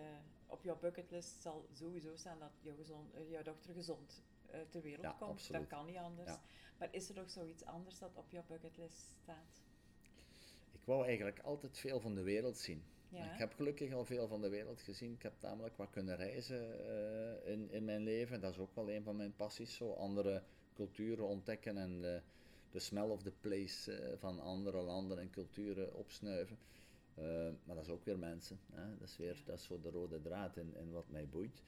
op 0.47 0.63
jouw 0.63 0.79
bucketlist 0.79 1.41
zal 1.41 1.67
sowieso 1.73 2.15
staan 2.15 2.39
dat 2.39 2.51
jouw, 2.61 2.75
gezond, 2.75 3.13
jouw 3.29 3.43
dochter 3.43 3.73
gezond 3.73 4.23
ter 4.69 4.81
wereld 4.81 5.03
Ja, 5.03 5.15
komt. 5.19 5.31
absoluut. 5.31 5.61
Dat 5.61 5.69
kan 5.69 5.85
niet 5.85 5.97
anders. 5.97 6.29
Ja. 6.29 6.41
Maar 6.77 6.93
is 6.93 7.09
er 7.09 7.15
nog 7.15 7.29
zoiets 7.29 7.65
anders 7.65 7.99
dat 7.99 8.15
op 8.15 8.31
jouw 8.31 8.43
bucketlist 8.47 8.97
staat? 9.21 9.61
Ik 10.89 10.95
wou 10.95 11.07
eigenlijk 11.07 11.39
altijd 11.39 11.77
veel 11.77 11.99
van 11.99 12.15
de 12.15 12.23
wereld 12.23 12.57
zien. 12.57 12.83
Ja. 13.09 13.31
Ik 13.33 13.39
heb 13.39 13.53
gelukkig 13.53 13.93
al 13.93 14.05
veel 14.05 14.27
van 14.27 14.41
de 14.41 14.49
wereld 14.49 14.81
gezien. 14.81 15.13
Ik 15.13 15.21
heb 15.21 15.33
namelijk 15.41 15.77
wat 15.77 15.89
kunnen 15.89 16.15
reizen 16.15 16.87
eh, 16.87 17.51
in, 17.51 17.71
in 17.71 17.85
mijn 17.85 18.03
leven. 18.03 18.41
Dat 18.41 18.51
is 18.51 18.57
ook 18.59 18.75
wel 18.75 18.91
een 18.91 19.03
van 19.03 19.15
mijn 19.15 19.35
passies. 19.35 19.75
Zo 19.75 19.93
andere 19.93 20.43
culturen 20.73 21.27
ontdekken 21.27 21.77
en 21.77 22.01
de, 22.01 22.21
de 22.71 22.79
smell 22.79 23.03
of 23.03 23.23
the 23.23 23.31
place 23.41 23.93
eh, 23.93 24.17
van 24.17 24.39
andere 24.39 24.81
landen 24.81 25.19
en 25.19 25.29
culturen 25.29 25.93
opsnuiven. 25.93 26.57
Eh, 27.15 27.23
maar 27.63 27.75
dat 27.75 27.83
is 27.83 27.91
ook 27.91 28.05
weer 28.05 28.19
mensen. 28.19 28.59
Hè? 28.71 28.97
Dat 28.97 29.07
is 29.07 29.17
weer 29.17 29.35
Ja. 29.35 29.43
dat 29.45 29.59
is 29.59 29.63
zo 29.65 29.79
de 29.81 29.89
rode 29.89 30.21
draad 30.21 30.57
in, 30.57 30.75
in 30.75 30.91
wat 30.91 31.09
mij 31.09 31.27
boeit. 31.27 31.63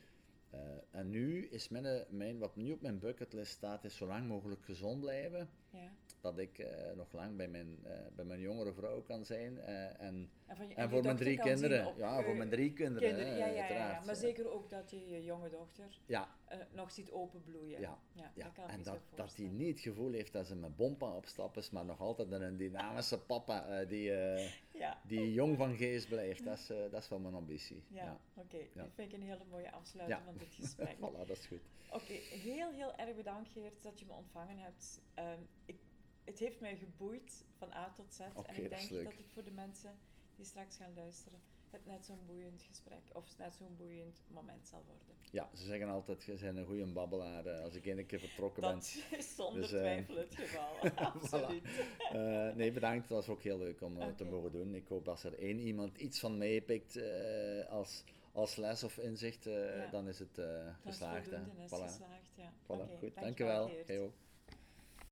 En 0.92 1.10
nu 1.10 1.46
is 1.46 1.70
mijn, 1.70 2.06
mijn, 2.10 2.38
wat 2.38 2.56
nu 2.56 2.72
op 2.72 2.82
mijn 2.82 3.00
bucketlist 3.00 3.52
staat, 3.52 3.84
is 3.84 3.96
zo 3.96 4.08
lang 4.08 4.28
mogelijk 4.28 4.62
gezond 4.64 5.00
blijven. 5.00 5.50
ja. 5.70 5.92
Dat 6.22 6.38
ik 6.38 6.60
eh, 6.60 6.96
nog 6.96 7.12
lang 7.12 7.36
bij 7.36 7.48
mijn, 7.48 7.80
eh, 7.84 7.94
bij 8.16 8.26
mijn 8.26 8.40
jongere 8.40 8.74
vrouw 8.74 9.02
kan 9.02 9.26
zijn. 9.26 9.60
eh, 9.60 10.02
en 10.02 10.30
En, 10.48 10.68
je, 10.68 10.90
voor 10.90 11.04
mijn 11.04 11.18
drie 11.18 11.40
kinderen. 11.40 11.94
Ja, 11.98 12.24
voor 12.24 12.36
mijn 12.36 12.50
drie 12.50 12.74
kinderen. 12.74 13.38
Ja, 13.38 13.46
ja, 13.46 13.68
ja, 13.68 14.02
maar 14.06 14.16
zeker 14.16 14.52
ook 14.52 14.70
dat 14.70 14.90
je 14.92 15.10
je 15.10 15.24
jonge 15.24 15.50
dochter 15.50 16.00
Ja, 16.06 16.36
nog 16.72 16.92
ziet 16.92 17.12
openbloeien. 17.12 17.80
Ja, 17.80 18.00
ja, 18.14 18.32
dat 18.36 18.54
kan 18.54 18.70
en 18.70 18.78
dat, 18.78 18.86
dat 18.86 19.00
hij 19.16 19.18
voorstellen. 19.18 19.56
niet 19.56 19.70
het 19.70 19.80
gevoel 19.80 20.12
heeft 20.12 20.34
dat 20.34 20.48
ze 20.48 20.56
met 20.56 20.76
bompa 20.76 21.16
op 21.16 21.26
stap 21.26 21.58
is, 21.58 21.70
maar 21.70 21.86
nog 21.86 22.00
altijd 22.00 22.32
een 22.32 22.58
dynamische 22.58 23.20
papa 23.20 23.86
die, 23.86 24.12
die 25.08 25.34
jong 25.34 25.58
van 25.58 25.76
geest 25.76 26.08
blijft. 26.08 26.44
Dat 26.46 26.58
is, 26.58 26.68
dat 26.68 27.02
is 27.02 27.10
wel 27.10 27.20
mijn 27.20 27.34
ambitie. 27.34 27.84
ja, 27.88 28.20
oké. 28.34 28.58
Ja. 28.58 28.84
Dat 28.84 28.94
vind 28.94 29.14
ik 29.14 29.20
een 29.20 29.28
hele 29.28 29.46
mooie 29.50 29.72
afsluiting 29.72 30.22
van 30.26 30.38
dit 30.38 30.54
gesprek. 30.62 30.96
voilà, 30.96 31.28
dat 31.28 31.38
is 31.38 31.46
goed. 31.46 31.62
Oké, 31.92 32.14
heel, 32.14 32.72
heel 32.72 32.96
erg 32.96 33.16
bedankt 33.16 33.50
Geert 33.50 33.84
dat 33.84 34.00
je 34.00 34.06
me 34.06 34.14
ontvangen 34.14 34.58
hebt. 34.58 35.02
Ehm, 35.14 35.40
ik, 35.66 35.76
het 36.32 36.40
heeft 36.40 36.60
mij 36.60 36.76
geboeid 36.78 37.44
van 37.58 37.72
A 37.74 37.92
tot 37.96 38.14
Z. 38.14 38.20
En 38.20 38.28
ik 38.56 38.70
dat 38.70 38.80
denk 38.80 38.90
leuk. 38.90 39.04
dat 39.04 39.14
het 39.18 39.32
voor 39.34 39.44
de 39.44 39.52
mensen 39.52 39.92
die 40.36 40.46
straks 40.46 40.78
gaan 40.78 40.94
luisteren, 40.96 41.40
het 41.70 41.86
net 41.86 42.06
zo'n 42.06 42.26
boeiend 42.26 42.62
gesprek 42.62 43.02
of 43.14 43.38
net 43.38 43.56
zo'n 43.56 43.76
boeiend 43.78 44.22
moment 44.28 44.68
zal 44.68 44.84
worden. 44.88 45.16
Ja, 45.32 45.50
ze 45.56 45.64
zeggen 45.66 45.88
altijd, 45.90 46.24
je 46.24 46.34
bent 46.34 46.58
een 46.58 46.66
goede 46.66 46.86
babbelaar 46.86 47.46
eh, 47.46 47.64
als 47.64 47.76
ik 47.76 47.86
één 47.86 48.06
keer 48.06 48.20
vertrokken 48.20 48.62
ben. 48.62 48.72
Dat 48.76 48.98
is 49.20 49.36
zonder 49.36 49.62
Dus, 49.62 49.72
eh, 49.72 49.80
twijfel 49.80 50.16
het 50.18 50.36
geval. 50.36 50.76
Absoluut. 51.14 51.64
Eh, 52.12 52.54
nee, 52.56 52.72
bedankt. 52.72 53.10
Dat 53.10 53.18
was 53.26 53.36
ook 53.36 53.42
heel 53.44 53.58
leuk 53.58 53.82
om 53.82 54.16
te 54.16 54.26
mogen 54.26 54.52
doen. 54.52 54.76
Ik 54.76 54.88
hoop 54.88 55.08
als 55.08 55.24
er 55.24 55.40
één 55.40 55.60
iemand 55.60 55.98
iets 55.98 56.20
van 56.20 56.38
meepikt 56.38 56.96
eh 56.96 57.70
als, 57.70 58.04
als 58.32 58.56
les 58.56 58.84
of 58.84 58.98
inzicht, 58.98 59.44
Ja. 59.44 59.88
dan 59.92 60.08
is 60.08 60.20
het 60.20 60.36
Dat 60.36 60.46
geslaagd. 60.84 61.30
hè. 61.32 61.38
Voilà. 61.46 61.68
geslaagd, 61.68 62.32
ja. 62.36 62.52
Voilà, 62.64 63.00
goed. 63.00 63.16
dankjewel. 63.16 63.72